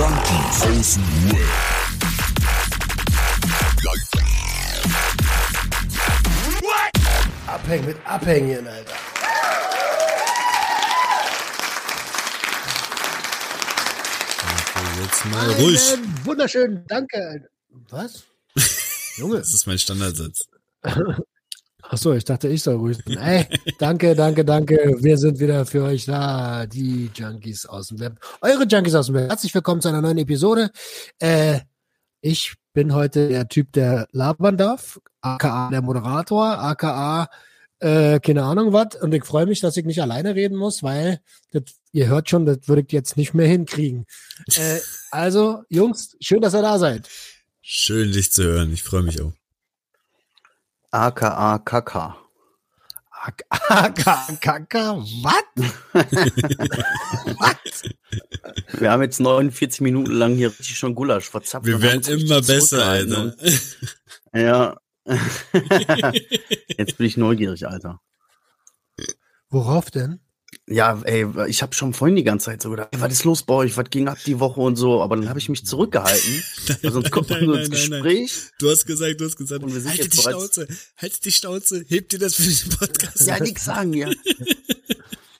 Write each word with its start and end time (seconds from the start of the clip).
Junkies 0.00 0.62
aus 0.62 0.94
dem 0.94 1.32
Web. 1.32 1.40
Abhängen 7.46 7.84
mit 7.84 7.96
Abhängen, 8.06 8.66
Alter. 8.66 8.94
Jetzt 15.02 15.24
mal 15.26 15.50
ruhig. 15.52 15.92
Einen 15.92 16.24
Wunderschön, 16.24 16.84
danke. 16.86 17.18
Alter. 17.18 17.48
Was? 17.90 18.24
Junge. 19.18 19.36
Das 19.36 19.52
ist 19.52 19.66
mein 19.66 19.78
Standardsatz. 19.78 20.48
Ach 21.92 21.98
so, 21.98 22.12
ich 22.12 22.24
dachte, 22.24 22.46
ich 22.46 22.62
soll 22.62 22.94
sein. 22.94 23.18
Ey, 23.18 23.46
danke, 23.80 24.14
danke, 24.14 24.44
danke. 24.44 24.96
Wir 25.00 25.18
sind 25.18 25.40
wieder 25.40 25.66
für 25.66 25.82
euch 25.82 26.04
da, 26.04 26.64
die 26.64 27.10
Junkies 27.12 27.66
aus 27.66 27.88
dem 27.88 27.98
Web. 27.98 28.20
Eure 28.42 28.62
Junkies 28.64 28.94
aus 28.94 29.06
dem 29.06 29.16
Web. 29.16 29.28
Herzlich 29.28 29.52
willkommen 29.52 29.80
zu 29.80 29.88
einer 29.88 30.00
neuen 30.00 30.18
Episode. 30.18 30.70
Äh, 31.18 31.58
ich 32.20 32.54
bin 32.74 32.94
heute 32.94 33.28
der 33.28 33.48
Typ, 33.48 33.72
der 33.72 34.06
labern 34.12 34.56
darf, 34.56 35.00
aka 35.20 35.68
der 35.70 35.82
Moderator, 35.82 36.60
aka 36.60 37.28
äh, 37.80 38.20
keine 38.20 38.44
Ahnung 38.44 38.72
was. 38.72 38.94
Und 39.02 39.12
ich 39.12 39.24
freue 39.24 39.46
mich, 39.46 39.58
dass 39.58 39.76
ich 39.76 39.84
nicht 39.84 40.00
alleine 40.00 40.36
reden 40.36 40.56
muss, 40.56 40.84
weil 40.84 41.18
das, 41.50 41.64
ihr 41.90 42.06
hört 42.06 42.30
schon, 42.30 42.46
das 42.46 42.68
würde 42.68 42.82
ich 42.86 42.92
jetzt 42.92 43.16
nicht 43.16 43.34
mehr 43.34 43.48
hinkriegen. 43.48 44.06
Äh, 44.54 44.78
also, 45.10 45.64
Jungs, 45.68 46.16
schön, 46.20 46.40
dass 46.40 46.54
ihr 46.54 46.62
da 46.62 46.78
seid. 46.78 47.08
Schön, 47.60 48.12
dich 48.12 48.30
zu 48.30 48.44
hören. 48.44 48.72
Ich 48.72 48.84
freue 48.84 49.02
mich 49.02 49.20
auch. 49.20 49.32
AKA 50.90 51.58
Kaka. 51.58 52.16
Aka, 53.22 54.36
Kaka, 54.40 54.96
was? 54.96 55.44
was? 57.38 57.82
Wir 58.78 58.90
haben 58.90 59.02
jetzt 59.02 59.20
49 59.20 59.82
Minuten 59.82 60.12
lang 60.12 60.34
hier 60.34 60.48
richtig 60.48 60.78
schon 60.78 60.94
Gulasch 60.94 61.28
verzapft. 61.28 61.66
Wir 61.66 61.82
werden 61.82 62.02
immer 62.18 62.40
besser, 62.40 62.86
Alter. 62.86 63.36
Ja. 64.32 64.76
jetzt 66.78 66.96
bin 66.96 67.06
ich 67.06 67.16
neugierig, 67.18 67.66
Alter. 67.66 68.00
Worauf 69.50 69.90
denn? 69.90 70.20
Ja, 70.66 71.00
ey, 71.02 71.26
ich 71.48 71.62
habe 71.62 71.74
schon 71.74 71.94
vorhin 71.94 72.16
die 72.16 72.22
ganze 72.22 72.46
Zeit 72.46 72.62
so 72.62 72.70
gedacht, 72.70 72.90
ey, 72.92 73.00
was 73.00 73.12
ist 73.12 73.24
los 73.24 73.42
bei 73.42 73.54
euch? 73.54 73.76
Was 73.76 73.90
ging 73.90 74.06
ab 74.08 74.18
die 74.24 74.38
Woche 74.38 74.60
und 74.60 74.76
so? 74.76 75.02
Aber 75.02 75.16
dann 75.16 75.28
habe 75.28 75.38
ich 75.38 75.48
mich 75.48 75.66
zurückgehalten. 75.66 76.42
Weil 76.82 76.92
sonst 76.92 77.10
kommt 77.10 77.30
man 77.30 77.44
nur 77.44 77.60
ins 77.60 77.70
nein, 77.70 77.90
nein. 77.90 78.02
Gespräch. 78.02 78.50
Du 78.58 78.70
hast 78.70 78.86
gesagt, 78.86 79.20
du 79.20 79.24
hast 79.24 79.36
gesagt, 79.36 79.64
Und 79.64 79.74
wir 79.74 79.80
sind 79.80 79.90
halt 79.90 80.12
die 80.12 80.16
Schnauze, 80.16 80.68
halt 80.96 81.24
die 81.24 81.32
Schnauze, 81.32 81.84
heb 81.88 82.08
dir 82.08 82.18
das 82.18 82.36
für 82.36 82.42
den 82.42 82.78
Podcast. 82.78 83.26
Ja, 83.26 83.40
nix 83.40 83.64
sagen, 83.64 83.94
ja. 83.94 84.10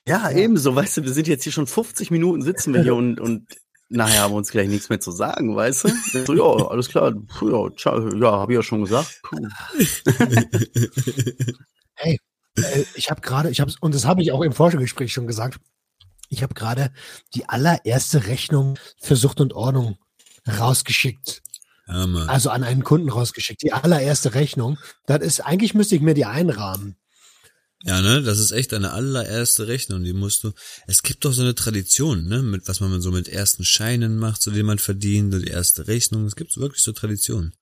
Ja, 0.09 0.31
ebenso, 0.33 0.75
weißt 0.75 0.97
du, 0.97 1.05
wir 1.05 1.13
sind 1.13 1.29
jetzt 1.29 1.45
hier 1.45 1.53
schon 1.53 1.69
50 1.69 2.11
Minuten 2.11 2.43
sitzen 2.43 2.75
wir 2.75 2.83
hier 2.83 2.97
und, 2.97 3.21
und 3.21 3.47
nachher 3.91 4.23
haben 4.23 4.33
wir 4.33 4.39
uns 4.39 4.51
gleich 4.51 4.69
nichts 4.69 4.89
mehr 4.89 4.99
zu 4.99 5.13
sagen, 5.13 5.55
weißt 5.55 5.85
du? 5.85 5.89
So, 6.27 6.35
ja, 6.35 6.67
alles 6.67 6.89
klar, 6.89 7.13
puh, 7.13 7.71
ja, 7.77 8.11
ja, 8.19 8.33
habe 8.33 8.53
ich 8.53 8.57
ja 8.57 8.63
schon 8.63 8.83
gesagt. 8.83 9.21
Puh. 9.23 9.47
Äh, 12.57 12.85
ich 12.95 13.11
habe 13.11 13.21
gerade, 13.21 13.51
ich 13.51 13.61
habe 13.61 13.73
und 13.81 13.95
das 13.95 14.05
habe 14.05 14.23
ich 14.23 14.33
auch 14.33 14.43
im 14.43 14.53
Forschungsgespräch 14.53 15.13
schon 15.13 15.27
gesagt. 15.27 15.59
Ich 16.29 16.43
habe 16.43 16.55
gerade 16.55 16.93
die 17.35 17.49
allererste 17.49 18.27
Rechnung 18.27 18.79
für 19.01 19.17
Sucht 19.17 19.41
und 19.41 19.53
Ordnung 19.53 19.99
rausgeschickt. 20.47 21.43
Ja. 21.89 22.05
Also 22.27 22.51
an 22.51 22.63
einen 22.63 22.85
Kunden 22.85 23.09
rausgeschickt. 23.09 23.63
Die 23.63 23.73
allererste 23.73 24.35
Rechnung. 24.35 24.79
Das 25.07 25.23
ist, 25.23 25.41
eigentlich 25.41 25.75
müsste 25.75 25.97
ich 25.97 26.03
mir 26.03 26.15
die 26.15 26.25
einrahmen. 26.25 26.97
Ja, 27.83 28.03
ne, 28.03 28.23
das 28.23 28.39
ist 28.39 28.53
echt 28.53 28.73
deine 28.73 28.93
allererste 28.93 29.67
Rechnung, 29.67 30.05
die 30.05 30.13
musst 30.13 30.45
du. 30.45 30.53
Es 30.87 31.03
gibt 31.03 31.25
doch 31.25 31.33
so 31.33 31.41
eine 31.41 31.55
Tradition, 31.55 32.29
ne, 32.29 32.43
mit 32.43 32.69
was 32.69 32.81
man 32.81 33.01
so 33.01 33.11
mit 33.11 33.27
ersten 33.27 33.65
Scheinen 33.65 34.19
macht, 34.19 34.43
so 34.43 34.51
den 34.51 34.67
man 34.67 34.79
verdient, 34.79 35.33
die 35.33 35.49
erste 35.49 35.89
Rechnung. 35.89 36.27
Es 36.27 36.37
gibt 36.37 36.57
wirklich 36.59 36.83
so 36.83 36.93
Traditionen. 36.93 37.55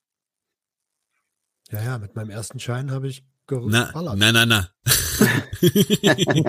Ja, 1.70 1.82
ja, 1.82 1.98
mit 1.98 2.16
meinem 2.16 2.30
ersten 2.30 2.58
Schein 2.58 2.90
habe 2.90 3.08
ich 3.08 3.24
geballert. 3.48 4.16
na, 4.16 4.32
na, 4.32 4.46
na. 4.46 4.68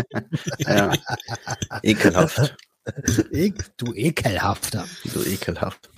Ja. 0.60 0.92
Ekelhaft. 1.84 2.56
Ich, 3.32 3.54
du 3.78 3.94
ekelhafter. 3.94 4.84
So 5.06 5.24
ekelhaft. 5.24 5.92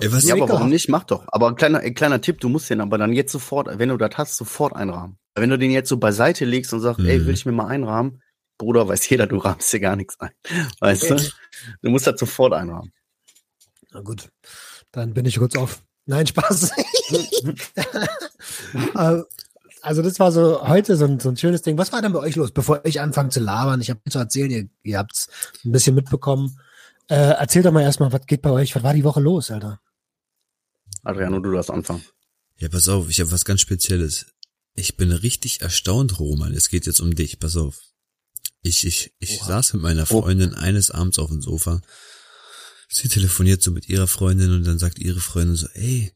Ey, 0.00 0.12
was? 0.12 0.24
Ja, 0.24 0.34
aber 0.34 0.50
warum 0.50 0.68
nicht? 0.68 0.90
Mach 0.90 1.04
doch. 1.04 1.24
Aber 1.28 1.48
ein 1.48 1.54
kleiner, 1.56 1.78
ein 1.78 1.94
kleiner 1.94 2.20
Tipp, 2.20 2.40
du 2.40 2.50
musst 2.50 2.68
den 2.68 2.82
aber 2.82 2.98
dann 2.98 3.14
jetzt 3.14 3.32
sofort, 3.32 3.68
wenn 3.78 3.88
du 3.88 3.96
das 3.96 4.10
hast, 4.18 4.36
sofort 4.36 4.76
einrahmen. 4.76 5.16
Wenn 5.34 5.48
du 5.48 5.56
den 5.58 5.70
jetzt 5.70 5.88
so 5.88 5.96
beiseite 5.96 6.44
legst 6.44 6.74
und 6.74 6.80
sagst, 6.80 7.00
ey, 7.00 7.18
Mhm. 7.20 7.26
will 7.26 7.32
ich 7.34 7.46
mir 7.46 7.52
mal 7.52 7.68
einrahmen? 7.68 8.22
Bruder, 8.58 8.86
weiß 8.86 9.08
jeder, 9.08 9.26
du 9.28 9.38
rahmst 9.38 9.72
dir 9.72 9.80
gar 9.80 9.96
nichts 9.96 10.20
ein. 10.20 10.30
Weißt 10.80 11.08
du? 11.08 11.16
Du 11.80 11.88
musst 11.90 12.06
das 12.06 12.20
sofort 12.20 12.52
einrahmen. 12.52 12.92
Na 13.92 14.00
gut, 14.02 14.28
dann 14.92 15.14
bin 15.14 15.24
ich 15.24 15.38
kurz 15.38 15.56
auf. 15.56 15.82
Nein, 16.04 16.26
Spaß. 16.26 16.72
Äh, 18.94 19.22
also 19.82 20.02
das 20.02 20.18
war 20.18 20.32
so 20.32 20.66
heute 20.66 20.96
so 20.96 21.04
ein, 21.04 21.20
so 21.20 21.28
ein 21.28 21.36
schönes 21.36 21.62
Ding. 21.62 21.76
Was 21.78 21.92
war 21.92 22.02
denn 22.02 22.12
bei 22.12 22.18
euch 22.20 22.36
los, 22.36 22.50
bevor 22.52 22.84
ich 22.84 23.00
anfange 23.00 23.30
zu 23.30 23.40
labern? 23.40 23.80
Ich 23.80 23.90
habe 23.90 24.00
zu 24.08 24.18
erzählen, 24.18 24.50
ihr, 24.50 24.68
ihr 24.82 24.98
habt's 24.98 25.28
ein 25.64 25.72
bisschen 25.72 25.94
mitbekommen. 25.94 26.58
Äh, 27.08 27.14
erzähl 27.16 27.62
doch 27.62 27.72
mal 27.72 27.82
erstmal, 27.82 28.12
was 28.12 28.26
geht 28.26 28.42
bei 28.42 28.50
euch? 28.50 28.74
Was 28.76 28.82
war 28.82 28.94
die 28.94 29.04
Woche 29.04 29.20
los, 29.20 29.50
Alter? 29.50 29.80
Adriano, 31.02 31.40
du 31.40 31.52
darfst 31.52 31.70
anfangen. 31.70 32.04
Ja, 32.56 32.68
pass 32.68 32.88
auf, 32.88 33.08
ich 33.08 33.20
habe 33.20 33.32
was 33.32 33.44
ganz 33.44 33.60
Spezielles. 33.62 34.26
Ich 34.74 34.96
bin 34.96 35.10
richtig 35.10 35.62
erstaunt, 35.62 36.20
Roman. 36.20 36.52
Es 36.52 36.68
geht 36.68 36.86
jetzt 36.86 37.00
um 37.00 37.14
dich, 37.14 37.38
pass 37.40 37.56
auf. 37.56 37.80
Ich, 38.62 38.86
ich, 38.86 39.14
ich 39.18 39.40
Oha. 39.40 39.46
saß 39.46 39.72
mit 39.74 39.82
meiner 39.82 40.02
Oh. 40.02 40.20
Freundin 40.22 40.54
eines 40.54 40.90
Abends 40.90 41.18
auf 41.18 41.30
dem 41.30 41.40
Sofa. 41.40 41.80
Sie 42.88 43.08
telefoniert 43.08 43.62
so 43.62 43.70
mit 43.70 43.88
ihrer 43.88 44.06
Freundin 44.06 44.52
und 44.52 44.66
dann 44.66 44.78
sagt 44.78 44.98
ihre 44.98 45.20
Freundin 45.20 45.56
so, 45.56 45.66
ey, 45.74 46.12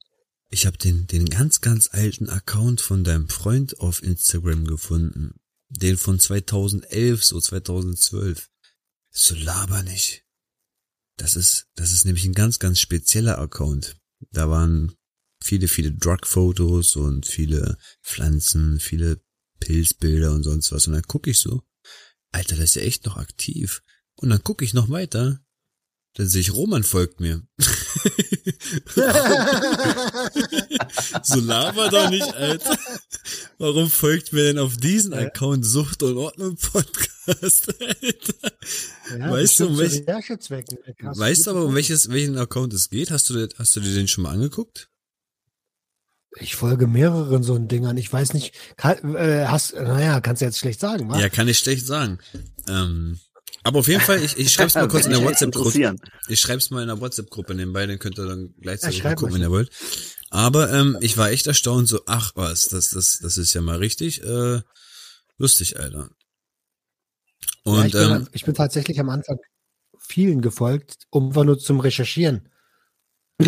ich 0.50 0.66
habe 0.66 0.78
den, 0.78 1.06
den 1.06 1.26
ganz, 1.26 1.60
ganz 1.60 1.88
alten 1.92 2.28
Account 2.28 2.80
von 2.80 3.04
deinem 3.04 3.28
Freund 3.28 3.80
auf 3.80 4.02
Instagram 4.02 4.66
gefunden. 4.66 5.34
Den 5.68 5.96
von 5.96 6.18
2011, 6.18 7.24
so 7.24 7.40
2012. 7.40 8.50
So 9.10 9.34
laber 9.34 9.82
nicht. 9.82 10.24
Das 11.16 11.36
ist, 11.36 11.68
das 11.74 11.92
ist 11.92 12.04
nämlich 12.04 12.24
ein 12.24 12.34
ganz, 12.34 12.58
ganz 12.58 12.80
spezieller 12.80 13.38
Account. 13.38 13.96
Da 14.30 14.48
waren 14.50 14.94
viele, 15.42 15.68
viele 15.68 15.92
Drug-Fotos 15.92 16.96
und 16.96 17.26
viele 17.26 17.78
Pflanzen, 18.02 18.80
viele 18.80 19.20
Pilzbilder 19.60 20.32
und 20.32 20.42
sonst 20.42 20.72
was. 20.72 20.86
Und 20.86 20.94
dann 20.94 21.02
gucke 21.02 21.30
ich 21.30 21.38
so, 21.38 21.62
Alter, 22.32 22.56
das 22.56 22.70
ist 22.70 22.76
ja 22.76 22.82
echt 22.82 23.06
noch 23.06 23.16
aktiv. 23.16 23.82
Und 24.16 24.30
dann 24.30 24.42
gucke 24.42 24.64
ich 24.64 24.74
noch 24.74 24.90
weiter. 24.90 25.43
Dann 26.16 26.28
sehe 26.28 26.40
ich, 26.42 26.52
Roman 26.54 26.84
folgt 26.84 27.18
mir. 27.20 27.42
so 31.22 31.40
laber 31.40 31.88
doch 31.88 32.08
nicht, 32.10 32.32
Alter. 32.34 32.76
Warum 33.58 33.90
folgt 33.90 34.32
mir 34.32 34.44
denn 34.44 34.58
auf 34.58 34.76
diesen 34.76 35.12
Account 35.14 35.64
Sucht 35.66 36.02
und 36.02 36.16
Ordnung 36.16 36.56
Podcast, 36.56 37.74
Alter? 37.80 38.52
Ja, 39.18 39.30
Weißt 39.32 39.60
du, 39.60 39.66
um 39.68 39.76
bestimmt 39.76 39.76
zu 39.76 39.78
welch- 39.78 40.08
Recherchezwecken. 40.08 40.78
Hast 41.02 41.18
Weißt 41.18 41.46
du 41.46 41.50
aber, 41.50 41.64
um 41.64 41.74
welches, 41.74 42.08
welchen 42.10 42.38
Account 42.38 42.72
es 42.74 42.90
geht? 42.90 43.10
Hast 43.10 43.28
du, 43.30 43.34
dir- 43.34 43.48
hast 43.58 43.74
du 43.76 43.80
dir 43.80 43.92
den 43.94 44.08
schon 44.08 44.22
mal 44.22 44.30
angeguckt? 44.32 44.88
Ich 46.40 46.56
folge 46.56 46.86
mehreren 46.88 47.42
so 47.44 47.56
Dingern. 47.58 47.96
Ich 47.96 48.12
weiß 48.12 48.34
nicht, 48.34 48.54
kann, 48.76 49.14
äh, 49.14 49.46
hast, 49.48 49.74
naja, 49.74 50.20
kannst 50.20 50.42
du 50.42 50.46
jetzt 50.46 50.58
schlecht 50.58 50.80
sagen, 50.80 51.08
wa? 51.08 51.18
Ja, 51.18 51.28
kann 51.28 51.46
ich 51.46 51.58
schlecht 51.58 51.86
sagen. 51.86 52.18
Ähm, 52.68 53.20
aber 53.64 53.80
auf 53.80 53.88
jeden 53.88 54.00
Fall, 54.00 54.22
ich, 54.22 54.38
ich 54.38 54.52
schreib's 54.52 54.74
mal 54.74 54.86
kurz 54.88 55.06
in 55.06 55.12
der 55.12 55.22
WhatsApp-Gruppe. 55.24 55.96
Ich 56.28 56.40
schreib's 56.40 56.70
mal 56.70 56.82
in 56.82 56.88
der 56.88 57.00
WhatsApp-Gruppe 57.00 57.54
nebenbei, 57.54 57.86
dann 57.86 57.98
könnt 57.98 58.18
ihr 58.18 58.26
dann 58.26 58.54
gleichzeitig 58.60 59.02
Ja, 59.02 59.14
gucken, 59.14 59.34
wenn 59.34 59.40
ihr 59.40 59.50
wollt. 59.50 59.70
Aber 60.30 60.72
ähm, 60.72 60.98
ich 61.00 61.16
war 61.16 61.30
echt 61.30 61.46
erstaunt, 61.46 61.88
so, 61.88 62.00
ach 62.06 62.32
was, 62.34 62.68
das, 62.68 62.90
das, 62.90 63.18
das 63.20 63.38
ist 63.38 63.54
ja 63.54 63.60
mal 63.60 63.78
richtig 63.78 64.22
äh, 64.22 64.60
lustig, 65.38 65.80
Alter. 65.80 66.10
Ja, 67.64 67.72
Und 67.72 67.86
ich, 67.86 67.92
bin, 67.92 68.10
ähm, 68.10 68.28
ich 68.32 68.44
bin 68.44 68.54
tatsächlich 68.54 69.00
am 69.00 69.08
Anfang 69.08 69.38
vielen 69.98 70.42
gefolgt, 70.42 71.06
um 71.10 71.30
nur 71.30 71.58
zum 71.58 71.80
Recherchieren. 71.80 72.48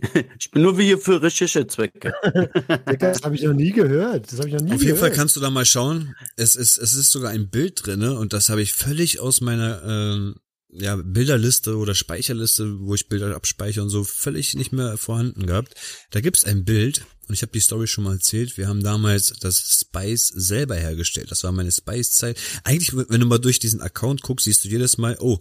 Ich 0.38 0.50
bin 0.50 0.62
nur 0.62 0.78
wie 0.78 0.84
hier 0.84 0.98
für 0.98 1.22
Recherchezwecke. 1.22 2.12
Das 2.98 3.22
habe 3.22 3.34
ich 3.34 3.42
noch 3.42 3.54
nie 3.54 3.72
gehört. 3.72 4.30
Das 4.30 4.38
habe 4.38 4.48
ich 4.48 4.54
noch 4.54 4.62
nie 4.62 4.72
Auf 4.72 4.80
jeden 4.80 4.94
gehört. 4.94 5.00
Fall 5.00 5.12
kannst 5.12 5.36
du 5.36 5.40
da 5.40 5.50
mal 5.50 5.64
schauen. 5.64 6.14
Es 6.36 6.56
ist, 6.56 6.78
es 6.78 6.94
ist 6.94 7.10
sogar 7.10 7.30
ein 7.30 7.50
Bild 7.50 7.86
drinne 7.86 8.16
und 8.18 8.32
das 8.32 8.48
habe 8.48 8.62
ich 8.62 8.72
völlig 8.72 9.20
aus 9.20 9.40
meiner 9.40 9.82
ähm, 9.84 10.36
ja, 10.70 10.96
Bilderliste 10.96 11.76
oder 11.76 11.94
Speicherliste, 11.94 12.80
wo 12.80 12.94
ich 12.94 13.08
Bilder 13.08 13.34
abspeichere 13.34 13.82
und 13.82 13.90
so, 13.90 14.04
völlig 14.04 14.54
nicht 14.54 14.72
mehr 14.72 14.96
vorhanden 14.96 15.46
gehabt. 15.46 15.74
Da 16.10 16.20
gibt's 16.20 16.44
ein 16.44 16.64
Bild 16.64 17.04
und 17.26 17.34
ich 17.34 17.42
habe 17.42 17.52
die 17.52 17.60
Story 17.60 17.86
schon 17.86 18.04
mal 18.04 18.14
erzählt. 18.14 18.56
Wir 18.56 18.68
haben 18.68 18.82
damals 18.82 19.34
das 19.40 19.58
Spice 19.80 20.28
selber 20.28 20.76
hergestellt. 20.76 21.30
Das 21.30 21.44
war 21.44 21.52
meine 21.52 21.72
Spice-Zeit. 21.72 22.38
Eigentlich, 22.64 22.94
wenn 22.94 23.20
du 23.20 23.26
mal 23.26 23.38
durch 23.38 23.58
diesen 23.58 23.80
Account 23.80 24.22
guckst, 24.22 24.44
siehst 24.44 24.64
du 24.64 24.68
jedes 24.68 24.98
Mal, 24.98 25.16
oh, 25.20 25.38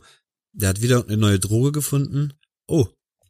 der 0.54 0.70
hat 0.70 0.82
wieder 0.82 1.06
eine 1.06 1.18
neue 1.18 1.40
Droge 1.40 1.72
gefunden. 1.72 2.34
Oh, 2.68 2.88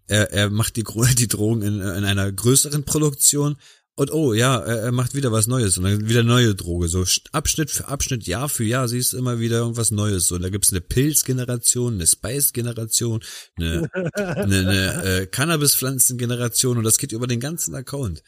er, 0.07 0.31
er 0.31 0.49
macht 0.49 0.75
die, 0.75 0.83
die 1.17 1.27
Drogen 1.27 1.61
in, 1.61 1.79
in 1.79 2.05
einer 2.05 2.31
größeren 2.31 2.83
Produktion. 2.83 3.57
Und 3.95 4.11
oh 4.11 4.33
ja, 4.33 4.59
er, 4.59 4.83
er 4.83 4.91
macht 4.91 5.15
wieder 5.15 5.31
was 5.31 5.47
Neues 5.47 5.77
und 5.79 5.85
dann 5.85 6.07
wieder 6.07 6.21
neue 6.21 6.53
Droge. 6.53 6.87
So 6.87 7.03
Abschnitt 7.31 7.71
für 7.71 7.87
Abschnitt, 7.87 8.27
Jahr 8.27 8.47
für 8.47 8.63
Jahr 8.63 8.87
siehst 8.87 9.13
du 9.13 9.17
immer 9.17 9.39
wieder 9.39 9.57
irgendwas 9.57 9.89
Neues. 9.89 10.27
So, 10.27 10.35
und 10.35 10.43
da 10.43 10.49
gibt's 10.49 10.71
eine 10.71 10.81
Pilzgeneration, 10.81 11.95
eine 11.95 12.05
Spice-Generation, 12.05 13.23
eine, 13.55 13.89
eine, 14.13 14.59
eine 14.59 15.03
äh, 15.03 15.25
Cannabis-Pflanzen-Generation 15.25 16.77
und 16.77 16.83
das 16.83 16.99
geht 16.99 17.11
über 17.11 17.25
den 17.25 17.39
ganzen 17.39 17.73
Account. 17.73 18.21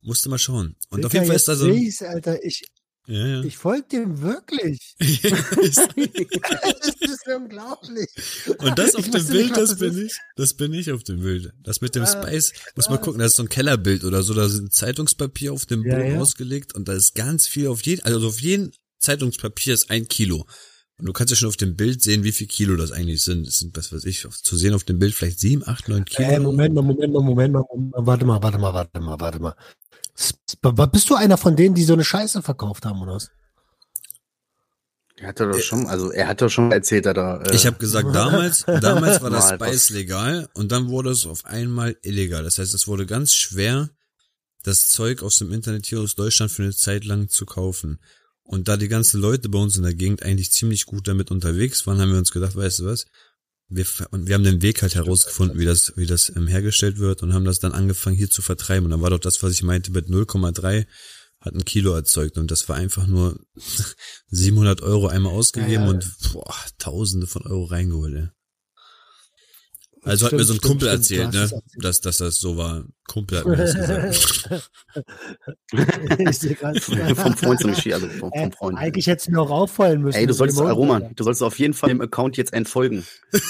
Musste 0.00 0.30
mal 0.30 0.38
schauen. 0.38 0.74
Und 0.88 1.04
auf 1.04 1.12
jeden 1.12 1.26
Fall 1.26 1.36
ist 1.36 1.48
da 1.48 1.54
so. 1.54 1.70
Alter. 2.00 2.42
Ich, 2.42 2.64
Ja, 3.06 3.26
ja. 3.26 3.42
ich 3.42 3.56
folge 3.56 3.86
dem 3.90 4.22
wirklich. 4.22 4.94
das 4.98 5.78
ist 7.00 7.26
unglaublich. 7.34 8.08
Und 8.58 8.78
das 8.78 8.94
auf 8.94 9.06
Ich 9.06 9.10
dem 9.10 9.14
wusste 9.20 9.32
nicht, 9.32 9.52
Bild, 9.54 9.56
was 9.56 9.70
das 9.70 9.78
bin 9.78 9.88
ist. 9.92 9.98
ich. 10.12 10.18
Das 10.36 10.54
bin 10.54 10.72
ich 10.72 10.92
auf 10.92 11.02
dem 11.02 11.20
Bild. 11.20 11.52
Das 11.62 11.80
mit 11.80 11.94
dem 11.96 12.04
Ah, 12.04 12.06
Spice, 12.06 12.52
muss 12.76 12.88
man 12.88 13.00
gucken, 13.00 13.18
das 13.18 13.32
ist 13.32 13.36
so 13.36 13.42
ein 13.42 13.48
Kellerbild 13.48 14.04
oder 14.04 14.22
so, 14.22 14.34
da 14.34 14.48
sind 14.48 14.72
Zeitungspapier 14.72 15.52
auf 15.52 15.66
dem 15.66 15.84
Ja, 15.84 15.96
Boden 15.98 16.18
ausgelegt 16.18 16.74
und 16.74 16.86
da 16.88 16.92
ist 16.92 17.14
ganz 17.14 17.48
viel 17.48 17.66
auf 17.68 17.82
jeden, 17.82 18.02
also 18.04 18.26
auf 18.28 18.40
jeden 18.40 18.72
Zeitungspapier 18.98 19.74
ist 19.74 19.90
ein 19.90 20.06
Kilo. 20.06 20.46
Und 20.98 21.06
du 21.06 21.12
kannst 21.12 21.32
ja 21.32 21.36
schon 21.36 21.48
auf 21.48 21.56
dem 21.56 21.74
Bild 21.74 22.00
sehen, 22.02 22.22
wie 22.22 22.30
viel 22.30 22.46
Kilo 22.46 22.76
das 22.76 22.92
eigentlich 22.92 23.22
sind. 23.22 23.44
Das 23.46 23.58
sind, 23.58 23.76
was 23.76 23.92
weiß 23.92 24.04
ich, 24.04 24.24
zu 24.30 24.56
sehen 24.56 24.74
auf 24.74 24.84
dem 24.84 25.00
Bild 25.00 25.14
vielleicht 25.14 25.40
sieben, 25.40 25.66
acht, 25.66 25.88
neun 25.88 26.04
Kilo. 26.04 26.28
Äh, 26.28 26.38
Moment 26.38 26.74
mal, 26.74 26.82
Moment 26.82 27.12
mal, 27.12 27.22
Moment 27.22 27.52
mal, 27.54 27.64
Moment 27.68 27.92
mal, 27.92 28.06
warte 28.06 28.24
mal, 28.24 28.42
warte 28.42 28.58
mal, 28.58 28.72
warte 28.74 29.00
mal, 29.00 29.18
warte 29.18 29.38
mal. 29.40 29.56
Bist 30.14 31.10
du 31.10 31.14
einer 31.14 31.38
von 31.38 31.56
denen, 31.56 31.74
die 31.74 31.84
so 31.84 31.94
eine 31.94 32.04
Scheiße 32.04 32.42
verkauft 32.42 32.84
haben, 32.84 33.00
oder 33.02 33.14
was? 33.14 33.30
Er 35.16 35.28
hat 35.28 35.40
doch 35.40 35.58
schon, 35.60 35.86
also 35.86 36.10
er 36.10 36.26
hat 36.26 36.40
doch 36.42 36.48
schon 36.48 36.72
erzählt, 36.72 37.06
dass 37.06 37.16
er 37.16 37.46
äh, 37.46 37.54
Ich 37.54 37.64
habe 37.66 37.78
gesagt, 37.78 38.12
damals, 38.12 38.64
damals 38.66 39.22
war 39.22 39.30
das. 39.30 39.50
Spice 39.50 39.90
legal 39.90 40.48
und 40.54 40.72
dann 40.72 40.88
wurde 40.88 41.10
es 41.10 41.26
auf 41.26 41.44
einmal 41.44 41.96
illegal. 42.02 42.42
Das 42.42 42.58
heißt, 42.58 42.74
es 42.74 42.88
wurde 42.88 43.06
ganz 43.06 43.32
schwer, 43.32 43.90
das 44.64 44.88
Zeug 44.88 45.22
aus 45.22 45.38
dem 45.38 45.52
Internet 45.52 45.86
hier 45.86 46.00
aus 46.00 46.14
Deutschland 46.16 46.50
für 46.50 46.62
eine 46.62 46.74
Zeit 46.74 47.04
lang 47.04 47.28
zu 47.28 47.46
kaufen. 47.46 48.00
Und 48.42 48.68
da 48.68 48.76
die 48.76 48.88
ganzen 48.88 49.20
Leute 49.20 49.48
bei 49.48 49.58
uns 49.58 49.76
in 49.76 49.84
der 49.84 49.94
Gegend 49.94 50.22
eigentlich 50.24 50.50
ziemlich 50.50 50.86
gut 50.86 51.06
damit 51.06 51.30
unterwegs 51.30 51.86
waren, 51.86 52.00
haben 52.00 52.10
wir 52.10 52.18
uns 52.18 52.32
gedacht, 52.32 52.56
weißt 52.56 52.80
du 52.80 52.86
was? 52.86 53.06
Wir, 53.74 53.86
und 54.10 54.26
wir 54.28 54.34
haben 54.34 54.44
den 54.44 54.62
Weg 54.62 54.82
halt 54.82 54.94
herausgefunden, 54.94 55.58
wie 55.58 55.64
das, 55.64 55.92
wie 55.96 56.06
das 56.06 56.34
ähm, 56.34 56.46
hergestellt 56.46 56.98
wird 56.98 57.22
und 57.22 57.32
haben 57.32 57.44
das 57.44 57.58
dann 57.58 57.72
angefangen 57.72 58.16
hier 58.16 58.30
zu 58.30 58.42
vertreiben. 58.42 58.84
Und 58.84 58.90
dann 58.90 59.00
war 59.02 59.10
doch 59.10 59.18
das, 59.18 59.42
was 59.42 59.52
ich 59.52 59.62
meinte, 59.62 59.92
mit 59.92 60.08
0,3 60.08 60.86
hat 61.40 61.54
ein 61.54 61.64
Kilo 61.64 61.92
erzeugt 61.94 62.38
und 62.38 62.50
das 62.50 62.68
war 62.68 62.76
einfach 62.76 63.06
nur 63.06 63.40
700 64.28 64.82
Euro 64.82 65.08
einmal 65.08 65.32
ausgegeben 65.32 65.72
Ja, 65.72 65.80
ja. 65.84 65.90
und 65.90 66.16
boah, 66.32 66.54
Tausende 66.78 67.26
von 67.26 67.42
Euro 67.42 67.64
reingeholt. 67.64 68.14
Ey. 68.14 68.28
Also 70.04 70.24
hat 70.26 70.30
Stimmt, 70.30 70.40
mir 70.40 70.44
so 70.46 70.52
ein 70.54 70.56
stimmt, 70.56 70.68
Kumpel 70.70 70.88
stimmt, 70.88 71.00
erzählt, 71.00 71.34
du 71.34 71.38
ne, 71.38 71.44
es 71.44 71.52
erzählt. 71.52 71.84
dass, 71.84 72.00
dass 72.00 72.18
das 72.18 72.40
so 72.40 72.56
war. 72.56 72.84
Kumpel 73.06 73.38
hat 73.38 73.46
mir 73.46 73.56
das 73.56 73.74
gesagt. 73.74 74.70
ich 76.18 76.38
sehe 76.38 76.54
gerade. 76.56 76.80
vom 76.80 77.36
Freund 77.36 77.60
zum 77.60 77.70
Geschichte, 77.70 77.94
also 77.94 78.08
vom, 78.08 78.32
Äh, 78.32 78.42
vom 78.42 78.52
Freund. 78.52 78.78
Eigentlich 78.78 79.06
hätte 79.06 79.20
es 79.22 79.28
mir 79.28 79.40
auch 79.40 79.50
auffallen 79.50 80.02
müssen. 80.02 80.18
Ey, 80.18 80.26
du 80.26 80.34
solltest, 80.34 80.58
äh, 80.58 80.64
Roman, 80.64 81.14
du 81.14 81.22
solltest 81.22 81.42
auf 81.44 81.56
jeden 81.58 81.72
Fall 81.74 81.88
dem 81.90 82.00
Account 82.00 82.36
jetzt 82.36 82.52
entfolgen. 82.52 83.04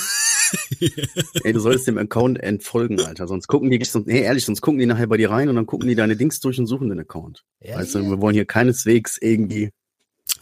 Ey, 1.45 1.55
du 1.55 1.61
solltest 1.61 1.87
dem 1.87 1.97
Account 1.97 2.39
entfolgen, 2.39 3.01
Alter. 3.01 3.27
Sonst 3.27 3.47
gucken 3.47 3.71
die, 3.71 3.83
sonst, 3.85 4.07
nee, 4.07 4.21
ehrlich, 4.21 4.45
sonst 4.45 4.61
gucken 4.61 4.79
die 4.79 4.85
nachher 4.87 5.07
bei 5.07 5.17
dir 5.17 5.31
rein 5.31 5.49
und 5.49 5.57
dann 5.57 5.65
gucken 5.65 5.89
die 5.89 5.95
deine 5.95 6.17
Dings 6.17 6.41
durch 6.41 6.59
und 6.59 6.67
suchen 6.67 6.91
den 6.91 7.01
Account. 7.01 7.45
Ja, 7.61 7.77
Weißt 7.79 7.95
du, 7.95 8.01
ja. 8.01 8.11
wir 8.11 8.21
wollen 8.21 8.35
hier 8.35 8.45
keineswegs 8.45 9.17
irgendwie, 9.19 9.71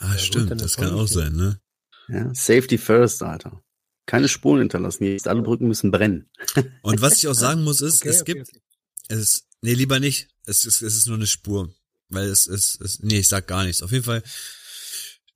Ah, 0.00 0.16
stimmt, 0.18 0.60
das 0.60 0.76
kann 0.76 0.92
auch 0.92 1.06
sein, 1.06 1.34
ne? 1.36 1.60
ja, 2.08 2.30
Safety 2.34 2.78
first, 2.78 3.22
Alter. 3.22 3.62
Keine 4.06 4.29
Spuren 4.29 4.61
hinterlassen. 4.61 5.05
Jetzt 5.05 5.29
alle 5.29 5.43
Brücken 5.43 5.69
müssen 5.69 5.91
brennen. 5.91 6.31
Und 6.82 7.00
was 7.00 7.19
ich 7.19 7.29
auch 7.29 7.35
sagen 7.35 7.62
muss, 7.62 7.81
ist, 7.81 8.02
Okay, 8.02 8.08
es 8.08 8.20
okay, 8.23 8.35
gibt, 8.35 8.49
okay. 8.49 8.61
es, 9.08 9.44
nee, 9.61 9.75
lieber 9.75 10.00
nicht. 10.00 10.29
Es 10.47 10.64
ist, 10.64 10.82
es 10.82 10.97
ist 10.97 11.06
nur 11.06 11.17
eine 11.17 11.26
Spur. 11.26 11.73
Weil 12.08 12.26
es 12.29 12.47
ist, 12.47 12.81
es, 12.81 13.00
nee, 13.00 13.19
ich 13.19 13.29
sag 13.29 13.47
gar 13.47 13.64
nichts. 13.64 13.82
Auf 13.82 13.93
jeden 13.93 14.05
Fall, 14.05 14.23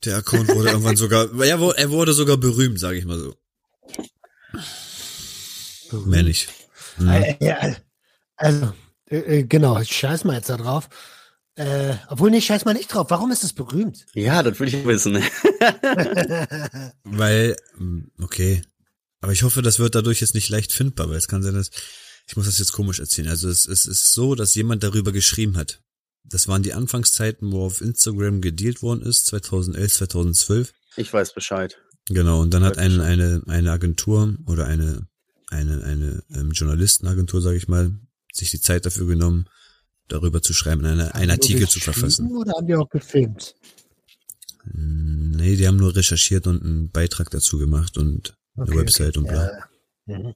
der 0.05 0.17
Account 0.17 0.49
wurde 0.49 0.71
irgendwann 0.71 0.97
sogar, 0.97 1.33
er 1.41 1.61
wurde, 1.61 1.79
er 1.79 1.91
wurde 1.91 2.13
sogar 2.13 2.37
berühmt, 2.37 2.81
sage 2.81 2.99
ich 2.99 3.05
mal 3.05 3.19
so. 3.19 3.37
Mehr 6.07 6.25
nicht. 6.25 6.49
Mhm. 6.99 7.09
Äh, 7.09 7.37
ja, 7.41 7.77
also, 8.37 8.73
äh, 9.09 9.19
äh, 9.19 9.43
genau, 9.45 9.79
ich 9.81 9.95
scheiß 9.95 10.25
mal 10.25 10.35
jetzt 10.37 10.51
da 10.51 10.57
drauf. 10.57 10.89
Äh, 11.57 11.95
obwohl, 12.09 12.31
nee, 12.31 12.41
scheiß 12.41 12.65
mal 12.65 12.75
nicht 12.75 12.89
drauf. 12.93 13.07
Warum 13.11 13.31
ist 13.31 13.45
es 13.45 13.53
berühmt? 13.53 14.07
Ja, 14.15 14.43
das 14.43 14.59
will 14.59 14.69
ich 14.69 14.85
wissen. 14.85 15.23
Weil, 17.05 17.57
okay. 18.21 18.63
Aber 19.21 19.33
ich 19.33 19.43
hoffe, 19.43 19.63
das 19.63 19.79
wird 19.79 19.95
dadurch 19.95 20.21
jetzt 20.21 20.35
nicht 20.35 20.51
leicht 20.51 20.73
findbar, 20.73 21.09
weil 21.09 21.17
es 21.17 21.29
kann 21.29 21.43
sein, 21.43 21.55
dass, 21.55 21.71
ich 22.27 22.37
muss 22.37 22.45
das 22.45 22.59
jetzt 22.59 22.73
komisch 22.73 23.01
erzählen. 23.01 23.29
Also 23.29 23.49
es, 23.49 23.67
es 23.67 23.87
ist 23.87 24.13
so, 24.13 24.35
dass 24.35 24.55
jemand 24.55 24.83
darüber 24.83 25.13
geschrieben 25.13 25.57
hat. 25.57 25.81
Das 26.25 26.47
waren 26.47 26.63
die 26.63 26.75
Anfangszeiten, 26.75 27.51
wo 27.51 27.65
auf 27.65 27.81
Instagram 27.81 28.43
gedealt 28.43 28.83
worden 28.83 29.03
ist, 29.03 29.27
2011, 29.27 29.95
2012. 29.95 30.73
Ich 30.97 31.13
weiß 31.13 31.33
Bescheid. 31.33 31.79
Genau, 32.09 32.41
und 32.41 32.53
dann 32.53 32.65
hat 32.65 32.77
eine, 32.77 33.03
eine, 33.03 33.43
eine 33.47 33.73
Agentur 33.73 34.35
oder 34.47 34.67
eine, 34.67 35.07
eine, 35.49 35.83
eine 35.85 36.23
ähm, 36.35 36.51
Journalistenagentur, 36.51 37.41
sage 37.41 37.57
ich 37.57 37.69
mal, 37.69 37.93
sich 38.33 38.51
die 38.51 38.61
Zeit 38.61 38.85
dafür 38.85 39.07
genommen, 39.07 39.49
darüber 40.09 40.43
zu 40.43 40.53
schreiben, 40.53 40.85
eine, 40.85 41.15
einen 41.15 41.31
Artikel 41.31 41.69
zu 41.69 41.81
verfassen. 41.81 42.31
Oder 42.31 42.53
haben 42.53 42.67
die 42.67 42.75
auch 42.75 42.91
gefilmt? 42.91 43.55
Nee, 44.73 45.57
die 45.57 45.67
haben 45.67 45.77
nur 45.77 45.95
recherchiert 45.95 46.47
und 46.47 46.63
einen 46.63 46.91
Beitrag 46.91 47.31
dazu 47.31 47.59
gemacht 47.59 47.99
und 47.99 48.35
eine 48.57 48.67
Okay, 48.69 48.79
Website 48.79 49.17
und 49.17 49.29
bla. 49.29 49.51
Ja. 50.07 50.19
Mhm. 50.19 50.35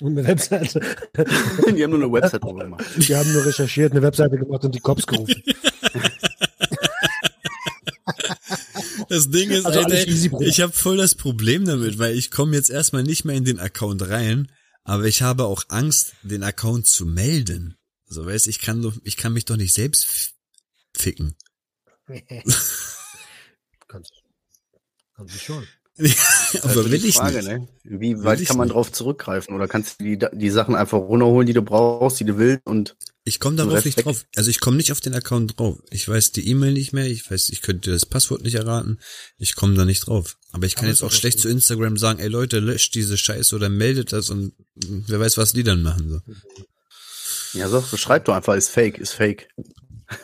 Und 0.00 0.18
eine 0.18 0.26
Webseite. 0.26 0.80
die 1.74 1.82
haben 1.82 1.90
nur 1.90 2.02
eine 2.02 2.12
Website 2.12 2.44
drüber 2.44 2.64
gemacht. 2.64 2.84
Die 2.96 3.16
haben 3.16 3.32
nur 3.32 3.44
recherchiert, 3.44 3.92
eine 3.92 4.02
Webseite 4.02 4.36
gemacht 4.36 4.64
und 4.64 4.74
die 4.74 4.80
Cops 4.80 5.06
gerufen. 5.06 5.42
Das 9.08 9.30
Ding 9.30 9.50
ist, 9.50 9.64
Also 9.66 9.80
Alter, 9.80 10.06
ich 10.40 10.60
habe 10.60 10.72
voll 10.72 10.96
das 10.96 11.14
Problem 11.14 11.64
damit, 11.64 11.98
weil 11.98 12.16
ich 12.16 12.30
komme 12.30 12.56
jetzt 12.56 12.70
erstmal 12.70 13.04
nicht 13.04 13.24
mehr 13.24 13.36
in 13.36 13.44
den 13.44 13.60
Account 13.60 14.08
rein, 14.08 14.50
aber 14.82 15.04
ich 15.04 15.22
habe 15.22 15.44
auch 15.44 15.64
Angst, 15.68 16.14
den 16.22 16.42
Account 16.42 16.86
zu 16.86 17.06
melden. 17.06 17.76
So, 18.06 18.26
weißt, 18.26 18.48
ich 18.48 18.60
kann 18.60 18.82
doch, 18.82 18.94
ich 19.04 19.16
kann 19.16 19.32
mich 19.32 19.44
doch 19.44 19.56
nicht 19.56 19.74
selbst 19.74 20.34
ficken. 20.92 21.36
kannst, 23.88 24.12
kannst 25.14 25.34
du 25.34 25.38
schon. 25.38 25.64
aber 25.98 26.74
Das 26.74 26.90
will 26.90 27.04
ich 27.06 27.14
Frage, 27.16 27.36
nicht. 27.38 27.48
ne? 27.48 27.68
Wie 27.84 28.22
weit 28.22 28.44
kann 28.44 28.58
man 28.58 28.68
nicht. 28.68 28.74
drauf 28.74 28.92
zurückgreifen? 28.92 29.54
Oder 29.54 29.66
kannst 29.66 29.98
du 29.98 30.04
die, 30.04 30.18
die 30.34 30.50
Sachen 30.50 30.74
einfach 30.74 30.98
runterholen, 30.98 31.46
die 31.46 31.54
du 31.54 31.62
brauchst, 31.62 32.20
die 32.20 32.24
du 32.26 32.36
willst 32.36 32.66
und 32.66 32.96
Ich 33.24 33.40
komme 33.40 33.56
darauf 33.56 33.82
nicht 33.82 33.96
weg. 33.96 34.04
drauf. 34.04 34.26
Also 34.36 34.50
ich 34.50 34.60
komme 34.60 34.76
nicht 34.76 34.92
auf 34.92 35.00
den 35.00 35.14
Account 35.14 35.58
drauf. 35.58 35.78
Ich 35.90 36.06
weiß 36.06 36.32
die 36.32 36.46
E-Mail 36.50 36.74
nicht 36.74 36.92
mehr. 36.92 37.06
Ich 37.06 37.30
weiß, 37.30 37.48
ich 37.48 37.62
könnte 37.62 37.90
das 37.92 38.04
Passwort 38.04 38.42
nicht 38.42 38.56
erraten. 38.56 38.98
Ich 39.38 39.54
komme 39.56 39.74
da 39.74 39.86
nicht 39.86 40.06
drauf. 40.06 40.36
Aber 40.52 40.66
ich 40.66 40.74
kann 40.74 40.84
Aber 40.84 40.90
jetzt 40.92 41.02
auch 41.02 41.12
schlecht 41.12 41.40
zu 41.40 41.48
Instagram 41.48 41.96
sagen, 41.96 42.18
ey 42.18 42.28
Leute, 42.28 42.58
löscht 42.58 42.94
diese 42.94 43.16
Scheiße 43.16 43.56
oder 43.56 43.70
meldet 43.70 44.12
das 44.12 44.28
und 44.28 44.52
wer 44.74 45.18
weiß, 45.18 45.38
was 45.38 45.54
die 45.54 45.64
dann 45.64 45.80
machen. 45.82 46.10
So. 46.10 47.58
ja, 47.58 47.70
so, 47.70 47.80
beschreib 47.90 48.26
doch 48.26 48.34
einfach, 48.34 48.54
ist 48.54 48.68
fake, 48.68 48.98
ist 48.98 49.14
fake. 49.14 49.48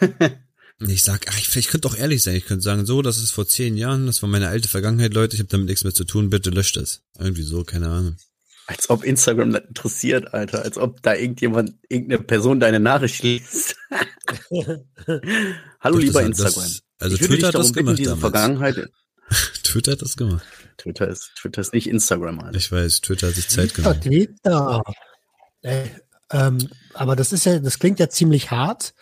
Ich 0.80 1.04
sag, 1.04 1.26
ach, 1.28 1.38
ich, 1.38 1.54
ich 1.56 1.68
könnte 1.68 1.88
auch 1.88 1.96
ehrlich 1.96 2.22
sein. 2.22 2.34
Ich 2.34 2.46
könnte 2.46 2.62
sagen, 2.62 2.86
so, 2.86 3.02
das 3.02 3.18
ist 3.18 3.30
vor 3.30 3.46
zehn 3.46 3.76
Jahren, 3.76 4.06
das 4.06 4.22
war 4.22 4.28
meine 4.28 4.48
alte 4.48 4.68
Vergangenheit, 4.68 5.14
Leute, 5.14 5.34
ich 5.34 5.40
habe 5.40 5.50
damit 5.50 5.68
nichts 5.68 5.84
mehr 5.84 5.94
zu 5.94 6.04
tun, 6.04 6.30
bitte 6.30 6.50
löscht 6.50 6.76
das. 6.76 7.02
Irgendwie 7.18 7.42
so, 7.42 7.62
keine 7.62 7.88
Ahnung. 7.88 8.16
Als 8.66 8.90
ob 8.90 9.04
Instagram 9.04 9.52
das 9.52 9.64
interessiert, 9.66 10.32
Alter. 10.34 10.62
Als 10.62 10.78
ob 10.78 11.02
da 11.02 11.14
irgendjemand, 11.14 11.74
irgendeine 11.88 12.22
Person 12.22 12.60
deine 12.60 12.80
Nachricht 12.80 13.22
liest. 13.22 13.76
Hallo, 14.50 15.96
Doch, 15.96 15.98
lieber 15.98 16.22
Instagram. 16.22 16.62
Das, 16.62 16.82
also 16.98 17.16
ich 17.16 17.22
würde 17.22 17.34
Twitter 17.34 17.36
dich 17.36 17.46
hat 17.46 17.54
das 17.54 17.72
bitten, 17.72 17.96
gemacht. 17.96 18.20
Vergangenheit. 18.20 18.90
Twitter 19.64 19.92
hat 19.92 20.02
das 20.02 20.16
gemacht. 20.16 20.44
Twitter 20.78 21.08
ist, 21.08 21.32
Twitter 21.40 21.60
ist 21.60 21.74
nicht 21.74 21.88
Instagram, 21.88 22.40
Alter. 22.40 22.56
Ich 22.56 22.70
weiß, 22.70 23.00
Twitter 23.00 23.28
hat 23.28 23.34
sich 23.34 23.48
Zeit 23.48 23.74
genommen. 23.74 24.00
Twitter. 24.00 24.82
Äh, 25.62 25.84
ähm, 26.30 26.68
aber 26.94 27.16
das 27.16 27.32
ist 27.32 27.44
ja, 27.44 27.58
das 27.58 27.78
klingt 27.78 27.98
ja 27.98 28.08
ziemlich 28.08 28.50
hart. 28.50 28.94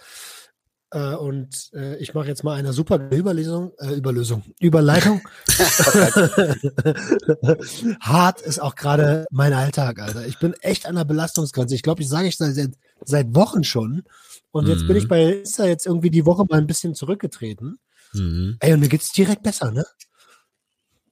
Äh, 0.92 1.14
und 1.14 1.70
äh, 1.72 1.96
ich 1.98 2.14
mache 2.14 2.26
jetzt 2.26 2.42
mal 2.42 2.54
eine 2.56 2.72
super 2.72 2.98
Überlesung, 3.12 3.70
äh, 3.78 3.94
Überlösung, 3.94 4.42
Überleitung. 4.60 5.20
hart 8.00 8.40
ist 8.40 8.60
auch 8.60 8.74
gerade 8.74 9.26
mein 9.30 9.52
Alltag, 9.52 10.00
Alter. 10.00 10.26
Ich 10.26 10.38
bin 10.38 10.54
echt 10.60 10.86
an 10.86 10.96
der 10.96 11.04
Belastungsgrenze. 11.04 11.74
Ich 11.74 11.82
glaube, 11.82 12.02
ich 12.02 12.08
sage 12.08 12.28
ich 12.28 12.36
seit, 12.36 12.70
seit 13.04 13.34
Wochen 13.34 13.64
schon. 13.64 14.02
Und 14.50 14.66
jetzt 14.66 14.80
bin 14.86 14.96
Mhm. 14.96 14.96
ich 14.96 15.08
bei 15.08 15.22
Insta 15.32 15.66
jetzt 15.66 15.86
irgendwie 15.86 16.10
die 16.10 16.26
Woche 16.26 16.44
mal 16.48 16.58
ein 16.58 16.66
bisschen 16.66 16.94
zurückgetreten. 16.94 17.78
Mhm. 18.12 18.56
Ey, 18.60 18.72
und 18.72 18.80
mir 18.80 18.88
geht's 18.88 19.12
direkt 19.12 19.42
besser, 19.44 19.70
ne? 19.70 19.84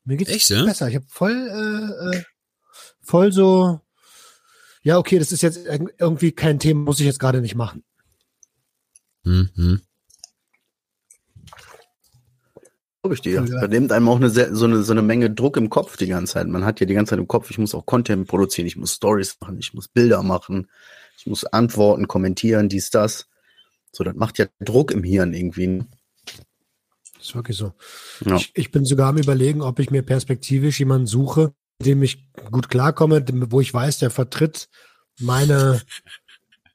Mir 0.04 0.16
geht's 0.16 0.30
Echt, 0.32 0.50
ja? 0.50 0.64
besser. 0.64 0.88
Ich 0.88 0.96
habe 0.96 1.06
voll, 1.08 2.10
äh, 2.12 2.16
äh, 2.16 2.22
voll 3.00 3.30
so, 3.32 3.80
ja, 4.82 4.98
okay, 4.98 5.18
das 5.20 5.30
ist 5.32 5.42
jetzt 5.42 5.58
irg- 5.68 5.90
irgendwie 5.98 6.32
kein 6.32 6.58
Thema, 6.58 6.80
muss 6.82 6.98
ich 6.98 7.06
jetzt 7.06 7.20
gerade 7.20 7.40
nicht 7.40 7.54
machen. 7.54 7.84
Mhm. 9.24 9.80
Glaube 13.02 13.14
ich 13.14 13.20
dir. 13.20 13.44
Ja. 13.44 13.60
Da 13.60 13.68
nimmt 13.68 13.92
einem 13.92 14.08
auch 14.08 14.16
eine, 14.16 14.28
sehr- 14.30 14.54
so, 14.54 14.64
eine, 14.64 14.82
so 14.82 14.92
eine 14.92 15.02
Menge 15.02 15.30
Druck 15.30 15.56
im 15.56 15.70
Kopf 15.70 15.96
die 15.96 16.08
ganze 16.08 16.34
Zeit. 16.34 16.48
Man 16.48 16.64
hat 16.64 16.80
ja 16.80 16.86
die 16.86 16.94
ganze 16.94 17.10
Zeit 17.10 17.18
im 17.20 17.28
Kopf, 17.28 17.50
ich 17.50 17.58
muss 17.58 17.74
auch 17.74 17.86
Content 17.86 18.26
produzieren, 18.26 18.66
ich 18.66 18.76
muss 18.76 18.94
Stories 18.94 19.36
machen, 19.40 19.58
ich 19.58 19.72
muss 19.72 19.88
Bilder 19.88 20.22
machen, 20.22 20.68
ich 21.16 21.26
muss 21.26 21.44
antworten, 21.44 22.08
kommentieren, 22.08 22.68
dies, 22.68 22.90
das. 22.90 23.28
So, 23.92 24.04
das 24.04 24.14
macht 24.14 24.38
ja 24.38 24.46
Druck 24.60 24.90
im 24.90 25.04
Hirn 25.04 25.32
irgendwie. 25.32 25.84
ist 27.20 27.34
wirklich 27.34 27.56
so. 27.56 27.72
Ja. 28.24 28.36
Ich, 28.36 28.50
ich 28.54 28.70
bin 28.72 28.84
sogar 28.84 29.08
am 29.10 29.16
überlegen, 29.18 29.62
ob 29.62 29.78
ich 29.78 29.90
mir 29.90 30.02
perspektivisch 30.02 30.78
jemanden 30.80 31.06
suche, 31.06 31.54
mit 31.78 31.86
dem 31.86 32.02
ich 32.02 32.28
gut 32.50 32.68
klarkomme, 32.68 33.22
dem- 33.22 33.50
wo 33.52 33.60
ich 33.60 33.72
weiß, 33.72 33.98
der 33.98 34.10
vertritt 34.10 34.68
meine, 35.20 35.80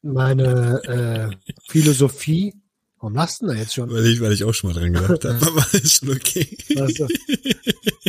meine 0.04 0.82
äh, 0.84 1.52
Philosophie. 1.68 2.54
Warum 3.00 3.16
lachst 3.16 3.42
du 3.42 3.48
denn 3.48 3.56
da 3.56 3.62
jetzt 3.62 3.74
schon? 3.74 3.90
Weil 3.90 4.06
ich, 4.06 4.22
weil 4.22 4.32
ich 4.32 4.44
auch 4.44 4.54
schon 4.54 4.72
mal 4.72 4.80
dran 4.80 4.94
gedacht 4.94 5.26
habe, 5.26 5.48
aber 5.48 5.66
ist 5.74 5.96
schon 6.00 6.12
okay. 6.12 6.58
Also, 6.78 7.08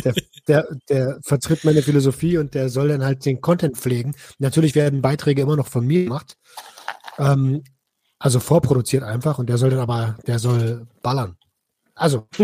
der, 0.03 0.13
der, 0.47 0.67
der 0.87 1.19
vertritt 1.23 1.65
meine 1.65 1.81
Philosophie 1.81 2.37
und 2.37 2.53
der 2.53 2.69
soll 2.69 2.89
dann 2.89 3.03
halt 3.03 3.25
den 3.25 3.41
Content 3.41 3.77
pflegen. 3.77 4.15
Natürlich 4.39 4.75
werden 4.75 5.01
Beiträge 5.01 5.41
immer 5.41 5.55
noch 5.55 5.67
von 5.67 5.85
mir 5.85 6.03
gemacht. 6.03 6.37
Ähm, 7.17 7.63
also 8.19 8.39
vorproduziert 8.39 9.03
einfach 9.03 9.39
und 9.39 9.49
der 9.49 9.57
soll 9.57 9.69
dann 9.69 9.79
aber, 9.79 10.17
der 10.25 10.39
soll 10.39 10.87
ballern. 11.01 11.37
Also, 11.93 12.27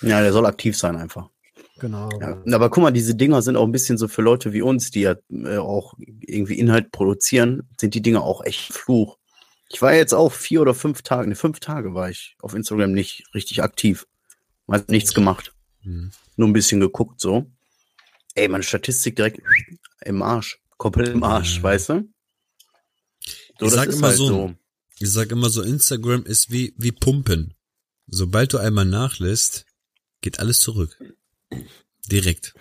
ja, 0.00 0.20
der 0.20 0.32
soll 0.32 0.46
aktiv 0.46 0.76
sein 0.76 0.96
einfach. 0.96 1.30
Genau. 1.78 2.08
Ja, 2.20 2.42
aber 2.54 2.70
guck 2.70 2.82
mal, 2.82 2.90
diese 2.92 3.14
Dinger 3.14 3.42
sind 3.42 3.56
auch 3.56 3.64
ein 3.64 3.72
bisschen 3.72 3.98
so 3.98 4.08
für 4.08 4.22
Leute 4.22 4.52
wie 4.52 4.62
uns, 4.62 4.90
die 4.90 5.02
ja 5.02 5.16
äh, 5.30 5.56
auch 5.58 5.94
irgendwie 5.98 6.58
Inhalt 6.58 6.92
produzieren, 6.92 7.68
sind 7.80 7.94
die 7.94 8.02
Dinger 8.02 8.22
auch 8.22 8.44
echt 8.44 8.72
Fluch. 8.72 9.18
Ich 9.70 9.82
war 9.82 9.94
jetzt 9.94 10.14
auch 10.14 10.32
vier 10.32 10.60
oder 10.62 10.74
fünf 10.74 11.02
Tage, 11.02 11.28
ne, 11.28 11.34
fünf 11.34 11.60
Tage 11.60 11.94
war 11.94 12.10
ich 12.10 12.36
auf 12.40 12.54
Instagram 12.54 12.92
nicht 12.92 13.24
richtig 13.34 13.62
aktiv. 13.62 14.06
Hat 14.70 14.88
nichts 14.88 15.14
gemacht. 15.14 15.52
Hm. 15.82 16.10
Nur 16.36 16.48
ein 16.48 16.52
bisschen 16.52 16.80
geguckt 16.80 17.20
so. 17.20 17.46
Ey, 18.34 18.48
meine 18.48 18.64
Statistik 18.64 19.16
direkt 19.16 19.40
im 20.04 20.22
Arsch. 20.22 20.60
Komplett 20.76 21.08
im 21.08 21.22
Arsch, 21.22 21.58
Ja. 21.58 21.62
weißt 21.62 21.88
du? 21.90 22.08
So, 23.58 23.66
Ich 23.66 23.72
sag 23.72 23.88
immer 23.88 24.08
halt 24.08 24.16
so. 24.16 24.54
Ich 24.98 25.10
sag 25.10 25.30
immer 25.32 25.50
so, 25.50 25.62
Instagram 25.62 26.24
ist 26.24 26.50
wie, 26.50 26.74
wie 26.76 26.92
Pumpen. 26.92 27.54
Sobald 28.06 28.52
du 28.52 28.58
einmal 28.58 28.84
nachlässt, 28.84 29.66
geht 30.20 30.40
alles 30.40 30.60
zurück. 30.60 30.98
Direkt. 32.10 32.54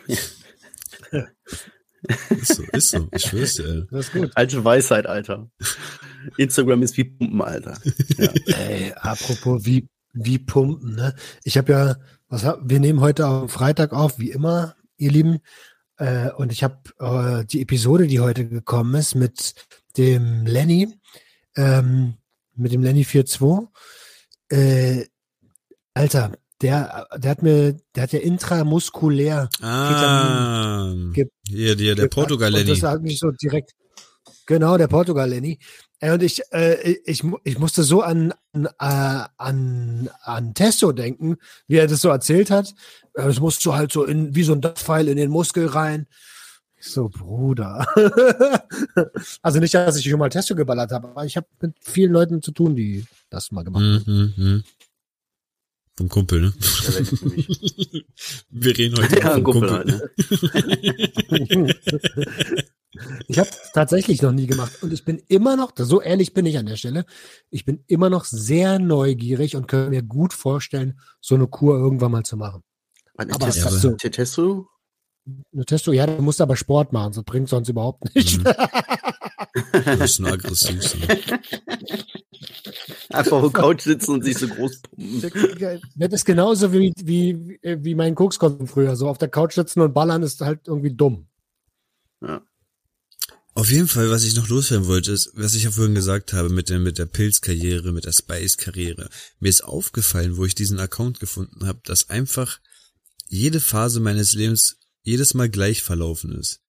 ist 2.30 2.56
so, 2.56 2.64
ist 2.72 2.92
so. 2.92 3.08
Ich 3.12 3.24
schwör's 3.24 3.56
dir, 3.56 3.66
ey. 3.66 3.84
Das 3.92 4.08
ist 4.08 4.14
gut. 4.14 4.32
Alte 4.36 4.64
Weisheit, 4.64 5.06
Alter. 5.06 5.50
Instagram 6.38 6.84
ist 6.84 6.98
wie 6.98 7.06
Pumpen, 7.06 7.42
Alter. 7.42 7.78
Ey, 8.48 8.94
apropos 8.94 9.66
wie, 9.66 9.88
wie 10.14 10.40
pumpen, 10.40 10.96
ne? 10.96 11.16
Ich 11.44 11.58
habe 11.58 11.72
ja, 11.72 11.96
was 12.30 12.46
hab, 12.46 12.60
wir 12.64 12.80
nehmen 12.80 13.02
heute 13.02 13.26
am 13.26 13.50
Freitag 13.50 13.94
auf, 13.94 14.20
wie 14.20 14.32
immer, 14.32 14.76
ihr 14.98 15.12
Lieben. 15.12 15.40
Äh, 15.98 16.32
und 16.32 16.52
ich 16.52 16.64
habe 16.64 16.78
äh, 17.00 17.46
die 17.46 17.62
Episode, 17.62 18.08
die 18.08 18.20
heute 18.20 18.48
gekommen 18.48 18.96
ist, 18.96 19.16
mit 19.16 19.56
dem 19.98 20.46
Lenny, 20.46 20.94
ähm, 21.56 22.16
mit 22.56 22.72
dem 22.72 22.84
Lenny 22.84 23.04
4.2. 23.04 23.68
Äh, 24.50 25.08
Alter, 25.94 26.34
der, 26.64 27.08
der 27.18 27.32
hat 27.32 27.44
mir, 27.44 27.78
der 27.96 28.04
hat 28.04 28.14
ja 28.14 28.20
intramuskulär 28.20 29.50
Ah, 29.62 30.94
Ge- 31.14 31.30
hier, 31.48 31.76
hier, 31.76 31.96
der 31.96 32.06
gepackt 32.06 32.14
Portugal 32.16 32.54
Und 32.54 32.60
Lenny. 32.62 32.80
das 32.80 32.90
hat 32.90 33.02
mich 33.04 33.20
so 33.20 33.30
direkt. 33.32 33.72
Genau, 34.46 34.78
der 34.78 34.88
Portugal 34.88 35.30
Lenny. 35.30 35.60
Äh, 36.00 36.12
Und 36.14 36.24
ich, 36.24 36.42
äh, 36.52 36.96
ich, 37.06 37.24
ich 37.44 37.60
musste 37.60 37.84
so 37.84 38.02
an, 38.02 38.34
an, 38.54 38.66
äh, 38.66 39.26
an, 39.38 40.10
an 40.22 40.54
Testo 40.54 40.92
denken, 40.92 41.38
wie 41.68 41.78
er 41.78 41.88
das 41.88 42.02
so 42.02 42.10
erzählt 42.10 42.50
hat. 42.52 42.74
Äh, 43.14 43.28
Es 43.28 43.40
musst 43.40 43.66
du 43.66 43.74
halt 43.74 43.92
so 43.92 44.04
in, 44.04 44.34
wie 44.36 44.44
so 44.44 44.54
ein 44.54 44.62
Pfeil 44.62 45.08
in 45.08 45.18
den 45.18 45.30
Muskel 45.32 45.68
rein. 45.68 46.08
Ich 46.78 46.88
So, 46.90 47.08
Bruder. 47.10 47.86
also 49.42 49.60
nicht, 49.60 49.74
dass 49.74 49.96
ich 49.98 50.10
schon 50.10 50.20
mal 50.20 50.30
Testo 50.30 50.56
geballert 50.56 50.92
habe, 50.92 51.08
aber 51.10 51.26
ich 51.26 51.38
habe 51.38 51.48
mit 51.62 51.76
vielen 51.80 52.12
Leuten 52.12 52.42
zu 52.42 52.52
tun, 52.52 52.76
die 52.76 53.06
das 53.30 53.52
mal 53.52 53.64
gemacht 53.64 53.84
haben. 53.84 54.04
Mhm, 54.06 54.34
mhm. 54.44 54.64
Vom 55.96 56.10
Kumpel, 56.10 56.42
ne? 56.42 56.54
Wir 58.50 58.78
reden 58.78 58.98
heute 58.98 59.20
Ja, 59.20 59.32
vom 59.34 59.44
Kumpel 59.44 59.70
Kumpel. 59.70 60.02
halt, 61.30 61.52
ne? 61.52 61.76
Ich 63.28 63.38
habe 63.40 63.50
tatsächlich 63.74 64.22
noch 64.22 64.32
nie 64.32 64.48
gemacht 64.48 64.72
und 64.82 64.92
ich 64.94 65.04
bin 65.06 65.22
immer 65.28 65.56
noch, 65.56 65.72
so 65.76 66.02
ehrlich 66.02 66.34
bin 66.34 66.46
ich 66.46 66.58
an 66.58 66.66
der 66.66 66.78
Stelle, 66.78 67.06
ich 67.50 67.66
bin 67.66 67.84
immer 67.88 68.10
noch 68.10 68.26
sehr 68.26 68.80
neugierig 68.80 69.56
und 69.56 69.68
kann 69.68 69.90
mir 69.92 70.02
gut 70.04 70.34
vorstellen, 70.34 71.00
so 71.22 71.36
eine 71.36 71.48
Kur 71.48 71.78
irgendwann 71.78 72.12
mal 72.12 72.24
zu 72.24 72.38
machen. 72.38 72.62
Was, 73.16 73.28
Aber 73.30 73.48
Testo- 73.48 73.64
das 73.64 73.82
so- 73.82 73.92
Testo? 73.96 74.68
Eine 75.54 75.66
Testo, 75.66 75.92
ja, 75.94 76.06
du 76.08 76.22
musst 76.22 76.42
aber 76.42 76.56
Sport 76.56 76.92
machen, 76.92 77.14
das 77.14 77.24
bringt 77.24 77.50
sonst 77.50 77.70
überhaupt 77.70 78.14
nicht. 78.16 78.40
Mhm. 78.40 78.44
Du 78.44 79.98
bist 79.98 80.20
nur 80.20 80.32
aggressiv. 80.32 80.96
Einfach 83.10 83.38
auf 83.38 83.52
der 83.52 83.62
Couch 83.62 83.82
sitzen 83.82 84.12
und 84.12 84.24
sich 84.24 84.38
so 84.38 84.48
groß 84.48 84.82
pumpen. 84.82 85.82
Das 85.96 86.14
ist 86.14 86.26
genauso 86.26 86.74
wie, 86.74 86.94
wie, 87.04 87.60
wie 87.62 87.96
mein 87.96 88.16
Kokskonsum 88.16 88.68
früher. 88.68 88.96
So 88.96 89.08
auf 89.08 89.18
der 89.18 89.30
Couch 89.30 89.54
sitzen 89.54 89.82
und 89.82 89.94
ballern 89.94 90.24
ist 90.24 90.42
halt 90.42 90.68
irgendwie 90.68 90.96
dumm. 90.96 91.28
Auf 93.56 93.70
jeden 93.70 93.88
Fall, 93.88 94.10
was 94.10 94.24
ich 94.24 94.36
noch 94.36 94.50
loswerden 94.50 94.88
wollte, 94.88 95.12
ist, 95.12 95.32
was 95.36 95.54
ich 95.54 95.64
ja 95.64 95.72
vorhin 95.72 95.94
gesagt 95.94 96.34
habe 96.34 96.50
mit 96.50 96.70
der, 96.70 96.80
mit 96.80 96.98
der 96.98 97.06
Pilzkarriere, 97.06 97.92
mit 97.92 98.06
der 98.06 98.12
Spice-Karriere. 98.12 99.10
Mir 99.40 99.50
ist 99.50 99.64
aufgefallen, 99.64 100.38
wo 100.38 100.46
ich 100.46 100.56
diesen 100.56 100.80
Account 100.80 101.20
gefunden 101.20 101.68
habe, 101.68 101.80
dass 101.84 102.10
einfach 102.10 102.60
jede 103.28 103.60
Phase 103.60 104.00
meines 104.00 104.34
Lebens 104.34 104.78
jedes 105.04 105.36
Mal 105.36 105.50
gleich 105.50 105.84
verlaufen 105.84 106.32
ist. 106.32 106.63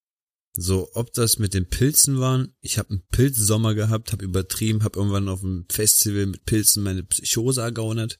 So, 0.57 0.89
ob 0.93 1.11
das 1.13 1.37
mit 1.37 1.53
den 1.53 1.67
Pilzen 1.67 2.19
waren, 2.19 2.55
ich 2.61 2.77
habe 2.77 2.91
einen 2.91 3.03
Pilzsommer 3.11 3.75
gehabt, 3.75 4.13
habe 4.13 4.23
übertrieben, 4.23 4.83
habe 4.83 4.97
irgendwann 4.97 5.27
auf 5.27 5.43
einem 5.43 5.65
Festival 5.69 6.27
mit 6.27 6.45
Pilzen 6.45 6.81
meine 6.81 7.03
Psychose 7.03 7.61
ergaunert. 7.61 8.19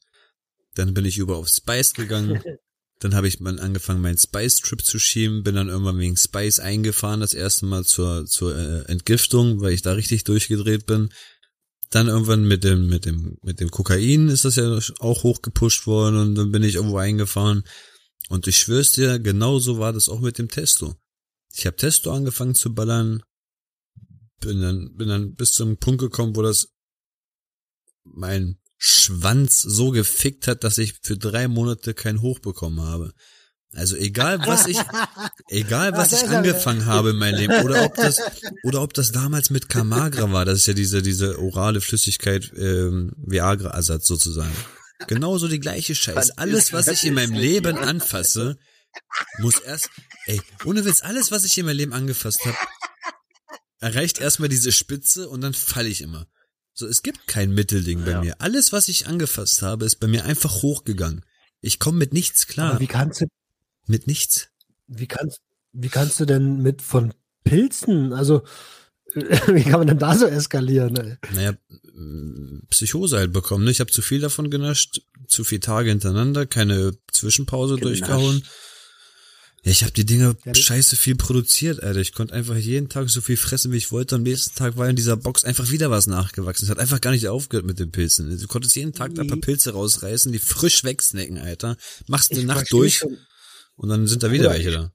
Dann 0.76 0.94
bin 0.94 1.06
ich 1.06 1.18
über 1.18 1.38
auf 1.38 1.48
Spice 1.48 1.94
gegangen. 1.94 2.42
Dann 3.00 3.14
habe 3.14 3.28
ich 3.28 3.42
mal 3.42 3.60
angefangen, 3.60 4.02
meinen 4.02 4.18
Spice-Trip 4.18 4.82
zu 4.84 5.00
schieben, 5.00 5.44
bin 5.44 5.56
dann 5.56 5.68
irgendwann 5.68 6.00
wegen 6.00 6.16
Spice 6.16 6.60
eingefahren, 6.60 7.20
das 7.20 7.34
erste 7.34 7.66
Mal 7.66 7.84
zur, 7.84 8.26
zur 8.26 8.56
äh, 8.58 8.84
Entgiftung, 8.84 9.60
weil 9.60 9.74
ich 9.74 9.82
da 9.82 9.92
richtig 9.92 10.24
durchgedreht 10.24 10.86
bin. 10.86 11.10
Dann 11.90 12.08
irgendwann 12.08 12.48
mit 12.48 12.64
dem, 12.64 12.88
mit 12.88 13.06
dem, 13.06 13.38
mit 13.44 13.60
dem 13.60 13.70
Kokain 13.70 14.30
ist 14.30 14.46
das 14.46 14.56
ja 14.56 14.80
auch 15.00 15.24
hochgepusht 15.24 15.88
worden 15.88 16.20
und 16.20 16.36
dann 16.36 16.52
bin 16.52 16.64
ich 16.64 16.76
irgendwo 16.76 16.98
eingefahren. 16.98 17.64
Und 18.30 18.48
ich 18.48 18.58
schwör's 18.58 18.94
dir, 18.94 19.20
genauso 19.20 19.78
war 19.78 19.92
das 19.92 20.08
auch 20.08 20.22
mit 20.22 20.38
dem 20.38 20.48
Testo. 20.48 20.96
Ich 21.56 21.66
habe 21.66 21.78
Testo 21.78 22.12
angefangen 22.12 22.54
zu 22.54 22.74
ballern, 22.74 23.24
bin 24.42 24.62
dann, 24.62 24.94
bin 24.96 25.08
dann 25.08 25.36
bis 25.36 25.54
zum 25.54 25.78
Punkt 25.78 26.02
gekommen, 26.02 26.36
wo 26.36 26.42
das 26.42 26.68
mein 28.04 28.60
Schwanz 28.78 29.62
so 29.62 29.92
gefickt 29.92 30.48
hat, 30.48 30.64
dass 30.64 30.78
ich 30.78 30.96
für 31.02 31.18
drei 31.18 31.48
Monate 31.48 31.94
kein 31.94 32.22
Hoch 32.22 32.40
bekommen 32.40 32.82
habe. 32.82 33.14
Also 33.74 33.96
egal 33.96 34.40
was 34.46 34.68
ich, 34.68 34.78
egal 35.48 35.94
was 35.94 36.12
ich 36.12 36.30
angefangen 36.30 36.86
habe 36.86 37.12
in 37.12 37.18
meinem 37.18 37.38
Leben 37.38 37.64
oder 37.64 37.86
ob 37.86 37.96
das 37.96 38.22
oder 38.64 38.82
ob 38.82 38.94
das 38.94 39.12
damals 39.12 39.50
mit 39.50 39.70
Camagra 39.70 40.32
war, 40.32 40.46
das 40.46 40.60
ist 40.60 40.68
ja 40.68 40.74
diese 40.74 41.02
diese 41.02 41.40
orale 41.40 41.82
Flüssigkeit 41.82 42.52
ähm, 42.56 43.12
Viagra 43.18 43.70
Ersatz 43.72 44.08
sozusagen. 44.08 44.56
Genauso 45.08 45.48
die 45.48 45.60
gleiche 45.60 45.94
Scheiß. 45.94 46.32
Alles 46.38 46.72
was 46.72 46.88
ich 46.88 47.06
in 47.06 47.16
meinem 47.16 47.34
Leben 47.34 47.78
anfasse, 47.92 48.58
muss 49.40 49.60
erst 49.60 49.90
ey, 50.26 50.42
ohne 50.66 50.86
Witz, 50.86 51.02
alles 51.04 51.32
was 51.32 51.46
ich 51.46 51.58
in 51.58 51.66
meinem 51.66 51.78
Leben 51.78 51.94
angefasst 51.94 52.46
habe, 52.46 52.58
erreicht 53.80 54.20
erstmal 54.20 54.50
diese 54.50 54.72
Spitze 54.72 55.30
und 55.30 55.42
dann 55.42 55.54
falle 55.54 55.90
ich 55.90 56.02
immer. 56.02 56.28
So, 56.74 56.88
es 56.88 57.04
gibt 57.04 57.28
kein 57.28 57.52
Mittelding 57.54 58.04
bei 58.04 58.12
Ja. 58.12 58.22
mir. 58.22 58.42
Alles, 58.42 58.74
was 58.74 58.90
ich 58.90 59.08
angefasst 59.08 59.62
habe, 59.62 59.86
ist 59.86 59.98
bei 60.00 60.08
mir 60.08 60.26
einfach 60.26 60.62
hochgegangen. 60.62 61.24
Ich 61.62 61.80
komme 61.80 61.98
mit 61.98 62.14
nichts 62.14 62.48
klar. 62.48 62.72
Aber 62.72 62.80
wie 62.80 62.88
kannst 62.88 63.22
du, 63.22 63.28
Mit 63.88 64.08
nichts. 64.08 64.50
wie 64.88 65.08
kannst, 65.08 65.40
wie 65.72 65.90
kannst 65.90 66.20
du 66.20 66.26
denn 66.26 66.62
mit 66.62 66.82
von 66.82 67.14
Pilzen, 67.44 68.12
also 68.14 68.44
wie 69.16 69.64
kann 69.64 69.80
man 69.80 69.88
denn 69.88 70.00
da 70.00 70.18
so 70.18 70.26
eskalieren? 70.26 70.98
Ey? 70.98 71.18
Naja, 71.34 71.54
m, 71.94 72.64
Psychose 72.70 73.18
halt 73.18 73.32
bekommen. 73.32 73.64
Ne? 73.64 73.72
Ich 73.72 73.80
habe 73.80 73.92
zu 73.92 74.02
viel 74.02 74.20
davon 74.20 74.50
genascht, 74.50 75.02
zu 75.28 75.44
viele 75.46 75.62
Tage 75.62 75.90
hintereinander, 75.90 76.46
keine 76.46 76.98
Zwischenpause 77.12 77.76
Genascht. 77.76 78.02
durchgehauen. 78.02 78.44
Ja, 79.66 79.72
ich 79.72 79.82
habe 79.82 79.94
die 79.94 80.06
Dinger 80.06 80.36
Ja, 80.46 80.54
scheiße 80.54 80.96
viel 80.96 81.16
produziert, 81.16 81.82
Alter. 81.82 82.00
Ich 82.00 82.14
konnte 82.14 82.36
einfach 82.36 82.56
jeden 82.56 82.88
Tag 82.88 83.10
so 83.10 83.20
viel 83.20 83.36
fressen, 83.36 83.72
wie 83.72 83.78
ich 83.78 83.92
wollte. 83.92 84.16
Am 84.16 84.22
nächsten 84.22 84.56
Tag 84.56 84.78
war 84.78 84.88
in 84.88 84.96
dieser 84.96 85.18
Box 85.18 85.44
einfach 85.44 85.72
wieder 85.72 85.90
was 85.90 86.06
nachgewachsen. 86.06 86.66
Es 86.66 86.70
hat 86.70 86.78
einfach 86.78 87.02
gar 87.02 87.12
nicht 87.12 87.28
aufgehört 87.28 87.66
mit 87.66 87.80
den 87.80 87.92
Pilzen. 87.92 88.38
Du 88.40 88.48
konntest 88.48 88.76
jeden 88.76 88.94
Tag 88.94 89.10
ein 89.10 89.28
paar 89.28 89.36
Nee. 89.38 89.42
Pilze 89.42 89.74
rausreißen, 89.74 90.32
die 90.32 90.38
frisch 90.38 90.84
wegsnacken, 90.84 91.40
Alter. 91.40 91.78
Machst 92.08 92.32
eine 92.32 92.44
Nacht 92.44 92.72
durch 92.72 92.98
schon- 92.98 93.18
und 93.76 93.90
dann 93.90 94.06
sind 94.06 94.22
da 94.22 94.32
wieder 94.32 94.52
welche 94.52 94.72
da. 94.72 94.92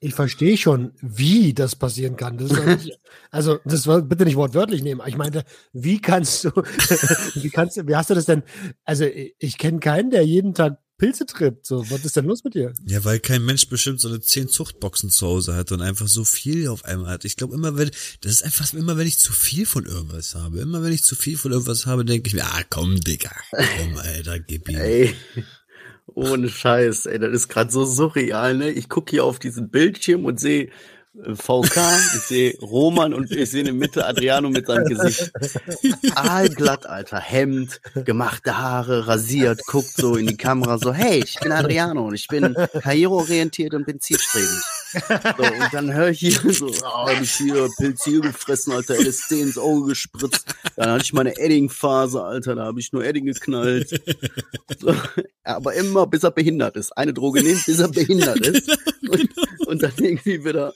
Ich 0.00 0.14
verstehe 0.14 0.56
schon, 0.56 0.90
wie 1.00 1.54
das 1.54 1.76
passieren 1.76 2.16
kann. 2.16 2.36
Das 2.36 2.50
nicht, 2.50 2.98
also, 3.30 3.60
das 3.64 3.86
war 3.86 4.02
bitte 4.02 4.24
nicht 4.24 4.34
wortwörtlich 4.34 4.82
nehmen. 4.82 5.00
Ich 5.06 5.16
meinte, 5.16 5.44
wie 5.72 6.00
kannst 6.00 6.42
du, 6.42 6.50
wie 7.34 7.50
kannst 7.50 7.76
du, 7.76 7.86
wie 7.86 7.94
hast 7.94 8.10
du 8.10 8.14
das 8.14 8.26
denn? 8.26 8.42
Also, 8.82 9.04
ich, 9.04 9.36
ich 9.38 9.58
kenne 9.58 9.78
keinen, 9.78 10.10
der 10.10 10.26
jeden 10.26 10.54
Tag 10.54 10.78
Pilze 11.02 11.26
trippt. 11.26 11.66
So, 11.66 11.90
was 11.90 12.04
ist 12.04 12.14
denn 12.14 12.26
los 12.26 12.44
mit 12.44 12.54
dir? 12.54 12.72
Ja, 12.86 13.04
weil 13.04 13.18
kein 13.18 13.44
Mensch 13.44 13.68
bestimmt 13.68 14.00
so 14.00 14.06
eine 14.06 14.20
zehn 14.20 14.48
Zuchtboxen 14.48 15.10
zu 15.10 15.26
Hause 15.26 15.56
hat 15.56 15.72
und 15.72 15.82
einfach 15.82 16.06
so 16.06 16.24
viel 16.24 16.68
auf 16.68 16.84
einmal 16.84 17.10
hat. 17.10 17.24
Ich 17.24 17.36
glaube 17.36 17.54
immer, 17.54 17.76
wenn, 17.76 17.90
das 18.20 18.30
ist 18.30 18.44
einfach 18.44 18.72
immer, 18.72 18.96
wenn 18.96 19.08
ich 19.08 19.18
zu 19.18 19.32
viel 19.32 19.66
von 19.66 19.84
irgendwas 19.84 20.36
habe. 20.36 20.60
Immer 20.60 20.84
wenn 20.84 20.92
ich 20.92 21.02
zu 21.02 21.16
viel 21.16 21.36
von 21.36 21.50
irgendwas 21.50 21.86
habe, 21.86 22.04
denke 22.04 22.28
ich 22.28 22.34
mir, 22.34 22.44
ah, 22.44 22.62
komm, 22.70 23.00
Digga, 23.00 23.32
komm, 23.50 23.96
Alter, 23.96 24.38
gib 24.38 24.68
ihm. 24.68 24.76
Ey, 24.76 25.12
ohne 26.06 26.48
Scheiß, 26.48 27.06
ey, 27.06 27.18
das 27.18 27.32
ist 27.32 27.48
gerade 27.48 27.72
so 27.72 27.84
surreal, 27.84 28.56
ne? 28.56 28.70
Ich 28.70 28.88
gucke 28.88 29.10
hier 29.10 29.24
auf 29.24 29.40
diesen 29.40 29.70
Bildschirm 29.70 30.24
und 30.24 30.38
sehe 30.38 30.70
VK, 31.14 31.76
ich 32.16 32.22
sehe 32.22 32.58
Roman 32.62 33.12
und 33.12 33.30
ich 33.30 33.50
sehe 33.50 33.60
in 33.60 33.66
der 33.66 33.74
Mitte 33.74 34.06
Adriano 34.06 34.48
mit 34.48 34.66
seinem 34.66 34.86
Gesicht. 34.86 35.30
Aalglatt, 36.14 36.86
Alter. 36.86 37.20
Hemd, 37.20 37.82
gemachte 38.06 38.56
Haare, 38.56 39.06
rasiert, 39.06 39.60
guckt 39.66 39.94
so 39.94 40.16
in 40.16 40.26
die 40.26 40.38
Kamera 40.38 40.78
so, 40.78 40.94
hey, 40.94 41.22
ich 41.22 41.38
bin 41.38 41.52
Adriano 41.52 42.06
und 42.06 42.14
ich 42.14 42.28
bin 42.28 42.54
karriereorientiert 42.54 43.74
und 43.74 43.84
bin 43.84 44.00
zielstrebig. 44.00 44.48
So, 44.92 45.44
und 45.44 45.72
dann 45.72 45.92
höre 45.92 46.08
ich 46.08 46.20
hier 46.20 46.52
so, 46.52 46.68
oh, 46.68 47.06
hab 47.06 47.20
ich 47.20 47.32
hier 47.32 47.68
Pilz 47.76 48.04
hier 48.04 48.20
gefressen, 48.20 48.72
Alter, 48.72 48.94
LSD 48.94 49.42
ins 49.42 49.58
Auge 49.58 49.88
gespritzt. 49.88 50.46
Dann 50.76 50.90
hatte 50.90 51.04
ich 51.04 51.12
meine 51.12 51.36
Edding-Phase, 51.36 52.22
Alter, 52.22 52.54
da 52.54 52.64
habe 52.64 52.80
ich 52.80 52.90
nur 52.92 53.04
Edding 53.04 53.26
geknallt. 53.26 54.00
So, 54.78 54.94
aber 55.44 55.74
immer 55.74 56.06
bis 56.06 56.24
er 56.24 56.30
behindert 56.30 56.76
ist. 56.76 56.96
Eine 56.96 57.12
Droge 57.12 57.42
nehmen, 57.42 57.62
bis 57.66 57.78
er 57.78 57.88
behindert 57.88 58.46
ist. 58.46 58.70
Und, 59.08 59.28
und 59.66 59.82
dann 59.82 59.92
irgendwie 59.98 60.44
wieder 60.44 60.72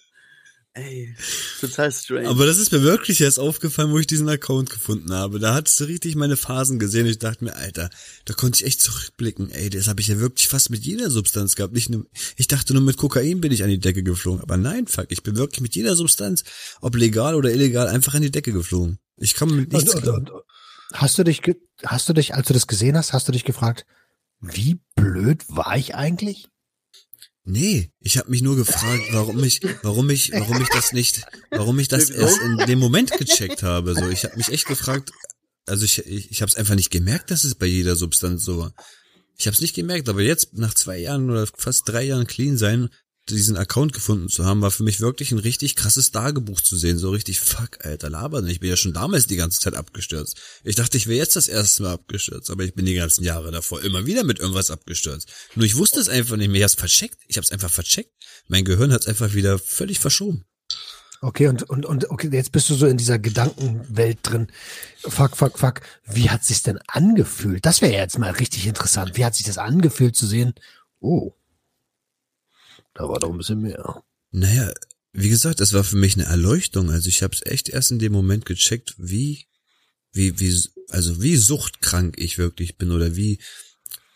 Ey, 0.77 1.15
total 1.59 1.91
strange. 1.91 2.29
Aber 2.29 2.45
das 2.45 2.59
ist 2.59 2.71
mir 2.71 2.83
wirklich 2.83 3.23
erst 3.23 3.39
aufgefallen, 3.39 3.93
wo 3.93 3.99
ich 3.99 4.07
diesen 4.07 4.29
Account 4.29 4.69
gefunden 4.69 5.11
habe. 5.15 5.39
Da 5.39 5.55
hattest 5.55 5.81
du 5.81 5.85
richtig 5.85 6.17
meine 6.17 6.37
Phasen 6.37 6.79
gesehen. 6.79 7.07
Ich 7.07 7.19
dachte 7.19 7.45
mir, 7.45 7.57
Alter, 7.57 7.89
da 8.27 8.35
konnte 8.35 8.61
ich 8.61 8.67
echt 8.67 8.83
zurückblicken. 8.83 9.51
Ey, 9.51 9.71
das 9.71 9.89
habe 9.89 10.03
ich 10.03 10.09
ja 10.09 10.19
wirklich 10.19 10.49
fast 10.49 10.69
mit 10.69 10.85
jeder 10.85 11.11
Substanz 11.11 11.57
gehabt. 11.57 11.73
Nicht 11.73 11.89
nur, 11.89 12.05
ich 12.37 12.47
dachte 12.47 12.75
nur 12.75 12.83
mit 12.83 12.99
Kokain 12.99 13.41
bin 13.41 13.53
ich 13.53 13.63
an 13.63 13.71
die 13.71 13.81
Decke 13.81 14.03
geflogen. 14.03 14.43
Aber 14.43 14.59
nein, 14.59 14.87
fuck, 14.87 15.07
ich 15.09 15.23
bin 15.23 15.37
wirklich 15.37 15.63
mit 15.63 15.75
jeder 15.75 15.97
Substanz, 15.97 16.45
ob 16.83 16.95
legal 16.95 17.35
oder 17.37 17.51
illegal, 17.51 17.89
einfach 17.89 18.13
an 18.13 18.21
die 18.21 18.31
Decke 18.31 18.53
geflogen. 18.53 18.99
Ich 19.17 19.35
komme 19.35 19.55
mit 19.55 19.73
nichts 19.73 19.95
und, 19.95 20.07
und, 20.07 20.31
und, 20.31 20.43
Hast 20.93 21.19
du 21.19 21.25
dich, 21.25 21.41
hast 21.85 22.07
du 22.11 22.13
dich, 22.13 22.35
als 22.35 22.49
du 22.49 22.53
das 22.53 22.67
gesehen 22.67 22.99
hast, 22.99 23.15
hast 23.15 23.27
du 23.27 23.33
dich 23.33 23.45
gefragt, 23.45 23.87
wie 24.41 24.79
blöd 24.95 25.43
war 25.49 25.75
ich 25.79 25.95
eigentlich? 25.95 26.51
Nee, 27.49 27.93
ich 28.01 28.19
habe 28.19 28.29
mich 28.29 28.43
nur 28.43 28.57
gefragt, 28.57 29.05
warum 29.13 29.43
ich, 29.45 29.61
warum 29.83 30.11
ich, 30.11 30.33
warum 30.33 30.61
ich 30.61 30.69
das 30.69 30.93
nicht, 30.93 31.23
warum 31.53 31.79
ich 31.79 31.87
das 31.87 32.11
erst 32.11 32.41
in 32.41 32.57
dem 32.67 32.81
Moment 32.81 33.13
gecheckt 33.17 33.63
habe. 33.63 33.95
So, 33.95 34.09
ich 34.09 34.25
habe 34.25 34.37
mich 34.37 34.49
echt 34.49 34.67
gefragt, 34.67 35.13
also 35.65 35.85
ich, 35.85 36.05
ich, 36.07 36.33
ich 36.33 36.43
habe 36.43 36.51
es 36.51 36.57
einfach 36.57 36.75
nicht 36.75 36.91
gemerkt, 36.91 37.31
dass 37.31 37.45
es 37.45 37.55
bei 37.55 37.67
jeder 37.67 37.95
Substanz 37.95 38.45
so 38.45 38.59
war. 38.59 38.75
Ich 39.39 39.47
habe 39.47 39.55
es 39.55 39.61
nicht 39.61 39.77
gemerkt, 39.77 40.09
aber 40.09 40.23
jetzt 40.23 40.55
nach 40.55 40.75
zwei 40.75 40.99
Jahren 40.99 41.31
oder 41.31 41.47
fast 41.47 41.83
drei 41.87 42.03
Jahren 42.03 42.27
clean 42.27 42.57
sein, 42.57 42.89
diesen 43.29 43.57
Account 43.57 43.93
gefunden 43.93 44.29
zu 44.29 44.45
haben, 44.45 44.63
war 44.63 44.71
für 44.71 44.85
mich 44.85 45.01
wirklich 45.01 45.33
ein 45.33 45.39
richtig 45.39 45.75
krasses 45.77 46.13
Tagebuch 46.13 46.61
zu 46.61 46.77
sehen. 46.77 46.99
So 46.99 47.11
richtig, 47.11 47.41
fuck, 47.41 47.85
Alter, 47.85 48.09
laber. 48.11 48.43
Ich 48.45 48.61
bin 48.61 48.71
ja 48.71 48.77
schon 48.77 48.93
damals 48.93 49.27
die 49.27 49.37
ganze 49.37 49.61
Zeit 49.61 49.75
abgestürzt. 49.75 50.37
Ich 50.63 50.77
dachte, 50.77 50.97
ich 50.97 51.07
wäre 51.07 51.19
jetzt 51.19 51.37
das 51.37 51.49
erste 51.49 51.83
Mal 51.83 51.95
abgestürzt, 51.95 52.51
aber 52.51 52.65
ich 52.65 52.75
bin 52.75 52.87
die 52.87 52.95
ganzen 52.95 53.25
Jahre 53.25 53.51
davor 53.51 53.83
immer 53.83 54.07
wieder 54.07 54.23
mit 54.23 54.39
irgendwas 54.39 54.71
abgestürzt. 54.71 55.29
Nur 55.55 55.67
ich 55.67 55.77
wusste 55.77 56.01
es 56.01 56.09
einfach 56.09 56.37
nicht 56.37 56.49
mehr. 56.49 56.59
Ich 56.59 56.65
hab's 56.65 56.75
vercheckt. 56.75 57.19
Ich 57.27 57.37
hab's 57.37 57.51
einfach 57.51 57.71
vercheckt. 57.71 58.13
Mein 58.49 58.65
Gehirn 58.65 58.93
hat's 58.93 59.07
einfach 59.07 59.35
wieder 59.35 59.59
völlig 59.59 59.99
verschoben. 59.99 60.45
Okay, 61.23 61.49
und, 61.49 61.63
und, 61.65 61.87
und 61.87 62.11
okay, 62.11 62.29
jetzt 62.31 62.53
bist 62.53 62.69
du 62.69 62.75
so 62.75 62.87
in 62.87 62.99
dieser 62.99 63.19
Gedankenwelt 63.19 64.19
drin. 64.23 64.49
Fuck, 65.01 65.37
fuck, 65.37 65.59
fuck. 65.59 65.81
Wie 66.05 66.31
hat 66.31 66.45
sich's 66.45 66.63
denn 66.63 66.79
angefühlt? 66.87 67.65
Das 67.65 67.81
wäre 67.81 67.93
jetzt 67.93 68.19
mal 68.19 68.33
richtig 68.33 68.67
interessant. 68.67 69.17
Wie 69.17 69.25
hat 69.25 69.35
sich 69.35 69.47
das 69.47 69.59
angefühlt 69.59 70.15
zu 70.15 70.27
sehen? 70.27 70.55
Oh, 71.01 71.33
da 72.97 73.09
war 73.09 73.19
doch 73.19 73.31
ein 73.31 73.39
bisschen 73.39 73.61
mehr. 73.61 74.03
Naja, 74.31 74.73
wie 75.13 75.29
gesagt, 75.29 75.61
das 75.61 75.73
war 75.73 75.85
für 75.85 75.97
mich 75.97 76.15
eine 76.17 76.27
Erleuchtung. 76.27 76.91
Also 76.91 77.09
ich 77.09 77.23
habe 77.23 77.35
es 77.35 77.45
echt 77.45 77.69
erst 77.69 77.91
in 77.91 77.99
dem 77.99 78.13
Moment 78.13 78.45
gecheckt, 78.47 78.95
wie, 78.99 79.47
wie, 80.13 80.39
wie, 80.41 80.59
also 80.89 81.23
wie 81.23 81.37
suchtkrank 81.37 82.19
ich 82.19 82.39
wirklich 82.39 82.77
bin 82.77 82.91
oder 82.91 83.17
wie, 83.17 83.39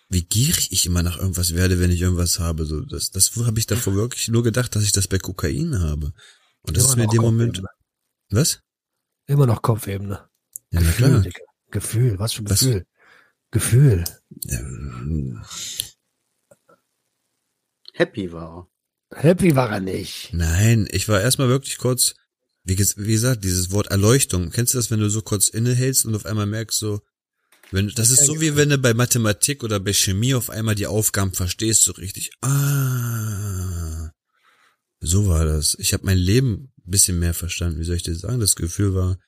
wie 0.08 0.24
gierig 0.24 0.72
ich 0.72 0.86
immer 0.86 1.02
nach 1.02 1.18
irgendwas 1.18 1.54
werde, 1.54 1.78
wenn 1.78 1.90
ich 1.90 2.00
irgendwas 2.00 2.38
habe. 2.38 2.64
So, 2.66 2.80
das, 2.80 3.10
das 3.10 3.34
habe 3.36 3.58
ich 3.58 3.66
davor 3.66 3.94
wirklich 3.94 4.28
nur 4.28 4.42
gedacht, 4.42 4.74
dass 4.74 4.82
ich 4.82 4.92
das 4.92 5.08
bei 5.08 5.18
Kokain 5.18 5.80
habe. 5.80 6.12
Und 6.62 6.76
das 6.76 6.84
immer 6.84 6.90
ist 6.92 6.96
mir 6.96 7.04
in 7.04 7.10
dem 7.10 7.22
Moment. 7.22 7.62
Was? 8.30 8.60
Immer 9.26 9.46
noch 9.46 9.62
Kopfebene. 9.62 10.28
Ja, 10.70 10.80
na 10.80 10.92
klar. 10.92 11.22
Gefühl, 11.22 11.32
Gefühl, 11.70 12.18
was 12.18 12.32
für 12.32 12.42
ein 12.42 12.46
Gefühl? 12.46 12.74
Was? 12.74 12.90
Gefühl. 13.52 14.04
Ja, 14.44 14.60
Happy 18.00 18.32
war 18.32 18.70
er. 19.12 19.22
Happy 19.22 19.54
war 19.56 19.70
er 19.70 19.80
nicht. 19.80 20.30
Nein, 20.32 20.88
ich 20.90 21.06
war 21.06 21.20
erstmal 21.20 21.48
wirklich 21.48 21.76
kurz, 21.76 22.14
wie, 22.64 22.78
wie 22.78 23.12
gesagt, 23.12 23.44
dieses 23.44 23.72
Wort 23.72 23.88
Erleuchtung. 23.88 24.48
Kennst 24.48 24.72
du 24.72 24.78
das, 24.78 24.90
wenn 24.90 25.00
du 25.00 25.10
so 25.10 25.20
kurz 25.20 25.48
innehältst 25.48 26.06
und 26.06 26.14
auf 26.14 26.24
einmal 26.24 26.46
merkst 26.46 26.78
so, 26.78 27.02
wenn, 27.72 27.88
das 27.88 28.10
ist 28.10 28.24
so 28.24 28.40
wie 28.40 28.56
wenn 28.56 28.70
du 28.70 28.78
bei 28.78 28.94
Mathematik 28.94 29.62
oder 29.62 29.78
bei 29.80 29.92
Chemie 29.92 30.34
auf 30.34 30.48
einmal 30.48 30.76
die 30.76 30.86
Aufgaben 30.86 31.34
verstehst, 31.34 31.82
so 31.82 31.92
richtig. 31.92 32.30
Ah, 32.40 34.12
so 35.00 35.28
war 35.28 35.44
das. 35.44 35.76
Ich 35.78 35.92
habe 35.92 36.06
mein 36.06 36.18
Leben 36.18 36.72
ein 36.78 36.90
bisschen 36.90 37.18
mehr 37.18 37.34
verstanden. 37.34 37.80
Wie 37.80 37.84
soll 37.84 37.96
ich 37.96 38.02
dir 38.02 38.16
sagen? 38.16 38.40
Das 38.40 38.56
Gefühl 38.56 38.94
war 38.94 39.18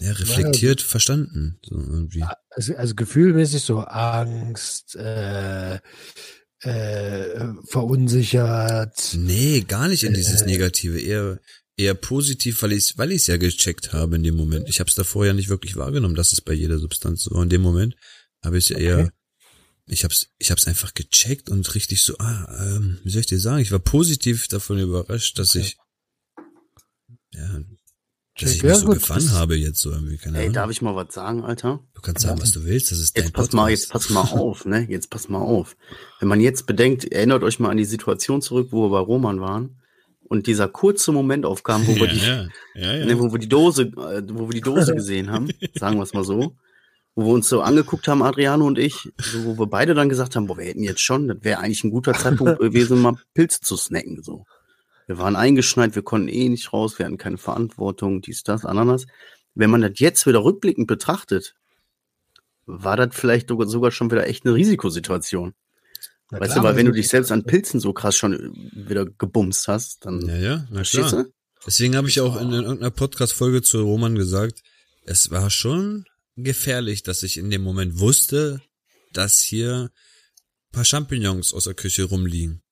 ja, 0.00 0.12
reflektiert 0.12 0.82
ja, 0.82 0.86
verstanden. 0.86 1.58
So 1.64 1.74
irgendwie. 1.74 2.24
Also, 2.50 2.76
also 2.76 2.94
gefühlmäßig 2.94 3.64
so 3.64 3.80
Angst, 3.80 4.94
äh, 4.94 5.80
äh, 6.62 7.52
verunsichert. 7.64 9.14
Nee, 9.16 9.62
gar 9.62 9.88
nicht 9.88 10.04
in 10.04 10.14
dieses 10.14 10.42
äh, 10.42 10.46
Negative, 10.46 11.00
eher 11.00 11.40
eher 11.76 11.94
positiv, 11.94 12.62
weil 12.62 12.72
ich 12.72 12.96
weil 12.98 13.12
ich 13.12 13.26
ja 13.26 13.36
gecheckt 13.36 13.92
habe 13.92 14.16
in 14.16 14.22
dem 14.22 14.36
Moment. 14.36 14.68
Ich 14.68 14.80
habe 14.80 14.88
es 14.88 14.94
davor 14.94 15.26
ja 15.26 15.32
nicht 15.32 15.48
wirklich 15.48 15.76
wahrgenommen, 15.76 16.14
dass 16.14 16.32
es 16.32 16.40
bei 16.40 16.52
jeder 16.52 16.78
Substanz 16.78 17.24
so 17.24 17.34
war. 17.34 17.42
In 17.42 17.48
dem 17.48 17.62
Moment 17.62 17.96
habe 18.44 18.58
ich 18.58 18.64
es 18.64 18.68
ja 18.70 18.76
okay. 18.76 18.84
eher 18.84 19.12
ich 19.86 20.04
hab's 20.04 20.28
ich 20.38 20.50
hab's 20.50 20.66
einfach 20.68 20.94
gecheckt 20.94 21.50
und 21.50 21.74
richtig 21.74 22.02
so 22.02 22.16
ah 22.18 22.76
ähm, 22.76 22.98
wie 23.02 23.10
soll 23.10 23.20
ich 23.20 23.26
dir 23.26 23.40
sagen, 23.40 23.60
ich 23.60 23.72
war 23.72 23.80
positiv 23.80 24.48
davon 24.48 24.78
überrascht, 24.78 25.38
dass 25.38 25.56
okay. 25.56 25.66
ich 25.66 25.76
ja 27.34 27.60
dass 28.40 28.54
ich 28.54 28.62
mich 28.62 28.74
so 28.74 28.88
gefangen 28.88 29.30
habe 29.32 29.56
jetzt 29.56 29.80
so 29.80 29.90
irgendwie, 29.90 30.16
keine 30.16 30.38
Ey, 30.38 30.50
darf 30.50 30.70
ich 30.70 30.80
mal 30.80 30.96
was 30.96 31.12
sagen, 31.12 31.44
Alter? 31.44 31.80
Du 31.94 32.00
kannst 32.00 32.22
sagen, 32.22 32.40
was 32.40 32.52
du 32.52 32.64
willst, 32.64 32.90
das 32.90 32.98
ist 32.98 33.16
dein 33.16 33.24
Jetzt 33.24 33.34
pass 33.34 33.48
Podcast. 33.48 33.54
mal, 33.54 33.70
jetzt 33.70 33.90
pass 33.90 34.10
mal 34.10 34.22
auf, 34.22 34.64
ne? 34.64 34.86
Jetzt 34.88 35.10
pass 35.10 35.28
mal 35.28 35.40
auf. 35.40 35.76
Wenn 36.18 36.28
man 36.28 36.40
jetzt 36.40 36.66
bedenkt, 36.66 37.04
erinnert 37.04 37.42
euch 37.42 37.58
mal 37.60 37.70
an 37.70 37.76
die 37.76 37.84
Situation 37.84 38.40
zurück, 38.40 38.68
wo 38.70 38.84
wir 38.84 38.90
bei 38.90 39.00
Roman 39.00 39.40
waren 39.40 39.76
und 40.28 40.46
dieser 40.46 40.66
kurze 40.66 41.12
Moment 41.12 41.44
aufkam, 41.44 41.86
wo 41.86 41.94
wir 41.94 42.06
die, 42.08 42.18
ja, 42.18 42.46
ja, 42.74 42.96
ja. 42.96 43.04
Ne, 43.04 43.18
wo 43.18 43.30
wir 43.32 43.38
die 43.38 43.48
Dose, 43.48 43.82
äh, 43.82 44.22
wo 44.28 44.48
wir 44.48 44.54
die 44.54 44.62
Dose 44.62 44.94
gesehen 44.94 45.30
haben, 45.30 45.50
sagen 45.74 45.98
wir 45.98 46.02
es 46.02 46.14
mal 46.14 46.24
so, 46.24 46.56
wo 47.14 47.26
wir 47.26 47.32
uns 47.34 47.50
so 47.50 47.60
angeguckt 47.60 48.08
haben, 48.08 48.22
Adriano 48.22 48.66
und 48.66 48.78
ich, 48.78 49.12
so, 49.20 49.44
wo 49.44 49.58
wir 49.58 49.66
beide 49.66 49.92
dann 49.92 50.08
gesagt 50.08 50.34
haben, 50.34 50.46
boah, 50.46 50.56
wir 50.56 50.64
hätten 50.64 50.82
jetzt 50.82 51.02
schon, 51.02 51.28
das 51.28 51.36
wäre 51.42 51.58
eigentlich 51.60 51.84
ein 51.84 51.90
guter 51.90 52.14
Zeitpunkt 52.14 52.58
gewesen, 52.60 53.02
mal 53.02 53.16
Pilze 53.34 53.60
zu 53.60 53.76
snacken, 53.76 54.22
so. 54.22 54.46
Wir 55.06 55.18
waren 55.18 55.36
eingeschneit, 55.36 55.94
wir 55.94 56.02
konnten 56.02 56.28
eh 56.28 56.48
nicht 56.48 56.72
raus, 56.72 56.98
wir 56.98 57.06
hatten 57.06 57.18
keine 57.18 57.38
Verantwortung, 57.38 58.20
dies, 58.20 58.42
das, 58.42 58.64
Ananas. 58.64 59.06
Wenn 59.54 59.70
man 59.70 59.82
das 59.82 59.92
jetzt 59.96 60.26
wieder 60.26 60.44
rückblickend 60.44 60.86
betrachtet, 60.86 61.54
war 62.66 62.96
das 62.96 63.14
vielleicht 63.14 63.48
sogar 63.48 63.90
schon 63.90 64.10
wieder 64.10 64.26
echt 64.26 64.44
eine 64.44 64.54
Risikosituation. 64.54 65.54
Na 66.30 66.40
weißt 66.40 66.52
klar, 66.52 66.62
du, 66.62 66.68
weil 66.68 66.76
wenn 66.76 66.86
du 66.86 66.92
dich 66.92 67.08
selbst 67.08 67.30
an 67.30 67.44
Pilzen 67.44 67.80
so 67.80 67.92
krass 67.92 68.16
schon 68.16 68.54
wieder 68.72 69.04
gebumst 69.04 69.68
hast, 69.68 70.06
dann 70.06 70.26
ja, 70.26 70.36
ja, 70.36 70.68
na 70.70 70.82
klar. 70.82 71.10
Du? 71.10 71.32
Deswegen 71.66 71.96
habe 71.96 72.08
ich 72.08 72.20
auch 72.20 72.40
in, 72.40 72.48
in 72.48 72.62
irgendeiner 72.62 72.90
Podcast-Folge 72.90 73.62
zu 73.62 73.82
Roman 73.82 74.14
gesagt, 74.14 74.62
es 75.04 75.30
war 75.30 75.50
schon 75.50 76.06
gefährlich, 76.36 77.02
dass 77.02 77.22
ich 77.22 77.36
in 77.36 77.50
dem 77.50 77.62
Moment 77.62 77.98
wusste, 77.98 78.60
dass 79.12 79.40
hier 79.40 79.90
paar 80.72 80.84
Champignons 80.84 81.52
aus 81.52 81.64
der 81.64 81.74
Küche 81.74 82.04
rumliegen. 82.04 82.62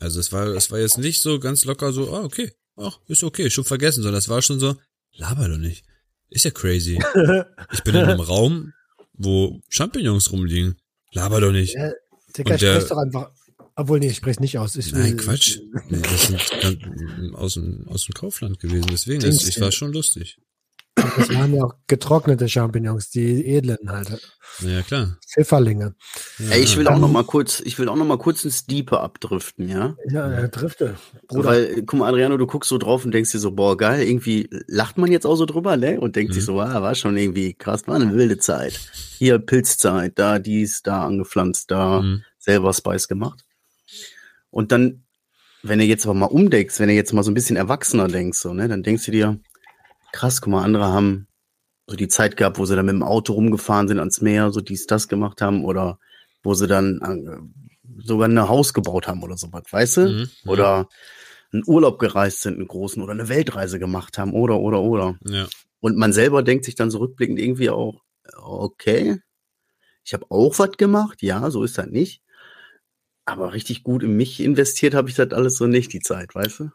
Also 0.00 0.18
es 0.18 0.32
war, 0.32 0.46
es 0.48 0.70
war 0.70 0.80
jetzt 0.80 0.98
nicht 0.98 1.20
so 1.20 1.38
ganz 1.38 1.64
locker 1.64 1.92
so, 1.92 2.12
ah, 2.14 2.24
okay, 2.24 2.50
ach, 2.76 2.98
ist 3.06 3.22
okay, 3.22 3.50
schon 3.50 3.64
vergessen, 3.64 4.02
sondern 4.02 4.18
es 4.18 4.28
war 4.28 4.40
schon 4.40 4.58
so, 4.58 4.76
laber 5.12 5.48
doch 5.48 5.58
nicht. 5.58 5.84
Ist 6.30 6.44
ja 6.44 6.50
crazy. 6.50 6.98
Ich 7.72 7.84
bin 7.84 7.94
in 7.94 8.04
einem 8.04 8.20
Raum, 8.20 8.72
wo 9.12 9.60
Champignons 9.68 10.32
rumliegen. 10.32 10.76
Laber 11.12 11.40
doch 11.40 11.52
nicht. 11.52 11.74
Ja, 11.74 11.92
Digga, 12.36 12.54
ich 12.54 12.60
sprech's 12.60 12.88
doch 12.88 12.96
einfach. 12.96 13.30
Obwohl, 13.76 13.98
nee, 13.98 14.08
ich 14.08 14.16
spreche 14.16 14.40
nicht 14.40 14.58
aus. 14.58 14.76
Ich 14.76 14.92
Nein, 14.92 15.16
Quatsch. 15.16 15.58
Nee, 15.88 16.00
das 16.00 16.26
sind 16.26 17.34
aus 17.34 17.54
dem, 17.54 17.86
aus 17.88 18.06
dem 18.06 18.14
Kaufland 18.14 18.58
gewesen, 18.58 18.88
deswegen, 18.90 19.20
das, 19.20 19.46
ich 19.46 19.60
war 19.60 19.70
schon 19.72 19.92
lustig. 19.92 20.38
Das 21.16 21.34
waren 21.34 21.54
ja 21.54 21.64
auch 21.64 21.74
getrocknete 21.86 22.48
Champignons, 22.48 23.10
die 23.10 23.46
edlen 23.46 23.90
halt. 23.90 24.20
Ja, 24.60 24.82
klar. 24.82 25.16
Pfifferlinge. 25.26 25.94
Ja. 26.38 26.50
Ey, 26.50 26.62
ich 26.62 26.76
will 26.76 26.88
auch 26.88 26.98
noch 26.98 27.10
mal 27.10 27.24
kurz, 27.24 27.60
ich 27.60 27.78
will 27.78 27.88
auch 27.88 27.96
noch 27.96 28.04
mal 28.04 28.18
kurz 28.18 28.44
ins 28.44 28.66
Diepe 28.66 29.00
abdriften, 29.00 29.68
ja? 29.68 29.96
Ja, 30.08 30.30
ja 30.30 30.48
drifte. 30.48 30.96
Bruder. 31.28 31.48
Weil, 31.48 31.82
guck 31.82 32.00
mal, 32.00 32.08
Adriano, 32.08 32.36
du 32.36 32.46
guckst 32.46 32.68
so 32.68 32.78
drauf 32.78 33.04
und 33.04 33.12
denkst 33.12 33.32
dir 33.32 33.38
so, 33.38 33.52
boah, 33.52 33.76
geil, 33.76 34.06
irgendwie 34.06 34.48
lacht 34.66 34.98
man 34.98 35.10
jetzt 35.12 35.26
auch 35.26 35.36
so 35.36 35.46
drüber, 35.46 35.76
ne? 35.76 36.00
Und 36.00 36.16
denkt 36.16 36.30
mhm. 36.30 36.34
sich 36.34 36.44
so, 36.44 36.60
ah, 36.60 36.82
war 36.82 36.94
schon 36.94 37.16
irgendwie 37.16 37.54
krass, 37.54 37.86
war 37.86 37.96
eine 37.96 38.12
wilde 38.14 38.38
Zeit. 38.38 38.78
Hier 39.18 39.38
Pilzzeit, 39.38 40.18
da 40.18 40.38
dies, 40.38 40.82
da 40.82 41.04
angepflanzt, 41.06 41.70
da 41.70 42.02
mhm. 42.02 42.24
selber 42.38 42.72
Spice 42.72 43.08
gemacht. 43.08 43.44
Und 44.50 44.72
dann, 44.72 45.04
wenn 45.62 45.78
du 45.78 45.84
jetzt 45.84 46.04
aber 46.06 46.14
mal 46.14 46.26
umdenkst, 46.26 46.80
wenn 46.80 46.88
du 46.88 46.94
jetzt 46.94 47.12
mal 47.12 47.22
so 47.22 47.30
ein 47.30 47.34
bisschen 47.34 47.56
erwachsener 47.56 48.08
denkst, 48.08 48.38
so, 48.38 48.52
ne, 48.52 48.68
dann 48.68 48.82
denkst 48.82 49.06
du 49.06 49.12
dir, 49.12 49.38
krass, 50.12 50.40
guck 50.40 50.52
mal, 50.52 50.64
andere 50.64 50.86
haben 50.86 51.28
so 51.86 51.96
die 51.96 52.08
Zeit 52.08 52.36
gehabt, 52.36 52.58
wo 52.58 52.64
sie 52.64 52.76
dann 52.76 52.86
mit 52.86 52.94
dem 52.94 53.02
Auto 53.02 53.32
rumgefahren 53.32 53.88
sind 53.88 53.98
ans 53.98 54.20
Meer, 54.20 54.52
so 54.52 54.60
dies, 54.60 54.86
das 54.86 55.08
gemacht 55.08 55.42
haben 55.42 55.64
oder 55.64 55.98
wo 56.42 56.54
sie 56.54 56.66
dann 56.66 57.00
äh, 57.00 58.04
sogar 58.04 58.28
ein 58.28 58.48
Haus 58.48 58.72
gebaut 58.72 59.08
haben 59.08 59.22
oder 59.22 59.36
sowas, 59.36 59.64
weißt 59.70 59.96
du? 59.96 60.08
Mhm. 60.08 60.30
Oder 60.46 60.88
einen 61.52 61.64
Urlaub 61.66 61.98
gereist 61.98 62.42
sind, 62.42 62.54
einen 62.54 62.68
großen 62.68 63.02
oder 63.02 63.12
eine 63.12 63.28
Weltreise 63.28 63.78
gemacht 63.78 64.18
haben 64.18 64.32
oder, 64.32 64.60
oder, 64.60 64.80
oder. 64.80 65.18
Ja. 65.26 65.48
Und 65.80 65.96
man 65.96 66.12
selber 66.12 66.42
denkt 66.42 66.64
sich 66.64 66.74
dann 66.74 66.90
so 66.90 66.98
rückblickend 66.98 67.38
irgendwie 67.38 67.70
auch, 67.70 68.02
okay, 68.36 69.20
ich 70.04 70.14
habe 70.14 70.26
auch 70.30 70.58
was 70.58 70.72
gemacht, 70.72 71.22
ja, 71.22 71.50
so 71.50 71.64
ist 71.64 71.78
das 71.78 71.86
nicht. 71.86 72.22
Aber 73.24 73.52
richtig 73.52 73.82
gut 73.82 74.02
in 74.02 74.16
mich 74.16 74.40
investiert 74.40 74.94
habe 74.94 75.08
ich 75.08 75.16
das 75.16 75.32
alles 75.32 75.56
so 75.56 75.66
nicht, 75.66 75.92
die 75.92 76.00
Zeit, 76.00 76.34
weißt 76.34 76.60
du? 76.60 76.70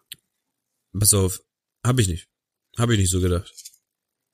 Pass 0.97 1.13
auf, 1.13 1.41
habe 1.85 2.01
ich 2.01 2.07
nicht. 2.07 2.27
Habe 2.77 2.93
ich 2.93 2.99
nicht 2.99 3.11
so 3.11 3.21
gedacht. 3.21 3.51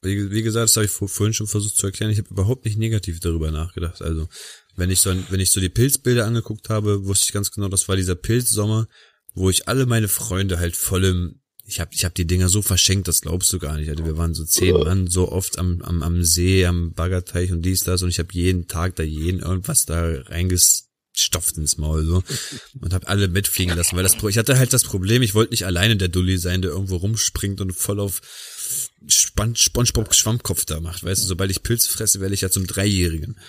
Wie, 0.01 0.32
wie 0.32 0.41
gesagt, 0.41 0.63
das 0.63 0.75
habe 0.75 0.86
ich 0.86 0.91
vor, 0.91 1.08
vorhin 1.08 1.34
schon 1.34 1.47
versucht 1.47 1.75
zu 1.75 1.86
erklären. 1.86 2.12
Ich 2.12 2.17
habe 2.17 2.30
überhaupt 2.30 2.65
nicht 2.65 2.77
negativ 2.77 3.19
darüber 3.19 3.51
nachgedacht. 3.51 4.01
Also, 4.01 4.27
wenn 4.75 4.89
ich 4.89 4.99
so, 4.99 5.13
wenn 5.30 5.39
ich 5.39 5.51
so 5.51 5.60
die 5.60 5.69
Pilzbilder 5.69 6.25
angeguckt 6.25 6.69
habe, 6.69 7.06
wusste 7.06 7.25
ich 7.27 7.34
ganz 7.34 7.51
genau, 7.51 7.67
das 7.67 7.88
war 7.88 7.95
dieser 7.95 8.15
Pilzsommer, 8.15 8.88
wo 9.34 9.49
ich 9.49 9.67
alle 9.67 9.86
meine 9.86 10.08
Freunde 10.08 10.60
halt 10.60 10.75
voll 10.75 11.06
im, 11.06 11.41
ich 11.65 11.80
habe 11.80 11.91
ich 11.93 12.04
hab 12.04 12.15
die 12.15 12.25
Dinger 12.25 12.49
so 12.49 12.62
verschenkt, 12.62 13.08
das 13.08 13.21
glaubst 13.21 13.54
du 13.54 13.60
gar 13.60 13.77
nicht. 13.77 13.89
Also 13.89 14.06
wir 14.06 14.17
waren 14.17 14.34
so 14.34 14.43
zehn 14.43 14.73
Mann 14.73 15.08
so 15.08 15.32
oft 15.32 15.60
am, 15.60 15.82
am, 15.84 16.01
am 16.01 16.23
See, 16.23 16.65
am 16.65 16.93
Baggerteich 16.93 17.51
und 17.51 17.62
dies, 17.62 17.84
das 17.84 18.01
und 18.01 18.10
ich 18.10 18.19
habe 18.19 18.34
jeden 18.34 18.67
Tag 18.67 18.95
da 18.95 19.04
jeden 19.04 19.39
irgendwas 19.39 19.86
da 19.86 20.04
reingestopft 21.12 21.58
ins 21.58 21.78
Maul 21.78 22.06
so 22.06 22.24
und 22.80 22.93
habe 22.93 23.08
alle 23.08 23.28
mitfliegen 23.28 23.76
lassen, 23.76 23.95
weil 23.95 24.04
das 24.04 24.15
ich 24.21 24.38
hatte 24.38 24.58
halt 24.58 24.74
das 24.74 24.84
Problem, 24.84 25.21
ich 25.21 25.34
wollte 25.34 25.52
nicht 25.52 25.65
alleine 25.65 25.97
der 25.97 26.08
Dulli 26.08 26.38
sein, 26.38 26.62
der 26.62 26.71
irgendwo 26.71 26.97
rumspringt 26.97 27.62
und 27.62 27.74
voll 27.74 28.00
auf 28.00 28.21
Span 29.08 29.56
Spongebob 29.56 30.13
Schwammkopf 30.13 30.65
da 30.65 30.80
macht, 30.80 31.04
weißt 31.04 31.24
du, 31.24 31.28
sobald 31.28 31.52
ich 31.52 31.63
Pilze 31.63 31.89
fresse, 31.89 32.19
werde 32.21 32.36
ich 32.36 32.41
ja 32.41 32.50
zum 32.50 32.67
Dreijährigen. 32.67 33.39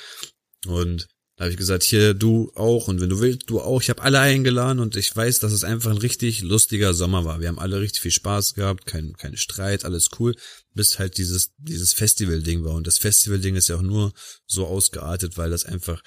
Und 0.66 1.08
da 1.36 1.44
habe 1.44 1.52
ich 1.52 1.58
gesagt, 1.58 1.82
hier 1.82 2.14
du 2.14 2.52
auch 2.54 2.88
und 2.88 3.00
wenn 3.00 3.08
du 3.08 3.20
willst, 3.20 3.48
du 3.48 3.60
auch. 3.60 3.80
Ich 3.80 3.88
habe 3.88 4.02
alle 4.02 4.20
eingeladen 4.20 4.80
und 4.80 4.96
ich 4.96 5.14
weiß, 5.14 5.38
dass 5.38 5.52
es 5.52 5.64
einfach 5.64 5.90
ein 5.90 5.96
richtig 5.96 6.42
lustiger 6.42 6.92
Sommer 6.92 7.24
war. 7.24 7.40
Wir 7.40 7.48
haben 7.48 7.58
alle 7.58 7.80
richtig 7.80 8.02
viel 8.02 8.10
Spaß 8.10 8.54
gehabt, 8.54 8.86
kein, 8.86 9.14
kein 9.14 9.36
Streit, 9.36 9.84
alles 9.84 10.10
cool, 10.18 10.36
bis 10.74 10.98
halt 10.98 11.16
dieses 11.18 11.52
dieses 11.56 11.94
Festival-Ding 11.94 12.64
war. 12.64 12.74
Und 12.74 12.86
das 12.86 12.98
Festival-Ding 12.98 13.56
ist 13.56 13.68
ja 13.68 13.76
auch 13.76 13.82
nur 13.82 14.12
so 14.46 14.66
ausgeartet, 14.66 15.38
weil 15.38 15.50
das 15.50 15.64
einfach 15.64 16.02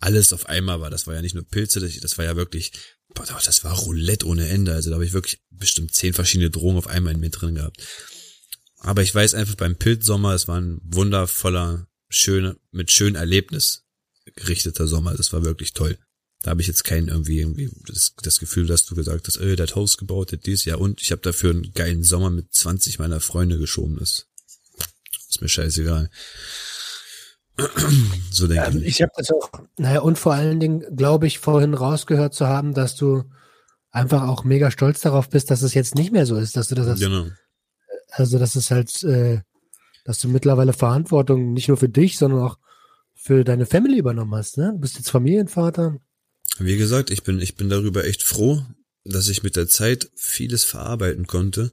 alles 0.00 0.32
auf 0.32 0.46
einmal 0.46 0.80
war. 0.80 0.90
Das 0.90 1.06
war 1.06 1.14
ja 1.14 1.22
nicht 1.22 1.34
nur 1.34 1.46
Pilze, 1.46 1.80
das, 1.80 1.98
das 2.00 2.18
war 2.18 2.24
ja 2.24 2.36
wirklich, 2.36 2.72
boah, 3.14 3.26
das 3.26 3.64
war 3.64 3.78
Roulette 3.78 4.26
ohne 4.26 4.48
Ende. 4.48 4.74
Also 4.74 4.90
da 4.90 4.94
habe 4.94 5.04
ich 5.04 5.12
wirklich 5.12 5.40
bestimmt 5.50 5.94
zehn 5.94 6.14
verschiedene 6.14 6.50
Drogen 6.50 6.78
auf 6.78 6.86
einmal 6.86 7.14
in 7.14 7.20
mir 7.20 7.30
drin 7.30 7.54
gehabt. 7.54 7.80
Aber 8.78 9.02
ich 9.02 9.14
weiß 9.14 9.34
einfach 9.34 9.56
beim 9.56 9.76
Pilzsommer, 9.76 10.34
es 10.34 10.48
war 10.48 10.58
ein 10.58 10.80
wundervoller, 10.82 11.86
schöner, 12.08 12.56
mit 12.72 12.90
schönem 12.90 13.16
Erlebnis 13.16 13.84
gerichteter 14.34 14.86
Sommer. 14.86 15.14
Das 15.14 15.32
war 15.32 15.44
wirklich 15.44 15.74
toll. 15.74 15.98
Da 16.42 16.52
habe 16.52 16.62
ich 16.62 16.66
jetzt 16.66 16.84
kein 16.84 17.08
irgendwie 17.08 17.40
irgendwie 17.40 17.70
das, 17.86 18.14
das 18.22 18.38
Gefühl, 18.38 18.66
dass 18.66 18.86
du 18.86 18.94
gesagt 18.94 19.26
hast, 19.28 19.36
äh, 19.36 19.56
der 19.56 19.66
hat 19.66 19.76
Haus 19.76 19.98
gebaut, 19.98 20.30
der 20.30 20.38
dies 20.38 20.64
Jahr 20.64 20.80
und 20.80 21.02
ich 21.02 21.12
habe 21.12 21.20
dafür 21.20 21.50
einen 21.50 21.72
geilen 21.74 22.02
Sommer 22.02 22.30
mit 22.30 22.52
20 22.54 22.98
meiner 22.98 23.20
Freunde 23.20 23.58
geschoben. 23.58 23.98
Das 23.98 24.26
ist 25.28 25.42
mir 25.42 25.48
scheißegal. 25.48 26.10
so 28.30 28.46
denke 28.46 28.62
Also 28.64 28.78
ich. 28.78 28.86
ich 28.86 29.02
habe 29.02 29.12
das 29.16 29.30
auch, 29.30 29.50
naja, 29.78 30.00
und 30.00 30.18
vor 30.18 30.34
allen 30.34 30.60
Dingen 30.60 30.84
glaube 30.96 31.26
ich, 31.26 31.38
vorhin 31.38 31.74
rausgehört 31.74 32.34
zu 32.34 32.46
haben, 32.46 32.74
dass 32.74 32.96
du 32.96 33.24
einfach 33.90 34.28
auch 34.28 34.44
mega 34.44 34.70
stolz 34.70 35.00
darauf 35.00 35.28
bist, 35.28 35.50
dass 35.50 35.62
es 35.62 35.74
jetzt 35.74 35.94
nicht 35.94 36.12
mehr 36.12 36.26
so 36.26 36.36
ist, 36.36 36.56
dass 36.56 36.68
du 36.68 36.74
das, 36.74 37.00
Genau. 37.00 37.26
also 38.10 38.38
dass 38.38 38.54
es 38.56 38.70
halt, 38.70 39.02
äh, 39.04 39.40
dass 40.04 40.18
du 40.20 40.28
mittlerweile 40.28 40.72
Verantwortung 40.72 41.52
nicht 41.52 41.68
nur 41.68 41.76
für 41.76 41.88
dich, 41.88 42.16
sondern 42.18 42.40
auch 42.40 42.58
für 43.14 43.44
deine 43.44 43.66
Family 43.66 43.98
übernommen 43.98 44.34
hast, 44.34 44.56
ne? 44.56 44.72
Du 44.74 44.80
bist 44.80 44.96
jetzt 44.96 45.10
Familienvater. 45.10 45.96
Wie 46.58 46.76
gesagt, 46.76 47.10
ich 47.10 47.22
bin, 47.22 47.38
ich 47.40 47.54
bin 47.56 47.68
darüber 47.68 48.04
echt 48.04 48.22
froh, 48.22 48.62
dass 49.04 49.28
ich 49.28 49.42
mit 49.42 49.56
der 49.56 49.68
Zeit 49.68 50.10
vieles 50.16 50.64
verarbeiten 50.64 51.26
konnte 51.26 51.72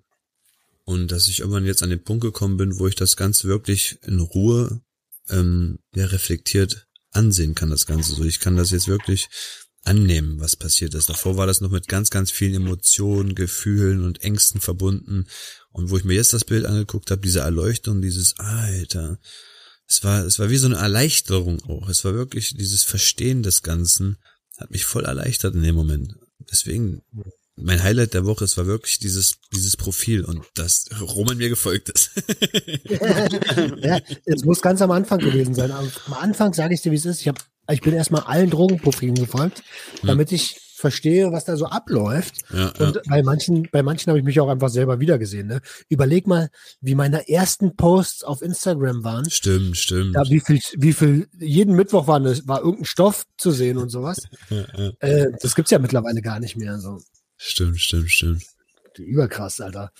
und 0.86 1.12
dass 1.12 1.28
ich 1.28 1.40
irgendwann 1.40 1.66
jetzt 1.66 1.84
an 1.84 1.90
den 1.90 2.04
Punkt 2.04 2.22
gekommen 2.24 2.58
bin, 2.58 2.80
wo 2.80 2.88
ich 2.88 2.96
das 2.96 3.16
Ganze 3.16 3.48
wirklich 3.48 4.00
in 4.06 4.20
Ruhe 4.20 4.82
ähm, 5.30 5.80
ja, 5.94 6.06
reflektiert 6.06 6.88
ansehen 7.12 7.56
kann, 7.56 7.70
das 7.70 7.86
Ganze. 7.86 8.14
So, 8.16 8.24
ich 8.24 8.40
kann 8.40 8.56
das 8.56 8.72
jetzt 8.72 8.88
wirklich 8.88 9.28
annehmen, 9.84 10.40
was 10.40 10.56
passiert 10.56 10.94
ist. 10.94 11.10
Davor 11.10 11.38
war 11.38 11.48
das 11.48 11.62
noch 11.62 11.72
mit 11.72 11.88
ganz, 11.88 12.10
ganz 12.10 12.30
vielen 12.30 12.56
Emotionen, 12.56 13.36
Gefühlen 13.36 14.04
und 14.04 14.22
Ängsten 14.22 14.60
verbunden. 14.60 15.28
Und 15.72 15.90
wo 15.90 15.98
ich 15.98 16.04
mir 16.04 16.16
jetzt 16.16 16.34
das 16.34 16.44
Bild 16.44 16.66
angeguckt 16.66 17.10
habe, 17.10 17.22
diese 17.22 17.40
Erleuchtung, 17.40 18.02
dieses 18.02 18.38
Alter, 18.38 19.20
es 19.88 20.04
war, 20.04 20.26
es 20.26 20.38
war 20.40 20.50
wie 20.50 20.58
so 20.58 20.68
eine 20.68 20.76
Erleichterung 20.76 21.64
auch. 21.64 21.88
Es 21.88 22.04
war 22.04 22.14
wirklich 22.14 22.54
dieses 22.56 22.84
Verstehen 22.84 23.44
des 23.44 23.64
Ganzen, 23.64 24.18
hat 24.58 24.72
mich 24.72 24.86
voll 24.86 25.06
erleichtert 25.06 25.56
in 25.56 25.64
dem 25.64 25.76
Moment. 25.76 26.16
Deswegen, 26.52 27.02
mein 27.58 27.84
Highlight 27.84 28.14
der 28.14 28.26
Woche, 28.26 28.46
es 28.46 28.58
war 28.58 28.68
wirklich 28.68 29.00
dieses, 29.00 29.40
dieses 29.54 29.76
Profil 29.76 30.24
und 30.24 30.44
das 30.56 30.86
Roman 31.02 31.38
mir 31.38 31.50
gefolgt 31.50 31.90
ist. 31.90 32.12
ja, 33.82 34.00
es 34.26 34.46
muss 34.46 34.62
ganz 34.62 34.82
am 34.82 34.92
Anfang 34.92 35.20
gewesen 35.20 35.56
sein. 35.56 35.72
Am 35.72 35.90
Anfang 36.20 36.54
sage 36.54 36.74
ich 36.76 36.82
dir, 36.82 36.92
wie 36.92 36.96
es 36.96 37.06
ist. 37.06 37.22
Ich, 37.22 37.28
hab, 37.28 37.40
ich 37.70 37.82
bin 37.82 37.94
erstmal 37.94 38.22
allen 38.22 38.52
Drogenprofilen 38.52 39.16
gefolgt, 39.16 39.64
damit 40.04 40.32
ich 40.32 40.62
verstehe, 40.78 41.32
was 41.32 41.46
da 41.46 41.58
so 41.58 41.66
abläuft. 41.66 42.36
ja, 42.54 42.72
ja. 42.78 42.86
Und 42.86 43.02
bei 43.10 43.24
manchen, 43.24 43.68
bei 43.72 43.82
manchen 43.82 44.12
habe 44.12 44.20
ich 44.20 44.26
mich 44.26 44.40
auch 44.40 44.48
einfach 44.48 44.70
selber 44.70 45.00
wiedergesehen. 45.00 45.48
Ne? 45.48 45.62
Überleg 45.90 46.28
mal, 46.28 46.50
wie 46.82 46.94
meine 46.94 47.28
ersten 47.28 47.76
Posts 47.76 48.24
auf 48.24 48.44
Instagram 48.44 49.04
waren. 49.04 49.28
Stimmt, 49.30 49.78
stimmt. 49.78 50.14
Ja, 50.14 50.30
wie 50.30 50.40
viel, 50.40 50.60
wie 50.78 50.94
viel, 50.94 51.28
jeden 51.40 51.76
Mittwoch 51.76 52.06
war, 52.06 52.18
eine, 52.18 52.40
war 52.46 52.60
irgendein 52.60 52.86
Stoff 52.86 53.24
zu 53.38 53.52
sehen 53.52 53.78
und 53.78 53.90
sowas. 53.90 54.22
Ja, 54.50 54.66
ja. 54.78 54.92
Äh, 55.00 55.32
das 55.42 55.56
gibt's 55.56 55.72
ja 55.72 55.80
mittlerweile 55.80 56.22
gar 56.22 56.40
nicht 56.40 56.56
mehr. 56.56 56.80
So 56.80 57.00
Stimmt, 57.38 57.80
stimmt, 57.80 58.10
stimmt. 58.10 58.44
überkrass, 58.98 59.62
Alter. 59.62 59.92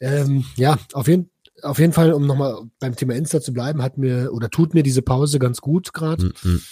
Ähm, 0.00 0.44
ja, 0.56 0.78
auf 0.94 1.06
jeden, 1.06 1.30
auf 1.62 1.78
jeden 1.78 1.92
Fall, 1.92 2.12
um 2.12 2.26
nochmal 2.26 2.62
beim 2.80 2.96
Thema 2.96 3.14
Insta 3.14 3.40
zu 3.40 3.52
bleiben, 3.52 3.82
hat 3.82 3.98
mir 3.98 4.32
oder 4.32 4.50
tut 4.50 4.74
mir 4.74 4.82
diese 4.82 5.02
Pause 5.02 5.38
ganz 5.38 5.60
gut 5.60 5.92
gerade, 5.92 6.26
Mm, 6.26 6.48
mm. 6.48 6.62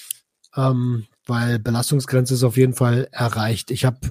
ähm, 0.57 1.07
weil 1.27 1.59
Belastungsgrenze 1.59 2.35
ist 2.35 2.43
auf 2.43 2.57
jeden 2.57 2.75
Fall 2.75 3.09
erreicht. 3.13 3.71
Ich 3.71 3.85
habe, 3.85 4.11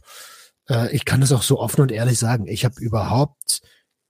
äh, 0.70 0.96
ich 0.96 1.06
kann 1.06 1.22
das 1.22 1.32
auch 1.32 1.42
so 1.42 1.60
offen 1.60 1.82
und 1.82 1.92
ehrlich 1.92 2.18
sagen, 2.20 2.48
ich 2.48 2.64
habe 2.66 2.80
überhaupt 2.80 3.62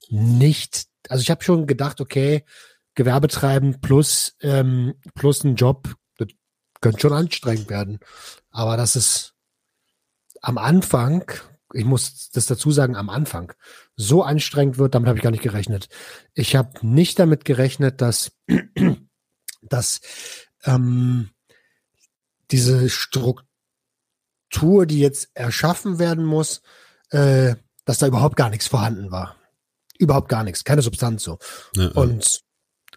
nicht, 0.10 0.86
also 1.08 1.22
ich 1.22 1.32
habe 1.32 1.44
schon 1.44 1.66
gedacht, 1.66 2.02
okay, 2.02 2.44
Gewerbe 2.94 3.30
treiben 3.30 3.80
plus 3.82 4.36
ähm, 4.42 4.96
plus 5.16 5.44
ein 5.44 5.56
Job, 5.56 5.96
das 6.18 6.28
könnte 6.82 7.00
schon 7.00 7.14
anstrengend 7.14 7.70
werden, 7.70 8.00
aber 8.52 8.78
das 8.78 8.96
ist 8.96 9.34
am 10.42 10.58
Anfang, 10.58 11.24
ich 11.74 11.86
muss 11.86 12.30
das 12.32 12.46
dazu 12.46 12.72
sagen, 12.72 12.96
am 12.96 13.10
Anfang 13.10 13.54
so 13.96 14.24
anstrengend 14.24 14.78
wird, 14.78 14.96
damit 14.96 15.08
habe 15.08 15.18
ich 15.18 15.24
gar 15.24 15.32
nicht 15.32 15.44
gerechnet. 15.44 15.88
Ich 16.34 16.56
habe 16.56 16.72
nicht 16.86 17.20
damit 17.20 17.46
gerechnet, 17.46 18.02
dass, 18.02 18.32
dass 19.62 20.02
ähm, 20.64 21.30
diese 22.52 22.90
Struktur, 22.90 23.46
die 24.86 25.00
jetzt 25.00 25.30
erschaffen 25.36 26.00
werden 26.00 26.26
muss, 26.26 26.62
äh, 27.12 27.56
dass 27.86 28.00
da 28.00 28.08
überhaupt 28.08 28.36
gar 28.36 28.50
nichts 28.50 28.68
vorhanden 28.68 29.12
war. 29.12 29.36
Überhaupt 29.98 30.30
gar 30.30 30.44
nichts, 30.44 30.64
keine 30.64 30.82
Substanz 30.82 31.24
so. 31.24 31.40
Ja. 31.76 31.90
Und, 31.90 32.42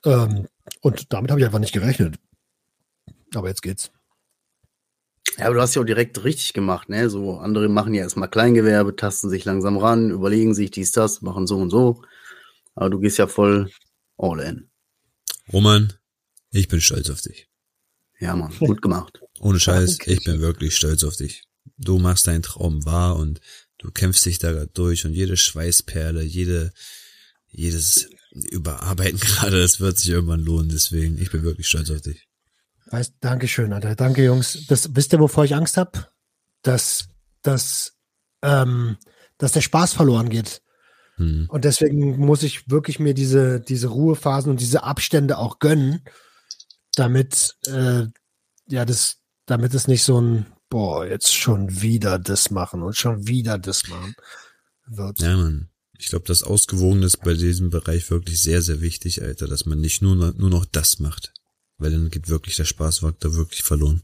ähm, 0.05 0.49
und 0.81 1.13
damit 1.13 1.31
habe 1.31 1.41
ich 1.41 1.47
einfach 1.47 1.59
nicht 1.59 1.73
gerechnet. 1.73 2.19
Aber 3.35 3.49
jetzt 3.49 3.63
geht's. 3.63 3.91
Ja, 5.38 5.47
aber 5.47 5.55
du 5.55 5.61
hast 5.61 5.75
ja 5.75 5.83
auch 5.83 5.87
direkt 5.87 6.23
richtig 6.25 6.53
gemacht, 6.53 6.88
ne? 6.88 7.09
So, 7.09 7.38
andere 7.38 7.68
machen 7.68 7.95
ja 7.95 8.03
erstmal 8.03 8.29
Kleingewerbe, 8.29 8.97
tasten 8.97 9.31
sich 9.31 9.45
langsam 9.45 9.79
ran, 9.79 10.11
überlegen 10.11 10.55
sich 10.55 10.71
dies, 10.71 10.92
das, 10.92 11.23
machen 11.23 11.47
so 11.47 11.59
und 11.59 11.71
so. 11.71 12.03
Aber 12.75 12.90
du 12.90 12.99
gehst 12.99 13.18
ja 13.18 13.27
voll 13.27 13.71
all 14.16 14.40
in. 14.40 14.71
Roman, 15.53 15.92
ich 16.51 16.68
bin 16.68 16.81
stolz 16.81 17.11
auf 17.11 17.21
dich. 17.21 17.49
Ja, 18.21 18.37
Mann, 18.37 18.53
gut 18.59 18.83
gemacht. 18.83 19.21
Ohne 19.40 19.59
Scheiß, 19.59 19.99
ich 20.05 20.25
bin 20.25 20.40
wirklich 20.40 20.77
stolz 20.77 21.03
auf 21.03 21.16
dich. 21.16 21.45
Du 21.77 21.99
machst 21.99 22.27
deinen 22.27 22.42
Traum 22.42 22.85
wahr 22.85 23.16
und 23.16 23.40
du 23.79 23.90
kämpfst 23.90 24.25
dich 24.27 24.38
da 24.38 24.66
durch 24.66 25.05
und 25.05 25.12
jede 25.12 25.37
Schweißperle, 25.37 26.23
jede, 26.23 26.73
jedes 27.49 28.09
Überarbeiten 28.31 29.18
gerade, 29.21 29.61
das 29.61 29.81
wird 29.81 29.99
sich 29.99 30.11
irgendwann 30.11 30.40
lohnen. 30.40 30.68
Deswegen, 30.68 31.18
ich 31.18 31.31
bin 31.31 31.42
wirklich 31.42 31.66
stolz 31.66 31.90
auf 31.90 32.01
dich. 32.01 32.29
Weißt, 32.92 33.14
Dankeschön, 33.20 33.72
Alter. 33.72 33.96
Danke, 33.96 34.22
Jungs. 34.22 34.66
Das, 34.68 34.94
wisst 34.94 35.14
ihr, 35.14 35.18
wovor 35.18 35.44
ich 35.44 35.55
Angst 35.55 35.78
habe? 35.78 36.09
Dass, 36.61 37.09
dass, 37.40 37.94
ähm, 38.42 38.98
dass 39.38 39.52
der 39.52 39.62
Spaß 39.62 39.94
verloren 39.94 40.28
geht. 40.28 40.61
Hm. 41.16 41.46
Und 41.48 41.64
deswegen 41.64 42.18
muss 42.18 42.42
ich 42.42 42.70
wirklich 42.70 42.98
mir 42.98 43.14
diese, 43.14 43.61
diese 43.61 43.88
Ruhephasen 43.88 44.50
und 44.50 44.61
diese 44.61 44.83
Abstände 44.83 45.38
auch 45.38 45.59
gönnen, 45.59 46.05
damit, 46.94 47.57
äh, 47.66 48.05
ja, 48.68 48.85
das, 48.85 49.22
damit 49.46 49.72
es 49.72 49.88
nicht 49.88 50.05
so 50.05 50.20
ein 50.20 50.46
boah, 50.72 51.07
jetzt 51.07 51.35
schon 51.35 51.83
wieder 51.83 52.18
das 52.18 52.50
machen 52.50 52.83
und 52.83 52.96
schon 52.96 53.26
wieder 53.26 53.59
das 53.59 53.88
machen 53.88 54.14
wird. 54.87 55.20
Ja, 55.20 55.37
Mann. 55.37 55.68
Ich 55.98 56.09
glaube, 56.09 56.24
das 56.26 56.42
Ausgewogene 56.42 57.07
ist 57.07 57.18
bei 57.22 57.35
diesem 57.35 57.70
Bereich 57.70 58.11
wirklich 58.11 58.40
sehr, 58.42 58.61
sehr 58.62 58.81
wichtig, 58.81 59.22
Alter, 59.22 59.46
dass 59.46 59.66
man 59.66 59.81
nicht 59.81 60.02
nur, 60.02 60.16
nur 60.16 60.50
noch 60.50 60.64
das 60.64 60.98
macht. 60.98 61.33
Weil 61.83 61.90
dann 61.90 62.11
geht 62.11 62.29
wirklich 62.29 62.57
der 62.57 62.64
Spaßfaktor 62.64 63.35
wirklich 63.35 63.62
verloren. 63.62 64.03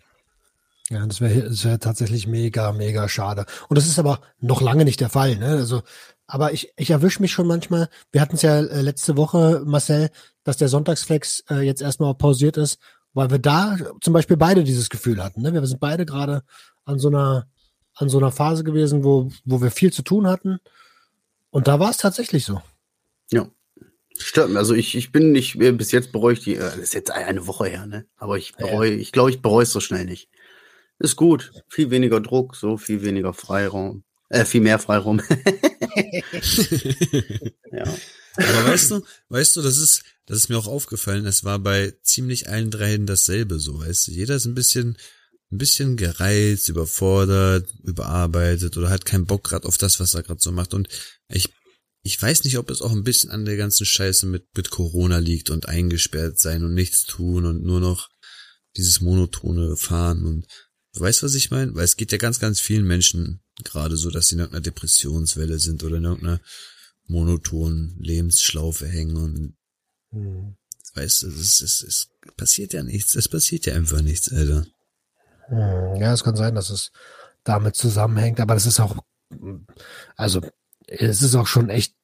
Ja, 0.91 1.07
das 1.07 1.21
wäre 1.21 1.51
wär 1.64 1.81
tatsächlich 1.81 2.27
mega, 2.27 2.73
mega 2.73 3.09
schade. 3.09 3.45
Und 3.69 3.77
das 3.77 3.87
ist 3.87 3.99
aber 3.99 4.21
noch 4.41 4.62
lange 4.62 4.85
nicht 4.85 5.01
der 5.01 5.11
Fall. 5.11 5.37
Ne? 5.37 5.49
Also, 5.49 5.83
aber 6.27 6.53
ich, 6.53 6.73
ich 6.77 6.91
erwische 6.91 7.21
mich 7.21 7.33
schon 7.33 7.47
manchmal. 7.47 7.88
Wir 8.11 8.21
hatten 8.21 8.37
es 8.37 8.43
ja 8.43 8.59
äh, 8.59 8.81
letzte 8.81 9.17
Woche, 9.17 9.62
Marcel, 9.64 10.11
dass 10.45 10.57
der 10.57 10.69
Sonntagsflex 10.69 11.45
äh, 11.51 11.61
jetzt 11.61 11.83
erstmal 11.83 12.14
pausiert 12.14 12.57
ist, 12.57 12.79
weil 13.12 13.31
wir 13.31 13.38
da 13.38 13.77
zum 14.01 14.14
Beispiel 14.14 14.37
beide 14.37 14.64
dieses 14.64 14.88
Gefühl 14.88 15.23
hatten. 15.23 15.43
Ne? 15.43 15.53
Wir 15.53 15.67
sind 15.67 15.81
beide 15.81 16.07
gerade 16.07 16.43
an 16.85 16.99
so 16.99 17.09
einer 17.09 17.47
an 17.99 18.09
so 18.09 18.19
einer 18.19 18.31
Phase 18.31 18.64
gewesen, 18.64 19.05
wo, 19.05 19.31
wo 19.45 19.61
wir 19.61 19.71
viel 19.71 19.93
zu 19.93 20.03
tun 20.03 20.27
hatten. 20.27 20.61
Und 21.51 21.67
da 21.67 21.81
war 21.81 21.91
es 21.91 21.97
tatsächlich 21.97 22.45
so. 22.45 22.62
Ja. 23.31 23.49
Stört 24.19 24.51
mir. 24.51 24.59
Also 24.59 24.75
ich, 24.75 24.95
ich 24.97 25.13
bin 25.13 25.33
nicht, 25.33 25.61
äh, 25.61 25.73
bis 25.73 25.93
jetzt 25.93 26.13
bereue 26.13 26.35
ich 26.35 26.41
die, 26.41 26.57
äh, 26.57 26.59
das 26.61 26.77
ist 26.77 26.95
jetzt 26.95 27.11
eine 27.11 27.47
Woche 27.47 27.69
her, 27.69 27.87
ne? 27.87 28.07
Aber 28.17 28.37
ich 28.39 28.55
bereue, 28.55 28.91
ich 28.91 29.13
glaube, 29.13 29.31
ich 29.31 29.41
bereue 29.41 29.63
es 29.63 29.73
so 29.73 29.81
schnell 29.81 30.05
nicht. 30.05 30.29
Ist 30.99 31.17
gut. 31.17 31.53
Viel 31.69 31.91
weniger 31.91 32.21
Druck, 32.21 32.57
so 32.57 32.77
viel 32.77 33.03
weniger 33.03 33.33
Freiraum. 33.33 34.03
Äh, 34.29 34.45
viel 34.45 34.61
mehr 34.61 34.79
Freiraum. 34.79 35.21
ja. 37.73 37.85
Aber 38.37 38.67
weißt 38.67 38.91
du, 38.91 39.03
weißt 39.29 39.57
du, 39.57 39.63
das 39.63 39.79
ist, 39.79 40.03
das 40.27 40.39
ist 40.39 40.49
mir 40.49 40.59
auch 40.59 40.67
aufgefallen, 40.67 41.27
es 41.27 41.45
war 41.45 41.59
bei 41.59 41.95
ziemlich 42.03 42.49
allen 42.49 42.71
dreien 42.71 43.07
dasselbe 43.07 43.59
so, 43.59 43.81
weißt 43.81 44.09
du. 44.09 44.13
Jeder 44.13 44.37
ist 44.37 44.45
ein 44.45 44.55
bisschen, 44.55 44.97
ein 45.51 45.59
bisschen 45.59 45.97
gereizt, 45.97 46.69
überfordert, 46.69 47.73
überarbeitet 47.83 48.77
oder 48.77 48.91
hat 48.91 49.07
keinen 49.07 49.27
Bock 49.27 49.45
gerade 49.45 49.67
auf 49.67 49.79
das, 49.79 49.99
was 49.99 50.15
er 50.15 50.23
gerade 50.23 50.41
so 50.41 50.53
macht. 50.53 50.75
Und 50.75 50.89
ich, 51.29 51.53
ich 52.09 52.21
weiß 52.21 52.44
nicht, 52.44 52.57
ob 52.57 52.71
es 52.71 52.81
auch 52.81 52.92
ein 52.92 53.05
bisschen 53.05 53.31
an 53.31 53.44
der 53.44 53.59
ganzen 53.59 53.85
Scheiße 53.85 54.25
mit, 54.25 54.47
mit 54.57 54.71
Corona 54.71 55.18
liegt 55.18 55.51
und 55.51 55.68
eingesperrt 55.68 56.38
sein 56.38 56.64
und 56.64 56.73
nichts 56.73 57.05
tun 57.05 57.44
und 57.44 57.62
nur 57.62 57.81
noch 57.81 58.09
dieses 58.79 59.03
monotone 59.03 59.77
Fahren 59.77 60.25
und 60.25 60.47
du 60.94 61.01
weißt, 61.01 61.23
was 61.23 61.35
ich 61.35 61.51
meine? 61.51 61.75
Weil 61.75 61.85
es 61.85 61.97
geht 61.99 62.11
ja 62.12 62.16
ganz, 62.16 62.40
ganz 62.40 62.61
vielen 62.61 62.87
Menschen 62.87 63.40
gerade 63.62 63.99
so, 63.99 64.11
dass 64.11 64.29
sie 64.29 64.37
in 64.37 64.40
irgendeiner 64.40 64.62
Depressionswelle 64.62 65.59
sind 65.59 65.85
oder 65.85 65.99
in 65.99 66.05
irgendeiner 66.05 66.40
monotonen 67.07 67.94
Lebensschlaufe 67.99 68.87
hängen 68.87 69.16
und 69.16 69.55
Hm. 70.11 70.57
weißt 70.94 71.25
du, 71.25 71.27
es, 71.29 71.61
es, 71.61 71.83
es 71.83 72.09
passiert 72.38 72.73
ja 72.73 72.83
nichts, 72.83 73.14
es 73.16 73.29
passiert 73.29 73.66
ja 73.66 73.75
einfach 73.75 74.01
nichts, 74.01 74.33
Alter. 74.33 74.66
Hm, 75.49 76.01
Ja, 76.01 76.14
es 76.14 76.25
kann 76.25 76.37
sein, 76.37 76.55
dass 76.55 76.71
es 76.71 76.90
damit 77.44 77.77
zusammenhängt, 77.77 78.40
aber 78.40 78.55
das 78.55 78.64
ist 78.64 78.81
auch, 78.81 78.97
also 80.16 80.40
es 80.87 81.23
ist 81.23 81.35
auch 81.35 81.47
schon 81.47 81.68
echt, 81.68 81.94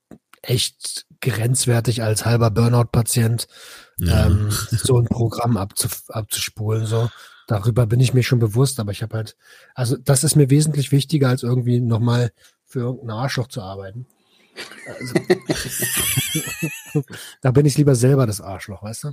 echt 0.49 1.07
grenzwertig 1.21 2.03
als 2.03 2.25
halber 2.27 2.51
Burnout-Patient, 2.51 3.47
Ja. 3.99 4.27
ähm, 4.27 4.51
so 4.71 4.99
ein 4.99 5.07
Programm 5.07 5.57
abzu, 5.57 5.89
abzuspulen. 6.09 6.87
So, 6.87 7.11
darüber 7.47 7.87
bin 7.87 8.01
ich 8.01 8.15
mir 8.15 8.23
schon 8.23 8.39
bewusst, 8.39 8.79
aber 8.81 8.93
ich 8.93 9.03
habe 9.03 9.17
halt, 9.17 9.37
also 9.75 9.97
das 9.97 10.25
ist 10.25 10.37
mir 10.37 10.51
wesentlich 10.51 10.93
wichtiger, 10.93 11.29
als 11.29 11.43
irgendwie 11.43 11.81
nochmal 11.81 12.33
für 12.65 12.81
irgendeinen 12.81 13.19
Arschloch 13.19 13.49
zu 13.49 13.63
arbeiten. 13.63 14.07
Also, 14.87 15.15
da 17.43 17.51
bin 17.51 17.67
ich 17.67 17.77
lieber 17.77 17.95
selber 17.95 18.27
das 18.27 18.41
Arschloch, 18.41 18.83
weißt 18.83 19.05
du? 19.05 19.13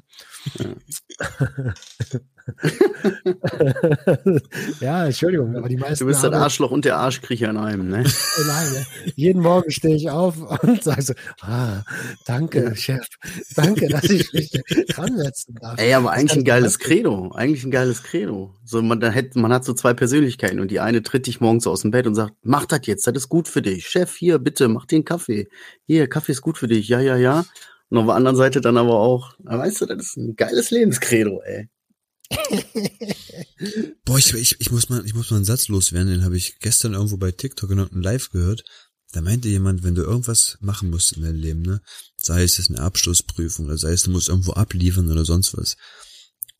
ja, 4.79 5.05
Entschuldigung, 5.05 5.55
aber 5.55 5.69
die 5.69 5.77
meisten. 5.77 6.05
Du 6.05 6.07
bist 6.07 6.23
das 6.23 6.33
Arschloch 6.33 6.71
und 6.71 6.85
der 6.85 6.97
Arschkriecher 6.97 7.49
in 7.49 7.57
einem, 7.57 7.89
ne? 7.89 8.03
Oh 8.05 8.41
Nein, 8.47 8.73
ne? 8.73 8.85
jeden 9.15 9.41
Morgen 9.41 9.71
stehe 9.71 9.95
ich 9.95 10.09
auf 10.09 10.37
und 10.63 10.83
sage 10.83 11.01
so, 11.01 11.13
ah, 11.41 11.83
danke, 12.25 12.75
Chef, 12.75 13.05
danke, 13.55 13.87
dass 13.87 14.03
ich 14.05 14.31
mich 14.33 14.51
dran 14.89 15.17
setzen 15.17 15.55
darf. 15.61 15.79
Ey, 15.79 15.93
aber 15.93 16.09
Das 16.09 16.17
eigentlich 16.17 16.37
ein 16.37 16.45
geiles 16.45 16.79
Credo. 16.79 17.31
Eigentlich 17.33 17.63
ein 17.63 17.71
geiles 17.71 18.03
Credo. 18.03 18.55
So, 18.63 18.81
man, 18.81 18.99
da 18.99 19.09
hätte, 19.09 19.39
man 19.39 19.53
hat 19.53 19.65
so 19.65 19.73
zwei 19.73 19.93
Persönlichkeiten 19.93 20.59
und 20.59 20.71
die 20.71 20.79
eine 20.79 21.03
tritt 21.03 21.27
dich 21.27 21.41
morgens 21.41 21.67
aus 21.67 21.81
dem 21.81 21.91
Bett 21.91 22.07
und 22.07 22.15
sagt, 22.15 22.33
mach 22.43 22.65
das 22.65 22.81
jetzt, 22.85 23.05
das 23.07 23.15
ist 23.15 23.29
gut 23.29 23.47
für 23.47 23.61
dich. 23.61 23.87
Chef, 23.87 24.15
hier, 24.15 24.39
bitte, 24.39 24.67
mach 24.67 24.85
den 24.85 25.05
Kaffee. 25.05 25.47
Hier, 25.85 26.07
Kaffee 26.07 26.31
ist 26.31 26.41
gut 26.41 26.57
für 26.57 26.67
dich. 26.67 26.87
Ja, 26.87 26.99
ja, 26.99 27.17
ja. 27.17 27.45
Und 27.91 27.97
auf 27.97 28.05
der 28.05 28.15
anderen 28.15 28.37
Seite 28.37 28.61
dann 28.61 28.77
aber 28.77 28.95
auch, 28.95 29.33
na, 29.39 29.57
weißt 29.57 29.81
du, 29.81 29.85
das 29.85 29.97
ist 29.97 30.17
ein 30.17 30.35
geiles 30.37 30.71
Lebenskredo, 30.71 31.41
ey. 31.43 31.67
Boah, 34.05 34.17
ich, 34.17 34.33
ich, 34.33 34.59
ich 34.59 34.71
muss 34.71 34.89
mal, 34.89 35.05
ich 35.05 35.13
muss 35.13 35.29
mal 35.29 35.37
einen 35.37 35.45
Satz 35.45 35.67
loswerden, 35.67 36.09
den 36.11 36.23
habe 36.23 36.37
ich 36.37 36.59
gestern 36.59 36.93
irgendwo 36.93 37.17
bei 37.17 37.31
TikTok 37.31 37.69
irgendeinem 37.69 38.01
Live 38.01 38.29
gehört. 38.29 38.63
Da 39.11 39.21
meinte 39.21 39.49
jemand, 39.49 39.83
wenn 39.83 39.95
du 39.95 40.03
irgendwas 40.03 40.57
machen 40.61 40.89
musst 40.89 41.13
in 41.13 41.23
deinem 41.23 41.39
Leben, 41.39 41.61
ne, 41.63 41.81
sei 42.15 42.43
es 42.43 42.57
jetzt 42.57 42.69
eine 42.69 42.79
Abschlussprüfung 42.79 43.65
oder 43.65 43.77
sei 43.77 43.91
es 43.91 44.03
du 44.03 44.11
musst 44.11 44.29
irgendwo 44.29 44.53
abliefern 44.53 45.11
oder 45.11 45.25
sonst 45.25 45.55
was, 45.57 45.75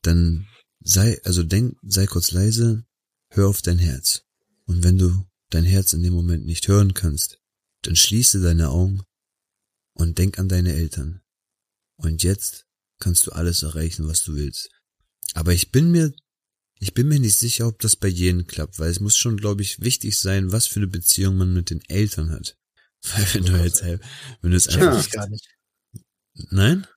dann 0.02 0.48
sei, 0.82 1.22
also 1.24 1.44
denk, 1.44 1.78
sei 1.82 2.08
kurz 2.08 2.32
leise, 2.32 2.86
hör 3.30 3.48
auf 3.48 3.62
dein 3.62 3.80
Herz. 3.80 4.24
Und 4.66 4.84
wenn 4.84 4.98
du 4.98 5.26
dein 5.50 5.64
Herz 5.64 5.94
in 5.94 6.04
dem 6.04 6.14
Moment 6.14 6.46
nicht 6.46 6.68
hören 6.68 6.94
kannst, 6.94 7.40
dann 7.84 7.96
schließe 7.96 8.42
deine 8.42 8.70
Augen 8.70 9.02
und 9.94 10.18
denk 10.18 10.38
an 10.38 10.50
deine 10.50 10.74
Eltern. 10.74 11.22
Und 11.96 12.24
jetzt 12.24 12.66
kannst 13.00 13.28
du 13.28 13.32
alles 13.32 13.64
erreichen, 13.64 14.08
was 14.08 14.24
du 14.24 14.36
willst. 14.36 14.70
Aber 15.34 15.54
ich 15.54 15.72
bin 15.72 15.92
mir 15.92 16.14
ich 16.82 16.96
bin 16.96 17.08
mir 17.08 17.20
nicht 17.20 17.38
sicher, 17.38 17.68
ob 17.68 17.78
das 17.80 17.96
bei 17.96 18.08
jedem 18.08 18.48
klappt, 18.48 18.80
weil 18.80 18.90
es 18.90 19.00
muss 19.00 19.16
schon, 19.16 19.38
glaube 19.38 19.62
ich, 19.62 19.82
wichtig 19.82 20.20
sein, 20.20 20.52
was 20.52 20.66
für 20.66 20.80
eine 20.80 20.88
Beziehung 20.88 21.38
man 21.38 21.54
mit 21.54 21.70
den 21.70 21.82
Eltern 21.88 22.32
hat. 22.32 22.58
Weil 23.04 23.26
wenn 23.34 23.46
du 23.46 23.64
jetzt, 23.64 23.84
halt- 23.84 24.02
wenn 24.42 24.52
du 24.52 24.58
es 24.58 24.68
Check 24.68 24.82
einfach, 24.82 25.00
ich 25.06 25.12
gar 25.12 25.30
nicht. 25.30 25.48
nein? 26.50 26.88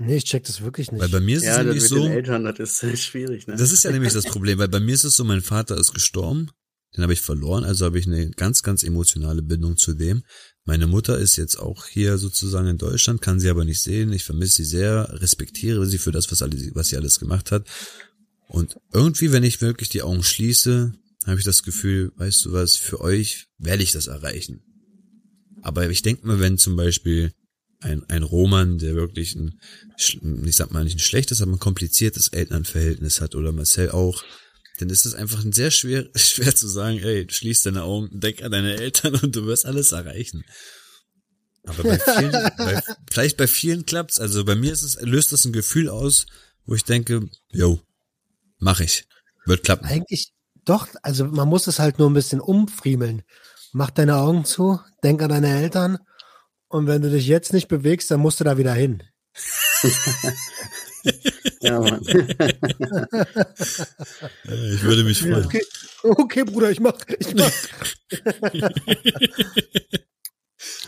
Nee, 0.00 0.16
ich 0.16 0.24
check 0.24 0.42
das 0.44 0.60
wirklich 0.62 0.90
nicht. 0.90 1.00
Weil 1.00 1.08
bei 1.08 1.20
mir 1.20 1.36
ist 1.36 1.42
es 1.42 1.48
Ja, 1.48 1.56
das 1.58 1.64
nämlich 1.66 1.82
mit 1.82 1.90
so, 1.90 2.02
den 2.02 2.12
Eltern, 2.12 2.44
das 2.44 2.82
ist 2.82 3.02
schwierig, 3.02 3.46
ne? 3.46 3.54
das 3.56 3.70
ist 3.70 3.84
ja 3.84 3.92
nämlich 3.92 4.12
das 4.12 4.24
Problem, 4.24 4.58
weil 4.58 4.68
bei 4.68 4.80
mir 4.80 4.94
ist 4.94 5.04
es 5.04 5.14
so, 5.14 5.22
mein 5.22 5.40
Vater 5.42 5.76
ist 5.76 5.92
gestorben, 5.92 6.50
den 6.96 7.02
habe 7.02 7.12
ich 7.12 7.20
verloren, 7.20 7.64
also 7.64 7.84
habe 7.84 7.98
ich 8.00 8.06
eine 8.06 8.30
ganz, 8.30 8.64
ganz 8.64 8.82
emotionale 8.82 9.42
Bindung 9.42 9.76
zu 9.76 9.94
dem. 9.94 10.24
Meine 10.66 10.86
Mutter 10.86 11.18
ist 11.18 11.36
jetzt 11.36 11.56
auch 11.58 11.86
hier 11.86 12.16
sozusagen 12.16 12.68
in 12.68 12.78
Deutschland, 12.78 13.20
kann 13.20 13.38
sie 13.38 13.50
aber 13.50 13.64
nicht 13.64 13.82
sehen. 13.82 14.12
Ich 14.12 14.24
vermisse 14.24 14.56
sie 14.56 14.64
sehr, 14.64 15.08
respektiere 15.20 15.86
sie 15.86 15.98
für 15.98 16.10
das, 16.10 16.30
was, 16.30 16.40
alles, 16.40 16.74
was 16.74 16.88
sie 16.88 16.96
alles 16.96 17.20
gemacht 17.20 17.52
hat. 17.52 17.66
Und 18.48 18.76
irgendwie, 18.92 19.30
wenn 19.30 19.42
ich 19.42 19.60
wirklich 19.60 19.90
die 19.90 20.02
Augen 20.02 20.22
schließe, 20.22 20.94
habe 21.26 21.38
ich 21.38 21.44
das 21.44 21.62
Gefühl, 21.62 22.12
weißt 22.16 22.46
du 22.46 22.52
was, 22.52 22.76
für 22.76 23.00
euch 23.00 23.46
werde 23.58 23.82
ich 23.82 23.92
das 23.92 24.06
erreichen. 24.06 24.62
Aber 25.62 25.88
ich 25.90 26.02
denke 26.02 26.26
mir, 26.26 26.40
wenn 26.40 26.56
zum 26.58 26.76
Beispiel 26.76 27.32
ein, 27.80 28.02
ein 28.08 28.22
Roman, 28.22 28.78
der 28.78 28.94
wirklich 28.94 29.34
ein, 29.34 29.60
ich 29.98 30.56
sag 30.56 30.72
mal 30.72 30.84
nicht 30.84 30.96
ein 30.96 31.00
schlechtes, 31.00 31.42
aber 31.42 31.52
ein 31.52 31.58
kompliziertes 31.58 32.28
Elternverhältnis 32.28 33.20
hat 33.20 33.34
oder 33.34 33.52
Marcel 33.52 33.90
auch, 33.90 34.22
dann 34.78 34.90
ist 34.90 35.06
es 35.06 35.14
einfach 35.14 35.44
ein 35.44 35.52
sehr 35.52 35.70
schwer, 35.70 36.08
schwer 36.16 36.54
zu 36.54 36.68
sagen, 36.68 36.98
ey, 36.98 37.26
schließ 37.28 37.62
deine 37.62 37.82
Augen, 37.82 38.08
denk 38.12 38.42
an 38.42 38.52
deine 38.52 38.76
Eltern 38.76 39.14
und 39.16 39.34
du 39.34 39.46
wirst 39.46 39.66
alles 39.66 39.92
erreichen. 39.92 40.44
Aber 41.64 41.82
bei 41.82 41.98
vielen, 42.18 42.32
bei, 42.32 42.82
vielleicht 43.10 43.36
bei 43.36 43.46
vielen 43.46 43.86
klappt's. 43.86 44.20
Also 44.20 44.44
bei 44.44 44.54
mir 44.54 44.72
ist 44.72 44.82
es, 44.82 45.00
löst 45.00 45.32
das 45.32 45.44
ein 45.44 45.52
Gefühl 45.52 45.88
aus, 45.88 46.26
wo 46.66 46.74
ich 46.74 46.84
denke, 46.84 47.28
yo, 47.50 47.80
mach 48.58 48.80
ich. 48.80 49.06
Wird 49.46 49.64
klappen. 49.64 49.86
Eigentlich 49.86 50.32
doch, 50.64 50.88
also 51.02 51.26
man 51.26 51.48
muss 51.48 51.66
es 51.66 51.78
halt 51.78 51.98
nur 51.98 52.08
ein 52.08 52.14
bisschen 52.14 52.40
umfriemeln. 52.40 53.22
Mach 53.72 53.90
deine 53.90 54.16
Augen 54.16 54.44
zu, 54.44 54.80
denk 55.02 55.20
an 55.20 55.28
deine 55.28 55.58
Eltern 55.58 55.98
und 56.68 56.86
wenn 56.86 57.02
du 57.02 57.10
dich 57.10 57.26
jetzt 57.26 57.52
nicht 57.52 57.68
bewegst, 57.68 58.10
dann 58.10 58.20
musst 58.20 58.40
du 58.40 58.44
da 58.44 58.56
wieder 58.56 58.72
hin. 58.72 59.02
Ja, 61.64 61.80
Mann. 61.80 62.00
Ich 64.74 64.82
würde 64.82 65.04
mich 65.04 65.20
freuen. 65.22 65.44
Okay, 65.46 65.62
okay 66.02 66.44
Bruder, 66.44 66.70
ich 66.70 66.80
mach, 66.80 66.94
ich 67.18 67.34
mach. 67.34 67.50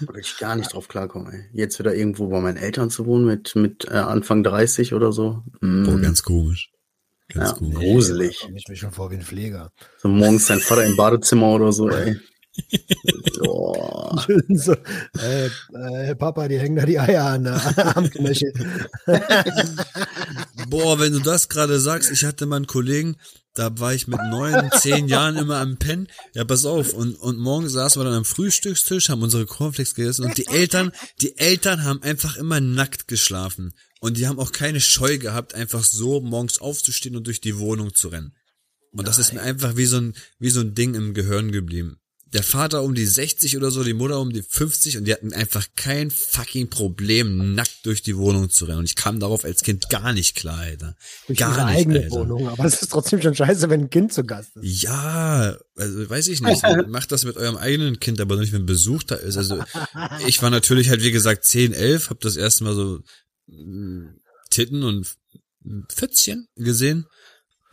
Würde 0.00 0.20
ich 0.20 0.36
gar 0.38 0.56
nicht 0.56 0.72
drauf 0.72 0.88
klarkommen, 0.88 1.32
ey. 1.32 1.44
Jetzt 1.52 1.78
wieder 1.78 1.94
irgendwo 1.94 2.28
bei 2.28 2.40
meinen 2.40 2.56
Eltern 2.56 2.90
zu 2.90 3.06
wohnen 3.06 3.26
mit, 3.26 3.54
mit 3.56 3.84
äh, 3.86 3.94
Anfang 3.94 4.42
30 4.42 4.94
oder 4.94 5.12
so. 5.12 5.42
Mm. 5.60 5.84
Boah, 5.84 5.98
ganz 5.98 6.22
komisch. 6.22 6.70
Ganz 7.28 7.50
Ja. 7.50 7.56
komisch. 7.56 7.74
Gruselig. 7.78 8.48
Ich 8.54 8.68
mich 8.68 8.78
schon 8.78 8.92
vor 8.92 9.10
wie 9.10 9.16
ein 9.16 9.22
Pfleger. 9.22 9.70
So 9.98 10.08
morgens 10.08 10.46
dein 10.46 10.60
Vater 10.60 10.84
im 10.84 10.96
Badezimmer 10.96 11.48
oder 11.54 11.72
so, 11.72 11.88
ey. 11.90 12.16
Boah. 13.38 14.26
so, 14.48 14.74
äh, 15.20 15.50
äh, 15.74 16.14
Papa, 16.14 16.48
die 16.48 16.58
hängen 16.58 16.76
da 16.76 16.86
die 16.86 16.98
Eier 16.98 17.24
an 17.24 17.44
der 17.44 17.96
Armknöchel. 17.96 18.52
Boah, 20.68 20.98
wenn 20.98 21.12
du 21.12 21.20
das 21.20 21.48
gerade 21.48 21.78
sagst, 21.80 22.10
ich 22.10 22.24
hatte 22.24 22.46
mal 22.46 22.56
einen 22.56 22.66
Kollegen, 22.66 23.16
da 23.54 23.78
war 23.78 23.94
ich 23.94 24.06
mit 24.06 24.20
neun, 24.30 24.70
zehn 24.78 25.08
Jahren 25.08 25.36
immer 25.36 25.58
am 25.58 25.78
Pennen. 25.78 26.08
Ja, 26.34 26.44
pass 26.44 26.64
auf. 26.66 26.92
Und, 26.92 27.14
und 27.14 27.38
morgens 27.38 27.72
saßen 27.72 28.00
wir 28.00 28.04
dann 28.04 28.18
am 28.18 28.24
Frühstückstisch, 28.24 29.08
haben 29.08 29.22
unsere 29.22 29.46
Cornflakes 29.46 29.94
gegessen 29.94 30.24
und 30.24 30.36
die 30.36 30.46
Eltern, 30.46 30.92
die 31.22 31.38
Eltern 31.38 31.84
haben 31.84 32.02
einfach 32.02 32.36
immer 32.36 32.60
nackt 32.60 33.08
geschlafen. 33.08 33.72
Und 34.00 34.18
die 34.18 34.28
haben 34.28 34.38
auch 34.38 34.52
keine 34.52 34.80
Scheu 34.80 35.16
gehabt, 35.18 35.54
einfach 35.54 35.82
so 35.82 36.20
morgens 36.20 36.60
aufzustehen 36.60 37.16
und 37.16 37.26
durch 37.26 37.40
die 37.40 37.58
Wohnung 37.58 37.94
zu 37.94 38.08
rennen. 38.08 38.36
Und 38.92 39.08
das 39.08 39.18
ist 39.18 39.32
mir 39.32 39.40
einfach 39.40 39.76
wie 39.76 39.86
so 39.86 39.98
ein, 39.98 40.14
wie 40.38 40.50
so 40.50 40.60
ein 40.60 40.74
Ding 40.74 40.94
im 40.94 41.14
Gehirn 41.14 41.50
geblieben. 41.50 41.98
Der 42.32 42.42
Vater 42.42 42.82
um 42.82 42.94
die 42.94 43.06
60 43.06 43.56
oder 43.56 43.70
so, 43.70 43.84
die 43.84 43.94
Mutter 43.94 44.20
um 44.20 44.32
die 44.32 44.42
50 44.42 44.98
und 44.98 45.04
die 45.04 45.12
hatten 45.12 45.32
einfach 45.32 45.64
kein 45.76 46.10
fucking 46.10 46.68
Problem, 46.68 47.54
nackt 47.54 47.86
durch 47.86 48.02
die 48.02 48.16
Wohnung 48.16 48.50
zu 48.50 48.64
rennen. 48.64 48.80
Und 48.80 48.84
ich 48.86 48.96
kam 48.96 49.20
darauf 49.20 49.44
als 49.44 49.62
Kind 49.62 49.88
gar 49.90 50.12
nicht 50.12 50.34
klar, 50.34 50.58
Alter. 50.58 50.96
Durch 51.28 51.38
gar 51.38 51.56
ihre 51.56 51.66
nicht, 51.66 51.76
eigene 51.76 51.98
Alter. 52.00 52.10
Wohnung. 52.10 52.48
Aber 52.48 52.64
es 52.64 52.82
ist 52.82 52.90
trotzdem 52.90 53.22
schon 53.22 53.36
scheiße, 53.36 53.70
wenn 53.70 53.82
ein 53.82 53.90
Kind 53.90 54.12
zu 54.12 54.24
Gast 54.24 54.56
ist. 54.56 54.82
Ja, 54.82 55.56
also 55.76 56.10
weiß 56.10 56.26
ich 56.26 56.40
nicht. 56.40 56.62
Macht 56.88 57.12
das 57.12 57.24
mit 57.24 57.36
eurem 57.36 57.56
eigenen 57.56 58.00
Kind, 58.00 58.20
aber 58.20 58.36
nicht, 58.36 58.52
wenn 58.52 58.66
Besuch 58.66 59.04
da 59.04 59.14
ist. 59.14 59.36
Also 59.36 59.62
ich 60.26 60.42
war 60.42 60.50
natürlich 60.50 60.88
halt, 60.88 61.04
wie 61.04 61.12
gesagt, 61.12 61.44
10, 61.44 61.72
11, 61.74 62.10
hab 62.10 62.20
das 62.20 62.36
erste 62.36 62.64
Mal 62.64 62.74
so 62.74 62.98
mm, 63.46 64.18
Titten 64.50 64.82
und 64.82 65.16
Pfützchen 65.88 66.48
gesehen 66.56 67.06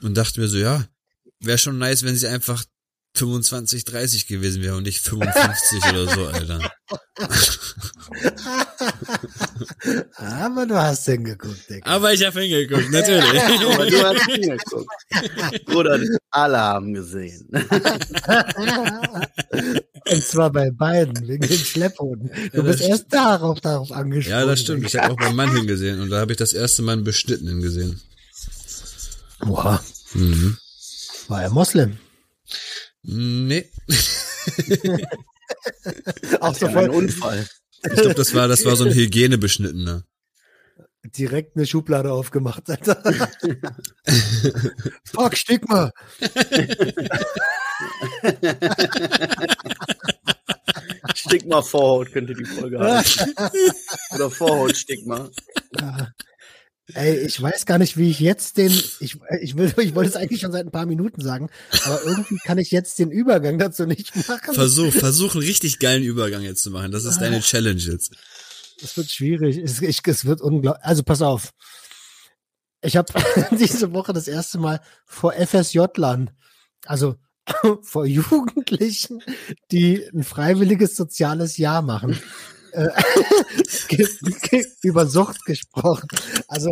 und 0.01 0.15
dachte 0.15 0.39
mir 0.39 0.47
so, 0.47 0.57
ja, 0.57 0.87
wäre 1.39 1.57
schon 1.57 1.77
nice, 1.77 2.03
wenn 2.03 2.15
sie 2.15 2.27
einfach 2.27 2.63
25, 3.15 3.85
30 3.85 4.27
gewesen 4.27 4.63
wäre 4.63 4.75
und 4.75 4.83
nicht 4.83 4.99
55 5.01 5.83
oder 5.85 6.07
so, 6.07 6.25
Alter. 6.27 6.71
Aber 10.15 10.65
du 10.65 10.75
hast 10.75 11.05
hingeguckt, 11.05 11.69
Digga. 11.69 11.85
Aber 11.85 12.11
ich 12.13 12.25
hab 12.25 12.33
hingeguckt, 12.33 12.91
natürlich. 12.91 13.41
Aber 13.73 13.85
du 13.85 14.03
hast 14.03 14.25
hingeguckt. 14.25 15.65
Bruder, 15.65 15.99
alle 16.31 16.57
haben 16.57 16.93
gesehen. 16.93 17.47
Und 20.09 20.23
zwar 20.25 20.51
bei 20.51 20.71
beiden, 20.71 21.27
wegen 21.27 21.47
den 21.47 21.57
Schlepphunden. 21.57 22.31
Du 22.51 22.63
bist 22.63 22.81
erst 22.81 23.05
darauf, 23.13 23.61
darauf 23.61 23.91
angesprochen. 23.91 24.39
ja, 24.39 24.45
das 24.45 24.59
stimmt. 24.61 24.85
Ich 24.87 24.95
habe 24.95 25.13
auch 25.13 25.17
beim 25.17 25.35
Mann 25.35 25.55
hingesehen 25.55 26.01
und 26.01 26.09
da 26.09 26.19
habe 26.19 26.31
ich 26.31 26.37
das 26.37 26.53
erste 26.53 26.81
Mal 26.81 26.93
einen 26.93 27.03
Beschnittenen 27.03 27.61
gesehen. 27.61 28.01
Boah, 29.39 29.83
Mhm. 30.13 30.57
war 31.27 31.43
er 31.43 31.49
Moslem? 31.49 31.97
Nee. 33.03 33.69
Auch 36.39 36.55
so 36.55 36.67
ein 36.67 36.73
voll 36.73 36.89
Unfall. 36.89 37.47
Ich 37.85 37.91
glaube, 37.93 38.13
das 38.15 38.33
war, 38.33 38.47
das 38.47 38.65
war 38.65 38.75
so 38.75 38.85
ein 38.85 38.93
Hygienebeschnittener. 38.93 40.03
direkt 41.03 41.55
eine 41.57 41.65
Schublade 41.65 42.11
aufgemacht, 42.13 42.69
Alter. 42.69 43.03
Fuck, 45.03 45.35
Stigma. 45.37 45.91
Stigma 51.13 51.61
Vorhaut 51.61 52.11
könnte 52.11 52.33
die 52.33 52.45
Folge 52.45 52.79
heißen. 52.79 53.35
Oder 54.15 54.31
Vorhautstigma. 54.31 55.29
Ja. 55.79 56.09
Ey, 56.93 57.17
ich 57.19 57.41
weiß 57.41 57.65
gar 57.65 57.77
nicht, 57.77 57.95
wie 57.95 58.09
ich 58.09 58.19
jetzt 58.19 58.57
den, 58.57 58.71
ich, 58.99 59.17
ich 59.41 59.55
will, 59.55 59.73
ich 59.77 59.95
wollte 59.95 60.09
es 60.09 60.15
eigentlich 60.17 60.41
schon 60.41 60.51
seit 60.51 60.65
ein 60.65 60.71
paar 60.71 60.85
Minuten 60.85 61.21
sagen, 61.21 61.49
aber 61.85 62.03
irgendwie 62.03 62.37
kann 62.43 62.57
ich 62.57 62.71
jetzt 62.71 62.99
den 62.99 63.09
Übergang 63.09 63.57
dazu 63.57 63.85
nicht 63.85 64.13
machen. 64.27 64.53
Versuch, 64.53 64.91
versuch 64.91 65.33
einen 65.33 65.45
richtig 65.45 65.79
geilen 65.79 66.03
Übergang 66.03 66.41
jetzt 66.41 66.61
zu 66.61 66.71
machen. 66.71 66.91
Das 66.91 67.05
ist 67.05 67.19
deine 67.19 67.39
Challenge 67.39 67.79
jetzt. 67.79 68.13
Es 68.81 68.97
wird 68.97 69.09
schwierig. 69.09 69.57
Es, 69.57 69.81
ich, 69.81 69.99
es 70.05 70.25
wird 70.25 70.41
unglaublich. 70.41 70.83
Also 70.83 71.03
pass 71.03 71.21
auf. 71.21 71.53
Ich 72.81 72.97
habe 72.97 73.13
diese 73.51 73.93
Woche 73.93 74.11
das 74.11 74.27
erste 74.27 74.57
Mal 74.57 74.81
vor 75.05 75.33
FSJ-Lern, 75.33 76.31
also 76.85 77.15
vor 77.81 78.05
Jugendlichen, 78.05 79.23
die 79.71 80.05
ein 80.13 80.23
freiwilliges 80.23 80.97
soziales 80.97 81.55
Jahr 81.55 81.81
machen, 81.81 82.19
über 84.83 85.07
Sucht 85.07 85.43
gesprochen. 85.45 86.07
Also 86.47 86.71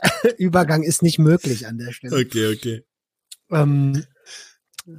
Übergang 0.38 0.82
ist 0.82 1.02
nicht 1.02 1.18
möglich 1.18 1.66
an 1.66 1.78
der 1.78 1.92
Stelle. 1.92 2.16
Okay, 2.16 2.54
okay. 2.54 2.84
Ähm, 3.50 4.04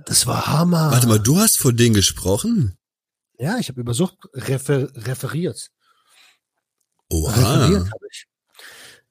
das 0.06 0.28
war 0.28 0.48
Hammer. 0.48 0.92
Warte 0.92 1.08
mal, 1.08 1.20
du 1.20 1.38
hast 1.38 1.58
vor 1.58 1.74
denen 1.74 1.96
gesprochen? 1.96 2.78
Ja, 3.38 3.58
ich 3.58 3.70
habe 3.70 3.82
über 3.82 3.94
Sucht 3.94 4.18
refer 4.34 4.90
referiert. 4.96 5.70
Oha. 7.10 7.32
Referiert 7.32 7.92
habe 7.92 8.06
ich. 8.12 8.26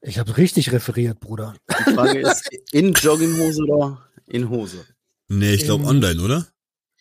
Ich 0.01 0.19
habe 0.19 0.37
richtig 0.37 0.71
referiert, 0.71 1.19
Bruder. 1.19 1.57
Die 1.87 1.95
Frage 1.95 2.21
ist, 2.21 2.49
in 2.71 2.93
Jogginghose 2.93 3.63
oder 3.65 4.09
in 4.27 4.49
Hose? 4.49 4.85
Nee, 5.27 5.55
ich 5.55 5.65
glaube 5.65 5.85
online, 5.85 6.23
oder? 6.23 6.47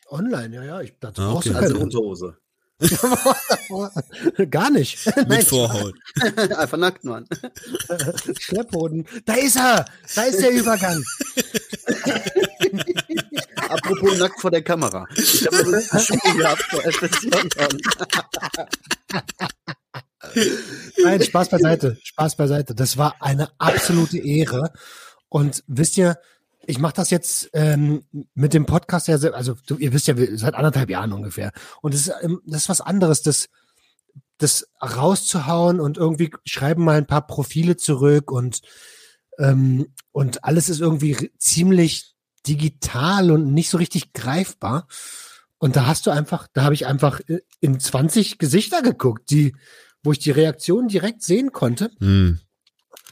Online, 0.10 0.56
ja, 0.56 0.64
ja. 0.64 0.82
Ich, 0.82 0.94
dazu 1.00 1.22
Ah, 1.22 1.32
brauchst 1.34 1.48
okay. 1.48 1.54
du 1.54 1.60
Also 1.62 1.74
keine 1.74 1.84
Unterhose. 1.84 2.38
Gar 4.52 4.70
nicht. 4.70 5.04
Mit 5.18 5.28
Nein, 5.28 5.46
Vorhaut. 5.46 5.96
Einfach 6.38 6.78
nackt, 6.78 7.04
Mann. 7.04 7.28
Schlepphoden. 8.40 9.08
Da 9.26 9.34
ist 9.34 9.56
er. 9.56 9.86
Da 10.16 10.24
ist 10.24 10.40
der 10.42 10.52
Übergang. 10.52 11.04
Apropos 13.68 14.20
nackt 14.20 14.40
vor 14.40 14.52
der 14.52 14.62
Kamera. 14.62 15.08
Ich 15.16 15.48
habe 15.48 15.58
so 15.58 15.74
ein 15.74 16.00
Spiel 16.00 16.38
gehabt 16.38 16.64
vor. 16.70 16.84
Nein, 21.04 21.24
Spaß 21.24 21.50
beiseite. 21.50 21.98
Spaß 22.04 22.36
beiseite. 22.38 22.76
Das 22.76 22.98
war 22.98 23.16
eine 23.20 23.50
absolute 23.58 24.20
Ehre. 24.20 24.72
Und 25.30 25.64
wisst 25.68 25.98
ihr, 25.98 26.18
ich 26.68 26.80
mache 26.80 26.94
das 26.94 27.10
jetzt 27.10 27.50
ähm, 27.54 28.04
mit 28.34 28.54
dem 28.54 28.66
Podcast 28.66 29.08
ja, 29.08 29.16
also 29.16 29.56
du, 29.66 29.78
ihr 29.78 29.94
wisst 29.94 30.08
ja, 30.08 30.16
seit 30.36 30.54
anderthalb 30.54 30.90
Jahren 30.90 31.14
ungefähr. 31.14 31.52
Und 31.82 31.94
das 31.94 32.02
ist, 32.02 32.14
ähm, 32.22 32.42
das 32.46 32.64
ist 32.64 32.70
was 32.70 32.82
anderes, 32.82 33.22
das, 33.22 33.48
das 34.38 34.68
rauszuhauen 34.82 35.80
und 35.80 35.98
irgendwie 35.98 36.32
schreiben 36.46 36.84
mal 36.84 36.98
ein 36.98 37.08
paar 37.08 37.26
Profile 37.26 37.78
zurück 37.78 38.32
und 38.32 38.62
ähm, 39.40 39.94
und 40.12 40.44
alles 40.44 40.68
ist 40.68 40.82
irgendwie 40.82 41.32
ziemlich 41.38 42.16
digital 42.46 43.32
und 43.32 43.54
nicht 43.54 43.70
so 43.70 43.78
richtig 43.78 44.14
greifbar. 44.14 44.88
Und 45.60 45.76
da 45.76 45.86
hast 45.86 46.06
du 46.06 46.12
einfach, 46.12 46.48
da 46.54 46.64
habe 46.64 46.76
ich 46.76 46.86
einfach 46.86 47.22
äh, 47.28 47.40
in 47.62 47.80
20 47.80 48.40
Gesichter 48.40 48.82
geguckt, 48.82 49.30
die, 49.30 49.56
wo 50.04 50.12
ich 50.12 50.20
die 50.20 50.32
Reaktion 50.32 50.88
direkt 50.88 51.22
sehen 51.24 51.52
konnte. 51.52 51.92
Hm. 52.00 52.40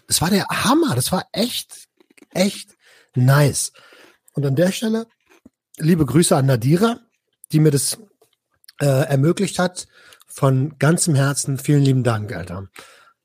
Das 0.08 0.22
war 0.22 0.30
der 0.30 0.48
Hammer. 0.48 0.96
Das 0.96 1.12
war 1.12 1.28
echt, 1.32 1.88
echt 2.32 2.76
nice. 3.16 3.72
Und 4.34 4.46
an 4.46 4.56
der 4.56 4.72
Stelle 4.72 5.08
liebe 5.78 6.06
Grüße 6.06 6.36
an 6.36 6.46
Nadira, 6.46 7.00
die 7.52 7.60
mir 7.60 7.72
das 7.72 7.98
äh, 8.82 8.86
ermöglicht 8.86 9.60
hat. 9.60 9.88
Von 10.28 10.78
ganzem 10.80 11.16
Herzen 11.16 11.58
vielen 11.58 11.84
lieben 11.84 12.04
Dank, 12.04 12.34
Alter. 12.34 12.68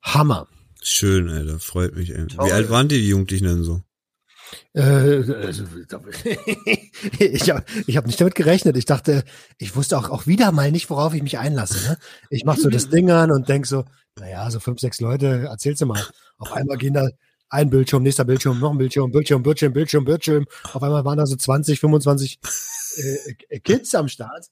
Hammer. 0.03 0.48
Schön, 0.83 1.29
Alter. 1.29 1.59
Freut 1.59 1.96
mich, 1.96 2.14
ey. 2.14 2.26
Wie 2.26 2.53
alt 2.53 2.70
waren 2.70 2.88
die, 2.88 3.00
die 3.00 3.09
Jugendlichen 3.09 3.46
denn 3.46 3.64
so? 3.64 3.83
Äh, 4.72 4.81
also, 4.81 5.64
ich 7.18 7.50
habe 7.50 7.64
ich 7.87 7.96
hab 7.96 8.07
nicht 8.07 8.20
damit 8.20 8.35
gerechnet. 8.35 8.76
Ich 8.76 8.85
dachte, 8.85 9.24
ich 9.59 9.74
wusste 9.74 9.98
auch, 9.98 10.09
auch 10.09 10.26
wieder 10.26 10.53
mal 10.53 10.70
nicht, 10.70 10.88
worauf 10.90 11.14
ich 11.14 11.22
mich 11.22 11.38
einlasse. 11.38 11.88
Ne? 11.88 11.98
Ich 12.31 12.44
mache 12.44 12.61
so 12.61 12.68
das 12.68 12.88
Ding 12.90 13.11
an 13.11 13.33
und 13.33 13.48
denk 13.48 13.66
so, 13.66 13.85
naja, 14.18 14.48
so 14.50 14.61
fünf, 14.61 14.81
sechs 14.81 15.00
Leute, 15.00 15.46
erzählst 15.50 15.83
du 15.83 15.87
mal. 15.87 16.03
Auf 16.38 16.53
einmal 16.53 16.79
gehen 16.79 16.94
da 16.94 17.09
ein 17.50 17.68
Bildschirm, 17.70 18.02
nächster 18.02 18.24
Bildschirm, 18.24 18.58
noch 18.60 18.70
ein 18.70 18.78
Bildschirm, 18.78 19.10
Bildschirm, 19.12 19.42
Bildschirm, 19.42 19.72
Bildschirm, 19.72 20.04
Bildschirm. 20.04 20.46
Auf 20.72 20.82
einmal 20.82 21.04
waren 21.04 21.18
da 21.18 21.26
so 21.26 21.36
20, 21.36 21.80
25 21.80 22.38
äh, 23.48 23.60
Kids 23.60 23.94
am 23.94 24.08
Start. 24.08 24.46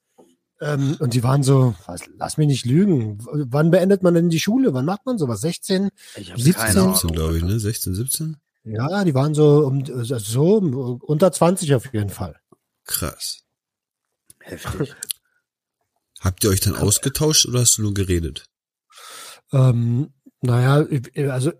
Ähm, 0.61 0.97
und 0.99 1.15
die 1.15 1.23
waren 1.23 1.45
so, 1.45 1.75
was, 1.87 2.03
lass 2.17 2.37
mich 2.37 2.49
nicht 2.49 2.67
lügen. 2.67 3.21
W- 3.25 3.45
Wann 3.49 3.71
beendet 3.71 4.03
man 4.03 4.15
denn 4.15 4.29
die 4.29 4.41
Schule? 4.41 4.75
Wann 4.75 4.85
macht 4.85 5.07
man 5.07 5.17
sowas? 5.17 5.41
16? 5.41 5.89
Ich 6.17 6.33
habe 6.33 6.41
17? 6.43 6.61
keine 6.67 6.81
Ahnung. 6.81 6.95
17, 6.95 7.13
glaube 7.13 7.37
ich, 7.39 7.45
ne? 7.45 7.61
16, 7.61 7.95
17? 7.95 8.37
Ja, 8.65 9.05
die 9.05 9.15
waren 9.15 9.35
so 9.35 9.65
um 9.65 9.85
so 9.87 10.99
unter 11.03 11.31
20 11.33 11.75
auf 11.77 11.93
jeden 11.95 12.11
Fall. 12.11 12.37
Krass. 12.85 13.43
Heftig. 14.41 14.95
Habt 16.21 16.43
ihr 16.43 16.51
euch 16.51 16.61
dann 16.61 16.75
ausgetauscht 16.75 17.47
oder 17.47 17.61
hast 17.61 17.79
du 17.79 17.83
nur 17.83 17.95
geredet? 17.95 18.47
Ähm, 19.53 20.13
naja, 20.41 20.87
also 21.31 21.53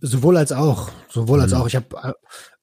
sowohl 0.00 0.36
als 0.36 0.52
auch, 0.52 0.90
sowohl 1.10 1.40
als 1.40 1.52
Mhm. 1.52 1.58
auch. 1.58 1.66
Ich 1.66 1.76
habe 1.76 2.14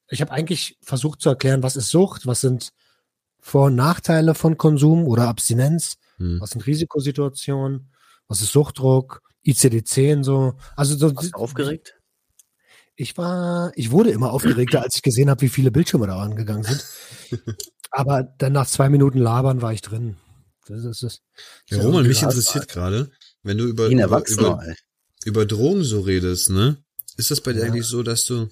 ich 0.08 0.20
hab 0.20 0.30
eigentlich 0.30 0.76
versucht 0.82 1.20
zu 1.20 1.28
erklären, 1.28 1.62
was 1.62 1.76
ist 1.76 1.90
Sucht, 1.90 2.26
was 2.26 2.40
sind 2.40 2.70
Vor- 3.38 3.66
und 3.66 3.76
Nachteile 3.76 4.34
von 4.34 4.58
Konsum 4.58 5.06
oder 5.06 5.28
Abstinenz, 5.28 5.96
Hm. 6.18 6.40
was 6.40 6.50
sind 6.50 6.66
Risikosituationen, 6.66 7.90
was 8.28 8.42
ist 8.42 8.52
Suchtdruck, 8.52 9.22
ICD-10 9.46 10.22
so. 10.24 10.54
Also 10.76 10.96
so, 10.96 11.14
Warst 11.16 11.32
du 11.32 11.38
aufgeregt? 11.38 11.94
ich 12.96 13.16
war, 13.16 13.72
ich 13.76 13.90
wurde 13.92 14.10
immer 14.10 14.32
aufgeregter, 14.32 14.82
als 14.82 14.96
ich 14.96 15.02
gesehen 15.02 15.30
habe, 15.30 15.40
wie 15.42 15.48
viele 15.48 15.70
Bildschirme 15.70 16.06
da 16.06 16.18
angegangen 16.20 16.64
sind. 16.64 16.84
Aber 17.92 18.22
dann 18.22 18.52
nach 18.52 18.66
zwei 18.66 18.88
Minuten 18.90 19.18
Labern 19.18 19.62
war 19.62 19.72
ich 19.72 19.80
drin. 19.80 20.16
Das 20.66 20.84
ist 20.84 21.02
es. 21.02 21.22
Ja, 21.68 21.80
Roman, 21.80 22.06
mich 22.06 22.22
interessiert 22.22 22.68
gerade, 22.68 23.10
wenn 23.42 23.56
du 23.58 23.64
über, 23.64 23.86
über, 23.86 24.04
über. 24.28 24.62
Über 25.24 25.46
Drogen 25.46 25.84
so 25.84 26.00
redest, 26.00 26.50
ne? 26.50 26.76
Ist 27.16 27.30
das 27.30 27.40
bei 27.40 27.52
dir 27.52 27.60
Ja. 27.60 27.66
eigentlich 27.66 27.86
so, 27.86 28.02
dass 28.02 28.24
du, 28.24 28.48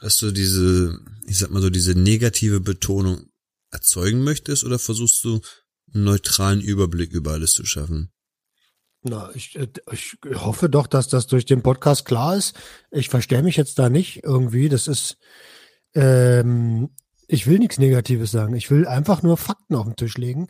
dass 0.00 0.18
du 0.18 0.30
diese, 0.30 1.00
ich 1.26 1.38
sag 1.38 1.50
mal 1.50 1.62
so, 1.62 1.70
diese 1.70 1.94
negative 1.94 2.60
Betonung 2.60 3.26
erzeugen 3.70 4.22
möchtest 4.22 4.64
oder 4.64 4.78
versuchst 4.78 5.24
du 5.24 5.40
einen 5.94 6.04
neutralen 6.04 6.60
Überblick 6.60 7.12
über 7.12 7.32
alles 7.32 7.52
zu 7.52 7.64
schaffen? 7.64 8.10
Na, 9.02 9.30
ich, 9.34 9.56
äh, 9.56 9.68
ich 9.90 10.16
hoffe 10.34 10.68
doch, 10.68 10.86
dass 10.86 11.08
das 11.08 11.26
durch 11.26 11.44
den 11.44 11.62
Podcast 11.62 12.04
klar 12.04 12.36
ist. 12.36 12.54
Ich 12.90 13.08
verstehe 13.08 13.42
mich 13.42 13.56
jetzt 13.56 13.78
da 13.78 13.88
nicht 13.88 14.22
irgendwie. 14.22 14.68
Das 14.68 14.86
ist, 14.86 15.16
ähm, 15.94 16.90
ich 17.26 17.46
will 17.46 17.58
nichts 17.58 17.78
Negatives 17.78 18.30
sagen. 18.30 18.54
Ich 18.54 18.70
will 18.70 18.86
einfach 18.86 19.22
nur 19.22 19.36
Fakten 19.36 19.74
auf 19.74 19.86
den 19.86 19.96
Tisch 19.96 20.18
legen. 20.18 20.48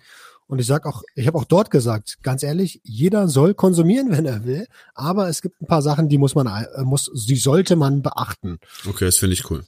Und 0.52 0.58
ich 0.58 0.66
sag 0.66 0.84
auch, 0.84 1.02
ich 1.14 1.26
habe 1.26 1.38
auch 1.38 1.46
dort 1.46 1.70
gesagt, 1.70 2.18
ganz 2.22 2.42
ehrlich, 2.42 2.82
jeder 2.84 3.26
soll 3.26 3.54
konsumieren, 3.54 4.10
wenn 4.10 4.26
er 4.26 4.44
will, 4.44 4.66
aber 4.92 5.30
es 5.30 5.40
gibt 5.40 5.62
ein 5.62 5.66
paar 5.66 5.80
Sachen, 5.80 6.10
die 6.10 6.18
muss 6.18 6.34
man, 6.34 6.46
äh, 6.46 6.82
muss, 6.82 7.10
die 7.26 7.36
sollte 7.36 7.74
man 7.74 8.02
beachten. 8.02 8.58
Okay, 8.86 9.06
das 9.06 9.16
finde 9.16 9.32
ich 9.32 9.50
cool. 9.50 9.64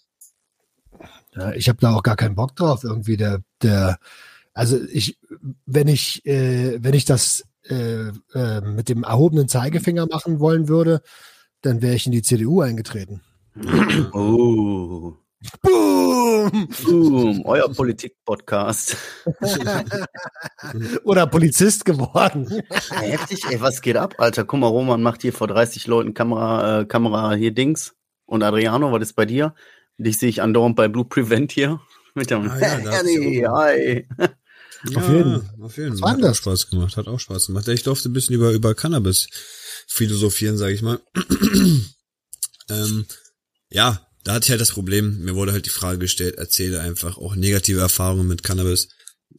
Ja, 1.35 1.53
ich 1.53 1.70
habe 1.70 1.78
da 1.80 1.95
auch 1.95 2.03
gar 2.03 2.16
keinen 2.16 2.35
Bock 2.35 2.55
drauf, 2.55 2.85
irgendwie 2.85 3.16
der, 3.16 3.41
der, 3.62 3.97
also 4.53 4.78
ich, 4.93 5.18
wenn 5.64 5.89
ich, 5.89 6.26
äh, 6.26 6.76
wenn 6.85 6.93
ich 6.93 7.07
das 7.07 7.47
äh, 7.62 8.09
äh, 8.35 8.61
mit 8.61 8.91
dem 8.91 9.05
erhobenen 9.05 9.49
Zeigefinger 9.49 10.05
machen 10.05 10.39
wollen 10.39 10.68
würde, 10.68 11.01
dann 11.62 11.80
wäre 11.80 11.95
ich 11.95 12.05
in 12.05 12.12
die 12.12 12.20
CDU 12.20 12.61
eingetreten. 12.61 13.22
Oh. 14.12 15.14
Boom! 15.62 16.68
Boom, 16.84 17.42
euer 17.45 17.68
Politik-Podcast. 17.72 18.97
Oder 21.05 21.26
Polizist 21.26 21.84
geworden. 21.84 22.62
Heftig, 22.90 23.45
ey, 23.51 23.61
was 23.61 23.82
geht 23.82 23.97
ab, 23.97 24.14
Alter? 24.18 24.45
Guck 24.45 24.61
mal, 24.61 24.68
Roman 24.68 25.03
macht 25.03 25.22
hier 25.22 25.32
vor 25.32 25.49
30 25.49 25.86
Leuten 25.86 26.14
Kamera, 26.14 26.80
äh, 26.80 26.84
Kamera 26.86 27.34
hier 27.34 27.53
Dings. 27.53 27.95
Und 28.26 28.42
Adriano, 28.42 28.90
was 28.92 29.03
ist 29.03 29.12
bei 29.14 29.26
dir? 29.26 29.55
Dich 29.99 30.18
sehe 30.18 30.28
ich 30.28 30.40
andauernd 30.40 30.76
bei 30.76 30.88
Blue 30.88 31.05
Prevent 31.05 31.53
hier. 31.53 31.80
Mit 32.14 32.30
dem 32.30 32.51
Ah, 32.51 32.59
ja, 32.59 32.78
Hey, 33.03 33.45
hi. 33.47 34.09
Ja, 34.88 34.99
Auf 34.99 35.09
jeden. 35.09 35.51
Auf 35.61 35.76
jeden. 35.76 36.05
Hat 36.05 36.16
auch 36.16 36.20
das? 36.20 36.36
Spaß 36.38 36.70
gemacht. 36.70 36.97
Hat 36.97 37.09
auch 37.09 37.18
Spaß 37.18 37.47
gemacht. 37.49 37.68
Ich 37.68 37.82
durfte 37.82 38.09
ein 38.09 38.12
bisschen 38.12 38.36
über, 38.36 38.53
über 38.53 38.74
Cannabis 38.74 39.28
philosophieren, 39.88 40.57
sage 40.57 40.74
ich 40.74 40.82
mal. 40.82 41.01
ähm, 42.70 43.07
ja, 43.70 44.07
da 44.24 44.34
hatte 44.34 44.46
ich 44.46 44.50
halt 44.50 44.60
das 44.60 44.72
Problem, 44.72 45.20
mir 45.20 45.34
wurde 45.34 45.52
halt 45.52 45.66
die 45.66 45.70
Frage 45.70 45.98
gestellt, 45.98 46.36
erzähle 46.36 46.80
einfach 46.80 47.18
auch 47.18 47.36
negative 47.36 47.80
Erfahrungen 47.80 48.26
mit 48.26 48.42
Cannabis 48.42 48.88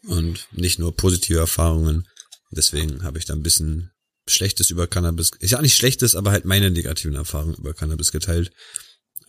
und 0.08 0.48
nicht 0.52 0.80
nur 0.80 0.96
positive 0.96 1.40
Erfahrungen. 1.40 2.08
Deswegen 2.52 3.04
habe 3.04 3.18
ich 3.18 3.26
da 3.26 3.34
ein 3.34 3.44
bisschen 3.44 3.92
Schlechtes 4.28 4.70
über 4.70 4.88
Cannabis, 4.88 5.32
ist 5.40 5.52
ja 5.52 5.62
nicht 5.62 5.76
Schlechtes, 5.76 6.16
aber 6.16 6.32
halt 6.32 6.46
meine 6.46 6.72
negativen 6.72 7.16
Erfahrungen 7.16 7.56
über 7.56 7.74
Cannabis 7.74 8.12
geteilt. 8.12 8.52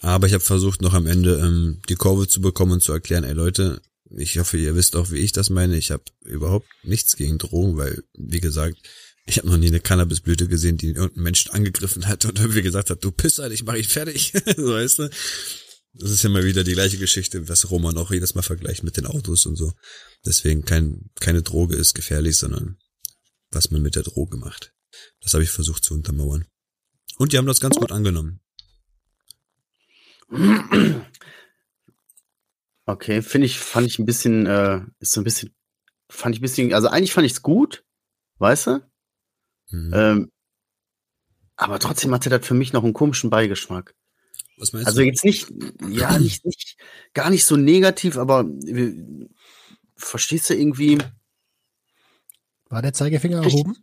Aber 0.01 0.27
ich 0.27 0.35
habe 0.35 0.45
versucht, 0.45 0.83
noch 0.83 0.95
am 0.95 1.07
Ende 1.07 1.39
ähm, 1.39 1.81
die 1.89 1.95
Kurve 1.95 2.29
zu 2.29 2.41
bekommen 2.41 2.73
und 2.73 2.83
zu 2.83 2.93
erklären, 2.93 3.25
ey 3.25 3.33
Leute, 3.33 3.81
ich 4.11 4.39
hoffe, 4.39 4.59
ihr 4.59 4.77
wisst 4.77 4.95
auch, 4.95 5.11
wie 5.11 5.19
ich 5.19 5.33
das 5.33 5.51
meine. 5.51 5.77
Ich 5.77 5.91
habe 5.91 6.05
überhaupt 6.25 6.69
nichts 6.83 7.17
gegen 7.17 7.39
Drogen, 7.39 7.77
weil, 7.77 8.05
wie 8.15 8.41
gesagt, 8.41 8.77
ich 9.27 9.39
habe 9.39 9.49
noch 9.49 9.57
nie 9.57 9.67
eine 9.67 9.81
Cannabisblüte 9.81 10.47
gesehen, 10.47 10.77
die 10.77 10.89
irgendeinen 10.89 11.25
Menschen 11.25 11.51
angegriffen 11.51 12.07
hat 12.07 12.25
und 12.25 12.39
irgendwie 12.39 12.63
gesagt 12.63 12.91
hat, 12.91 13.03
du 13.03 13.11
Pisser, 13.11 13.51
ich 13.51 13.65
mache 13.65 13.79
ich 13.79 13.89
fertig. 13.89 14.33
so 14.57 14.73
weißt 14.73 15.01
du. 15.01 15.11
Das 15.95 16.11
ist 16.11 16.23
ja 16.23 16.29
mal 16.29 16.45
wieder 16.45 16.63
die 16.63 16.75
gleiche 16.75 16.99
Geschichte, 16.99 17.49
was 17.49 17.71
Roman 17.71 17.97
auch 17.97 18.13
jedes 18.13 18.35
Mal 18.35 18.43
vergleicht 18.43 18.85
mit 18.85 18.97
den 18.97 19.07
Autos 19.07 19.47
und 19.47 19.57
so. 19.57 19.73
Deswegen 20.25 20.65
kein, 20.65 21.11
keine 21.21 21.43
Droge 21.43 21.75
ist 21.75 21.95
gefährlich, 21.95 22.37
sondern 22.37 22.77
was 23.51 23.71
man 23.71 23.83
mit 23.83 23.97
der 23.97 24.03
Droge 24.03 24.37
macht. 24.37 24.73
Das 25.21 25.35
habe 25.35 25.43
ich 25.43 25.51
versucht 25.51 25.85
zu 25.85 25.95
untermauern. 25.95 26.45
Und 27.19 27.33
die 27.33 27.39
haben 27.39 27.47
das 27.47 27.61
ganz 27.61 27.77
gut 27.77 27.91
angenommen. 27.91 28.41
Okay, 32.85 33.23
finde 33.23 33.47
ich, 33.47 33.59
fand 33.59 33.87
ich 33.87 33.99
ein 33.99 34.07
bisschen, 34.07 34.47
äh, 34.47 34.83
ist 35.01 35.13
so 35.13 35.21
ein 35.21 35.25
bisschen, 35.25 35.55
fand 36.09 36.35
ich 36.35 36.41
ein 36.41 36.43
bisschen, 36.43 36.75
also 36.75 36.89
eigentlich 36.89 37.13
fand 37.13 37.27
ich 37.27 37.33
es 37.33 37.43
gut, 37.43 37.85
weißt 38.39 38.67
du? 38.69 38.91
Mhm. 39.71 39.93
Ähm, 39.95 40.33
aber 41.57 41.79
trotzdem 41.79 42.13
hatte 42.13 42.29
das 42.31 42.47
für 42.47 42.55
mich 42.55 42.73
noch 42.73 42.85
einen 42.85 42.93
komischen 42.93 43.31
Beigeschmack. 43.31 43.95
was 44.59 44.73
meinst 44.73 44.87
Also 44.87 45.01
du? 45.01 45.07
jetzt 45.07 45.25
nicht, 45.25 45.49
ja, 45.89 46.19
nicht, 46.19 46.45
nicht, 46.45 46.77
gar 47.15 47.31
nicht 47.31 47.45
so 47.45 47.57
negativ, 47.57 48.17
aber 48.19 48.45
äh, 48.67 48.95
verstehst 49.97 50.51
du 50.51 50.55
irgendwie, 50.55 50.99
War 52.69 52.83
der 52.83 52.93
Zeigefinger 52.93 53.41
Ich- 53.43 53.55
erhoben? 53.55 53.77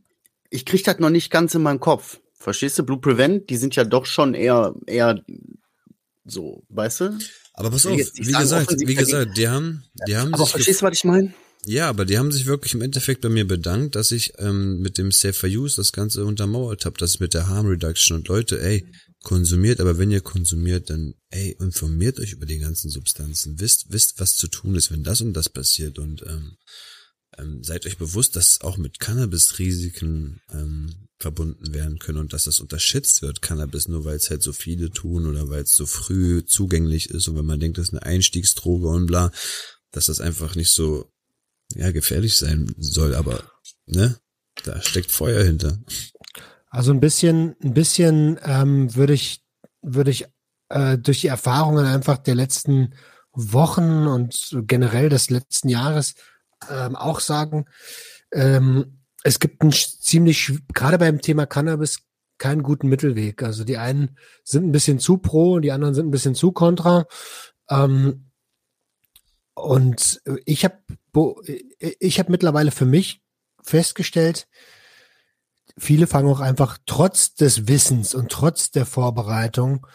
ich 0.50 0.66
krieg 0.66 0.84
das 0.84 1.00
noch 1.00 1.10
nicht 1.10 1.32
ganz 1.32 1.56
in 1.56 1.64
meinen 1.64 1.80
Kopf. 1.80 2.20
Verstehst 2.34 2.78
du? 2.78 2.84
Blue 2.84 3.00
Prevent, 3.00 3.50
die 3.50 3.56
sind 3.56 3.76
ja 3.76 3.86
doch 3.86 4.06
schon 4.06 4.34
eher, 4.34 4.76
eher 4.86 5.24
so, 6.26 6.64
weißt 6.70 7.00
du? 7.02 7.18
Aber 7.54 7.72
pass 7.72 7.86
auf, 7.86 7.94
wie 7.98 8.32
gesagt, 8.32 8.72
wie 8.80 8.96
gesagt, 8.96 9.38
die 9.38 9.48
haben, 9.48 9.84
die 10.08 10.16
haben 10.18 10.34
Aber 10.34 10.44
sich 10.44 10.52
verstehst 10.52 10.82
du, 10.82 10.86
was 10.86 10.98
ich 10.98 11.04
meine? 11.06 11.34
Ja, 11.66 11.88
aber 11.88 12.04
die 12.04 12.18
haben 12.18 12.32
sich 12.32 12.46
wirklich 12.46 12.74
im 12.74 12.82
Endeffekt 12.82 13.22
bei 13.22 13.30
mir 13.30 13.48
bedankt, 13.48 13.96
dass 13.96 14.12
ich 14.12 14.34
ähm, 14.38 14.80
mit 14.80 14.98
dem 14.98 15.12
Safer 15.12 15.48
Use 15.48 15.78
das 15.78 15.94
Ganze 15.94 16.26
untermauert 16.26 16.86
habe, 16.86 16.98
das 16.98 17.20
mit 17.20 17.34
der 17.34 17.48
Harm 17.48 17.68
Reduction 17.68 18.18
und 18.18 18.28
Leute, 18.28 18.62
ey, 18.62 18.86
konsumiert, 19.24 19.80
aber 19.80 19.98
wenn 19.98 20.12
ihr 20.12 20.20
konsumiert, 20.20 20.90
dann 20.90 21.14
ey, 21.30 21.56
informiert 21.60 22.20
euch 22.20 22.34
über 22.34 22.46
die 22.46 22.60
ganzen 22.60 22.90
Substanzen, 22.90 23.60
wisst, 23.60 23.86
wisst, 23.90 24.20
was 24.20 24.36
zu 24.36 24.48
tun 24.48 24.76
ist, 24.76 24.92
wenn 24.92 25.04
das 25.04 25.22
und 25.22 25.34
das 25.34 25.48
passiert 25.48 26.00
und 26.00 26.22
ähm, 26.24 26.58
ähm, 27.38 27.64
seid 27.64 27.86
euch 27.86 27.98
bewusst, 27.98 28.36
dass 28.36 28.60
auch 28.60 28.76
mit 28.76 29.00
Cannabis 29.00 29.58
Risiken 29.58 30.42
ähm, 30.52 31.08
verbunden 31.18 31.74
werden 31.74 31.98
können 31.98 32.20
und 32.20 32.34
dass 32.34 32.44
das 32.44 32.60
unterschätzt 32.60 33.22
wird, 33.22 33.42
Cannabis, 33.42 33.88
nur 33.88 34.04
weil 34.04 34.18
es 34.18 34.30
halt 34.30 34.44
so 34.44 34.52
viele 34.52 34.92
tun 34.92 35.26
oder 35.26 35.48
weil 35.48 35.64
es 35.64 35.76
so 35.76 35.86
früh 35.86 36.44
zugänglich 36.44 37.10
ist 37.10 37.30
und 37.30 37.38
wenn 37.38 37.46
man 37.46 37.62
denkt, 37.62 37.78
das 37.78 37.88
ist 37.88 37.94
eine 37.94 38.04
Einstiegsdroge 38.04 38.90
und 38.90 39.06
bla, 39.06 39.32
dass 39.92 40.08
das 40.08 40.20
einfach 40.20 40.56
nicht 40.56 40.72
so 40.72 41.13
ja, 41.76 41.92
gefährlich 41.92 42.38
sein 42.38 42.74
soll, 42.78 43.16
aber 43.16 43.44
ne, 43.86 44.18
da 44.64 44.82
steckt 44.82 45.12
Feuer 45.12 45.44
hinter. 45.44 45.80
Also 46.70 46.92
ein 46.92 47.00
bisschen, 47.00 47.56
ein 47.64 47.74
bisschen 47.74 48.40
ähm, 48.44 48.96
würde 48.96 49.14
ich, 49.14 49.44
würde 49.82 50.12
ich 50.12 50.26
äh, 50.70 50.98
durch 50.98 51.22
die 51.22 51.28
Erfahrungen 51.28 51.86
einfach 51.86 52.18
der 52.18 52.36
letzten 52.36 52.96
Wochen 53.32 54.08
und 54.08 54.56
generell 54.68 55.10
des 55.10 55.30
letzten 55.30 55.70
Jahres 55.70 56.16
ähm, 56.70 56.96
auch 56.96 57.20
sagen, 57.20 57.66
ähm, 58.32 59.00
es 59.24 59.40
gibt 59.40 59.62
sch- 59.64 60.00
ziemlich, 60.02 60.52
gerade 60.74 60.98
beim 60.98 61.22
Thema 61.22 61.46
Cannabis, 61.46 62.00
keinen 62.38 62.64
guten 62.64 62.90
Mittelweg. 62.90 63.42
Also 63.44 63.64
die 63.64 63.78
einen 63.78 64.18
sind 64.44 64.66
ein 64.66 64.72
bisschen 64.72 65.00
zu 65.00 65.18
pro 65.18 65.60
die 65.60 65.72
anderen 65.72 65.94
sind 65.94 66.08
ein 66.08 66.12
bisschen 66.12 66.36
zu 66.36 66.52
kontra. 66.52 67.06
Ähm, 67.70 68.32
und 69.56 70.22
ich 70.46 70.66
habe 70.66 70.78
ich 71.80 72.20
habe 72.20 72.32
mittlerweile 72.32 72.72
für 72.72 72.86
mich 72.86 73.22
festgestellt, 73.62 74.48
viele 75.78 76.08
fangen 76.08 76.30
auch 76.30 76.40
einfach 76.40 76.78
trotz 76.86 77.36
des 77.36 77.68
Wissens 77.68 78.16
und 78.16 78.32
trotz 78.32 78.72
der 78.72 78.86
Vorbereitung 78.86 79.86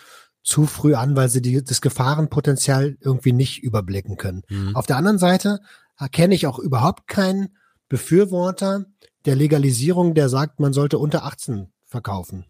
zu 0.42 0.66
früh 0.66 0.94
an, 0.94 1.16
weil 1.16 1.28
sie 1.28 1.42
die, 1.42 1.62
das 1.62 1.80
Gefahrenpotenzial 1.80 2.96
irgendwie 3.00 3.32
nicht 3.32 3.62
überblicken 3.62 4.16
können. 4.16 4.42
Mhm. 4.48 4.74
Auf 4.76 4.86
der 4.86 4.96
anderen 4.96 5.18
Seite 5.18 5.60
erkenne 5.98 6.34
ich 6.34 6.46
auch 6.46 6.58
überhaupt 6.58 7.06
keinen 7.06 7.56
Befürworter 7.88 8.86
der 9.24 9.36
Legalisierung, 9.36 10.14
der 10.14 10.28
sagt, 10.28 10.60
man 10.60 10.72
sollte 10.72 10.98
unter 10.98 11.24
18 11.24 11.72
verkaufen. 11.84 12.46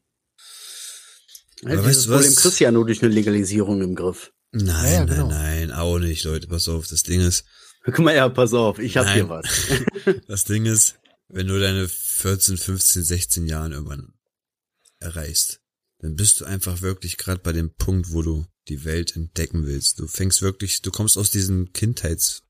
Ja, 1.63 1.71
weißt 1.85 2.07
du 2.07 2.11
was? 2.11 2.19
Problem 2.19 2.35
kriegst 2.35 2.61
du 2.61 2.65
ja 2.65 2.71
nur 2.71 2.87
durch 2.87 3.03
eine 3.03 3.13
Legalisierung 3.13 3.83
im 3.83 3.95
Griff. 3.95 4.33
Nein, 4.53 4.67
Ja, 4.67 4.91
ja, 4.91 5.05
genau. 5.05 5.29
nein, 5.29 5.69
nein, 5.69 5.73
auch 5.73 5.99
nicht, 5.99 6.25
Leute, 6.25 6.47
pass 6.47 6.69
auf, 6.69 6.87
das 6.87 7.03
Ding 7.03 7.21
ist, 7.21 7.45
Guck 7.85 8.01
mal, 8.01 8.15
ja, 8.15 8.29
pass 8.29 8.53
auf, 8.53 8.79
ich 8.79 8.97
hab 8.97 9.07
Nein. 9.07 9.15
hier 9.15 9.29
was. 9.29 9.47
das 10.29 10.45
Ding 10.45 10.67
ist, 10.67 10.99
wenn 11.29 11.47
du 11.47 11.59
deine 11.59 11.89
14, 11.89 12.57
15, 12.59 13.03
16 13.03 13.47
Jahren 13.47 13.73
irgendwann 13.73 14.13
erreichst, 15.01 15.61
dann 16.01 16.15
bist 16.15 16.41
du 16.41 16.45
einfach 16.45 16.83
wirklich 16.83 17.17
gerade 17.17 17.41
bei 17.41 17.53
dem 17.53 17.75
Punkt, 17.75 18.13
wo 18.13 18.23
du 18.23 18.47
die 18.69 18.85
Welt 18.85 19.17
entdecken 19.17 19.67
willst. 19.67 19.99
Du 19.99 20.07
fängst 20.07 20.43
wirklich, 20.43 20.83
du 20.83 20.91
kommst 20.91 21.17
aus 21.17 21.31
diesem 21.31 21.73
Kindheits, 21.73 22.43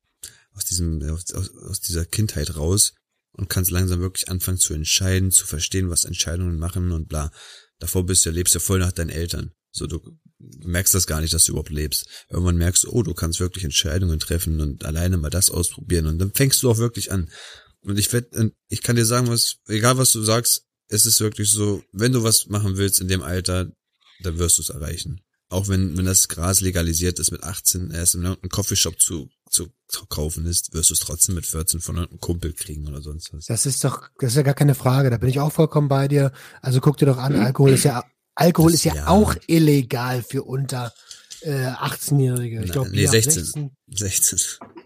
aus 0.53 0.64
diesem, 0.64 1.03
aus, 1.09 1.32
aus, 1.32 1.80
dieser 1.80 2.05
Kindheit 2.05 2.57
raus 2.57 2.94
und 3.32 3.49
kannst 3.49 3.70
langsam 3.70 4.01
wirklich 4.01 4.28
anfangen 4.28 4.59
zu 4.59 4.74
entscheiden, 4.74 5.30
zu 5.30 5.46
verstehen, 5.46 5.90
was 5.90 6.05
Entscheidungen 6.05 6.59
machen 6.59 6.90
und 6.90 7.09
bla. 7.09 7.30
Davor 7.78 8.05
bist 8.05 8.26
du, 8.26 8.30
lebst 8.30 8.55
ja 8.55 8.61
voll 8.61 8.80
nach 8.80 8.92
deinen 8.92 9.11
Eltern. 9.11 9.53
So, 9.78 9.86
du 9.86 10.00
merkst 10.38 10.94
das 10.94 11.06
gar 11.06 11.20
nicht, 11.20 11.32
dass 11.32 11.44
du 11.44 11.52
überhaupt 11.52 11.70
lebst. 11.70 12.06
Irgendwann 12.28 12.56
merkst 12.56 12.84
du, 12.84 12.90
oh, 12.90 13.02
du 13.02 13.14
kannst 13.14 13.40
wirklich 13.40 13.64
Entscheidungen 13.64 14.18
treffen 14.18 14.60
und 14.60 14.84
alleine 14.84 15.16
mal 15.16 15.30
das 15.30 15.50
ausprobieren 15.50 16.06
und 16.06 16.18
dann 16.18 16.32
fängst 16.32 16.62
du 16.62 16.70
auch 16.70 16.78
wirklich 16.78 17.12
an. 17.12 17.30
Und 17.80 17.98
ich 17.98 18.12
werd, 18.12 18.34
ich 18.68 18.82
kann 18.82 18.96
dir 18.96 19.06
sagen, 19.06 19.28
was, 19.28 19.56
egal 19.66 19.98
was 19.98 20.12
du 20.12 20.22
sagst, 20.22 20.64
es 20.88 21.06
ist 21.06 21.20
wirklich 21.20 21.50
so, 21.50 21.82
wenn 21.92 22.12
du 22.12 22.22
was 22.22 22.46
machen 22.46 22.76
willst 22.76 23.00
in 23.00 23.08
dem 23.08 23.22
Alter, 23.22 23.70
dann 24.20 24.38
wirst 24.38 24.58
du 24.58 24.62
es 24.62 24.70
erreichen. 24.70 25.20
Auch 25.50 25.68
wenn, 25.68 25.96
wenn 25.96 26.04
das 26.04 26.28
Gras 26.28 26.60
legalisiert 26.60 27.18
ist 27.18 27.30
mit 27.30 27.42
18, 27.42 27.90
erst 27.90 28.14
in 28.14 28.22
irgendeinem 28.22 28.50
Coffeeshop 28.50 29.00
zu, 29.00 29.30
zu, 29.48 29.68
kaufen 30.10 30.44
ist, 30.44 30.74
wirst 30.74 30.90
du 30.90 30.94
es 30.94 31.00
trotzdem 31.00 31.34
mit 31.34 31.46
14 31.46 31.80
von 31.80 31.96
irgendeinem 31.96 32.20
Kumpel 32.20 32.52
kriegen 32.52 32.86
oder 32.86 33.00
sonst 33.00 33.32
was. 33.32 33.46
Das 33.46 33.64
ist 33.64 33.82
doch, 33.82 34.08
das 34.18 34.32
ist 34.32 34.36
ja 34.36 34.42
gar 34.42 34.54
keine 34.54 34.74
Frage. 34.74 35.08
Da 35.08 35.16
bin 35.16 35.30
ich 35.30 35.40
auch 35.40 35.52
vollkommen 35.52 35.88
bei 35.88 36.08
dir. 36.08 36.32
Also 36.60 36.80
guck 36.80 36.98
dir 36.98 37.06
doch 37.06 37.16
an, 37.16 37.34
Alkohol 37.36 37.70
ist 37.72 37.84
ja, 37.84 38.04
Alkohol 38.39 38.70
Das- 38.70 38.80
ist 38.80 38.84
ja, 38.84 38.95
ja. 38.95 39.07
auch 39.09 39.34
illegal 39.47 40.22
für 40.22 40.45
unter 40.45 40.93
äh, 41.43 41.66
18-Jährige. 41.68 42.62
Ich 42.64 42.72
glaube, 42.72 42.91
nee, 42.91 42.97
Bier 42.97 43.09
ab 43.09 43.12
16. 43.14 43.45
16. 43.45 43.70
16. 43.89 44.39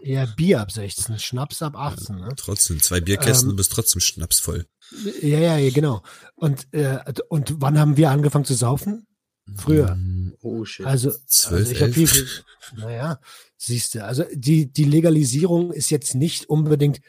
Ja, 0.03 0.25
Bier 0.25 0.61
ab 0.61 0.71
16, 0.71 1.17
Schnaps 1.19 1.61
ab 1.61 1.75
18. 1.75 2.15
Ne? 2.17 2.29
Trotzdem, 2.35 2.81
zwei 2.81 2.99
Bierkästen, 3.01 3.47
Ähm, 3.49 3.51
du 3.51 3.55
bist 3.57 3.71
trotzdem 3.71 4.01
schnapsvoll. 4.01 4.65
Ja, 5.21 5.39
ja, 5.39 5.57
ja, 5.57 5.71
genau. 5.71 6.03
Und, 6.35 6.67
äh, 6.73 6.99
und 7.29 7.55
wann 7.61 7.79
haben 7.79 7.97
wir 7.97 8.11
angefangen 8.11 8.45
zu 8.45 8.53
saufen? 8.53 9.07
Früher. 9.55 9.95
Mm, 9.95 10.33
Oh 10.41 10.63
shit. 10.65 10.85
Also, 10.85 11.11
Zwölf, 11.27 11.61
also 11.61 11.71
ich 11.71 11.81
habe 11.81 11.93
viel, 11.93 12.27
Naja, 12.75 13.19
siehst 13.57 13.95
du. 13.95 14.03
Also 14.03 14.23
die, 14.33 14.71
die 14.71 14.83
Legalisierung 14.85 15.71
ist 15.73 15.89
jetzt 15.89 16.15
nicht 16.15 16.49
unbedingt 16.49 16.99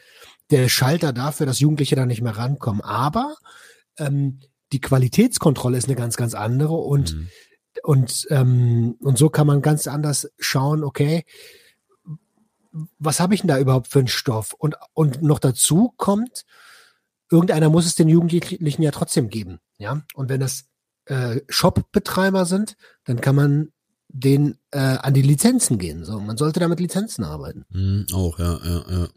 der 0.51 0.69
Schalter 0.69 1.11
dafür, 1.13 1.45
dass 1.45 1.59
Jugendliche 1.59 1.95
da 1.95 2.05
nicht 2.05 2.21
mehr 2.21 2.35
rankommen. 2.37 2.81
Aber 2.81 3.35
ähm, 3.97 4.39
die 4.75 4.81
Qualitätskontrolle 4.81 5.77
ist 5.77 5.87
eine 5.87 5.95
ganz, 5.95 6.17
ganz 6.17 6.33
andere 6.33 6.73
und, 6.73 7.15
Mhm. 7.15 7.29
und, 7.83 8.27
ähm, 8.29 8.97
und 8.99 9.17
so 9.17 9.29
kann 9.29 9.47
man 9.47 9.61
ganz 9.61 9.87
anders 9.87 10.29
schauen, 10.37 10.83
okay, 10.83 11.23
was 12.99 13.21
habe 13.21 13.33
ich 13.33 13.39
denn 13.39 13.47
da 13.47 13.57
überhaupt 13.57 13.87
für 13.87 13.99
einen 13.99 14.09
Stoff? 14.09 14.51
Und, 14.51 14.75
und 14.93 15.23
noch 15.23 15.39
dazu 15.39 15.93
kommt, 15.95 16.43
irgendeiner 17.31 17.69
muss 17.69 17.85
es 17.85 17.95
den 17.95 18.09
Jugendlichen 18.09 18.81
ja 18.81 18.91
trotzdem 18.91 19.29
geben. 19.29 19.59
Ja, 19.77 20.01
und 20.13 20.27
wenn 20.27 20.41
das 20.41 20.65
äh, 21.05 21.39
Shop-Betreiber 21.47 22.45
sind, 22.45 22.75
dann 23.05 23.21
kann 23.21 23.35
man 23.35 23.71
den 24.09 24.57
äh, 24.71 24.79
an 24.79 25.13
die 25.13 25.21
Lizenzen 25.21 25.77
gehen. 25.77 26.03
So, 26.03 26.19
man 26.19 26.35
sollte 26.35 26.59
da 26.59 26.67
mit 26.67 26.81
Lizenzen 26.81 27.23
arbeiten. 27.23 27.63
Mhm, 27.69 28.07
auch, 28.13 28.37
ja, 28.39 28.59
ja, 28.61 28.83
ja. 28.89 29.07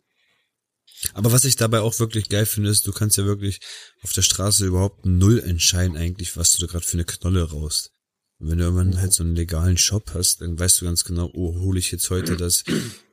Aber 1.14 1.32
was 1.32 1.44
ich 1.44 1.56
dabei 1.56 1.80
auch 1.80 1.98
wirklich 1.98 2.28
geil 2.28 2.46
finde, 2.46 2.70
ist, 2.70 2.86
du 2.86 2.92
kannst 2.92 3.16
ja 3.16 3.24
wirklich 3.24 3.60
auf 4.02 4.12
der 4.12 4.22
Straße 4.22 4.66
überhaupt 4.66 5.06
null 5.06 5.40
entscheiden 5.40 5.96
eigentlich, 5.96 6.36
was 6.36 6.52
du 6.52 6.66
da 6.66 6.70
gerade 6.70 6.84
für 6.84 6.94
eine 6.94 7.04
Knolle 7.04 7.42
raust. 7.42 7.92
Und 8.38 8.50
wenn 8.50 8.58
du 8.58 8.64
irgendwann 8.64 9.00
halt 9.00 9.12
so 9.12 9.22
einen 9.22 9.34
legalen 9.34 9.78
Shop 9.78 10.12
hast, 10.14 10.40
dann 10.40 10.58
weißt 10.58 10.80
du 10.80 10.84
ganz 10.84 11.04
genau, 11.04 11.30
oh, 11.34 11.58
hole 11.60 11.78
ich 11.78 11.90
jetzt 11.90 12.10
heute 12.10 12.36
das, 12.36 12.64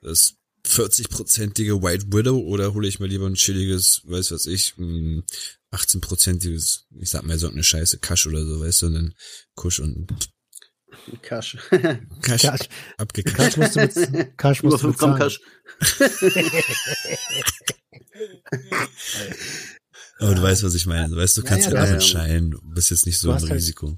das 0.01 0.35
40-prozentige 0.67 1.81
White 1.81 2.07
Widow 2.11 2.37
oder 2.37 2.73
hole 2.73 2.87
ich 2.87 2.99
mir 2.99 3.07
lieber 3.07 3.27
ein 3.27 3.35
chilliges, 3.35 4.01
weiß 4.05 4.31
was 4.31 4.45
ich, 4.45 4.77
ein 4.77 5.23
18-prozentiges, 5.71 6.83
ich 6.99 7.09
sag 7.09 7.23
mal 7.23 7.39
so 7.39 7.49
eine 7.49 7.63
Scheiße, 7.63 7.99
Kasch 7.99 8.27
oder 8.27 8.45
so, 8.45 8.59
weißt 8.59 8.83
du, 8.83 8.85
und 8.87 8.93
dann 8.93 9.13
Kusch 9.55 9.79
und 9.79 10.07
Kasch. 11.21 11.57
Kasch, 12.21 12.41
Kasch. 12.41 12.69
abgekascht. 12.97 13.35
Kasch 13.35 13.57
musst 13.57 13.75
du, 13.75 13.79
bez 13.79 14.37
Kasch 14.37 14.59
Über 14.59 14.69
musst 14.69 14.83
du 14.83 14.87
5 14.87 14.97
Gramm 14.97 15.11
bezahlen. 15.13 15.19
Kasch. 15.19 15.41
Aber 20.19 20.35
du 20.35 20.41
weißt, 20.41 20.63
was 20.63 20.73
ich 20.75 20.85
meine. 20.85 21.09
Du 21.09 21.17
weißt, 21.17 21.37
du 21.37 21.43
kannst 21.43 21.69
ja, 21.69 21.81
auch 21.81 21.87
ja. 21.87 21.93
entscheiden. 21.93 22.51
Du 22.51 22.59
bist 22.61 22.89
jetzt 22.91 23.05
nicht 23.05 23.17
so 23.19 23.31
im 23.31 23.39
halt- 23.39 23.51
Risiko. 23.51 23.97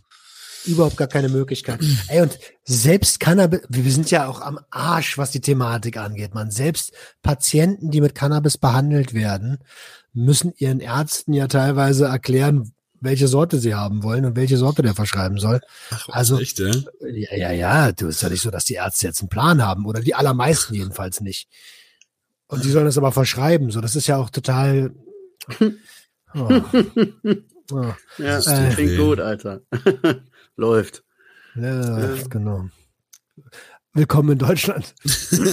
Überhaupt 0.65 0.97
gar 0.97 1.07
keine 1.07 1.29
Möglichkeit. 1.29 1.79
Ey, 2.07 2.21
und 2.21 2.37
selbst 2.65 3.21
Cannabis, 3.21 3.61
wir 3.69 3.89
sind 3.89 4.11
ja 4.11 4.27
auch 4.27 4.41
am 4.41 4.59
Arsch, 4.69 5.17
was 5.17 5.31
die 5.31 5.39
Thematik 5.39 5.95
angeht, 5.95 6.33
man. 6.33 6.51
Selbst 6.51 6.91
Patienten, 7.21 7.89
die 7.89 8.01
mit 8.01 8.15
Cannabis 8.15 8.57
behandelt 8.57 9.13
werden, 9.13 9.59
müssen 10.13 10.51
ihren 10.57 10.81
Ärzten 10.81 11.31
ja 11.31 11.47
teilweise 11.47 12.05
erklären, 12.05 12.73
welche 13.01 13.27
Sorte 13.27 13.59
sie 13.59 13.75
haben 13.75 14.03
wollen 14.03 14.25
und 14.25 14.35
welche 14.35 14.57
Sorte 14.57 14.81
der 14.81 14.95
verschreiben 14.95 15.37
soll. 15.39 15.59
Ach, 15.91 16.09
Also- 16.09 16.39
echt, 16.39 16.59
ja? 16.59 16.71
Ja, 17.01 17.35
ja, 17.35 17.51
ja, 17.51 17.91
du 17.91 18.07
ist 18.07 18.21
ja 18.21 18.29
nicht 18.29 18.41
so, 18.41 18.49
dass 18.51 18.65
die 18.65 18.75
Ärzte 18.75 19.07
jetzt 19.07 19.21
einen 19.21 19.29
Plan 19.29 19.63
haben 19.65 19.85
oder 19.85 20.01
die 20.01 20.15
allermeisten 20.15 20.73
jedenfalls 20.73 21.21
nicht. 21.21 21.47
Und 22.47 22.63
die 22.63 22.69
sollen 22.71 22.85
das 22.85 22.97
aber 22.97 23.11
verschreiben, 23.11 23.71
so. 23.71 23.81
Das 23.81 23.95
ist 23.95 24.07
ja 24.07 24.17
auch 24.17 24.29
total. 24.29 24.91
Oh. 26.33 26.61
Oh. 27.71 27.93
Ja, 28.17 28.35
Das 28.35 28.45
tut 28.45 28.69
klingt 28.75 28.97
gut, 28.97 29.19
Alter. 29.21 29.61
Läuft. 30.57 31.03
Ja, 31.55 32.15
genau. 32.29 32.65
Willkommen 33.97 34.33
in 34.33 34.37
Deutschland. 34.37 34.93
So, 35.03 35.43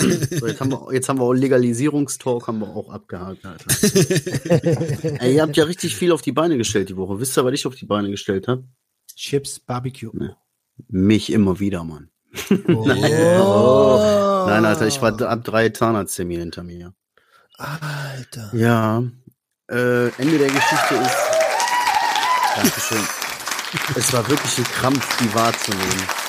jetzt, 0.47 0.61
haben 0.61 0.71
wir, 0.71 0.93
jetzt 0.93 1.09
haben 1.09 1.19
wir 1.19 1.25
auch 1.25 1.33
Legalisierungstalk 1.33 2.47
haben 2.47 2.61
wir 2.61 2.69
auch 2.69 2.91
abgehakt, 2.91 3.45
Alter. 3.45 3.67
Ey, 5.21 5.35
ihr 5.37 5.43
habt 5.43 5.57
ja 5.57 5.65
richtig 5.65 5.97
viel 5.97 6.13
auf 6.13 6.23
die 6.23 6.33
Beine 6.33 6.59
gestellt 6.59 6.91
die 6.91 6.97
Woche. 6.97 7.19
Wisst 7.19 7.37
ihr, 7.39 7.45
was 7.45 7.55
ich 7.55 7.67
auf 7.67 7.75
die 7.75 7.87
Beine 7.87 8.11
gestellt 8.11 8.47
habe? 8.47 8.65
Chips, 9.17 9.59
Barbecue. 9.59 10.13
Mich 10.89 11.33
immer 11.33 11.59
wieder, 11.59 11.85
Mann. 11.85 12.11
Oh. 12.69 12.85
Nein, 14.47 14.65
Alter, 14.65 14.87
ich 14.87 15.01
war 15.01 15.21
ab 15.23 15.45
drei 15.45 15.71
Zahnarzttermine 15.71 16.41
hinter 16.41 16.63
mir. 16.63 16.95
Alter. 17.57 18.51
Ja, 18.55 19.03
äh, 19.71 20.09
Ende 20.19 20.39
der 20.39 20.51
Geschichte 20.51 20.95
ist. 20.95 21.17
Dankeschön. 22.57 23.03
Es 23.97 24.13
war 24.13 24.29
wirklich 24.29 24.59
ein 24.59 24.65
Krampf, 24.65 25.17
die 25.19 25.35
wahrzunehmen. 25.35 26.24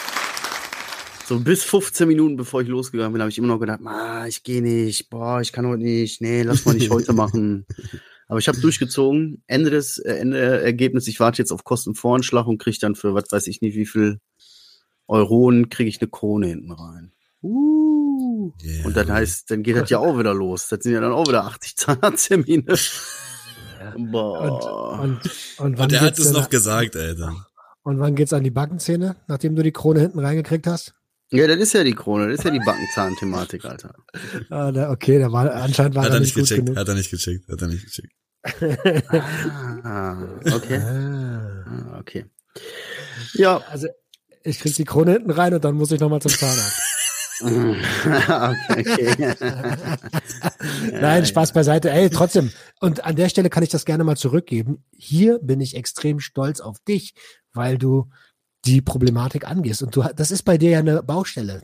So 1.28 1.40
bis 1.40 1.64
15 1.64 2.08
Minuten 2.08 2.38
bevor 2.38 2.62
ich 2.62 2.68
losgegangen 2.68 3.12
bin, 3.12 3.22
habe 3.22 3.32
ich 3.32 3.38
immer 3.40 3.48
noch 3.48 3.60
gedacht, 3.60 3.80
ah, 3.86 4.28
ich 4.28 4.44
gehe 4.44 4.62
nicht, 4.62 5.10
boah, 5.10 5.42
ich 5.42 5.52
kann 5.52 5.66
heute 5.66 5.82
nicht, 5.82 6.22
nee, 6.22 6.44
lass 6.44 6.66
mal 6.66 6.76
nicht 6.76 6.92
heute 6.92 7.14
machen. 7.14 7.66
Aber 8.28 8.40
ich 8.40 8.48
habe 8.48 8.60
durchgezogen. 8.60 9.44
Ende 9.48 9.70
des 9.72 9.98
äh, 9.98 10.14
Ende 10.16 10.40
Ergebnis, 10.40 11.08
ich 11.08 11.20
warte 11.20 11.40
jetzt 11.42 11.52
auf 11.52 11.64
Kostenvoranschlag 11.64 12.46
und 12.48 12.60
kriege 12.60 12.78
dann 12.80 12.96
für 12.96 13.14
was 13.14 13.32
weiß 13.32 13.48
ich 13.48 13.62
nicht 13.62 13.76
wie 13.76 13.86
viel 13.86 14.20
Euronen 15.08 15.70
kriege 15.70 15.90
ich 15.90 16.02
eine 16.02 16.10
Krone 16.10 16.48
hinten 16.48 16.72
rein. 16.72 17.12
Uh. 17.42 18.52
Yeah. 18.64 18.86
Und 18.86 18.98
dann 18.98 19.12
heißt, 19.12 19.50
dann 19.52 19.64
geht 19.64 19.78
das 19.78 19.90
ja 19.90 20.00
auch 20.00 20.18
wieder 20.18 20.34
los. 20.34 20.68
Das 20.68 20.84
sind 20.84 20.94
ja 20.94 21.02
dann 21.02 21.12
auch 21.12 21.28
wieder 21.28 21.46
80 21.46 21.76
Zahnarzttermine. 21.76 22.76
Und, 23.96 24.12
Boah. 24.12 25.00
und, 25.00 25.12
und, 25.14 25.30
wann 25.58 25.76
Und 25.76 25.94
er 25.94 26.02
hat 26.02 26.18
es 26.18 26.32
noch 26.32 26.50
gesagt, 26.50 26.96
Alter. 26.96 27.48
Und 27.84 28.00
wann 28.00 28.16
geht's 28.16 28.34
an 28.34 28.44
die 28.44 28.52
Backenzähne, 28.52 29.16
nachdem 29.28 29.56
du 29.56 29.62
die 29.62 29.72
Krone 29.72 30.00
hinten 30.00 30.20
reingekriegt 30.20 30.66
hast? 30.66 30.96
Ja, 31.32 31.48
das 31.48 31.58
ist 31.58 31.74
ja 31.74 31.84
die 31.84 31.94
Krone, 31.96 32.28
das 32.30 32.40
ist 32.40 32.46
ja 32.46 32.52
die 32.52 32.60
Backenzahn-Thematik, 32.60 33.66
Alter. 33.66 33.96
Ah, 34.50 34.72
da, 34.72 34.92
okay, 34.92 35.20
da 35.20 35.32
war 35.32 35.52
anscheinend 35.54 35.96
war 35.96 36.04
Hat 36.06 36.12
er 36.12 36.20
nicht 36.20 36.36
nicht 36.36 36.36
gut 36.36 36.44
gecheckt, 36.50 36.66
genug. 36.66 36.78
hat 36.78 36.88
er 36.88 36.96
nicht 36.96 37.12
gecheckt, 37.12 37.48
hat 37.50 37.62
er 37.62 37.68
nicht 37.68 37.86
gecheckt. 37.86 38.14
Ah, 39.84 40.18
okay. 40.54 40.78
Ah. 40.78 41.64
Ah, 41.68 42.00
okay. 42.00 42.26
Ja, 43.34 43.58
Also 43.70 43.88
ich 44.44 44.60
krieg 44.60 44.76
die 44.76 44.84
Krone 44.86 45.14
hinten 45.14 45.32
rein 45.32 45.54
und 45.54 45.64
dann 45.66 45.76
muss 45.76 45.92
ich 45.92 46.00
nochmal 46.00 46.22
zum 46.22 46.32
Zahnarzt. 46.32 46.82
okay. 47.42 49.36
Nein, 50.92 51.26
Spaß 51.26 51.52
beiseite. 51.54 51.90
Ey, 51.90 52.10
trotzdem. 52.10 52.52
Und 52.80 53.04
an 53.04 53.16
der 53.16 53.30
Stelle 53.30 53.50
kann 53.50 53.64
ich 53.64 53.70
das 53.70 53.86
gerne 53.86 54.04
mal 54.04 54.16
zurückgeben. 54.16 54.84
Hier 54.92 55.40
bin 55.40 55.60
ich 55.60 55.76
extrem 55.76 56.20
stolz 56.20 56.62
auf 56.62 56.78
dich, 56.88 57.14
weil 57.54 57.78
du 57.78 58.10
die 58.66 58.82
Problematik 58.82 59.48
angehst. 59.48 59.84
Und 59.84 59.96
du, 59.96 60.04
das 60.16 60.32
ist 60.32 60.44
bei 60.44 60.58
dir 60.58 60.72
ja 60.72 60.80
eine 60.80 61.04
Baustelle. 61.04 61.64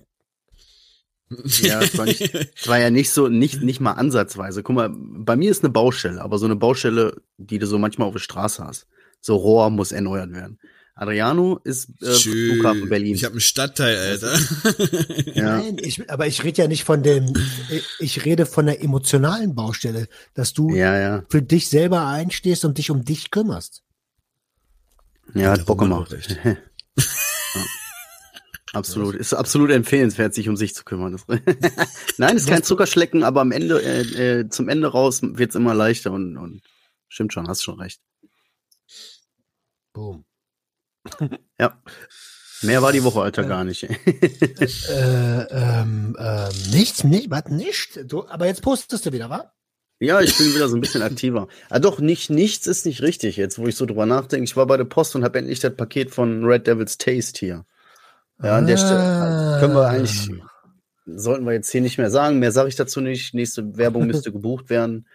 Ja, 1.62 1.82
es 1.82 1.98
war, 1.98 2.06
nicht, 2.06 2.22
es 2.22 2.68
war 2.68 2.80
ja 2.80 2.90
nicht 2.90 3.12
so, 3.12 3.30
nicht, 3.30 3.62
nicht 3.62 3.80
mal 3.80 3.94
ansatzweise. 3.94 4.64
Guck 4.64 4.76
mal, 4.76 4.90
bei 4.94 5.36
mir 5.36 5.50
ist 5.50 5.64
eine 5.64 5.72
Baustelle, 5.72 6.22
aber 6.22 6.38
so 6.38 6.46
eine 6.46 6.58
Baustelle, 6.58 7.22
die 7.38 7.58
du 7.58 7.68
so 7.68 7.80
manchmal 7.80 8.10
auf 8.10 8.14
der 8.16 8.20
Straße 8.20 8.64
hast. 8.64 8.88
So 9.22 9.36
Rohr 9.36 9.70
muss 9.70 9.92
erneuert 9.92 10.34
werden. 10.34 10.60
Adriano 10.94 11.60
ist 11.64 11.90
äh, 12.02 12.14
Tschüss. 12.14 12.54
Flughafen 12.54 12.90
Berlin. 12.90 13.16
Ich 13.16 13.24
habe 13.24 13.34
einen 13.34 13.42
Stadtteil, 13.42 13.98
Alter. 13.98 14.34
ja. 15.34 15.58
Nein, 15.58 15.78
ich, 15.80 16.10
aber 16.12 16.28
ich 16.28 16.44
rede 16.44 16.64
ja 16.64 16.68
nicht 16.68 16.84
von 16.84 17.02
dem, 17.02 17.34
ich 18.00 18.26
rede 18.26 18.46
von 18.46 18.66
der 18.66 18.84
emotionalen 18.84 19.56
Baustelle, 19.56 20.08
dass 20.34 20.54
du 20.54 20.70
ja, 20.76 21.00
ja. 21.00 21.24
für 21.30 21.42
dich 21.42 21.70
selber 21.70 22.06
einstehst 22.08 22.66
und 22.66 22.78
dich 22.78 22.92
um 22.92 23.06
dich 23.06 23.32
kümmerst. 23.32 23.84
Ja, 25.34 25.52
hat 25.52 25.66
Bock 25.66 25.80
gemacht. 25.80 26.16
ja. 27.56 27.66
Absolut. 28.74 29.16
Ist 29.16 29.34
absolut 29.34 29.70
empfehlenswert, 29.72 30.34
sich 30.34 30.48
um 30.48 30.56
sich 30.56 30.74
zu 30.74 30.84
kümmern. 30.84 31.20
Nein, 32.18 32.38
ist 32.38 32.48
kein 32.48 32.64
Zuckerschlecken, 32.64 33.24
aber 33.24 33.42
am 33.42 33.52
Ende, 33.52 33.82
äh, 33.82 34.40
äh, 34.40 34.50
zum 34.50 34.70
Ende 34.70 34.88
raus 34.88 35.20
wird's 35.22 35.56
immer 35.56 35.74
leichter 35.74 36.12
und, 36.12 36.38
und 36.38 36.62
stimmt 37.10 37.34
schon, 37.34 37.48
hast 37.48 37.64
schon 37.64 37.80
recht. 37.80 38.02
Boom. 39.94 40.26
Ja. 41.60 41.82
Mehr 42.62 42.82
war 42.82 42.92
die 42.92 43.04
Woche, 43.04 43.22
Alter, 43.22 43.44
gar 43.44 43.64
nicht. 43.64 43.84
Äh, 43.84 45.48
ähm, 45.50 46.16
ähm, 46.20 46.72
nichts, 46.72 47.04
nicht, 47.04 47.32
was 47.32 47.46
nicht? 47.48 48.00
Du, 48.06 48.28
aber 48.28 48.46
jetzt 48.46 48.62
postest 48.62 49.06
du 49.06 49.12
wieder, 49.12 49.30
wa? 49.30 49.52
Ja, 50.02 50.20
ich 50.20 50.36
bin 50.36 50.48
wieder 50.56 50.68
so 50.68 50.76
ein 50.76 50.82
bisschen 50.82 51.04
aktiver. 51.04 51.48
Ah, 51.70 51.78
doch, 51.78 52.00
nicht, 52.00 52.32
nichts 52.32 52.66
ist 52.66 52.88
nicht 52.88 53.04
richtig 53.04 53.38
jetzt, 53.38 53.60
wo 53.60 53.68
ich 53.68 53.76
so 53.76 53.86
drüber 53.86 54.08
nachdenke. 54.08 54.44
Ich 54.46 54.58
war 54.58 54.66
bei 54.66 54.76
der 54.76 54.84
Post 54.86 55.16
und 55.16 55.24
habe 55.24 55.38
endlich 55.38 55.60
das 55.60 55.76
Paket 55.76 56.10
von 56.10 56.44
Red 56.44 56.66
Devil's 56.66 56.98
Taste 56.98 57.38
hier. 57.40 57.66
Ja, 58.42 58.58
an 58.58 58.66
der 58.66 58.78
Stelle 58.78 58.98
Ah. 59.00 59.58
können 59.60 59.76
wir 59.76 59.88
eigentlich, 59.88 60.32
sollten 61.06 61.46
wir 61.46 61.54
jetzt 61.54 61.70
hier 61.70 61.82
nicht 61.82 62.00
mehr 62.00 62.10
sagen. 62.10 62.40
Mehr 62.40 62.52
sage 62.52 62.70
ich 62.70 62.76
dazu 62.76 63.00
nicht. 63.00 63.36
Nächste 63.36 63.78
Werbung 63.78 64.08
müsste 64.08 64.32
gebucht 64.32 64.72
werden. 64.72 65.06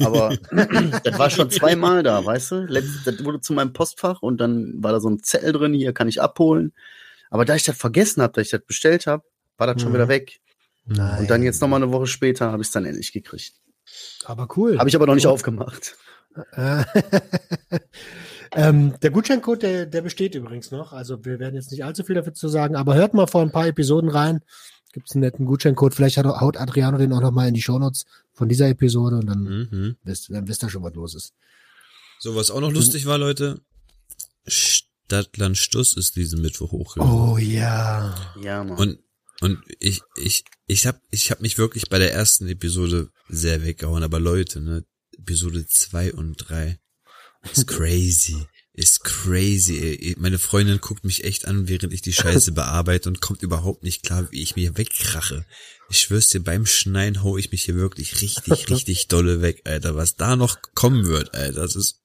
Aber 0.00 0.34
das 1.04 1.18
war 1.18 1.28
schon 1.28 1.50
zweimal 1.50 2.02
da, 2.02 2.24
weißt 2.24 2.52
du? 2.52 2.54
Letzt, 2.66 3.06
das 3.06 3.22
wurde 3.24 3.40
zu 3.42 3.52
meinem 3.52 3.74
Postfach 3.74 4.22
und 4.22 4.38
dann 4.40 4.72
war 4.78 4.92
da 4.92 5.00
so 5.00 5.10
ein 5.10 5.22
Zettel 5.22 5.52
drin, 5.52 5.74
hier 5.74 5.92
kann 5.92 6.08
ich 6.08 6.22
abholen. 6.22 6.72
Aber 7.28 7.44
da 7.44 7.54
ich 7.54 7.64
das 7.64 7.76
vergessen 7.76 8.22
habe, 8.22 8.32
dass 8.32 8.46
ich 8.46 8.50
das 8.52 8.62
bestellt 8.66 9.06
habe, 9.06 9.24
war 9.58 9.66
das 9.66 9.82
schon 9.82 9.90
Mhm. 9.90 9.96
wieder 9.96 10.08
weg. 10.08 10.40
Nein. 10.86 11.20
Und 11.20 11.30
dann 11.30 11.42
jetzt 11.42 11.60
noch 11.60 11.68
mal 11.68 11.76
eine 11.76 11.92
Woche 11.92 12.06
später 12.06 12.50
habe 12.50 12.62
ich 12.62 12.68
es 12.68 12.72
dann 12.72 12.86
endlich 12.86 13.12
gekriegt. 13.12 13.52
Aber 14.24 14.48
cool. 14.56 14.78
Habe 14.78 14.88
ich 14.88 14.96
aber 14.96 15.06
noch 15.06 15.14
nicht 15.14 15.26
aufgemacht. 15.26 15.96
Äh, 16.52 16.84
ähm, 18.54 18.94
der 19.02 19.10
Gutscheincode, 19.10 19.62
der, 19.62 19.86
der 19.86 20.02
besteht 20.02 20.34
übrigens 20.34 20.70
noch. 20.70 20.92
Also 20.92 21.24
wir 21.24 21.38
werden 21.38 21.54
jetzt 21.54 21.70
nicht 21.70 21.84
allzu 21.84 22.04
viel 22.04 22.14
dafür 22.14 22.34
zu 22.34 22.48
sagen, 22.48 22.76
aber 22.76 22.94
hört 22.94 23.14
mal 23.14 23.26
vor 23.26 23.42
ein 23.42 23.52
paar 23.52 23.66
Episoden 23.66 24.10
rein. 24.10 24.40
Gibt 24.92 25.08
es 25.08 25.14
einen 25.14 25.22
netten 25.22 25.46
Gutscheincode. 25.46 25.94
Vielleicht 25.94 26.18
hat, 26.18 26.26
haut 26.26 26.58
Adriano 26.58 26.98
den 26.98 27.12
auch 27.12 27.20
noch 27.22 27.30
mal 27.30 27.48
in 27.48 27.54
die 27.54 27.62
Shownotes 27.62 28.04
von 28.32 28.48
dieser 28.48 28.68
Episode 28.68 29.16
und 29.16 29.26
dann, 29.26 29.42
Mhm. 29.70 29.96
wisst, 30.04 30.30
dann 30.30 30.46
wisst 30.48 30.62
ihr 30.62 30.68
schon, 30.70 30.82
was 30.82 30.94
los 30.94 31.14
ist. 31.14 31.34
So, 32.18 32.36
was 32.36 32.50
auch 32.50 32.60
noch 32.60 32.70
lustig 32.72 33.06
war, 33.06 33.18
Leute. 33.18 33.60
Stadtland 34.46 35.56
Stuss 35.56 35.96
ist 35.96 36.16
diesen 36.16 36.40
Mittwoch 36.42 36.72
hochgegangen. 36.72 37.12
Oh 37.12 37.38
ja. 37.38 38.14
Ja, 38.40 38.64
Mann. 38.64 38.76
Und 38.78 38.98
Und 39.42 39.60
ich, 39.80 40.00
ich, 40.16 40.44
ich 40.68 40.86
hab, 40.86 41.00
ich 41.10 41.32
hab 41.32 41.40
mich 41.40 41.58
wirklich 41.58 41.88
bei 41.88 41.98
der 41.98 42.12
ersten 42.12 42.46
Episode 42.46 43.10
sehr 43.28 43.64
weggehauen, 43.64 44.04
aber 44.04 44.20
Leute, 44.20 44.60
ne, 44.60 44.84
Episode 45.18 45.66
zwei 45.66 46.12
und 46.12 46.36
drei 46.36 46.78
ist 47.50 47.66
crazy. 47.66 48.46
Ist 48.74 49.02
crazy, 49.02 49.78
ey. 49.78 50.16
Meine 50.18 50.38
Freundin 50.38 50.80
guckt 50.80 51.04
mich 51.04 51.24
echt 51.24 51.46
an, 51.46 51.66
während 51.66 51.92
ich 51.92 52.02
die 52.02 52.12
Scheiße 52.12 52.52
bearbeite 52.52 53.08
und 53.08 53.20
kommt 53.20 53.42
überhaupt 53.42 53.82
nicht 53.82 54.04
klar, 54.04 54.30
wie 54.30 54.42
ich 54.42 54.54
mir 54.54 54.78
wegkrache. 54.78 55.44
Ich 55.90 55.98
schwör's 55.98 56.28
dir, 56.28 56.40
beim 56.40 56.64
Schneien 56.64 57.24
hau 57.24 57.36
ich 57.36 57.50
mich 57.50 57.64
hier 57.64 57.74
wirklich 57.74 58.22
richtig, 58.22 58.68
richtig 58.70 59.08
dolle 59.08 59.42
weg, 59.42 59.62
Alter. 59.64 59.96
Was 59.96 60.14
da 60.14 60.36
noch 60.36 60.62
kommen 60.74 61.04
wird, 61.06 61.34
Alter, 61.34 61.62
das 61.62 61.74
ist, 61.74 62.00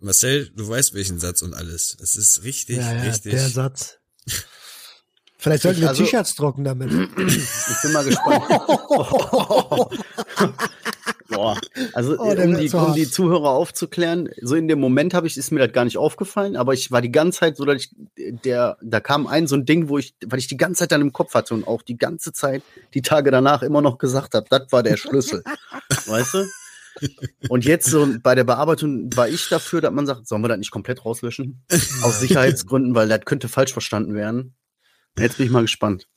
Marcel, 0.00 0.52
du 0.54 0.68
weißt 0.68 0.92
welchen 0.92 1.18
Satz 1.18 1.40
und 1.40 1.54
alles. 1.54 1.96
Es 1.98 2.14
ist 2.14 2.44
richtig, 2.44 2.76
Ja, 2.76 2.92
ja, 2.92 3.02
richtig. 3.02 3.32
der 3.32 3.48
Satz. 3.48 3.96
Vielleicht 5.42 5.62
sollten 5.64 5.80
wir 5.80 5.88
Also- 5.88 6.04
T-Shirts 6.04 6.36
drucken 6.36 6.62
damit. 6.64 6.90
Ich 7.18 7.82
bin 7.82 7.92
mal 7.92 8.04
gespannt. 8.04 8.44
Boah. 11.28 11.58
Also 11.94 12.16
Oh, 12.18 12.30
um, 12.30 12.56
die, 12.58 12.70
um 12.70 12.92
die 12.94 13.10
Zuhörer 13.10 13.50
aufzuklären, 13.50 14.28
so 14.42 14.54
in 14.54 14.68
dem 14.68 14.78
Moment 14.78 15.14
habe 15.14 15.26
ich, 15.26 15.36
ist 15.36 15.50
mir 15.50 15.58
das 15.60 15.72
gar 15.72 15.84
nicht 15.84 15.96
aufgefallen, 15.98 16.56
aber 16.56 16.74
ich 16.74 16.92
war 16.92 17.00
die 17.00 17.10
ganze 17.10 17.40
Zeit 17.40 17.56
so, 17.56 17.64
dass 17.64 17.76
ich, 17.82 17.90
der, 18.44 18.76
da 18.82 19.00
kam 19.00 19.26
ein 19.26 19.46
so 19.46 19.56
ein 19.56 19.64
Ding, 19.64 19.88
wo 19.88 19.98
ich, 19.98 20.14
weil 20.26 20.38
ich 20.38 20.46
die 20.46 20.56
ganze 20.58 20.80
Zeit 20.80 20.92
dann 20.92 21.00
im 21.00 21.12
Kopf 21.12 21.34
hatte 21.34 21.54
und 21.54 21.66
auch 21.66 21.82
die 21.82 21.96
ganze 21.96 22.32
Zeit, 22.32 22.62
die 22.94 23.02
Tage 23.02 23.30
danach 23.30 23.62
immer 23.62 23.80
noch 23.82 23.98
gesagt 23.98 24.34
habe, 24.34 24.46
das 24.48 24.70
war 24.70 24.82
der 24.82 24.96
Schlüssel. 24.96 25.42
weißt 26.06 26.34
du? 26.34 26.46
Und 27.48 27.64
jetzt 27.64 27.86
so 27.88 28.06
bei 28.22 28.34
der 28.34 28.44
Bearbeitung 28.44 29.08
war 29.16 29.26
ich 29.26 29.48
dafür, 29.48 29.80
dass 29.80 29.90
man 29.92 30.06
sagt, 30.06 30.28
sollen 30.28 30.42
wir 30.44 30.48
das 30.48 30.58
nicht 30.58 30.70
komplett 30.70 31.04
rauslöschen? 31.04 31.64
Aus 32.02 32.20
Sicherheitsgründen, 32.20 32.94
weil 32.94 33.08
das 33.08 33.22
könnte 33.24 33.48
falsch 33.48 33.72
verstanden 33.72 34.14
werden. 34.14 34.54
Jetzt 35.18 35.36
bin 35.36 35.46
ich 35.46 35.52
mal 35.52 35.62
gespannt. 35.62 36.08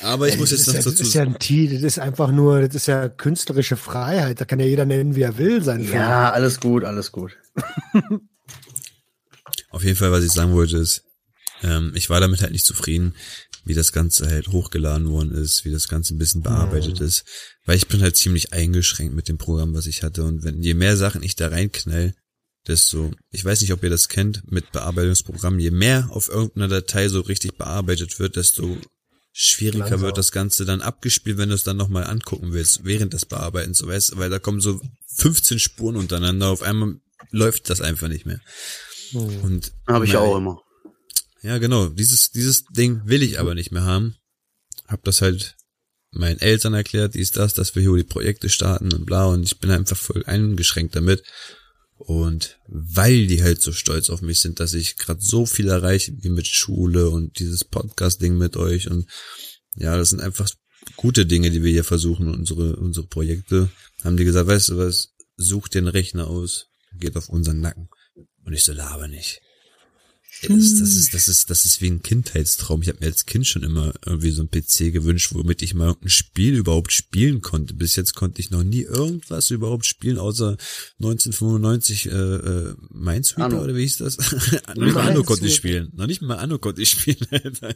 Aber 0.00 0.28
ich 0.28 0.36
muss 0.36 0.50
das 0.50 0.58
jetzt 0.58 0.68
ist, 0.68 0.68
noch 0.68 0.74
ja, 0.74 0.82
das 0.82 0.92
dazu 0.94 1.02
ist 1.02 1.14
ja 1.14 1.22
ein 1.22 1.38
T, 1.38 1.68
das 1.68 1.82
ist 1.82 1.98
einfach 1.98 2.30
nur, 2.32 2.60
das 2.62 2.74
ist 2.74 2.86
ja 2.86 3.08
künstlerische 3.08 3.76
Freiheit. 3.76 4.40
Da 4.40 4.44
kann 4.44 4.58
ja 4.58 4.66
jeder 4.66 4.84
nennen, 4.84 5.14
wie 5.14 5.22
er 5.22 5.38
will, 5.38 5.62
sein 5.62 5.84
Film. 5.84 5.98
Ja, 5.98 6.32
alles 6.32 6.60
gut, 6.60 6.84
alles 6.84 7.12
gut. 7.12 7.36
Auf 9.70 9.84
jeden 9.84 9.96
Fall, 9.96 10.12
was 10.12 10.24
ich 10.24 10.32
sagen 10.32 10.52
wollte, 10.52 10.76
ist, 10.78 11.04
ähm, 11.62 11.92
ich 11.94 12.10
war 12.10 12.20
damit 12.20 12.42
halt 12.42 12.52
nicht 12.52 12.66
zufrieden, 12.66 13.14
wie 13.64 13.74
das 13.74 13.92
Ganze 13.92 14.28
halt 14.28 14.48
hochgeladen 14.48 15.08
worden 15.08 15.32
ist, 15.32 15.64
wie 15.64 15.70
das 15.70 15.88
Ganze 15.88 16.14
ein 16.14 16.18
bisschen 16.18 16.42
bearbeitet 16.42 17.00
ist, 17.00 17.24
weil 17.64 17.76
ich 17.76 17.86
bin 17.86 18.02
halt 18.02 18.16
ziemlich 18.16 18.52
eingeschränkt 18.52 19.14
mit 19.14 19.28
dem 19.28 19.38
Programm, 19.38 19.72
was 19.74 19.86
ich 19.86 20.02
hatte 20.02 20.24
und 20.24 20.42
wenn 20.42 20.60
je 20.60 20.74
mehr 20.74 20.96
Sachen 20.96 21.22
ich 21.22 21.36
da 21.36 21.48
reinknall, 21.48 22.14
desto, 22.66 23.10
ich 23.30 23.44
weiß 23.44 23.60
nicht, 23.60 23.72
ob 23.72 23.82
ihr 23.82 23.90
das 23.90 24.08
kennt, 24.08 24.50
mit 24.50 24.72
Bearbeitungsprogrammen, 24.72 25.60
je 25.60 25.70
mehr 25.70 26.08
auf 26.10 26.28
irgendeiner 26.28 26.68
Datei 26.68 27.08
so 27.08 27.20
richtig 27.20 27.56
bearbeitet 27.56 28.18
wird, 28.18 28.36
desto 28.36 28.78
schwieriger 29.32 29.84
Langsam. 29.84 30.02
wird 30.02 30.18
das 30.18 30.32
Ganze 30.32 30.64
dann 30.64 30.82
abgespielt, 30.82 31.38
wenn 31.38 31.48
du 31.48 31.54
es 31.54 31.64
dann 31.64 31.76
nochmal 31.76 32.04
angucken 32.04 32.52
willst, 32.52 32.84
während 32.84 33.14
des 33.14 33.26
Bearbeitens, 33.26 33.78
so 33.78 33.88
weißt, 33.88 34.12
du, 34.12 34.16
weil 34.18 34.30
da 34.30 34.38
kommen 34.38 34.60
so 34.60 34.80
15 35.16 35.58
Spuren 35.58 35.96
untereinander, 35.96 36.48
auf 36.48 36.62
einmal 36.62 36.96
läuft 37.30 37.70
das 37.70 37.80
einfach 37.80 38.08
nicht 38.08 38.26
mehr. 38.26 38.40
Hm. 39.10 39.40
Und 39.42 39.72
Habe 39.86 40.04
ich 40.04 40.16
auch 40.16 40.36
immer. 40.36 40.60
ja, 41.42 41.58
genau. 41.58 41.88
Dieses, 41.88 42.30
dieses 42.30 42.64
Ding 42.64 43.02
will 43.04 43.22
ich 43.22 43.38
aber 43.38 43.54
nicht 43.54 43.72
mehr 43.72 43.84
haben. 43.84 44.16
Hab 44.86 45.04
das 45.04 45.22
halt 45.22 45.56
meinen 46.10 46.40
Eltern 46.40 46.74
erklärt, 46.74 47.14
dies, 47.14 47.30
das, 47.30 47.54
dass 47.54 47.74
wir 47.74 47.82
hier 47.82 47.96
die 47.96 48.04
Projekte 48.04 48.48
starten 48.48 48.92
und 48.92 49.06
bla. 49.06 49.26
Und 49.26 49.44
ich 49.44 49.58
bin 49.58 49.70
einfach 49.70 49.96
voll 49.96 50.24
eingeschränkt 50.26 50.94
damit. 50.94 51.22
Und 52.06 52.58
weil 52.66 53.28
die 53.28 53.42
halt 53.42 53.62
so 53.62 53.70
stolz 53.70 54.10
auf 54.10 54.22
mich 54.22 54.40
sind, 54.40 54.58
dass 54.58 54.74
ich 54.74 54.96
gerade 54.96 55.20
so 55.20 55.46
viel 55.46 55.68
erreiche, 55.68 56.12
wie 56.20 56.30
mit 56.30 56.48
Schule 56.48 57.08
und 57.10 57.38
dieses 57.38 57.64
Podcast-Ding 57.64 58.36
mit 58.36 58.56
euch. 58.56 58.90
Und 58.90 59.06
ja, 59.76 59.96
das 59.96 60.10
sind 60.10 60.20
einfach 60.20 60.50
gute 60.96 61.26
Dinge, 61.26 61.50
die 61.50 61.62
wir 61.62 61.70
hier 61.70 61.84
versuchen, 61.84 62.28
unsere, 62.28 62.74
unsere 62.76 63.06
Projekte. 63.06 63.70
Haben 64.02 64.16
die 64.16 64.24
gesagt, 64.24 64.48
weißt 64.48 64.70
du 64.70 64.78
was, 64.78 65.14
such 65.36 65.68
den 65.68 65.86
Rechner 65.86 66.26
aus, 66.26 66.66
geht 66.98 67.16
auf 67.16 67.28
unseren 67.28 67.60
Nacken. 67.60 67.88
Und 68.44 68.52
ich 68.52 68.64
so, 68.64 68.72
laber 68.72 69.06
nicht. 69.06 69.40
Das, 70.48 70.78
das, 70.78 70.90
ist, 70.96 71.14
das, 71.14 71.28
ist, 71.28 71.50
das 71.50 71.64
ist 71.64 71.80
wie 71.80 71.88
ein 71.90 72.02
Kindheitstraum. 72.02 72.82
Ich 72.82 72.88
habe 72.88 72.98
mir 73.00 73.06
als 73.06 73.26
Kind 73.26 73.46
schon 73.46 73.62
immer 73.62 73.92
irgendwie 74.04 74.30
so 74.30 74.42
ein 74.42 74.50
PC 74.50 74.92
gewünscht, 74.92 75.30
womit 75.34 75.62
ich 75.62 75.74
mal 75.74 75.94
ein 76.02 76.08
Spiel 76.08 76.54
überhaupt 76.54 76.92
spielen 76.92 77.40
konnte. 77.40 77.74
Bis 77.74 77.96
jetzt 77.96 78.14
konnte 78.14 78.40
ich 78.40 78.50
noch 78.50 78.64
nie 78.64 78.82
irgendwas 78.82 79.50
überhaupt 79.50 79.86
spielen, 79.86 80.18
außer 80.18 80.56
1995 81.00 82.06
äh, 82.06 82.10
äh, 82.10 82.74
Minesweeper 82.90 83.44
Anno. 83.44 83.62
oder 83.62 83.76
wie 83.76 83.82
hieß 83.82 83.98
das? 83.98 84.18
noch 84.18 84.84
nicht 84.84 84.94
mal 84.94 85.08
Anno 85.08 85.22
konnte 85.22 85.46
ich 85.46 85.54
spielen. 85.54 85.92
Noch 85.94 86.06
nicht 86.06 86.22
mal 86.22 86.36
Anno 86.36 86.58
konnte 86.58 86.82
ich 86.82 86.90
spielen. 86.90 87.18
Alter. 87.30 87.74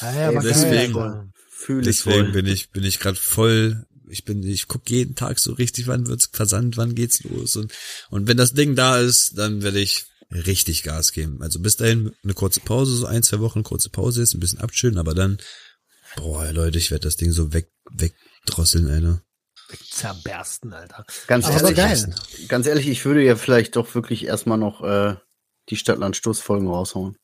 Ah, 0.00 0.32
ja, 0.32 0.40
deswegen- 0.40 1.32
ich 1.68 1.84
Deswegen 1.84 2.24
voll. 2.24 2.32
bin 2.32 2.46
ich 2.46 2.70
bin 2.70 2.82
ich 2.84 2.98
gerade 2.98 3.16
voll. 3.16 3.86
Ich 4.08 4.24
bin 4.24 4.42
ich 4.42 4.66
guck 4.68 4.90
jeden 4.90 5.14
Tag 5.14 5.38
so 5.38 5.52
richtig, 5.52 5.86
wann 5.86 6.06
wird's 6.08 6.28
versandt, 6.32 6.76
wann 6.76 6.94
geht's 6.94 7.22
los 7.22 7.56
und 7.56 7.72
und 8.10 8.26
wenn 8.26 8.36
das 8.36 8.52
Ding 8.52 8.74
da 8.74 8.98
ist, 8.98 9.38
dann 9.38 9.62
werde 9.62 9.80
ich 9.80 10.04
richtig 10.34 10.82
Gas 10.82 11.12
geben. 11.12 11.42
Also 11.42 11.60
bis 11.60 11.76
dahin 11.76 12.12
eine 12.22 12.34
kurze 12.34 12.60
Pause, 12.60 12.94
so 12.96 13.06
ein 13.06 13.22
zwei 13.22 13.40
Wochen 13.40 13.62
kurze 13.62 13.90
Pause 13.90 14.22
ist, 14.22 14.34
ein 14.34 14.40
bisschen 14.40 14.60
abchillen, 14.60 14.98
aber 14.98 15.14
dann 15.14 15.38
boah 16.16 16.50
Leute, 16.52 16.78
ich 16.78 16.90
werde 16.90 17.04
das 17.04 17.16
Ding 17.16 17.32
so 17.32 17.52
weg 17.52 17.68
wegdrosseln, 17.90 18.88
Alter. 18.88 19.22
Zerbersten, 19.90 20.72
Alter. 20.72 21.04
Ganz 21.26 21.46
Aber 21.46 21.56
ehrlich, 21.56 21.76
geil. 21.76 22.14
ganz 22.48 22.66
ehrlich, 22.66 22.88
ich 22.88 23.04
würde 23.04 23.22
ja 23.24 23.36
vielleicht 23.36 23.76
doch 23.76 23.94
wirklich 23.94 24.26
erstmal 24.26 24.58
noch 24.58 24.82
äh, 24.82 25.16
die 25.70 25.76
Stadtland-Stoßfolgen 25.76 26.68
raushauen. 26.68 27.16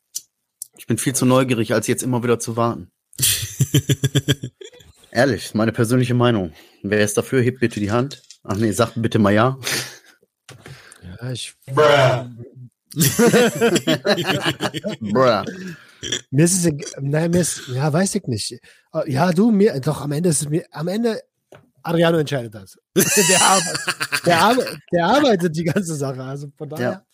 Ich 0.76 0.86
bin 0.86 0.96
viel 0.96 1.14
zu 1.14 1.26
neugierig, 1.26 1.74
als 1.74 1.86
jetzt 1.88 2.02
immer 2.02 2.22
wieder 2.22 2.38
zu 2.38 2.56
warten. 2.56 2.90
Ehrlich, 5.10 5.54
meine 5.54 5.72
persönliche 5.72 6.14
Meinung. 6.14 6.52
Wer 6.82 7.00
ist 7.00 7.16
dafür, 7.16 7.42
hebt 7.42 7.60
bitte 7.60 7.80
die 7.80 7.90
Hand. 7.90 8.22
Ach 8.44 8.56
nee, 8.56 8.70
sagt 8.70 8.92
bitte 8.96 9.18
mal 9.18 9.34
ja. 9.34 9.58
Ja, 11.02 11.32
ich, 11.32 11.54
Bruh. 11.66 12.28
Mir 16.30 16.44
ist 16.44 16.64
es, 16.64 16.72
nein, 17.00 17.30
mir 17.30 17.40
ist, 17.40 17.62
ja, 17.68 17.92
weiß 17.92 18.14
ich 18.16 18.24
nicht. 18.26 18.52
Äh, 18.52 19.12
Ja, 19.12 19.32
du, 19.32 19.50
mir, 19.50 19.80
doch, 19.80 20.00
am 20.02 20.12
Ende 20.12 20.30
ist 20.30 20.42
es 20.42 20.48
mir, 20.48 20.64
am 20.70 20.88
Ende, 20.88 21.20
Ariano 21.82 22.18
entscheidet 22.18 22.54
das. 22.54 22.76
der, 22.96 23.40
arbeitet, 23.40 23.80
der, 24.26 24.38
arbeitet, 24.40 24.78
der 24.92 25.06
arbeitet 25.06 25.56
die 25.56 25.64
ganze 25.64 25.94
Sache, 25.94 26.22
also 26.22 26.48
von 26.56 26.68
daher. 26.68 27.04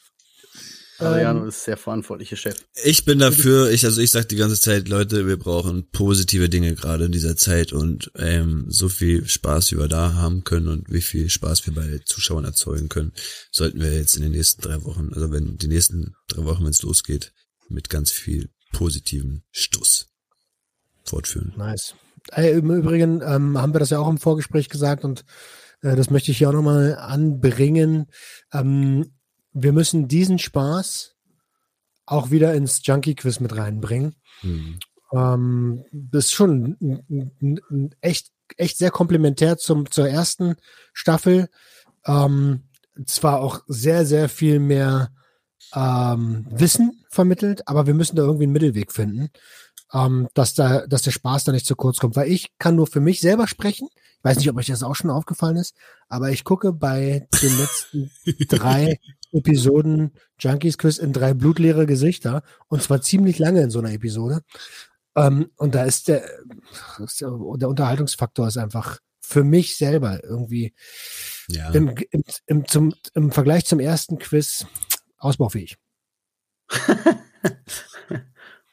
Ariano 1.05 1.42
Ähm, 1.42 1.48
ist 1.48 1.66
der 1.66 1.76
verantwortliche 1.76 2.36
Chef. 2.36 2.57
Ich 2.82 3.05
bin 3.05 3.18
dafür, 3.18 3.70
ich 3.70 3.84
also 3.84 4.00
ich 4.00 4.11
sag 4.11 4.28
die 4.28 4.36
ganze 4.36 4.61
Zeit, 4.61 4.88
Leute, 4.88 5.26
wir 5.26 5.38
brauchen 5.38 5.88
positive 5.90 6.48
Dinge 6.48 6.74
gerade 6.74 7.05
in 7.07 7.12
dieser 7.12 7.36
Zeit 7.36 7.72
und 7.72 8.11
ähm, 8.16 8.66
so 8.68 8.88
viel 8.88 9.28
Spaß, 9.28 9.72
wie 9.72 9.78
wir 9.78 9.88
da 9.88 10.14
haben 10.14 10.44
können 10.44 10.68
und 10.68 10.90
wie 10.90 11.02
viel 11.02 11.28
Spaß 11.30 11.66
wir 11.66 11.74
bei 11.74 12.00
Zuschauern 12.05 12.44
erzeugen 12.44 12.88
können, 12.88 13.12
sollten 13.50 13.80
wir 13.80 13.92
jetzt 13.92 14.16
in 14.16 14.22
den 14.22 14.32
nächsten 14.32 14.62
drei 14.62 14.82
Wochen, 14.84 15.11
also 15.12 15.30
wenn 15.30 15.57
die 15.57 15.68
nächsten 15.68 16.14
drei 16.28 16.44
Wochen, 16.44 16.64
wenn 16.64 16.70
es 16.70 16.82
losgeht, 16.82 17.32
mit 17.68 17.90
ganz 17.90 18.11
viel 18.11 18.50
positiven 18.72 19.44
Stuss 19.50 20.09
fortführen. 21.05 21.52
Nice. 21.57 21.94
Im 22.36 22.70
Übrigen 22.70 23.20
ähm, 23.22 23.59
haben 23.59 23.74
wir 23.74 23.80
das 23.80 23.90
ja 23.90 23.98
auch 23.98 24.09
im 24.09 24.18
Vorgespräch 24.18 24.68
gesagt 24.70 25.05
und 25.05 25.24
äh, 25.82 25.94
das 25.94 26.11
möchte 26.11 26.30
ich 26.30 26.38
hier 26.38 26.48
auch 26.48 26.55
nochmal 26.55 26.96
anbringen. 26.96 28.07
Ähm, 28.52 29.14
wir 29.55 29.72
müssen 29.72 30.09
diesen 30.09 30.38
Spaß 30.38 31.14
auch 32.07 32.30
wieder 32.30 32.55
ins 32.55 32.80
Junkie-Quiz 32.84 33.40
mit 33.40 33.57
reinbringen. 33.57 34.16
Hm. 34.40 34.78
Ähm, 35.12 35.84
das 35.92 36.26
ist 36.26 36.32
schon 36.32 36.76
echt, 38.00 38.30
echt 38.57 38.76
sehr 38.76 38.90
komplementär 38.90 39.57
zum, 39.57 39.90
zur 39.90 40.09
ersten 40.09 40.57
Staffel. 40.92 41.48
Ähm, 42.05 42.64
zwar 43.07 43.40
auch 43.40 43.62
sehr, 43.66 44.05
sehr 44.05 44.28
viel 44.28 44.59
mehr 44.59 45.12
ähm, 45.74 46.46
Wissen 46.50 47.05
vermittelt, 47.09 47.66
aber 47.66 47.86
wir 47.86 47.94
müssen 47.94 48.16
da 48.16 48.22
irgendwie 48.22 48.44
einen 48.44 48.52
Mittelweg 48.52 48.92
finden, 48.92 49.30
ähm, 49.92 50.28
dass 50.34 50.55
da, 50.55 50.86
dass 50.86 51.02
der 51.02 51.11
Spaß 51.12 51.44
da 51.44 51.52
nicht 51.52 51.66
zu 51.66 51.76
kurz 51.76 51.98
kommt. 51.98 52.16
Weil 52.16 52.30
ich 52.30 52.50
kann 52.59 52.76
nur 52.76 52.86
für 52.86 53.00
mich 53.00 53.20
selber 53.20 53.46
sprechen. 53.46 53.88
Ich 54.25 54.31
weiß 54.31 54.39
nicht, 54.39 54.49
ob 54.49 54.57
euch 54.57 54.68
das 54.68 54.83
auch 54.83 54.97
schon 54.97 55.11
aufgefallen 55.11 55.57
ist, 55.57 55.77
aber 56.09 56.31
ich 56.31 56.45
gucke 56.45 56.72
bei 56.72 57.29
den 57.43 57.59
letzten 57.59 58.11
drei 58.49 58.99
Episoden 59.33 60.12
Junkies 60.39 60.79
Quiz 60.79 60.97
in 60.97 61.12
drei 61.12 61.35
blutleere 61.35 61.85
Gesichter 61.85 62.43
und 62.68 62.83
zwar 62.83 63.03
ziemlich 63.03 63.39
lange 63.39 63.61
in 63.61 63.68
so 63.68 63.81
einer 63.81 63.93
Episode. 63.93 64.41
Ähm, 65.14 65.51
und 65.57 65.75
da 65.75 65.85
ist 65.85 66.09
der, 66.09 66.25
ist 67.05 67.20
der, 67.20 67.39
der 67.57 67.68
Unterhaltungsfaktor 67.68 68.49
ist 68.49 68.57
einfach 68.57 68.99
für 69.20 69.45
mich 69.45 69.77
selber 69.77 70.25
irgendwie 70.25 70.72
Ja. 71.49 71.70
im, 71.72 71.95
im, 72.11 72.25
im, 72.47 72.66
zum, 72.66 72.95
im 73.12 73.31
Vergleich 73.31 73.66
zum 73.66 73.79
ersten 73.79 74.18
Quiz 74.18 74.64
ausbaufähig. 75.18 75.77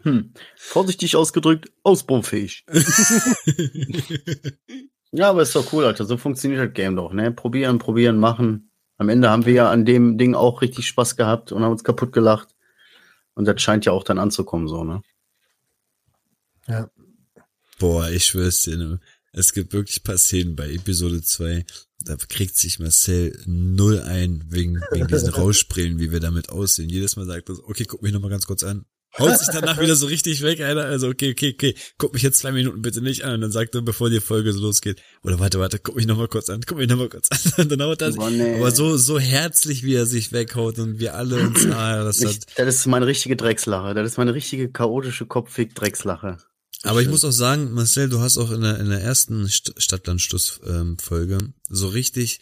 Hm. 0.04 0.34
Vorsichtig 0.56 1.16
ausgedrückt, 1.16 1.72
ausbaufähig. 1.84 2.66
ja, 5.12 5.30
aber 5.30 5.42
ist 5.42 5.56
doch 5.56 5.72
cool, 5.74 5.86
Alter. 5.86 6.06
So 6.06 6.18
funktioniert 6.18 6.68
das 6.68 6.74
Game 6.74 6.96
doch, 6.96 7.14
ne? 7.14 7.32
Probieren, 7.32 7.80
probieren, 7.80 8.18
machen. 8.18 8.72
Am 8.98 9.10
Ende 9.10 9.30
haben 9.30 9.46
wir 9.46 9.54
ja 9.54 9.72
an 9.72 9.86
dem 9.86 10.18
Ding 10.18 10.36
auch 10.36 10.62
richtig 10.62 10.88
Spaß 10.88 11.16
gehabt 11.16 11.52
und 11.52 11.64
haben 11.64 11.72
uns 11.72 11.84
kaputt 11.84 12.14
gelacht. 12.14 12.50
Und 13.34 13.46
das 13.46 13.62
scheint 13.62 13.86
ja 13.86 13.92
auch 13.92 14.04
dann 14.04 14.20
anzukommen, 14.20 14.68
so, 14.68 14.84
ne? 14.84 15.02
Ja. 16.68 16.90
Boah, 17.80 18.10
ich 18.10 18.26
schwör's 18.26 18.62
dir, 18.62 18.78
ne? 18.78 19.00
es 19.34 19.54
gibt 19.54 19.74
wirklich 19.74 20.04
paar 20.04 20.18
Szenen 20.18 20.56
bei 20.56 20.72
Episode 20.72 21.22
2, 21.22 21.66
da 22.00 22.16
kriegt 22.16 22.58
sich 22.58 22.80
Marcel 22.80 23.38
null 23.46 24.02
ein 24.02 24.44
wegen, 24.50 24.82
wegen 24.92 25.08
diesen 25.08 25.30
Rauschbrillen, 25.34 26.00
wie 26.00 26.12
wir 26.12 26.20
damit 26.20 26.50
aussehen. 26.50 26.90
Jedes 26.90 27.16
Mal 27.16 27.26
sagt 27.26 27.50
er 27.50 27.58
okay, 27.68 27.86
guck 27.86 28.02
mich 28.02 28.12
nochmal 28.12 28.32
ganz 28.32 28.46
kurz 28.46 28.64
an. 28.64 28.86
Haut 29.20 29.38
sich 29.38 29.50
danach 29.52 29.80
wieder 29.80 29.96
so 29.96 30.06
richtig 30.06 30.42
weg, 30.42 30.62
Alter. 30.62 30.86
Also, 30.86 31.10
okay, 31.10 31.32
okay, 31.32 31.54
okay, 31.54 31.76
guck 31.98 32.14
mich 32.14 32.24
jetzt 32.24 32.40
zwei 32.40 32.52
Minuten 32.52 32.82
bitte 32.82 33.02
nicht 33.02 33.24
an. 33.24 33.36
Und 33.36 33.42
dann 33.42 33.52
sagt 33.52 33.76
er, 33.76 33.82
bevor 33.82 34.10
die 34.10 34.22
Folge 34.22 34.54
so 34.54 34.62
losgeht, 34.62 35.02
oder 35.24 35.40
warte, 35.40 35.60
warte, 35.60 35.80
guck 35.80 35.96
mich 35.96 36.06
nochmal 36.06 36.30
kurz 36.30 36.50
an, 36.50 36.62
guck 36.66 36.78
mich 36.78 36.88
nochmal 36.88 37.10
kurz 37.10 37.30
an. 37.30 37.54
Und 37.64 37.72
dann 37.72 37.82
haut 37.82 38.02
er 38.02 38.12
sich. 38.14 38.22
Nee. 38.22 38.56
Aber 38.56 38.72
so, 38.72 38.96
so 38.98 39.20
herzlich, 39.20 39.84
wie 39.84 39.96
er 39.96 40.06
sich 40.06 40.32
weghaut 40.32 40.80
und 40.80 41.00
wir 41.00 41.16
alle 41.16 41.36
uns, 41.38 41.66
ah, 41.72 42.04
das 42.04 42.24
hat, 42.24 42.32
Ich, 42.32 42.56
das 42.56 42.76
ist 42.76 42.86
meine 42.88 43.08
richtige 43.08 43.36
Dreckslache. 43.36 43.94
Das 43.94 44.06
ist 44.12 44.18
meine 44.18 44.34
richtige 44.34 44.72
chaotische 44.72 45.26
Kopfweg-Dreckslache. 45.26 46.38
Aber 46.84 47.02
ich 47.02 47.10
muss 47.10 47.24
auch 47.24 47.32
sagen, 47.32 47.74
Marcel, 47.74 48.10
du 48.10 48.20
hast 48.20 48.38
auch 48.38 48.52
in 48.52 48.62
der, 48.62 48.80
in 48.80 48.90
der 48.90 49.02
ersten 49.02 49.48
St 49.48 49.74
Stadtlandstuss-Folge 49.78 51.38
so 51.70 51.88
richtig 51.90 52.40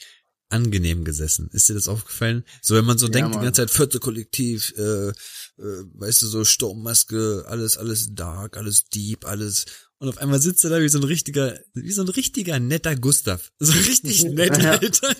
angenehm 0.49 1.05
gesessen. 1.05 1.49
Ist 1.53 1.69
dir 1.69 1.75
das 1.75 1.87
aufgefallen? 1.87 2.43
So, 2.61 2.75
wenn 2.75 2.85
man 2.85 2.97
so 2.97 3.07
Ja, 3.07 3.13
denkt, 3.13 3.35
die 3.35 3.37
Mann. 3.37 3.45
ganze 3.45 3.61
Zeit 3.61 3.71
vierte 3.71 3.99
Kollektiv, 3.99 4.73
äh, 4.77 5.09
äh, 5.09 5.13
weißt 5.57 6.23
du, 6.23 6.27
so 6.27 6.43
Sturmmaske, 6.43 7.45
alles, 7.47 7.77
alles 7.77 8.13
dark, 8.13 8.57
alles 8.57 8.85
deep, 8.89 9.25
alles. 9.25 9.65
Und 10.01 10.07
auf 10.07 10.17
einmal 10.19 10.39
sitzt 10.39 10.63
er 10.63 10.69
da 10.69 10.79
wie 10.79 10.87
so 10.87 10.97
ein 10.97 11.03
richtiger, 11.03 11.59
wie 11.73 11.91
so 11.91 12.01
ein 12.01 12.07
richtiger 12.07 12.57
netter 12.57 12.95
Gustav. 12.95 13.51
So 13.59 13.73
richtig 13.73 14.23
nett. 14.23 14.65
Alter. 14.65 15.13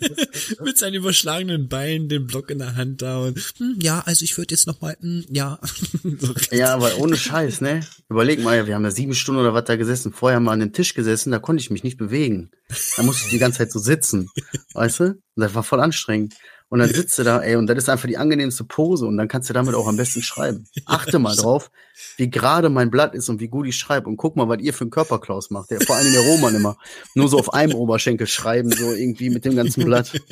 Mit 0.64 0.76
seinen 0.76 0.94
überschlagenen 0.94 1.68
Beinen, 1.68 2.08
den 2.08 2.26
Block 2.26 2.50
in 2.50 2.58
der 2.58 2.74
Hand 2.74 3.00
da 3.02 3.18
und, 3.18 3.38
hm, 3.58 3.78
ja, 3.80 4.00
also 4.00 4.24
ich 4.24 4.36
würde 4.36 4.52
jetzt 4.52 4.66
noch 4.66 4.80
mal, 4.80 4.96
hm, 5.00 5.24
ja. 5.30 5.60
so. 6.18 6.34
Ja, 6.50 6.74
aber 6.74 6.98
ohne 6.98 7.16
Scheiß, 7.16 7.60
ne? 7.60 7.86
Überleg 8.10 8.42
mal, 8.42 8.66
wir 8.66 8.74
haben 8.74 8.84
ja 8.84 8.90
sieben 8.90 9.14
Stunden 9.14 9.40
oder 9.40 9.54
was 9.54 9.64
da 9.64 9.76
gesessen. 9.76 10.12
Vorher 10.12 10.36
haben 10.36 10.44
wir 10.44 10.52
an 10.52 10.60
dem 10.60 10.72
Tisch 10.72 10.94
gesessen, 10.94 11.30
da 11.30 11.38
konnte 11.38 11.62
ich 11.62 11.70
mich 11.70 11.84
nicht 11.84 11.96
bewegen. 11.96 12.50
Da 12.96 13.04
musste 13.04 13.24
ich 13.26 13.30
die 13.30 13.38
ganze 13.38 13.58
Zeit 13.58 13.70
so 13.70 13.78
sitzen. 13.78 14.28
Weißt 14.72 14.98
du? 14.98 15.04
Und 15.04 15.20
das 15.36 15.54
war 15.54 15.62
voll 15.62 15.80
anstrengend. 15.80 16.34
Und 16.74 16.80
dann 16.80 16.92
sitzt 16.92 17.16
du 17.20 17.22
da, 17.22 17.40
ey, 17.40 17.54
und 17.54 17.68
das 17.68 17.78
ist 17.78 17.88
einfach 17.88 18.08
die 18.08 18.16
angenehmste 18.16 18.64
Pose 18.64 19.06
und 19.06 19.16
dann 19.16 19.28
kannst 19.28 19.48
du 19.48 19.54
damit 19.54 19.76
auch 19.76 19.86
am 19.86 19.96
besten 19.96 20.22
schreiben. 20.22 20.66
Achte 20.86 21.20
mal 21.20 21.36
drauf, 21.36 21.70
wie 22.16 22.28
gerade 22.28 22.68
mein 22.68 22.90
Blatt 22.90 23.14
ist 23.14 23.28
und 23.28 23.38
wie 23.38 23.46
gut 23.46 23.68
ich 23.68 23.76
schreibe 23.76 24.08
und 24.08 24.16
guck 24.16 24.34
mal, 24.34 24.48
was 24.48 24.58
ihr 24.58 24.74
für 24.74 24.82
einen 24.82 24.90
Körperklaus 24.90 25.50
macht. 25.50 25.70
Der, 25.70 25.80
vor 25.82 25.94
allem 25.94 26.12
der 26.12 26.22
Roman 26.22 26.52
immer. 26.52 26.76
Nur 27.14 27.28
so 27.28 27.38
auf 27.38 27.54
einem 27.54 27.74
Oberschenkel 27.76 28.26
schreiben, 28.26 28.72
so 28.72 28.90
irgendwie 28.90 29.30
mit 29.30 29.44
dem 29.44 29.54
ganzen 29.54 29.84
Blatt. 29.84 30.20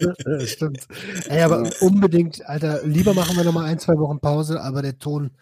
Ja, 0.00 0.46
Stimmt. 0.46 0.86
Ey, 1.26 1.42
aber 1.42 1.68
unbedingt, 1.80 2.42
Alter, 2.46 2.86
lieber 2.86 3.12
machen 3.12 3.36
wir 3.36 3.44
noch 3.44 3.52
mal 3.52 3.66
ein, 3.66 3.78
zwei 3.78 3.92
Wochen 3.98 4.18
Pause, 4.18 4.62
aber 4.62 4.80
der 4.80 4.98
Ton, 4.98 5.32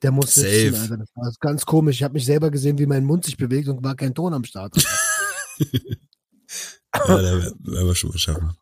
der 0.00 0.12
muss 0.12 0.34
sitzen, 0.34 0.72
Safe. 0.72 0.82
Alter. 0.82 0.96
Das 0.96 1.08
war 1.14 1.32
ganz 1.40 1.66
komisch. 1.66 1.96
Ich 1.96 2.02
habe 2.04 2.14
mich 2.14 2.24
selber 2.24 2.50
gesehen, 2.50 2.78
wie 2.78 2.86
mein 2.86 3.04
Mund 3.04 3.26
sich 3.26 3.36
bewegt 3.36 3.68
und 3.68 3.84
war 3.84 3.96
kein 3.96 4.14
Ton 4.14 4.32
am 4.32 4.44
Start. 4.44 4.76
Ja, 6.94 7.16
da 7.20 7.22
werden 7.22 7.86
wir 7.86 7.94
schon 7.94 8.14
was 8.14 8.20
schaffen. 8.22 8.56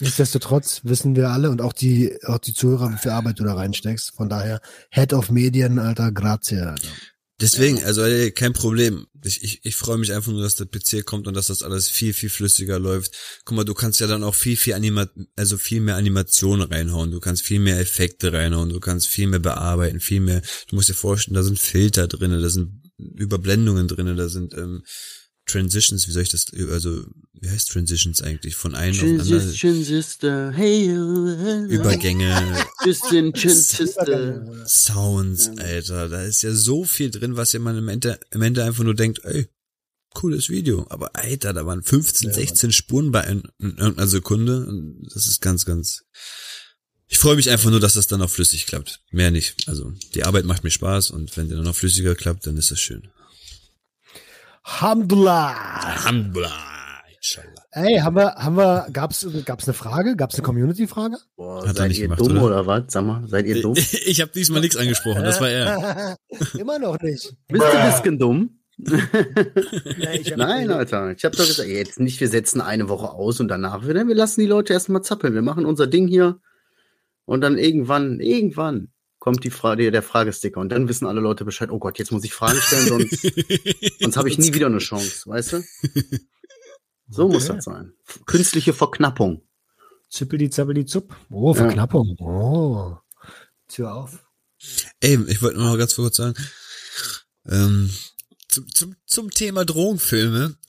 Nichtsdestotrotz 0.00 0.80
wissen 0.84 1.16
wir 1.16 1.30
alle 1.30 1.50
und 1.50 1.60
auch 1.60 1.72
die, 1.72 2.16
auch 2.24 2.38
die 2.38 2.54
Zuhörer, 2.54 2.92
wie 2.92 2.98
viel 2.98 3.10
Arbeit 3.10 3.38
du 3.38 3.44
da 3.44 3.54
reinsteckst. 3.54 4.12
Von 4.14 4.28
daher, 4.28 4.60
Head 4.90 5.12
of 5.12 5.30
Medien, 5.30 5.78
Alter, 5.78 6.12
grazie, 6.12 6.60
Alter. 6.60 6.88
Deswegen, 7.40 7.82
also 7.84 8.02
ey, 8.02 8.32
kein 8.32 8.52
Problem. 8.52 9.06
Ich, 9.24 9.42
ich, 9.42 9.60
ich 9.64 9.76
freue 9.76 9.96
mich 9.98 10.12
einfach 10.12 10.30
nur, 10.30 10.42
dass 10.42 10.56
der 10.56 10.66
PC 10.66 11.04
kommt 11.06 11.26
und 11.26 11.34
dass 11.34 11.46
das 11.46 11.62
alles 11.62 11.88
viel, 11.88 12.12
viel 12.12 12.28
flüssiger 12.28 12.78
läuft. 12.78 13.14
Guck 13.44 13.56
mal, 13.56 13.64
du 13.64 13.74
kannst 13.74 14.00
ja 14.00 14.06
dann 14.06 14.24
auch 14.24 14.34
viel, 14.34 14.56
viel 14.56 14.74
Anima 14.74 15.08
also 15.36 15.56
viel 15.56 15.80
mehr 15.80 15.96
Animationen 15.96 16.70
reinhauen. 16.70 17.10
Du 17.10 17.20
kannst 17.20 17.42
viel 17.42 17.60
mehr 17.60 17.78
Effekte 17.78 18.32
reinhauen. 18.32 18.68
Du 18.68 18.80
kannst 18.80 19.08
viel 19.08 19.26
mehr 19.26 19.38
bearbeiten, 19.38 20.00
viel 20.00 20.20
mehr. 20.20 20.42
Du 20.68 20.76
musst 20.76 20.90
dir 20.90 20.94
vorstellen, 20.94 21.34
da 21.34 21.42
sind 21.42 21.58
Filter 21.58 22.08
drinne, 22.08 22.40
da 22.40 22.50
sind 22.50 22.82
Überblendungen 22.98 23.88
drinne, 23.88 24.14
da 24.14 24.28
sind 24.28 24.54
ähm, 24.54 24.82
Transitions, 25.50 26.06
wie 26.06 26.12
soll 26.12 26.22
ich 26.22 26.28
das, 26.28 26.46
also, 26.70 27.04
wie 27.40 27.48
heißt 27.48 27.70
Transitions 27.70 28.22
eigentlich? 28.22 28.54
Von 28.56 28.74
einem 28.74 28.94
auf 28.94 29.00
den 29.00 29.20
anderen. 29.20 29.40
Transition 29.40 29.84
hey, 30.52 30.86
Übergänge, 31.68 32.66
Sister. 33.76 34.66
Sounds, 34.66 35.50
Alter. 35.58 36.08
Da 36.08 36.22
ist 36.22 36.42
ja 36.42 36.52
so 36.52 36.84
viel 36.84 37.10
drin, 37.10 37.36
was 37.36 37.52
ja 37.52 37.60
man 37.60 37.76
im 37.76 37.88
Ende, 37.88 38.18
im 38.30 38.42
Ende 38.42 38.64
einfach 38.64 38.84
nur 38.84 38.94
denkt, 38.94 39.20
ey, 39.24 39.48
cooles 40.14 40.48
Video. 40.48 40.86
Aber 40.90 41.14
Alter, 41.16 41.52
da 41.52 41.66
waren 41.66 41.82
15, 41.82 42.32
16 42.32 42.72
Spuren 42.72 43.10
bei 43.10 43.22
in, 43.22 43.42
in 43.58 43.76
irgendeiner 43.76 44.08
Sekunde. 44.08 44.66
Und 44.66 45.08
Das 45.14 45.26
ist 45.26 45.40
ganz, 45.40 45.64
ganz. 45.64 46.04
Ich 47.08 47.18
freue 47.18 47.36
mich 47.36 47.50
einfach 47.50 47.70
nur, 47.70 47.80
dass 47.80 47.94
das 47.94 48.06
dann 48.06 48.22
auch 48.22 48.30
flüssig 48.30 48.66
klappt. 48.66 49.00
Mehr 49.10 49.30
nicht. 49.30 49.68
Also 49.68 49.92
die 50.14 50.24
Arbeit 50.24 50.44
macht 50.44 50.62
mir 50.62 50.70
Spaß 50.70 51.10
und 51.10 51.36
wenn 51.36 51.48
der 51.48 51.56
dann 51.56 51.66
noch 51.66 51.74
flüssiger 51.74 52.14
klappt, 52.14 52.46
dann 52.46 52.56
ist 52.56 52.70
das 52.70 52.80
schön. 52.80 53.10
Alhamdulillah. 54.62 55.54
Alhamdulillah. 55.84 56.50
Inshallah. 57.16 57.62
Ey, 57.72 57.98
haben 57.98 58.16
wir, 58.16 58.34
haben 58.34 58.56
wir, 58.56 58.86
gab's, 58.92 59.26
gab's 59.44 59.64
eine 59.68 59.74
Frage? 59.74 60.16
Gab's 60.16 60.34
eine 60.36 60.42
Community-Frage? 60.42 61.16
Boah, 61.36 61.60
Hat 61.60 61.66
er 61.68 61.74
seid 61.74 61.88
nicht 61.88 61.98
ihr 61.98 62.04
gemacht, 62.04 62.20
dumm 62.20 62.32
oder? 62.38 62.46
oder? 62.46 62.66
was? 62.66 62.84
Sag 62.88 63.04
mal, 63.04 63.26
seid 63.28 63.46
ihr 63.46 63.60
dumm? 63.62 63.74
Bist 63.74 63.94
Ich 63.94 64.20
habe 64.20 64.30
diesmal 64.32 64.60
nichts 64.60 64.76
angesprochen, 64.76 65.22
das 65.22 65.40
war 65.40 65.50
er. 65.50 66.16
Immer 66.58 66.78
noch 66.78 66.98
nicht. 67.00 67.32
du 67.48 67.62
ein 67.62 67.90
bisschen 67.92 68.18
dumm? 68.18 68.56
Ich 70.14 70.30
hab- 70.30 70.38
Nein, 70.38 70.70
Alter. 70.70 71.12
Ich 71.12 71.24
habe 71.26 71.36
doch 71.36 71.46
gesagt, 71.46 71.68
jetzt 71.68 72.00
nicht, 72.00 72.18
wir 72.20 72.28
setzen 72.28 72.62
eine 72.62 72.88
Woche 72.88 73.10
aus 73.10 73.38
und 73.38 73.48
danach 73.48 73.86
wieder. 73.86 74.06
Wir 74.08 74.14
lassen 74.14 74.40
die 74.40 74.46
Leute 74.46 74.72
erstmal 74.72 75.02
zappeln. 75.02 75.34
Wir 75.34 75.42
machen 75.42 75.66
unser 75.66 75.86
Ding 75.86 76.08
hier 76.08 76.40
und 77.26 77.42
dann 77.42 77.58
irgendwann, 77.58 78.20
irgendwann 78.20 78.88
kommt 79.20 79.44
die 79.44 79.50
Frage, 79.50 79.92
der 79.92 80.02
Fragesticker 80.02 80.60
und 80.60 80.70
dann 80.70 80.88
wissen 80.88 81.06
alle 81.06 81.20
Leute 81.20 81.44
Bescheid. 81.44 81.70
Oh 81.70 81.78
Gott, 81.78 81.98
jetzt 82.00 82.10
muss 82.10 82.24
ich 82.24 82.32
Fragen 82.34 82.60
stellen, 82.60 82.88
sonst, 82.88 83.20
sonst 84.00 84.16
habe 84.16 84.28
ich 84.28 84.38
nie 84.38 84.52
wieder 84.52 84.66
eine 84.66 84.78
Chance, 84.78 85.28
weißt 85.30 85.52
du? 85.52 85.62
So 87.12 87.26
muss 87.28 87.46
Okay. 87.46 87.56
das 87.56 87.64
sein. 87.64 87.92
Künstliche 88.24 88.72
Verknappung. 88.72 89.42
Zippeli, 90.08 90.48
zappeli, 90.48 90.84
zupp. 90.86 91.16
Oh, 91.28 91.52
Verknappung. 91.52 92.16
Oh. 92.20 92.96
Tür 93.66 93.92
auf. 93.94 94.24
Ey, 95.00 95.18
ich 95.26 95.42
wollte 95.42 95.58
nur 95.58 95.70
noch 95.72 95.76
ganz 95.76 95.96
kurz 95.96 96.18
sagen, 96.18 96.34
ähm, 97.48 97.90
zum, 98.46 98.72
zum, 98.72 98.94
zum 99.06 99.30
Thema 99.32 99.64
Drogenfilme. 99.64 100.54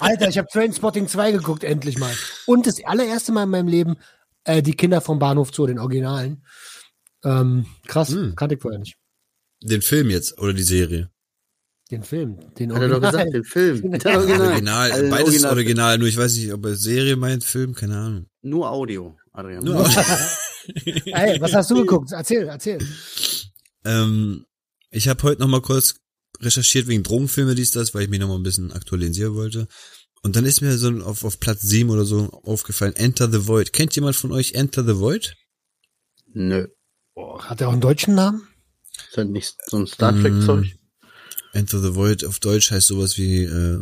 Alter, 0.00 0.28
ich 0.28 0.38
habe 0.38 0.48
Trainspotting 0.52 1.08
2 1.08 1.32
geguckt, 1.32 1.64
endlich 1.64 1.98
mal. 1.98 2.14
Und 2.46 2.66
das 2.66 2.84
allererste 2.84 3.32
Mal 3.32 3.44
in 3.44 3.50
meinem 3.50 3.68
Leben 3.68 3.96
äh, 4.46 4.62
die 4.62 4.74
Kinder 4.74 5.00
vom 5.00 5.18
Bahnhof 5.18 5.52
Zoo, 5.54 5.66
den 5.66 5.78
Originalen. 5.78 6.44
Ähm, 7.24 7.66
krass, 7.86 8.10
Hm. 8.10 8.34
kannte 8.36 8.54
ich 8.56 8.62
vorher 8.62 8.78
nicht. 8.80 8.96
Den 9.62 9.82
Film 9.82 10.10
jetzt 10.10 10.38
oder 10.38 10.52
die 10.52 10.62
Serie? 10.62 11.10
Den 11.90 12.02
Film, 12.02 12.38
den 12.58 12.72
Hat 12.74 12.82
er 12.82 12.88
doch 12.88 13.00
gesagt, 13.00 13.32
den 13.32 13.44
Film. 13.44 13.92
Der 13.98 14.18
Original. 14.18 14.48
Original, 14.50 14.90
Also 14.92 15.10
beides 15.10 15.26
Original. 15.28 15.52
original, 15.52 15.98
nur 15.98 16.08
ich 16.08 16.16
weiß 16.16 16.34
nicht, 16.36 16.52
ob 16.52 16.64
er 16.64 16.74
Serie 16.76 17.16
meint, 17.16 17.44
Film, 17.44 17.74
keine 17.74 17.96
Ahnung. 17.96 18.26
Nur 18.42 18.68
Audio, 18.70 19.16
Adrian. 19.32 19.62
Nur, 19.64 19.76
Ey, 21.06 21.40
was 21.40 21.54
hast 21.54 21.70
du 21.70 21.76
geguckt? 21.76 22.10
Erzähl, 22.12 22.48
erzähl. 22.48 22.78
ähm, 23.84 24.46
ich 24.90 25.08
habe 25.08 25.22
heute 25.22 25.40
noch 25.40 25.48
mal 25.48 25.62
kurz 25.62 25.96
recherchiert 26.40 26.86
wegen 26.88 27.02
Drogenfilme, 27.04 27.54
dies, 27.54 27.70
das, 27.70 27.94
weil 27.94 28.02
ich 28.02 28.08
mich 28.08 28.20
noch 28.20 28.28
mal 28.28 28.36
ein 28.36 28.42
bisschen 28.42 28.72
aktualisieren 28.72 29.34
wollte. 29.34 29.68
Und 30.22 30.36
dann 30.36 30.44
ist 30.44 30.60
mir 30.60 30.76
so 30.76 30.90
auf, 31.02 31.24
auf 31.24 31.38
Platz 31.38 31.62
7 31.62 31.90
oder 31.90 32.04
so 32.04 32.30
aufgefallen, 32.44 32.96
Enter 32.96 33.30
the 33.30 33.46
Void. 33.46 33.72
Kennt 33.72 33.94
jemand 33.94 34.16
von 34.16 34.32
euch 34.32 34.54
Enter 34.54 34.84
the 34.84 34.98
Void? 34.98 35.36
Nö. 36.32 36.66
Hat 37.38 37.60
er 37.60 37.68
auch 37.68 37.72
einen 37.72 37.80
deutschen 37.80 38.14
Namen? 38.14 38.46
Ist 39.08 39.16
halt 39.16 39.30
nicht 39.30 39.56
so 39.66 39.78
ein 39.78 39.86
Star 39.86 40.12
Trek-Zeug. 40.12 40.66
Enter 41.52 41.80
the 41.80 41.94
Void 41.94 42.24
auf 42.24 42.38
Deutsch 42.40 42.70
heißt 42.70 42.88
sowas 42.88 43.16
wie 43.16 43.44
äh, 43.44 43.80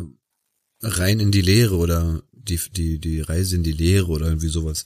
rein 0.81 1.19
in 1.19 1.31
die 1.31 1.41
Leere 1.41 1.75
oder 1.75 2.23
die, 2.31 2.59
die, 2.71 2.99
die 2.99 3.21
Reise 3.21 3.55
in 3.55 3.63
die 3.63 3.73
Leere 3.73 4.07
oder 4.07 4.27
irgendwie 4.27 4.49
sowas. 4.49 4.85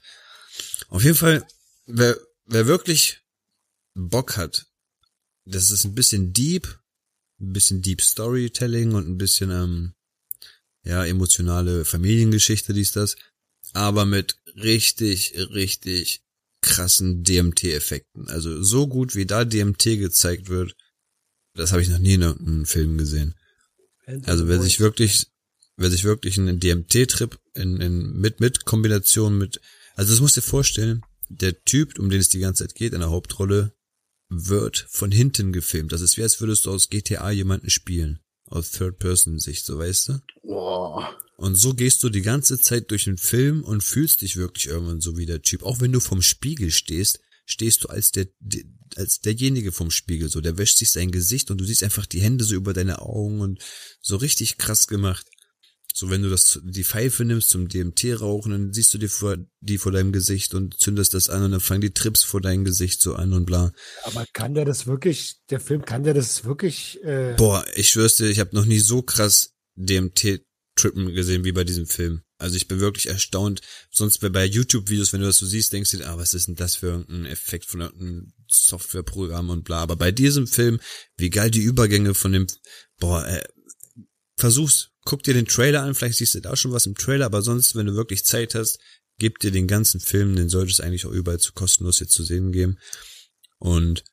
Auf 0.88 1.04
jeden 1.04 1.16
Fall, 1.16 1.46
wer, 1.86 2.18
wer 2.46 2.68
wirklich 2.68 3.22
Bock 3.94 4.38
hat, 4.38 4.68
das 5.46 5.72
ist 5.72 5.86
ein 5.86 5.96
bisschen 5.96 6.34
deep, 6.34 6.80
ein 7.40 7.54
bisschen 7.54 7.82
Deep 7.82 8.02
Storytelling 8.02 8.94
und 8.94 9.08
ein 9.08 9.18
bisschen, 9.18 9.52
ähm, 9.52 9.94
ja, 10.90 11.06
emotionale 11.06 11.86
Familiengeschichte, 11.86 12.74
dies, 12.74 12.92
das, 12.92 13.16
aber 13.74 14.06
mit 14.06 14.40
richtig, 14.56 15.36
richtig 15.54 16.22
krassen 16.62 17.24
DMT-Effekten. 17.24 18.28
Also 18.28 18.62
so 18.64 18.88
gut 18.88 19.16
wie 19.16 19.26
da 19.26 19.46
DMT 19.46 19.84
gezeigt 20.00 20.50
wird, 20.50 20.76
das 21.54 21.72
habe 21.72 21.82
ich 21.82 21.90
noch 21.90 22.00
nie 22.00 22.16
in 22.16 22.24
einem 22.24 22.66
Film 22.66 22.98
gesehen. 22.98 23.36
Also 24.24 24.48
wer 24.48 24.60
sich 24.60 24.80
wirklich, 24.80 25.28
wer 25.78 25.92
sich 25.92 26.04
wirklich 26.04 26.40
einen 26.40 26.60
DMT-Trip 26.60 27.38
in, 27.54 27.80
in, 27.80 28.20
mit, 28.20 28.40
mit 28.40 28.66
Kombination 28.66 29.38
mit, 29.38 29.62
also 29.96 30.12
das 30.12 30.22
musst 30.22 30.38
du 30.38 30.42
dir 30.42 30.48
vorstellen, 30.48 31.04
der 31.30 31.64
Typ, 31.64 32.00
um 32.00 32.10
den 32.10 32.20
es 32.20 32.30
die 32.30 32.40
ganze 32.40 32.66
Zeit 32.66 32.76
geht, 32.76 32.94
in 32.94 33.02
der 33.02 33.12
Hauptrolle, 33.12 33.74
wird 34.30 34.88
von 34.90 35.12
hinten 35.12 35.54
gefilmt. 35.54 35.92
Das 35.92 36.02
ist 36.02 36.18
wie 36.18 36.24
als 36.24 36.42
würdest 36.42 36.66
du 36.66 36.72
aus 36.72 36.90
GTA 36.90 37.30
jemanden 37.30 37.70
spielen. 37.70 38.20
Aus 38.50 38.72
Third-Person-Sicht, 38.72 39.66
so 39.66 39.78
weißt 39.78 40.10
du? 40.10 40.20
Boah. 40.44 41.16
Und 41.38 41.56
so 41.56 41.74
gehst 41.74 42.04
du 42.04 42.10
die 42.10 42.22
ganze 42.22 42.60
Zeit 42.60 42.92
durch 42.92 43.06
den 43.06 43.18
Film 43.18 43.64
und 43.64 43.84
fühlst 43.84 44.22
dich 44.22 44.36
wirklich 44.36 44.68
irgendwann 44.68 45.00
so 45.00 45.18
wie 45.18 45.26
der 45.26 45.42
Typ. 45.42 45.64
Auch 45.64 45.80
wenn 45.80 45.92
du 45.92 46.00
vom 46.00 46.22
Spiegel 46.22 46.70
stehst, 46.72 47.20
stehst 47.46 47.84
du 47.84 47.88
als 47.88 48.12
der, 48.12 48.28
der 48.40 48.64
als 48.96 49.22
derjenige 49.22 49.72
vom 49.72 49.92
Spiegel, 49.92 50.30
so, 50.30 50.42
der 50.42 50.58
wäscht 50.58 50.78
sich 50.78 50.92
sein 50.92 51.12
Gesicht 51.12 51.52
und 51.52 51.60
du 51.60 51.66
siehst 51.66 51.84
einfach 51.84 52.06
die 52.06 52.22
Hände 52.22 52.44
so 52.44 52.56
über 52.56 52.74
deine 52.74 53.02
Augen 53.02 53.42
und 53.42 53.64
so 54.02 54.18
richtig 54.18 54.58
krass 54.58 54.88
gemacht. 54.88 55.28
So, 55.94 56.10
wenn 56.10 56.22
du 56.22 56.30
das, 56.30 56.60
die 56.64 56.84
Pfeife 56.84 57.26
nimmst 57.26 57.50
zum 57.50 57.68
DMT 57.68 58.22
rauchen, 58.22 58.52
dann 58.52 58.74
siehst 58.74 58.94
du 58.94 58.98
die 58.98 59.08
vor, 59.08 59.38
die 59.60 59.78
vor 59.78 59.92
deinem 59.92 60.12
Gesicht 60.12 60.54
und 60.54 60.80
zündest 60.80 61.14
das 61.14 61.30
an 61.30 61.44
und 61.44 61.52
dann 61.52 61.60
fangen 61.60 61.82
die 61.82 61.94
Trips 61.94 62.24
vor 62.24 62.42
deinem 62.42 62.64
Gesicht 62.64 63.02
so 63.02 63.16
an 63.16 63.34
und 63.34 63.46
bla. 63.46 63.72
Aber 64.04 64.26
kann 64.34 64.54
der 64.54 64.66
das 64.66 64.88
wirklich, 64.88 65.38
der 65.50 65.60
Film, 65.60 65.84
kann 65.84 66.04
der 66.04 66.14
das 66.14 66.46
wirklich, 66.46 67.04
äh, 67.04 67.34
Boah, 67.38 67.66
ich 67.76 67.90
schwör's 67.90 68.16
dir, 68.18 68.30
ich 68.30 68.40
habe 68.40 68.56
noch 68.56 68.66
nie 68.66 68.80
so 68.80 69.02
krass 69.02 69.56
DMT-Trippen 69.76 71.14
gesehen 71.14 71.44
wie 71.44 71.52
bei 71.52 71.64
diesem 71.64 71.88
Film. 71.88 72.22
Also 72.38 72.56
ich 72.56 72.68
bin 72.68 72.80
wirklich 72.80 73.08
erstaunt. 73.08 73.62
Sonst 73.92 74.20
bei 74.20 74.46
YouTube-Videos, 74.46 75.12
wenn 75.12 75.20
du 75.20 75.28
das 75.28 75.38
so 75.38 75.46
siehst, 75.46 75.74
denkst 75.74 75.92
du 75.92 75.98
dir, 75.98 76.08
ah, 76.08 76.18
was 76.18 76.34
ist 76.34 76.48
denn 76.48 76.56
das 76.56 76.78
für 76.78 77.06
ein 77.10 77.26
Effekt 77.26 77.66
von 77.66 77.82
irgendeinem 77.82 78.34
Softwareprogramm 78.48 79.50
und 79.50 79.66
bla. 79.66 79.80
Aber 79.82 79.98
bei 79.98 80.12
diesem 80.12 80.48
Film, 80.48 80.80
wie 81.18 81.30
geil 81.30 81.52
die 81.52 81.62
Übergänge 81.62 82.14
von 82.14 82.32
dem, 82.32 82.48
boah, 82.98 83.28
äh, 83.28 83.44
versuch's, 84.40 84.90
guck 85.06 85.24
dir 85.24 85.34
den 85.34 85.46
Trailer 85.46 85.84
an, 85.84 85.96
vielleicht 85.96 86.18
siehst 86.18 86.36
du 86.36 86.40
da 86.40 86.56
schon 86.56 86.72
was 86.72 86.86
im 86.86 86.96
Trailer, 86.96 87.26
aber 87.26 87.42
sonst, 87.42 87.76
wenn 87.76 87.86
du 87.86 87.96
wirklich 87.96 88.26
Zeit 88.26 88.56
hast, 88.56 88.80
gib 89.18 89.40
dir 89.40 89.52
den 89.52 89.68
ganzen 89.68 90.00
Film, 90.00 90.36
den 90.36 90.50
sollte 90.50 90.72
es 90.72 90.80
eigentlich 90.80 91.06
auch 91.06 91.12
überall 91.12 91.40
zu 91.40 91.54
kostenlos 91.54 92.00
jetzt 92.00 92.14
zu 92.14 92.24
sehen 92.24 92.52
geben. 92.52 92.78
Und 93.60 94.04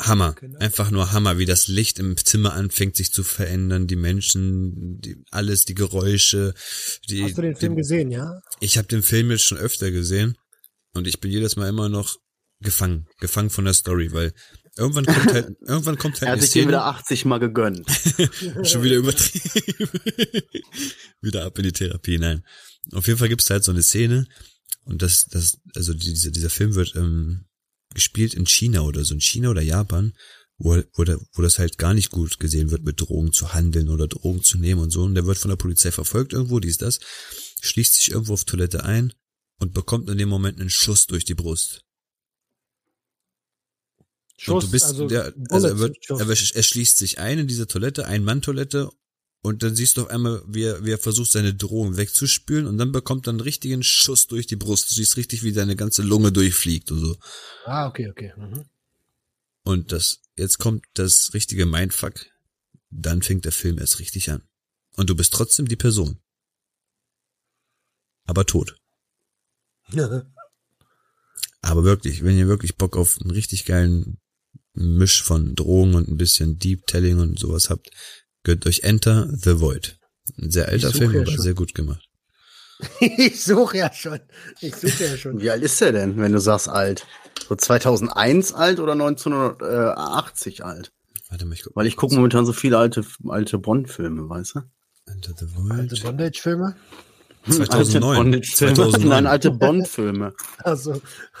Hammer, 0.00 0.34
Genau. 0.34 0.58
einfach 0.58 0.90
nur 0.90 1.12
Hammer, 1.12 1.38
wie 1.38 1.46
das 1.46 1.68
Licht 1.68 1.98
im 1.98 2.16
Zimmer 2.16 2.52
anfängt 2.52 2.96
sich 2.96 3.12
zu 3.12 3.22
verändern, 3.22 3.86
die 3.86 3.96
Menschen, 3.96 5.00
die, 5.00 5.16
alles, 5.30 5.64
die 5.64 5.74
Geräusche. 5.74 6.54
Die, 7.08 7.22
hast 7.24 7.38
du 7.38 7.42
den 7.42 7.56
Film 7.56 7.74
die, 7.74 7.80
gesehen, 7.80 8.10
ja? 8.10 8.40
Ich 8.60 8.76
habe 8.76 8.88
den 8.88 9.02
Film 9.02 9.30
jetzt 9.30 9.44
schon 9.44 9.58
öfter 9.58 9.90
gesehen 9.90 10.36
und 10.92 11.06
ich 11.06 11.20
bin 11.20 11.30
jedes 11.30 11.56
Mal 11.56 11.68
immer 11.68 11.88
noch 11.88 12.16
gefangen, 12.60 13.06
gefangen 13.20 13.50
von 13.50 13.64
der 13.64 13.74
Story, 13.74 14.12
weil 14.12 14.32
irgendwann 14.76 15.06
kommt 15.06 15.32
halt, 15.32 15.56
irgendwann 15.60 15.98
kommt 15.98 16.14
halt 16.20 16.28
Er 16.28 16.32
hat 16.32 16.40
sich 16.40 16.50
Szene, 16.50 16.68
wieder 16.68 16.86
80 16.86 17.24
mal 17.24 17.38
gegönnt. 17.38 17.88
schon 18.62 18.82
wieder 18.82 18.96
übertrieben, 18.96 19.90
wieder 21.20 21.44
ab 21.44 21.58
in 21.58 21.64
die 21.64 21.72
Therapie, 21.72 22.18
nein. 22.18 22.44
Auf 22.92 23.06
jeden 23.06 23.18
Fall 23.18 23.28
gibt's 23.28 23.50
halt 23.50 23.64
so 23.64 23.72
eine 23.72 23.82
Szene 23.82 24.26
und 24.84 25.02
das, 25.02 25.26
das, 25.26 25.58
also 25.74 25.94
dieser, 25.94 26.30
dieser 26.30 26.50
Film 26.50 26.74
wird 26.74 26.94
ähm, 26.94 27.46
gespielt 27.92 28.34
in 28.34 28.46
China 28.46 28.82
oder 28.82 29.04
so, 29.04 29.14
in 29.14 29.20
China 29.20 29.50
oder 29.50 29.62
Japan, 29.62 30.12
wo, 30.58 30.80
wo, 30.94 31.04
der, 31.04 31.18
wo 31.32 31.42
das 31.42 31.58
halt 31.58 31.78
gar 31.78 31.92
nicht 31.92 32.10
gut 32.10 32.38
gesehen 32.38 32.70
wird, 32.70 32.84
mit 32.84 33.00
Drogen 33.00 33.32
zu 33.32 33.52
handeln 33.52 33.88
oder 33.88 34.06
Drogen 34.06 34.42
zu 34.42 34.58
nehmen 34.58 34.80
und 34.80 34.90
so. 34.90 35.02
Und 35.02 35.14
der 35.14 35.26
wird 35.26 35.38
von 35.38 35.48
der 35.48 35.56
Polizei 35.56 35.90
verfolgt 35.90 36.32
irgendwo, 36.32 36.60
dies, 36.60 36.78
das, 36.78 37.00
schließt 37.60 37.94
sich 37.94 38.10
irgendwo 38.12 38.34
auf 38.34 38.44
Toilette 38.44 38.84
ein 38.84 39.12
und 39.58 39.74
bekommt 39.74 40.08
in 40.08 40.18
dem 40.18 40.28
Moment 40.28 40.60
einen 40.60 40.70
Schuss 40.70 41.06
durch 41.06 41.24
die 41.24 41.34
Brust. 41.34 41.85
Und 44.46 44.62
du 44.62 44.70
bist, 44.70 44.84
also, 44.84 45.08
der, 45.08 45.32
also 45.50 45.68
er, 45.68 45.78
wird, 45.78 45.96
Schuss. 46.04 46.20
er, 46.20 46.28
er 46.28 46.62
schließt 46.62 46.98
sich 46.98 47.18
ein 47.18 47.38
in 47.38 47.46
diese 47.46 47.66
Toilette, 47.66 48.06
Ein-Mann-Toilette, 48.06 48.90
und 49.42 49.62
dann 49.62 49.76
siehst 49.76 49.96
du 49.96 50.02
auf 50.02 50.10
einmal, 50.10 50.42
wie 50.46 50.64
er, 50.64 50.84
wie 50.84 50.90
er 50.90 50.98
versucht, 50.98 51.30
seine 51.30 51.54
Drohung 51.54 51.96
wegzuspülen, 51.96 52.66
und 52.66 52.78
dann 52.78 52.92
bekommt 52.92 53.28
er 53.28 53.30
einen 53.30 53.40
richtigen 53.40 53.82
Schuss 53.82 54.26
durch 54.26 54.46
die 54.46 54.56
Brust. 54.56 54.90
Du 54.90 54.94
siehst 54.94 55.16
richtig, 55.16 55.42
wie 55.42 55.52
seine 55.52 55.76
ganze 55.76 56.02
Lunge 56.02 56.32
durchfliegt 56.32 56.90
und 56.90 56.98
so. 56.98 57.16
Ah, 57.64 57.86
okay, 57.86 58.10
okay. 58.10 58.32
Mhm. 58.36 58.64
Und 59.62 59.92
das, 59.92 60.20
jetzt 60.36 60.58
kommt 60.58 60.84
das 60.94 61.32
richtige 61.32 61.64
Mindfuck. 61.64 62.26
Dann 62.90 63.22
fängt 63.22 63.44
der 63.44 63.52
Film 63.52 63.78
erst 63.78 64.00
richtig 64.00 64.30
an. 64.30 64.42
Und 64.96 65.10
du 65.10 65.16
bist 65.16 65.32
trotzdem 65.32 65.68
die 65.68 65.76
Person. 65.76 66.20
Aber 68.24 68.46
tot. 68.46 68.76
Aber 71.60 71.84
wirklich, 71.84 72.24
wenn 72.24 72.36
ihr 72.36 72.48
wirklich 72.48 72.76
Bock 72.76 72.96
auf 72.96 73.20
einen 73.20 73.30
richtig 73.30 73.64
geilen 73.64 74.18
Misch 74.76 75.22
von 75.22 75.54
Drogen 75.54 75.94
und 75.94 76.08
ein 76.08 76.16
bisschen 76.16 76.58
Deep 76.58 76.86
Telling 76.86 77.18
und 77.18 77.38
sowas 77.38 77.70
habt, 77.70 77.90
gönnt 78.44 78.66
euch 78.66 78.80
Enter 78.84 79.28
the 79.32 79.60
Void. 79.60 79.98
Ein 80.38 80.50
sehr 80.50 80.68
alter 80.68 80.92
Film, 80.92 81.12
ja 81.12 81.20
aber 81.20 81.30
schon. 81.30 81.42
sehr 81.42 81.54
gut 81.54 81.74
gemacht. 81.74 82.06
ich 83.00 83.42
suche 83.42 83.78
ja 83.78 83.92
schon. 83.92 84.20
Ich 84.60 84.74
suche 84.76 85.04
ja 85.04 85.16
schon. 85.16 85.40
Wie 85.40 85.50
alt 85.50 85.62
ist 85.62 85.80
er 85.80 85.92
denn, 85.92 86.18
wenn 86.18 86.32
du 86.32 86.40
sagst 86.40 86.68
alt? 86.68 87.06
So 87.48 87.54
2001 87.54 88.52
alt 88.52 88.80
oder 88.80 88.92
1980 88.92 90.64
alt? 90.64 90.92
Warte 91.28 91.46
mal, 91.46 91.54
ich 91.54 91.62
guck. 91.62 91.74
Weil 91.74 91.86
ich 91.86 91.96
gucke 91.96 92.14
momentan 92.14 92.44
so 92.44 92.52
viele 92.52 92.78
alte, 92.78 93.04
alte 93.28 93.58
Bond-Filme, 93.58 94.28
weißt 94.28 94.56
du? 94.56 94.60
Enter 95.06 95.32
the 95.38 95.46
Alte 95.70 95.96
Void. 95.96 96.02
Bondage-Filme? 96.02 96.76
2009. 97.48 98.16
Alte 98.16 98.22
Bondage-Filme. 98.22 98.74
2009. 98.74 99.08
Nein, 99.08 99.26
alte 99.26 99.50
Bond-Filme. 99.50 100.34
Also. 100.58 101.00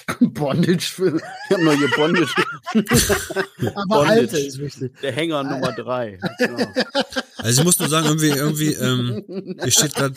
Bondage-Filme. 0.20 1.20
Ich 1.48 1.50
habe 1.54 1.64
neue 1.64 1.88
Bondage. 1.96 2.34
Aber 2.74 3.86
Bondage. 3.86 4.10
alte 4.10 4.38
ist 4.38 4.58
wichtig. 4.58 4.92
Der 5.02 5.12
Hänger 5.12 5.42
Nummer 5.44 5.72
drei. 5.72 6.18
Genau. 6.38 6.66
Also 7.38 7.60
ich 7.60 7.64
muss 7.64 7.78
nur 7.78 7.88
sagen, 7.88 8.06
irgendwie, 8.06 8.28
irgendwie, 8.28 8.72
ähm, 8.74 9.24
hier 9.62 9.70
steht 9.72 9.94
gerade 9.94 10.14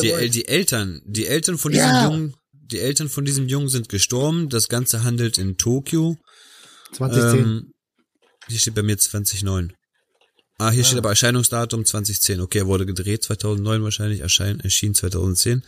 Die, 0.00 0.30
die 0.30 0.48
Eltern, 0.48 1.00
die 1.04 1.26
Eltern 1.26 1.58
von 1.58 1.72
diesem 1.72 1.86
Ja. 1.88 2.04
Jungen, 2.04 2.34
die 2.52 2.80
Eltern 2.80 3.08
von 3.08 3.24
diesem 3.24 3.48
Jungen 3.48 3.68
sind 3.68 3.88
gestorben. 3.88 4.48
Das 4.48 4.68
Ganze 4.68 5.04
handelt 5.04 5.38
in 5.38 5.56
Tokio. 5.56 6.16
2010. 6.92 7.38
Ähm, 7.40 7.72
hier 8.48 8.58
steht 8.58 8.74
bei 8.74 8.82
mir 8.82 8.98
2009. 8.98 9.72
Ah, 10.58 10.70
hier 10.70 10.84
steht 10.84 10.98
aber 10.98 11.10
Erscheinungsdatum 11.10 11.84
2010. 11.84 12.40
Okay, 12.40 12.60
er 12.60 12.66
wurde 12.66 12.86
gedreht 12.86 13.22
2009 13.22 13.82
wahrscheinlich, 13.82 14.20
erschein, 14.20 14.58
erschien 14.60 14.94
2010. 14.94 15.62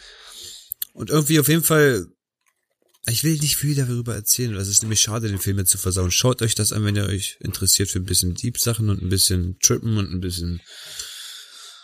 Und 0.98 1.10
irgendwie 1.10 1.38
auf 1.40 1.48
jeden 1.48 1.62
Fall, 1.62 2.06
ich 3.06 3.24
will 3.24 3.38
nicht 3.38 3.56
viel 3.56 3.74
darüber 3.74 4.14
erzählen, 4.14 4.54
das 4.54 4.68
ist 4.68 4.82
nämlich 4.82 5.00
schade, 5.00 5.28
den 5.28 5.38
Film 5.38 5.58
jetzt 5.58 5.70
zu 5.70 5.78
versauen. 5.78 6.10
Schaut 6.10 6.42
euch 6.42 6.54
das 6.54 6.72
an, 6.72 6.84
wenn 6.84 6.96
ihr 6.96 7.06
euch 7.06 7.36
interessiert 7.40 7.88
für 7.88 7.98
ein 8.00 8.04
bisschen 8.04 8.34
Deep-Sachen 8.34 8.90
und 8.90 9.00
ein 9.02 9.08
bisschen 9.08 9.58
Trippen 9.60 9.96
und 9.96 10.12
ein 10.12 10.20
bisschen 10.20 10.60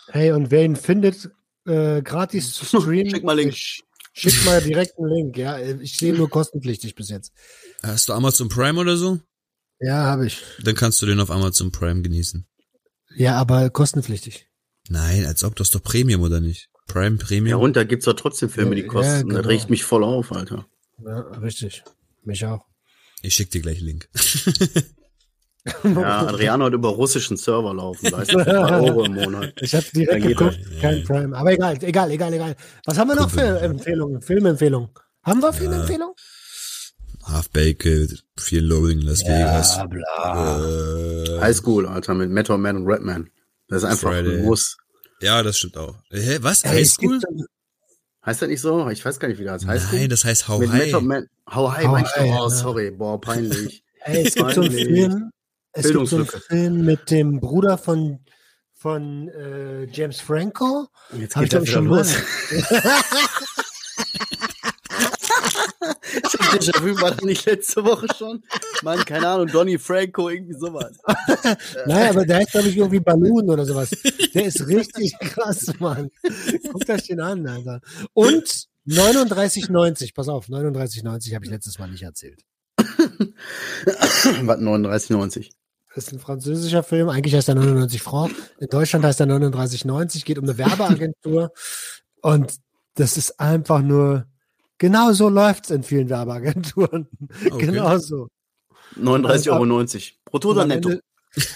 Hey, 0.07 0.31
und 0.31 0.51
wer 0.51 0.63
ihn 0.63 0.75
findet, 0.75 1.29
äh, 1.65 2.01
gratis 2.01 2.53
zu 2.53 2.65
streamen, 2.65 3.09
Schick 3.09 3.23
mal 3.23 3.33
Link. 3.37 3.53
ich- 3.53 3.81
Schick 4.17 4.45
mal 4.45 4.61
direkt 4.61 4.97
einen 4.97 5.09
Link, 5.13 5.37
ja. 5.37 5.59
Ich 5.59 5.97
sehe 5.97 6.13
nur 6.13 6.29
kostenpflichtig 6.29 6.95
bis 6.95 7.09
jetzt. 7.09 7.33
Hast 7.83 8.07
du 8.07 8.13
Amazon 8.13 8.47
Prime 8.47 8.79
oder 8.79 8.95
so? 8.95 9.19
Ja, 9.81 10.03
habe 10.05 10.27
ich. 10.27 10.41
Dann 10.63 10.73
kannst 10.75 11.01
du 11.01 11.05
den 11.05 11.19
auf 11.19 11.29
Amazon 11.29 11.69
Prime 11.73 12.01
genießen. 12.01 12.47
Ja, 13.17 13.35
aber 13.35 13.69
kostenpflichtig. 13.69 14.47
Nein, 14.87 15.25
als 15.25 15.43
ob 15.43 15.57
das 15.57 15.69
doch 15.71 15.83
Premium 15.83 16.21
oder 16.21 16.39
nicht? 16.39 16.69
Prime 16.87 17.17
Ja, 17.19 17.25
Premium? 17.25 17.61
und 17.61 17.75
da 17.75 17.83
gibt's 17.83 18.05
doch 18.05 18.13
trotzdem 18.13 18.49
Filme, 18.49 18.75
die 18.75 18.81
Ja, 18.83 18.87
kosten. 18.87 19.29
genau. 19.29 19.41
Das 19.41 19.47
regt 19.49 19.69
mich 19.69 19.83
voll 19.83 20.03
auf, 20.03 20.31
Alter. 20.31 20.65
Ja, 21.03 21.19
richtig. 21.41 21.83
Mich 22.23 22.45
auch. 22.45 22.65
ich 23.21 23.33
schick 23.33 23.49
dir 23.51 23.61
gleich 23.61 23.81
Link. 23.81 24.09
Ja, 25.83 26.27
Adriano 26.27 26.65
hat 26.65 26.73
über 26.73 26.89
russischen 26.89 27.37
Server 27.37 27.73
laufen, 27.73 28.11
weißt 28.11 28.33
du, 28.33 28.37
Euro 28.37 29.03
im 29.05 29.15
Monat. 29.15 29.51
Ich 29.61 29.73
habe 29.73 29.83
direkt 29.95 30.27
geguckt, 30.27 30.59
kein 30.79 31.03
Prime. 31.03 31.35
Aber 31.35 31.53
egal, 31.53 31.75
egal, 31.83 32.11
egal, 32.11 32.31
egal. 32.33 32.55
Was 32.85 32.99
haben 32.99 33.07
wir 33.07 33.15
noch 33.15 33.31
für 33.31 33.41
Empfehlungen? 33.61 34.21
Filmempfehlungen? 34.21 34.89
Haben 35.23 35.41
wir 35.41 35.51
Filmempfehlungen? 35.53 36.13
Half-Baked, 37.23 38.23
viel 38.37 38.63
Loading 38.63 39.01
Las 39.01 39.21
Vegas. 39.23 39.79
bla. 39.89 40.59
Äh, 40.63 41.39
Highschool, 41.41 41.87
Alter, 41.87 42.13
mit 42.13 42.29
Method 42.29 42.59
Man 42.59 42.77
und 42.77 42.85
Redman. 42.87 43.31
Das 43.67 43.79
ist 43.81 43.89
einfach 43.89 44.11
Friday. 44.11 44.37
ein 44.41 44.45
Muss. 44.45 44.77
Ja, 45.21 45.41
das 45.43 45.57
stimmt 45.57 45.77
auch. 45.77 45.95
Hä, 46.11 46.37
was? 46.41 46.63
Ey, 46.63 46.81
es 46.81 46.97
Highschool? 46.97 47.19
Heißt 48.25 48.41
das 48.41 48.49
nicht 48.49 48.61
so? 48.61 48.89
Ich 48.89 49.05
weiß 49.05 49.19
gar 49.19 49.27
nicht, 49.27 49.39
wie 49.39 49.43
das 49.43 49.65
heißt. 49.65 49.93
Nein, 49.93 50.09
das 50.09 50.25
heißt 50.25 50.47
How 50.47 50.59
mit 50.59 50.71
High. 50.71 50.85
Method 50.87 51.05
Man. 51.05 51.27
How 51.53 51.71
High, 51.71 51.85
How 51.85 51.91
meinst 51.91 52.15
du? 52.15 52.21
High, 52.21 52.31
Oh, 52.31 52.43
ja. 52.43 52.49
sorry. 52.49 52.91
Boah, 52.91 53.21
peinlich. 53.21 53.83
Ey, 54.03 54.25
es 54.27 54.33
gibt 54.35 54.51
so 54.53 54.61
einen. 54.61 54.71
Film, 54.71 55.31
es 55.73 55.91
gibt 55.91 56.07
so 56.07 56.15
einen. 56.17 56.27
Film 56.27 56.85
mit 56.85 57.11
dem 57.11 57.39
Bruder 57.39 57.77
von, 57.77 58.19
von 58.73 59.29
äh, 59.29 59.85
James 59.91 60.19
Franco. 60.21 60.87
Jetzt 61.17 61.35
Hab 61.35 61.43
ich 61.43 61.49
geht 61.51 61.59
doch 61.59 61.65
das 61.65 61.69
schon 61.73 61.85
los. 61.85 62.13
Déjà-vu 66.55 66.95
war 67.01 67.11
das 67.11 67.21
nicht 67.21 67.45
letzte 67.45 67.83
Woche 67.83 68.07
schon? 68.17 68.43
Mann, 68.83 68.99
keine 69.05 69.27
Ahnung, 69.27 69.47
Donny 69.47 69.77
Franco, 69.77 70.29
irgendwie 70.29 70.53
sowas. 70.53 70.97
Nein, 71.85 72.09
aber 72.09 72.25
der 72.25 72.37
heißt, 72.37 72.51
glaube 72.51 72.69
ich, 72.69 72.77
irgendwie 72.77 72.99
Balloon 72.99 73.49
oder 73.49 73.65
sowas. 73.65 73.89
Der 74.33 74.45
ist 74.45 74.65
richtig 74.67 75.17
krass, 75.19 75.71
Mann. 75.79 76.09
Guckt 76.71 76.89
euch 76.89 77.03
den 77.03 77.19
an, 77.19 77.47
Alter. 77.47 77.81
Und 78.13 78.67
39,90. 78.87 80.13
Pass 80.13 80.29
auf, 80.29 80.47
39,90 80.47 81.35
habe 81.35 81.45
ich 81.45 81.51
letztes 81.51 81.79
Mal 81.79 81.89
nicht 81.89 82.03
erzählt. 82.03 82.41
Was, 82.77 84.59
39,90? 84.59 85.49
Das 85.95 86.07
ist 86.07 86.13
ein 86.13 86.19
französischer 86.19 86.83
Film. 86.83 87.09
Eigentlich 87.09 87.33
heißt 87.35 87.47
er 87.47 87.55
99 87.55 88.01
Francs. 88.01 88.35
In 88.59 88.67
Deutschland 88.67 89.05
heißt 89.05 89.21
er 89.21 89.27
39,90. 89.27 90.25
Geht 90.25 90.37
um 90.37 90.43
eine 90.43 90.57
Werbeagentur. 90.57 91.51
Und 92.21 92.53
das 92.95 93.17
ist 93.17 93.39
einfach 93.39 93.81
nur, 93.81 94.25
genau 94.77 95.11
so 95.13 95.29
läuft's 95.29 95.69
in 95.69 95.83
vielen 95.83 96.09
Werbeagenturen. 96.09 97.07
Okay. 97.51 97.65
Genau 97.67 97.97
so. 97.97 98.27
39,90 98.97 99.51
Euro. 99.51 99.99
Brutto 100.25 100.49
oder 100.51 100.65
netto? 100.65 100.89
Ende- 100.89 101.01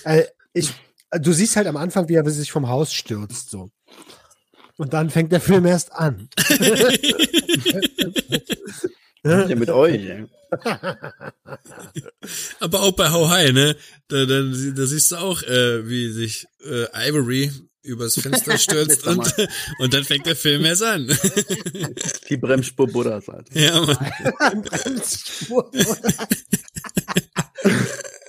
Äh, 0.04 0.24
ich, 0.54 0.72
du 1.12 1.32
siehst 1.32 1.56
halt 1.56 1.68
am 1.68 1.78
Anfang, 1.78 2.10
wie 2.10 2.16
er 2.16 2.30
sich 2.30 2.52
vom 2.52 2.68
Haus 2.68 2.92
stürzt, 2.94 3.50
so. 3.50 3.72
Und 4.78 4.94
dann 4.94 5.10
fängt 5.10 5.32
der 5.32 5.42
Film 5.42 5.66
erst 5.66 5.92
an. 5.94 6.30
Ja, 9.24 9.54
mit 9.54 9.70
euch. 9.70 9.96
ey. 9.96 10.26
Aber 12.62 12.82
auch 12.82 12.94
bei 12.94 13.12
How 13.12 13.28
High, 13.30 13.52
ne? 13.52 13.76
Da, 14.08 14.26
da, 14.26 14.42
da 14.44 14.86
siehst 14.86 15.12
du 15.12 15.18
auch, 15.18 15.44
äh, 15.44 15.88
wie 15.90 16.10
sich 16.12 16.48
äh, 16.64 16.86
Ivory 17.10 17.52
übers 17.82 18.16
Fenster 18.22 18.58
stürzt 18.58 19.06
und, 19.08 19.34
und 19.80 19.94
dann 19.94 20.04
fängt 20.04 20.26
der 20.26 20.36
Film 20.36 20.66
erst 20.66 20.84
an. 20.84 21.08
Die 22.30 22.38
Bremsspur 22.38 22.88
Buddhas 22.88 23.28
halt. 23.28 23.48
ja, 23.54 23.80
Mann. 23.82 25.02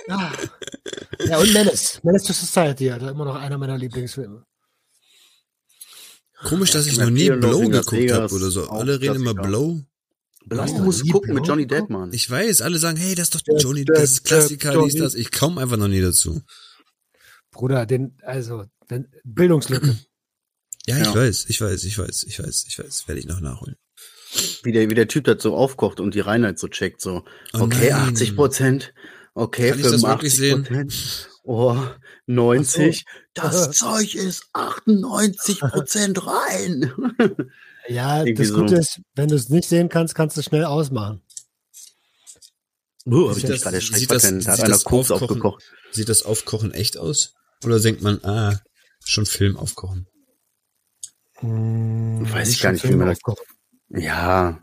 Ah. 0.08 0.32
ja, 1.24 1.38
und 1.38 1.52
Menace. 1.52 2.00
Menace 2.02 2.24
to 2.24 2.32
Society, 2.32 2.90
Alter. 2.90 3.10
Immer 3.10 3.26
noch 3.26 3.36
einer 3.36 3.58
meiner 3.58 3.78
Lieblingsfilme. 3.78 4.44
Komisch, 6.42 6.70
dass 6.70 6.86
ich 6.86 6.96
Ja, 6.96 7.04
noch 7.04 7.10
nie 7.10 7.30
Blow 7.30 7.68
geguckt 7.68 8.12
habe 8.12 8.34
oder 8.34 8.50
so. 8.50 8.68
Alle 8.70 9.00
reden 9.00 9.16
immer. 9.16 9.34
Blow. 9.34 9.80
Musst 10.46 11.04
nie 11.04 11.10
gucken 11.10 11.34
mit 11.34 11.46
Johnny? 11.46 11.66
Depp, 11.66 11.90
Mann. 11.90 12.12
Ich 12.12 12.28
weiß, 12.28 12.62
alle 12.62 12.78
sagen, 12.78 12.96
hey, 12.96 13.14
das 13.14 13.24
ist 13.26 13.34
doch 13.34 13.42
Der- 13.42 13.58
Johnny, 13.58 13.84
das 13.84 14.02
ist 14.04 14.24
Klassiker, 14.24 14.72
der 14.72 14.82
dies, 14.84 14.94
das. 14.96 15.14
Ich 15.14 15.30
komme 15.30 15.60
einfach 15.60 15.76
noch 15.76 15.86
nie 15.88 16.00
dazu. 16.00 16.40
Bruder, 17.60 17.84
den, 17.84 18.16
also, 18.22 18.64
den 18.90 19.06
Bildungslücke. 19.22 19.98
Ja, 20.86 20.96
ich 20.98 21.04
Ja. 21.08 21.14
weiß, 21.14 21.44
ich 21.48 21.60
weiß, 21.60 21.84
ich 21.84 21.98
weiß, 21.98 22.24
ich 22.26 22.38
weiß, 22.42 22.64
ich 22.66 22.78
weiß, 22.78 23.06
werde 23.06 23.18
ich 23.20 23.26
noch 23.26 23.40
nachholen. 23.40 23.76
Wie 24.62 24.72
der, 24.72 24.88
wie 24.88 24.94
der 24.94 25.08
Typ 25.08 25.24
das 25.24 25.42
so 25.42 25.54
aufkocht 25.54 26.00
und 26.00 26.14
die 26.14 26.20
Reinheit 26.20 26.58
so 26.58 26.68
checkt, 26.68 27.02
so, 27.02 27.22
Oh 27.52 27.58
okay, 27.60 27.90
nein. 27.90 28.14
80 28.14 28.34
Prozent, 28.34 28.94
okay, 29.34 29.68
Kann 29.70 29.78
ich 29.78 29.84
das 29.84 30.02
wirklich 30.02 30.32
85 30.36 30.64
Prozent, 30.64 31.28
oh, 31.44 31.76
90, 32.24 33.04
das 33.34 33.72
Zeug 33.72 34.14
ist 34.14 34.44
98 34.54 35.60
Prozent 35.60 36.26
rein. 36.26 36.90
Ja, 37.88 38.20
Irgendwie 38.24 38.42
das 38.42 38.52
Gute 38.54 38.74
so. 38.76 38.80
ist, 38.80 39.00
wenn 39.16 39.28
du 39.28 39.34
es 39.34 39.50
nicht 39.50 39.68
sehen 39.68 39.90
kannst, 39.90 40.14
kannst 40.14 40.38
du 40.38 40.42
schnell 40.42 40.64
ausmachen. 40.64 41.20
Uh, 43.04 43.28
hab 43.28 43.34
Sieht 43.34 43.44
ich 43.44 43.50
das- 43.50 43.60
gerade 43.62 43.80
sieht 43.80 44.10
das- 44.10 44.24
hat 44.24 44.40
sieht 44.40 44.48
einer 44.48 44.68
das 44.68 44.86
Aufkochen- 44.86 45.12
aufgekocht. 45.12 45.64
Sieht 45.92 46.08
das 46.08 46.22
Aufkochen 46.22 46.72
echt 46.72 46.96
aus? 46.96 47.34
Oder 47.64 47.80
denkt 47.80 48.02
man, 48.02 48.20
ah, 48.24 48.58
schon 49.04 49.26
Film 49.26 49.56
aufkochen? 49.56 50.06
Hm, 51.38 52.30
Weiß 52.32 52.50
ich 52.50 52.60
gar 52.60 52.72
nicht, 52.72 52.84
wie 52.84 52.88
Film 52.88 52.98
man 53.00 53.08
das-. 53.08 53.18
Ja, 53.88 54.62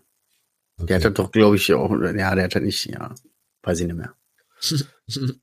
Okay. 0.80 0.86
der 0.88 0.96
hat 0.98 1.06
das 1.06 1.14
doch, 1.16 1.32
glaube 1.32 1.56
ich, 1.56 1.74
auch, 1.74 1.90
ja, 1.92 2.36
der 2.36 2.44
hat 2.44 2.54
das 2.56 2.62
nicht, 2.62 2.86
ja, 2.86 3.16
weiß 3.64 3.80
ich 3.80 3.88
nicht 3.88 3.96
mehr. 3.98 4.14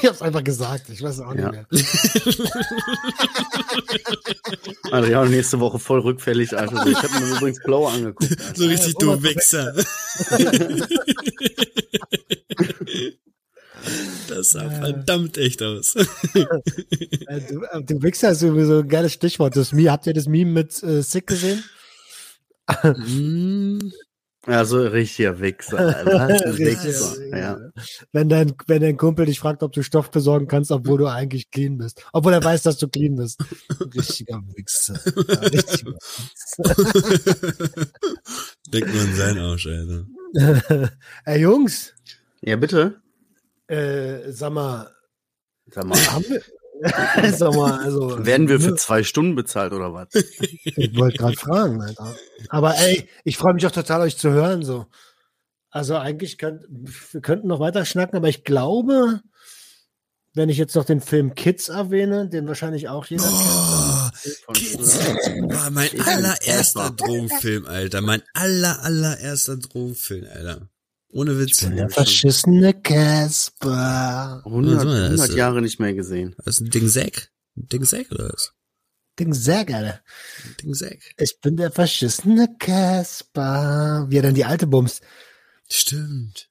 Ich 0.00 0.06
hab's 0.08 0.22
einfach 0.22 0.42
gesagt, 0.42 0.88
ich 0.88 1.02
weiß 1.02 1.20
auch 1.20 1.34
nicht 1.34 1.44
Ja. 1.44 1.52
mehr. 1.52 1.66
Adriano 4.92 5.28
nächste 5.28 5.60
Woche 5.60 5.78
voll 5.78 6.00
rückfällig, 6.00 6.56
Alter. 6.56 6.82
So, 6.82 6.88
Ich 6.90 6.96
habe 7.02 7.20
mir 7.20 7.36
übrigens 7.36 7.62
blau 7.62 7.86
angeguckt. 7.86 8.30
Alter. 8.40 8.54
so 8.56 8.66
richtig, 8.66 8.94
du 8.96 9.22
Wichser. 9.22 9.74
das 14.28 14.50
sah 14.50 14.68
verdammt 14.70 15.38
echt 15.38 15.62
aus. 15.62 15.94
Äh, 16.34 17.40
Du, 17.48 17.62
äh, 17.62 17.82
du 17.82 18.02
Wichser 18.02 18.30
ist 18.32 18.40
sowieso 18.40 18.80
ein 18.80 18.88
geiles 18.88 19.12
Stichwort. 19.12 19.56
Das 19.56 19.72
Meme, 19.72 19.90
habt 19.90 20.06
ihr 20.06 20.14
das 20.14 20.26
Meme 20.26 20.50
mit 20.50 20.82
äh, 20.82 21.02
Sick 21.02 21.26
gesehen? 21.26 21.62
Hm, 22.66 23.92
Ja, 24.46 24.64
so 24.64 24.82
richtiger 24.82 25.38
Wichser. 25.40 25.78
Alter. 25.78 26.28
Wichser. 26.58 27.36
Ja. 27.36 27.58
Wenn 28.12 28.28
dein, 28.28 28.54
wenn 28.66 28.80
dein 28.82 28.96
Kumpel 28.96 29.26
dich 29.26 29.38
fragt, 29.38 29.62
ob 29.62 29.72
du 29.72 29.82
Stoff 29.82 30.10
besorgen 30.10 30.48
kannst, 30.48 30.72
obwohl 30.72 30.98
du 30.98 31.06
eigentlich 31.06 31.50
clean 31.50 31.78
bist. 31.78 32.04
Obwohl 32.12 32.32
er 32.32 32.42
weiß, 32.42 32.62
dass 32.62 32.78
du 32.78 32.88
clean 32.88 33.16
bist. 33.16 33.40
Richtiger 33.94 34.42
Wichser. 34.56 34.94
Ja, 35.28 35.38
richtiger 35.48 35.92
Wichser. 35.92 37.86
Denkt 38.72 38.92
nur 38.92 39.02
an 39.02 39.14
seinen 39.14 39.38
Arsch, 39.38 39.66
Alter. 39.66 40.90
Ey, 41.26 41.40
Jungs, 41.42 41.92
ja, 42.40 42.56
bitte. 42.56 43.01
Äh, 43.72 44.30
sag 44.32 44.52
mal, 44.52 44.90
Sag 45.70 45.84
mal, 45.84 45.98
haben 46.12 46.24
wir, 46.28 46.42
sag 47.32 47.54
mal, 47.54 47.78
also. 47.80 48.26
werden 48.26 48.48
wir 48.48 48.60
für 48.60 48.74
zwei 48.74 49.04
Stunden 49.04 49.34
bezahlt 49.34 49.72
oder 49.72 49.94
was? 49.94 50.08
Ich 50.64 50.96
wollte 50.96 51.18
gerade 51.18 51.36
fragen, 51.36 51.80
Alter. 51.80 52.16
Aber 52.48 52.76
ey, 52.76 53.08
ich 53.24 53.36
freue 53.36 53.54
mich 53.54 53.66
auch 53.66 53.72
total, 53.72 54.00
euch 54.02 54.16
zu 54.16 54.30
hören, 54.30 54.64
so. 54.64 54.86
Also 55.70 55.96
eigentlich 55.96 56.38
könnt, 56.38 56.66
wir 57.12 57.20
könnten 57.20 57.48
noch 57.48 57.60
weiter 57.60 57.84
schnacken, 57.84 58.16
aber 58.16 58.28
ich 58.28 58.44
glaube, 58.44 59.22
wenn 60.34 60.48
ich 60.48 60.58
jetzt 60.58 60.74
noch 60.74 60.84
den 60.84 61.00
Film 61.00 61.34
Kids 61.34 61.68
erwähne, 61.68 62.28
den 62.28 62.46
wahrscheinlich 62.48 62.88
auch 62.88 63.06
jeder 63.06 63.22
kennt. 63.22 63.34
Oh, 63.34 64.10
Von 64.46 64.54
Kids 64.54 64.98
war 65.54 65.70
mein 65.70 65.88
allererster 66.00 66.90
Drogenfilm, 66.90 67.66
Alter. 67.66 68.00
Mein 68.02 68.22
aller, 68.34 68.82
allererster 68.82 69.56
Drogenfilm, 69.56 70.26
Alter. 70.30 70.68
Ohne 71.12 71.38
Witz. 71.38 71.58
Der 71.58 71.90
verschissene 71.90 72.72
Casper. 72.72 74.42
100, 74.46 74.76
Was 74.76 74.82
soll 74.82 74.94
das 74.94 75.04
100 75.10 75.28
denn? 75.28 75.36
Jahre 75.36 75.62
nicht 75.62 75.78
mehr 75.78 75.92
gesehen. 75.92 76.34
Was 76.38 76.54
ist 76.56 76.60
ein 76.62 76.70
Ding 76.70 76.88
Sack? 76.88 77.30
Ein 77.56 77.68
Ding 77.68 77.84
Sack 77.84 78.10
oder 78.10 78.30
was? 78.32 78.52
Ding 79.20 79.32
geil. 79.66 80.00
Ein 80.44 80.56
Ding 80.62 80.74
Sack. 80.74 80.98
Ich 81.18 81.38
bin 81.40 81.56
der 81.58 81.70
verschissene 81.70 82.56
Casper. 82.58 84.06
Wie 84.08 84.16
er 84.16 84.22
dann 84.22 84.34
die 84.34 84.46
alte 84.46 84.66
Bums. 84.66 85.02
Stimmt. 85.70 86.48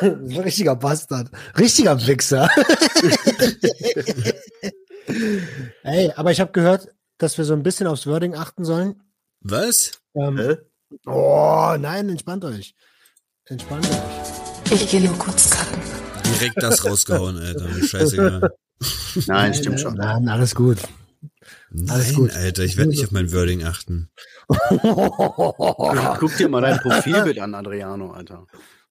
Ein 0.00 0.26
richtiger 0.40 0.74
Bastard. 0.74 1.30
Richtiger 1.56 2.04
Wichser. 2.06 2.50
Ey, 5.84 6.10
aber 6.16 6.32
ich 6.32 6.40
habe 6.40 6.52
gehört, 6.52 6.88
dass 7.18 7.38
wir 7.38 7.44
so 7.44 7.52
ein 7.54 7.62
bisschen 7.62 7.86
aufs 7.86 8.06
Wording 8.08 8.34
achten 8.34 8.64
sollen. 8.64 9.00
Was? 9.40 9.92
Ähm, 10.14 10.38
Hä? 10.38 10.56
oh, 11.06 11.76
nein, 11.78 12.08
entspannt 12.08 12.44
euch. 12.44 12.74
Entspannt 13.46 13.88
euch. 13.90 14.72
Ich 14.72 14.90
gehe 14.90 15.00
nur 15.00 15.18
kurz 15.18 15.50
kacken. 15.50 15.82
Direkt 16.34 16.62
das 16.62 16.84
rausgehauen, 16.84 17.36
Alter. 17.38 17.68
Scheißegal. 17.84 18.50
Nein, 19.26 19.54
stimmt 19.54 19.80
schon. 19.80 19.94
Nein, 19.94 20.28
alles 20.28 20.54
gut. 20.54 20.78
Alles 21.88 22.06
Nein, 22.08 22.14
gut. 22.14 22.30
Alter, 22.32 22.62
ich 22.62 22.76
werde 22.76 22.90
nicht 22.90 23.04
auf 23.04 23.10
mein 23.10 23.32
Wording 23.32 23.64
achten. 23.64 24.10
Guck 26.18 26.36
dir 26.36 26.48
mal 26.48 26.60
dein 26.60 26.78
Profilbild 26.78 27.38
an, 27.40 27.54
Adriano, 27.54 28.12
Alter. 28.12 28.46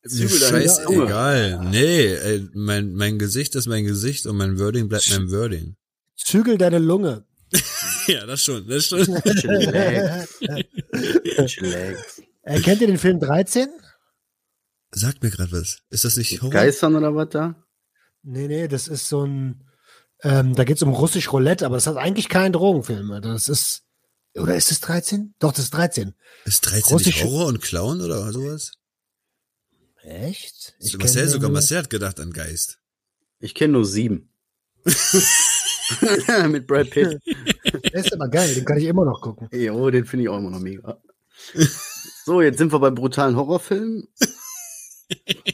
Scheißegal. 0.06 1.60
Nee, 1.70 2.14
ey, 2.14 2.48
mein, 2.54 2.94
mein 2.94 3.20
Gesicht 3.20 3.56
ist 3.56 3.68
mein 3.68 3.86
Gesicht 3.86 4.26
und 4.26 4.36
mein 4.38 4.60
Wording 4.60 4.90
bleibt 4.90 5.10
mein 5.12 5.32
Wording. 5.32 5.76
Zügel 6.18 6.58
deine 6.58 6.80
Lunge. 6.80 7.26
Ja, 8.08 8.26
das 8.26 8.44
schon, 8.44 8.68
das 8.68 8.86
schon. 8.86 9.06
Chillax. 9.06 10.40
Chillax. 11.46 12.22
äh, 12.42 12.60
kennt 12.60 12.82
ihr 12.82 12.88
den 12.88 12.98
Film 12.98 13.20
13? 13.20 13.70
Sag 14.92 15.22
mir 15.24 15.30
grad 15.32 15.52
was. 15.52 15.80
Ist 15.90 16.04
das 16.04 16.18
nicht 16.18 16.42
Horror? 16.42 16.52
Geistern 16.52 16.96
oder 16.96 17.16
was 17.16 17.30
da? 17.30 17.56
Nee, 18.24 18.48
nee, 18.48 18.68
das 18.68 18.88
ist 18.88 19.08
so 19.08 19.26
ein, 19.26 19.64
ähm, 20.22 20.54
da 20.56 20.64
geht's 20.64 20.84
um 20.84 20.90
russisch 20.94 21.32
Roulette, 21.32 21.66
aber 21.66 21.76
das 21.78 21.88
hat 21.88 21.98
eigentlich 21.98 22.30
keinen 22.30 22.54
Drogenfilm. 22.54 23.22
Das 23.22 23.48
ist, 23.48 23.84
oder 24.36 24.56
ist 24.56 24.72
es 24.72 24.80
13? 24.82 25.34
Doch, 25.40 25.52
das 25.52 25.66
ist 25.66 25.74
13. 25.74 26.14
Ist 26.46 26.62
13 26.62 26.78
nicht 26.98 27.08
Russisch- 27.08 27.24
Horror 27.24 27.48
und 27.48 27.62
Clown 27.62 28.02
oder 28.02 28.32
sowas? 28.32 28.74
Echt? 30.04 30.76
Ich 30.80 30.98
Marcel, 30.98 31.28
sogar 31.30 31.50
Marcel 31.52 31.78
hat 31.80 31.90
gedacht 31.90 32.20
an 32.20 32.32
Geist. 32.32 32.80
Ich 33.40 33.56
kenne 33.56 33.74
nur 33.74 33.86
sieben. 33.86 34.30
Mit 36.50 36.68
Brad 36.68 36.90
Pitt. 36.90 37.20
Der 37.26 37.94
ist 37.94 38.14
aber 38.14 38.28
geil, 38.30 38.54
den 38.54 38.66
kann 38.66 38.78
ich 38.78 38.86
immer 38.86 39.06
noch 39.06 39.22
gucken. 39.22 39.48
Jo, 39.52 39.90
den 39.90 40.06
finde 40.06 40.24
ich 40.24 40.30
auch 40.30 40.38
immer 40.38 40.50
noch 40.52 40.60
mega. 40.60 41.02
So, 42.26 42.42
jetzt 42.42 42.58
sind 42.60 42.72
wir 42.72 42.80
bei 42.80 42.92
brutalen 42.92 43.36
Horrorfilmen. 43.36 44.08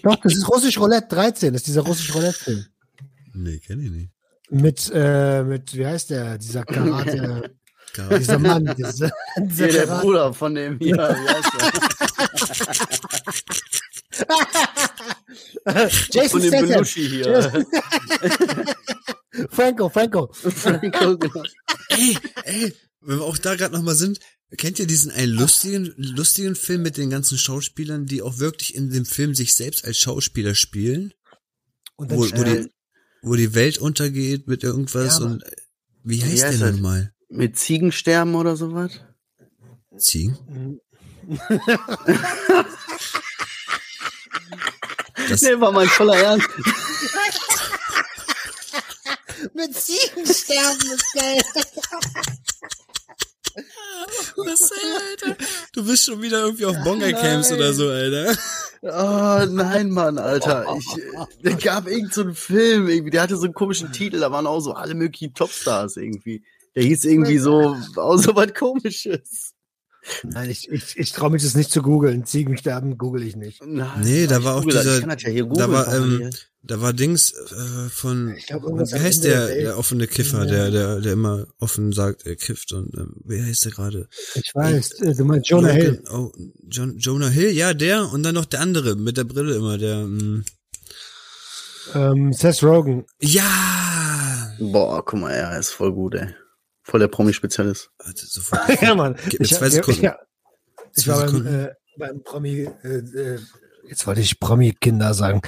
Doch, 0.03 0.15
das 0.17 0.35
ist 0.35 0.49
russisch 0.49 0.77
Roulette 0.79 1.07
13, 1.07 1.53
das 1.53 1.61
ist 1.61 1.67
dieser 1.67 1.81
russisch 1.81 2.13
Roulette-Film. 2.13 2.65
Nee, 3.33 3.59
kenn 3.59 3.79
ich 3.79 3.91
nicht. 3.91 4.11
Mit, 4.49 4.91
äh, 4.93 5.43
mit, 5.43 5.75
wie 5.75 5.85
heißt 5.85 6.09
der, 6.09 6.37
dieser 6.37 6.63
Karate, 6.63 7.51
dieser 8.19 8.39
Mann, 8.39 8.73
dieser, 8.77 9.11
dieser 9.37 9.67
der 9.67 9.85
Karate. 9.85 10.01
Bruder 10.01 10.33
von 10.33 10.55
dem 10.55 10.79
hier. 10.79 10.95
Wie 10.95 11.29
heißt 11.29 11.51
der? 11.59 11.71
Jason 16.11 16.29
Von 16.29 16.41
dem 16.41 16.49
Statham. 16.49 16.67
Belushi 16.69 17.09
hier. 17.09 17.65
Franco, 19.49 19.89
Franco. 19.89 20.29
Franco, 20.31 21.17
genau. 21.17 21.43
ey, 21.89 22.17
ey, 22.43 22.73
wenn 23.01 23.19
wir 23.19 23.25
auch 23.25 23.37
da 23.37 23.55
gerade 23.55 23.75
nochmal 23.75 23.95
sind, 23.95 24.19
kennt 24.55 24.79
ihr 24.79 24.87
diesen 24.87 25.11
einen 25.11 25.33
lustigen, 25.33 25.93
lustigen 25.97 26.55
Film 26.55 26.81
mit 26.81 26.97
den 26.97 27.09
ganzen 27.09 27.37
Schauspielern, 27.37 28.05
die 28.05 28.21
auch 28.21 28.39
wirklich 28.39 28.75
in 28.75 28.89
dem 28.89 29.05
Film 29.05 29.35
sich 29.35 29.53
selbst 29.53 29.83
als 29.83 29.97
Schauspieler 29.97 30.55
spielen? 30.55 31.13
Und 31.95 32.11
dann 32.11 32.19
Wo, 32.19 32.23
wo, 32.23 32.43
die, 32.43 32.71
wo 33.21 33.35
die 33.35 33.53
Welt 33.53 33.77
untergeht 33.79 34.47
mit 34.47 34.63
irgendwas 34.63 35.19
Ja, 35.19 35.25
und 35.25 35.43
wie 36.03 36.23
heißt 36.23 36.33
Wie 36.33 36.43
heißt 36.43 36.61
der 36.61 36.71
nochmal? 36.71 37.13
Mit 37.29 37.57
Ziegensterben 37.57 38.35
oder 38.35 38.55
sowas? 38.55 39.01
Ziegen? 39.97 40.79
Das, 45.29 45.41
Nee, 45.41 45.59
war 45.59 45.71
mein 45.71 45.87
voller 45.89 46.15
Ernst. 46.15 46.47
Mit 49.53 49.75
Ziegensterben 49.75 50.91
ist 50.91 51.13
geil. 51.13 51.41
Was, 54.35 54.71
Alter? 54.71 55.37
Du 55.73 55.85
bist 55.85 56.05
schon 56.05 56.21
wieder 56.21 56.45
irgendwie 56.45 56.65
auf 56.65 56.75
Bonga-Camps 56.83 57.51
oder 57.51 57.73
so, 57.73 57.89
Alter. 57.89 58.37
Oh 58.83 59.45
nein, 59.51 59.89
Mann, 59.89 60.17
Alter. 60.17 60.65
Ich, 60.77 60.85
da 61.43 61.51
gab 61.51 61.87
irgendeinen 61.87 62.11
so 62.11 62.33
Film, 62.33 62.87
irgendwie, 62.87 63.11
der 63.11 63.23
hatte 63.23 63.35
so 63.35 63.45
einen 63.45 63.53
komischen 63.53 63.91
Titel, 63.91 64.19
da 64.19 64.31
waren 64.31 64.47
auch 64.47 64.59
so 64.59 64.73
alle 64.73 64.93
möglichen 64.93 65.33
Topstars 65.33 65.97
irgendwie. 65.97 66.43
Der 66.75 66.83
hieß 66.83 67.05
irgendwie 67.05 67.39
so, 67.39 67.75
auch 67.95 68.17
so 68.17 68.35
was 68.35 68.53
komisches. 68.53 69.46
Nein, 70.23 70.49
ich, 70.49 70.69
ich, 70.71 70.97
ich 70.97 71.11
traue 71.11 71.31
mich 71.31 71.43
das 71.43 71.55
nicht 71.55 71.71
zu 71.71 71.81
googeln. 71.81 72.25
Ziegen 72.25 72.57
sterben 72.57 72.97
google 72.97 73.23
ich 73.23 73.35
nicht. 73.35 73.61
Nein, 73.65 74.01
Nee, 74.03 74.27
da 74.27 74.43
war 74.43 74.55
auch 74.55 74.61
google 74.63 74.79
dieser- 74.81 75.01
ja 75.01 75.45
Da 75.45 75.71
war, 75.71 75.93
ähm, 75.93 76.29
da 76.63 76.81
war 76.81 76.93
Dings 76.93 77.31
äh, 77.33 77.89
von, 77.89 78.33
Ich 78.37 78.47
glaub, 78.47 78.63
wie 78.63 78.99
heißt 78.99 79.23
der, 79.23 79.47
der 79.47 79.77
offene 79.77 80.07
Kiffer, 80.07 80.45
der, 80.45 80.69
der, 80.71 80.99
der 81.01 81.13
immer 81.13 81.47
offen 81.59 81.91
sagt, 81.93 82.25
er 82.25 82.35
kifft 82.35 82.73
und 82.73 82.93
ähm, 82.97 83.13
wer 83.23 83.45
heißt 83.45 83.65
der 83.65 83.71
gerade? 83.71 84.07
Ich 84.35 84.51
weiß, 84.53 84.91
äh, 85.01 85.15
du 85.15 85.23
meinst 85.25 85.49
Jonah 85.49 85.69
Hill. 85.69 86.03
Oh, 86.11 86.31
John, 86.69 86.97
Jonah 86.97 87.29
Hill, 87.29 87.51
ja, 87.51 87.73
der 87.73 88.11
und 88.11 88.23
dann 88.23 88.35
noch 88.35 88.45
der 88.45 88.61
andere 88.61 88.95
mit 88.95 89.17
der 89.17 89.23
Brille 89.23 89.55
immer, 89.55 89.77
der, 89.77 90.05
mm, 90.05 90.43
Ähm, 91.93 92.33
Seth 92.33 92.63
Rogen. 92.63 93.05
ja, 93.21 94.53
Boah, 94.59 95.05
guck 95.05 95.19
mal, 95.19 95.31
er 95.31 95.57
ist 95.59 95.69
voll 95.71 95.93
gut, 95.93 96.15
ey. 96.15 96.27
Voll 96.89 96.99
der 97.01 97.07
Promi-Spezialist. 97.09 97.91
Sofort. 98.15 98.61
ja, 98.81 98.95
Mann. 98.95 99.15
Gib 99.29 99.39
mir 99.39 99.45
Ich, 99.45 99.53
zwei 99.53 99.69
Sekunden. 99.69 100.05
Ich, 100.05 100.11
ich 100.95 101.03
Zwei 101.03 101.13
war 101.13 101.25
beim, 101.25 101.45
äh, 101.47 101.69
beim 101.97 102.23
Promi, 102.23 102.69
äh, 102.83 102.87
äh, 102.87 103.39
jetzt 103.89 104.07
wollte 104.07 104.21
ich 104.21 104.39
Promi-Kinder 104.39 105.13
sagen. 105.13 105.41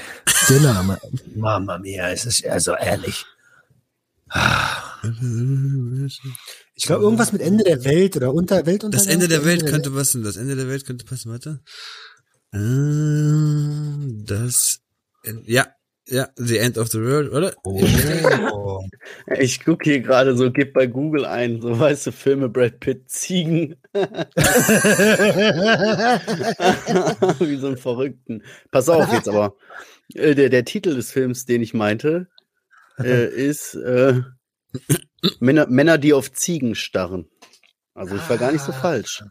Dinner, 0.49 0.83
Ma- 0.83 0.99
Mama 1.35 1.77
mia, 1.79 2.09
es 2.11 2.25
ist 2.25 2.45
also 2.45 2.75
ehrlich. 2.75 3.25
Ich 6.75 6.85
glaube, 6.85 7.03
irgendwas 7.03 7.31
mit 7.31 7.41
Ende 7.41 7.63
der 7.63 7.83
Welt 7.85 8.15
oder 8.17 8.33
unter 8.33 8.65
Weltuntergang. 8.65 8.91
Das 9.05 9.07
Ende 9.11 9.27
der 9.27 9.45
Welt 9.45 9.61
Ende 9.61 9.71
könnte 9.71 9.91
passen, 9.91 10.23
das 10.23 10.35
Ende 10.35 10.55
der 10.55 10.67
Welt 10.67 10.85
könnte 10.85 11.05
passen, 11.05 11.31
warte. 11.31 11.61
Ähm, 12.53 14.23
Das, 14.27 14.79
ja, 15.45 15.67
ja, 16.09 16.27
The 16.35 16.57
End 16.57 16.77
of 16.77 16.89
the 16.89 16.99
World, 17.01 17.31
oder? 17.31 17.53
Oh. 17.63 17.81
Ich 19.39 19.63
guck 19.63 19.83
hier 19.83 19.99
gerade 20.01 20.35
so, 20.35 20.51
gib 20.51 20.73
bei 20.73 20.87
Google 20.87 21.25
ein, 21.25 21.61
so 21.61 21.77
weißt 21.79 22.07
du, 22.07 22.11
Filme 22.11 22.49
Brad 22.49 22.79
Pitt, 22.79 23.09
Ziegen, 23.09 23.75
wie 27.39 27.57
so 27.57 27.67
ein 27.67 27.77
Verrückten. 27.77 28.43
Pass 28.71 28.89
auf 28.89 29.11
jetzt 29.13 29.27
aber. 29.29 29.55
Äh, 30.13 30.35
Der, 30.35 30.49
der 30.49 30.65
Titel 30.65 30.95
des 30.95 31.11
Films, 31.11 31.45
den 31.45 31.61
ich 31.61 31.73
meinte, 31.73 32.27
äh, 32.99 33.27
ist 33.33 33.75
äh, 33.75 34.21
Männer, 35.39 35.67
Männer, 35.67 35.97
die 35.97 36.13
auf 36.13 36.31
Ziegen 36.31 36.75
starren. 36.75 37.27
Also 37.93 38.15
ich 38.15 38.29
war 38.29 38.37
gar 38.37 38.51
nicht 38.51 38.63
so 38.63 38.71
Ah. 38.71 38.75
falsch. 38.75 39.23
Auch. 39.23 39.29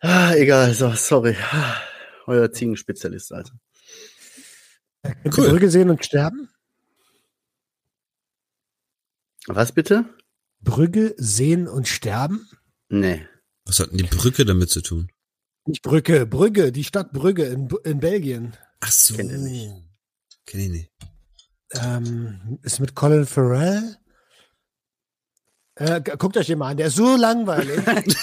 Ah, 0.00 0.34
egal, 0.34 0.72
so, 0.74 0.92
sorry. 0.92 1.36
Ah, 1.50 1.76
Euer 2.26 2.52
Ziegenspezialist, 2.52 3.32
also. 3.32 3.52
Könnt 5.02 5.36
Cool. 5.38 5.48
Brügge 5.50 5.70
sehen 5.70 5.90
und 5.90 6.04
sterben? 6.04 6.48
Was 9.46 9.72
bitte? 9.72 10.04
Brügge 10.60 11.14
sehen 11.18 11.66
und 11.66 11.88
sterben? 11.88 12.48
Nee. 12.88 13.26
Was 13.64 13.80
hat 13.80 13.90
denn 13.90 13.98
die 13.98 14.04
Brücke 14.04 14.44
damit 14.44 14.70
zu 14.70 14.80
tun? 14.80 15.10
Nicht 15.66 15.82
Brücke, 15.82 16.26
Brügge, 16.26 16.72
die 16.72 16.84
Stadt 16.84 17.12
Brügge 17.12 17.44
in, 17.44 17.68
in 17.84 18.00
Belgien. 18.00 18.56
Ach 18.80 18.90
so. 18.90 19.14
Kennt 19.16 19.30
ihr 19.30 19.38
nicht. 19.38 19.72
Kenn 20.46 20.60
ich 20.60 20.70
nicht. 20.70 20.92
Ähm, 21.72 22.58
ist 22.62 22.80
mit 22.80 22.94
Colin 22.94 23.26
Farrell. 23.26 23.96
Äh, 25.76 26.00
guckt 26.02 26.36
euch 26.36 26.46
den 26.46 26.58
mal 26.58 26.70
an, 26.70 26.76
der 26.76 26.88
ist 26.88 26.96
so 26.96 27.16
langweilig. 27.16 27.80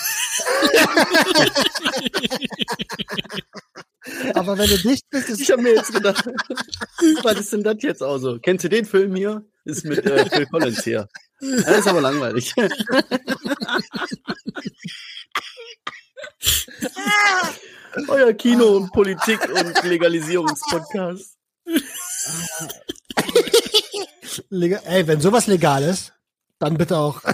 Aber 4.34 4.58
wenn 4.58 4.70
du 4.70 4.78
dicht 4.78 5.10
bist, 5.10 5.30
ist 5.30 5.40
Ich 5.42 5.52
habe 5.52 5.62
mir 5.62 5.76
jetzt 5.76 5.94
gedacht, 5.94 6.26
was 7.24 7.40
ist 7.40 7.54
denn 7.54 7.64
das 7.64 7.78
jetzt 7.82 8.02
auch 8.02 8.18
so? 8.18 8.40
Kennst 8.40 8.66
du 8.66 8.70
den 8.70 8.86
Film 8.86 9.16
hier? 9.16 9.46
Ist 9.66 9.86
mit 9.86 10.06
äh, 10.06 10.26
Phil 10.30 10.46
Collins 10.48 10.84
hier. 10.84 11.08
Das 11.40 11.80
ist 11.80 11.88
aber 11.88 12.02
langweilig. 12.02 12.54
Euer 18.08 18.34
Kino- 18.34 18.78
und 18.78 18.92
Politik- 18.92 19.50
und 19.50 19.84
Legalisierungspodcast. 19.84 21.38
legal. 24.50 24.82
Ey, 24.86 25.08
wenn 25.08 25.22
sowas 25.22 25.48
legal 25.48 25.84
ist, 25.84 26.14
dann 26.60 26.78
bitte 26.78 26.98
auch. 26.98 27.22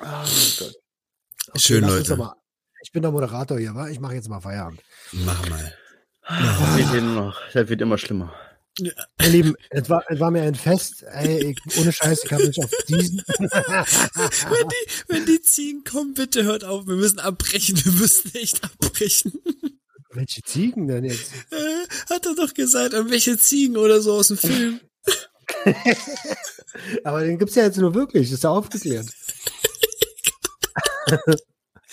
Ah, 0.00 0.24
Gott. 0.58 0.74
Schön, 1.56 1.82
lass 1.82 1.94
uns 1.94 2.08
Leute. 2.08 2.20
mal- 2.20 2.34
Ich 2.82 2.92
bin 2.92 3.02
der 3.02 3.10
Moderator 3.10 3.58
hier, 3.58 3.74
wa? 3.74 3.88
Ich 3.88 4.00
mache 4.00 4.14
jetzt 4.14 4.28
mal 4.28 4.40
Feierabend. 4.40 4.80
Mach 5.12 5.48
mal. 5.48 5.74
Das 6.28 6.92
wird, 6.92 7.04
noch, 7.04 7.40
das 7.52 7.68
wird 7.68 7.80
immer 7.80 7.96
schlimmer. 7.98 8.34
Ihr 8.80 8.94
Lieben, 9.28 9.56
es 9.70 9.88
war, 9.90 10.04
es 10.08 10.20
war 10.20 10.30
mir 10.30 10.42
ein 10.42 10.54
Fest. 10.54 11.02
Ey, 11.02 11.52
ich, 11.66 11.78
ohne 11.78 11.90
Scheiß, 11.90 12.22
ich 12.24 12.32
habe 12.32 12.46
mich 12.46 12.58
auf 12.62 12.70
diesen. 12.88 13.22
Wenn 13.38 14.68
die, 14.68 14.86
wenn 15.08 15.26
die 15.26 15.40
Ziegen 15.40 15.82
kommen, 15.84 16.14
bitte 16.14 16.44
hört 16.44 16.62
auf. 16.64 16.86
Wir 16.86 16.94
müssen 16.94 17.18
abbrechen. 17.18 17.82
Wir 17.84 17.92
müssen 17.92 18.32
echt 18.34 18.62
abbrechen. 18.62 19.32
Welche 20.10 20.42
Ziegen 20.42 20.86
denn 20.86 21.04
jetzt? 21.04 21.32
Äh, 21.50 21.86
hat 22.14 22.24
er 22.26 22.34
doch 22.36 22.54
gesagt, 22.54 22.92
irgendwelche 22.92 23.36
Ziegen 23.38 23.76
oder 23.76 24.00
so 24.00 24.12
aus 24.14 24.28
dem 24.28 24.38
Film. 24.38 24.80
Aber 27.04 27.22
den 27.24 27.38
gibt's 27.38 27.54
ja 27.56 27.64
jetzt 27.64 27.78
nur 27.78 27.94
wirklich, 27.94 28.30
ist 28.30 28.44
ja 28.44 28.50
aufgeklärt. 28.50 29.06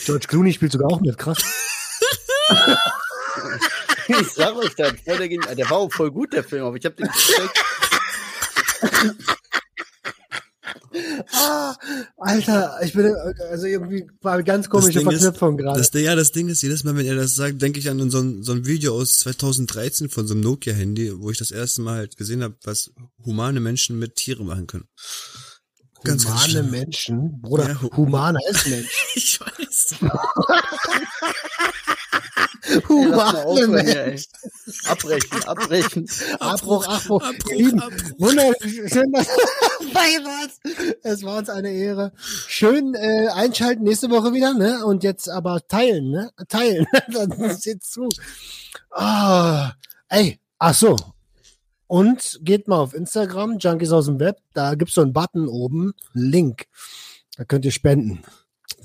George 0.06 0.28
Clooney 0.28 0.54
spielt 0.54 0.72
sogar 0.72 0.90
auch 0.92 1.02
mit, 1.02 1.18
krass. 1.18 1.38
Ich 4.08 4.28
sag 4.34 4.56
euch 4.56 4.76
das, 4.76 4.94
voll 5.04 5.18
der, 5.18 5.28
Gen- 5.30 5.42
der 5.58 5.68
war 5.70 5.78
auch 5.78 5.92
voll 5.92 6.12
gut, 6.12 6.32
der 6.32 6.44
Film, 6.44 6.64
aber 6.66 6.78
ich 6.78 6.86
habe 6.86 6.96
den 6.96 7.08
gecheckt. 7.08 7.60
Ah, 11.34 11.76
Alter, 12.18 12.80
ich 12.84 12.94
bin, 12.94 13.14
also 13.50 13.66
irgendwie 13.66 14.08
war 14.22 14.34
eine 14.34 14.44
ganz 14.46 14.70
komische 14.70 15.02
Verknüpfung 15.02 15.58
gerade. 15.58 15.78
Das, 15.80 15.92
ja, 15.94 16.16
das 16.16 16.32
Ding 16.32 16.48
ist, 16.48 16.62
jedes 16.62 16.84
Mal, 16.86 16.96
wenn 16.96 17.06
er 17.06 17.16
das 17.16 17.36
sagt, 17.36 17.62
denke 17.62 17.80
ich 17.80 17.90
an 17.90 18.10
so 18.10 18.20
ein, 18.20 18.44
so 18.44 18.54
ein 18.54 18.66
Video 18.66 18.96
aus 18.96 19.20
2013 19.20 20.08
von 20.10 20.26
so 20.26 20.34
einem 20.34 20.42
Nokia-Handy, 20.44 21.20
wo 21.20 21.30
ich 21.32 21.38
das 21.38 21.52
erste 21.52 21.82
Mal 21.82 21.98
halt 21.98 22.16
gesehen 22.18 22.44
habe, 22.44 22.56
was 22.64 22.92
humane 23.26 23.60
Menschen 23.60 24.00
mit 24.00 24.16
Tiere 24.16 24.46
machen 24.46 24.68
können. 24.68 24.88
Ganz, 26.06 26.26
Humane. 26.26 26.64
Menschen, 26.64 27.42
Bruder, 27.42 27.68
Ja, 27.70 27.82
hu- 27.82 27.90
human 27.98 28.38
heißt 28.48 28.68
Mensch. 28.68 29.06
Ich 29.16 29.40
weiß. 29.42 29.96
Humane 32.90 33.68
Mensch. 33.68 34.26
Abbrechen, 34.88 35.44
abbrechen. 35.46 36.08
Abbruch, 36.40 36.88
Abbruch. 36.88 37.24
Abbruch, 37.24 37.82
Abbruch. 37.82 38.12
Wunderschön, 38.18 39.12
dass 39.12 39.28
bei 39.94 40.20
was. 40.24 40.60
Es 41.04 41.24
war 41.24 41.38
uns 41.38 41.50
eine 41.50 41.72
Ehre. 41.72 42.12
Schön 42.48 42.94
äh, 42.96 43.28
einschalten 43.34 43.84
nächste 43.84 44.10
Woche 44.10 44.34
wieder, 44.34 44.54
ne? 44.54 44.84
Und 44.86 45.04
jetzt 45.04 45.30
aber 45.30 45.62
teilen, 45.68 46.12
ne? 46.12 46.32
Teilen. 46.50 46.86
Dann 47.12 47.56
seht 47.58 47.84
zu. 47.84 48.10
Ah, 48.92 49.74
ey, 50.10 50.40
ach 50.58 50.74
so. 50.74 50.96
Und 51.88 52.40
geht 52.42 52.68
mal 52.68 52.80
auf 52.80 52.94
Instagram, 52.94 53.60
Junkies 53.60 53.92
aus 53.92 54.06
dem 54.06 54.20
Web. 54.20 54.38
Da 54.54 54.76
gibt's 54.76 54.96
so 54.96 55.02
einen 55.02 55.14
Button 55.14 55.48
oben, 55.48 55.94
Link. 56.14 56.66
Da 57.38 57.46
könnt 57.46 57.66
ihr 57.66 57.72
spenden, 57.72 58.24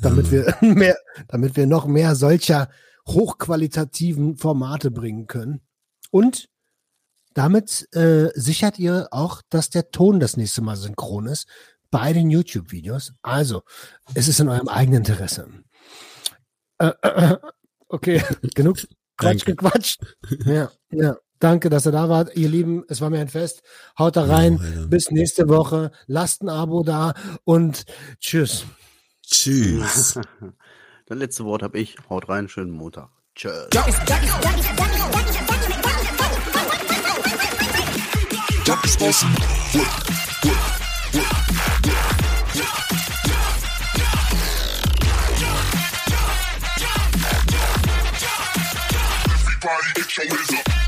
damit 0.00 0.30
wir 0.30 0.54
mehr, 0.60 0.96
damit 1.28 1.56
wir 1.56 1.66
noch 1.66 1.86
mehr 1.86 2.14
solcher 2.14 2.68
hochqualitativen 3.06 4.36
Formate 4.36 4.90
bringen 4.90 5.26
können. 5.26 5.60
Und 6.10 6.48
damit 7.34 7.88
äh, 7.94 8.28
sichert 8.34 8.78
ihr 8.78 9.08
auch, 9.12 9.40
dass 9.48 9.70
der 9.70 9.90
Ton 9.90 10.20
das 10.20 10.36
nächste 10.36 10.62
Mal 10.62 10.76
synchron 10.76 11.26
ist 11.26 11.46
bei 11.90 12.12
den 12.12 12.30
YouTube-Videos. 12.30 13.14
Also, 13.22 13.62
es 14.14 14.28
ist 14.28 14.40
in 14.40 14.48
eurem 14.48 14.68
eigenen 14.68 14.98
Interesse. 14.98 15.48
Äh, 16.78 16.92
äh, 17.02 17.32
äh, 17.32 17.38
okay, 17.88 18.22
genug 18.54 18.78
Quatsch 19.16 19.44
gequatscht. 19.44 20.00
Ja, 20.44 20.70
ja. 20.90 21.16
Danke, 21.40 21.70
dass 21.70 21.86
ihr 21.86 21.92
da 21.92 22.08
wart, 22.10 22.36
ihr 22.36 22.50
Lieben. 22.50 22.84
Es 22.88 23.00
war 23.00 23.08
mir 23.08 23.18
ein 23.18 23.28
Fest. 23.28 23.62
Haut 23.98 24.16
da 24.16 24.24
rein. 24.24 24.60
Oh. 24.60 24.86
Bis 24.88 25.10
nächste 25.10 25.48
Woche. 25.48 25.90
Lasst 26.06 26.42
ein 26.42 26.50
Abo 26.50 26.82
da 26.84 27.14
und 27.44 27.84
tschüss. 28.20 28.64
Tschüss. 29.26 30.20
Das 31.06 31.18
letzte 31.18 31.44
Wort 31.44 31.64
habe 31.64 31.76
ich. 31.76 31.96
Haut 32.08 32.28
rein, 32.28 32.48
schönen 32.48 32.70
Montag. 32.70 33.08
Tschüss. 33.34 33.66
Everybody 49.42 49.92
get 49.96 50.16
your 50.16 50.26
hands 50.28 50.54
up. 50.54 50.79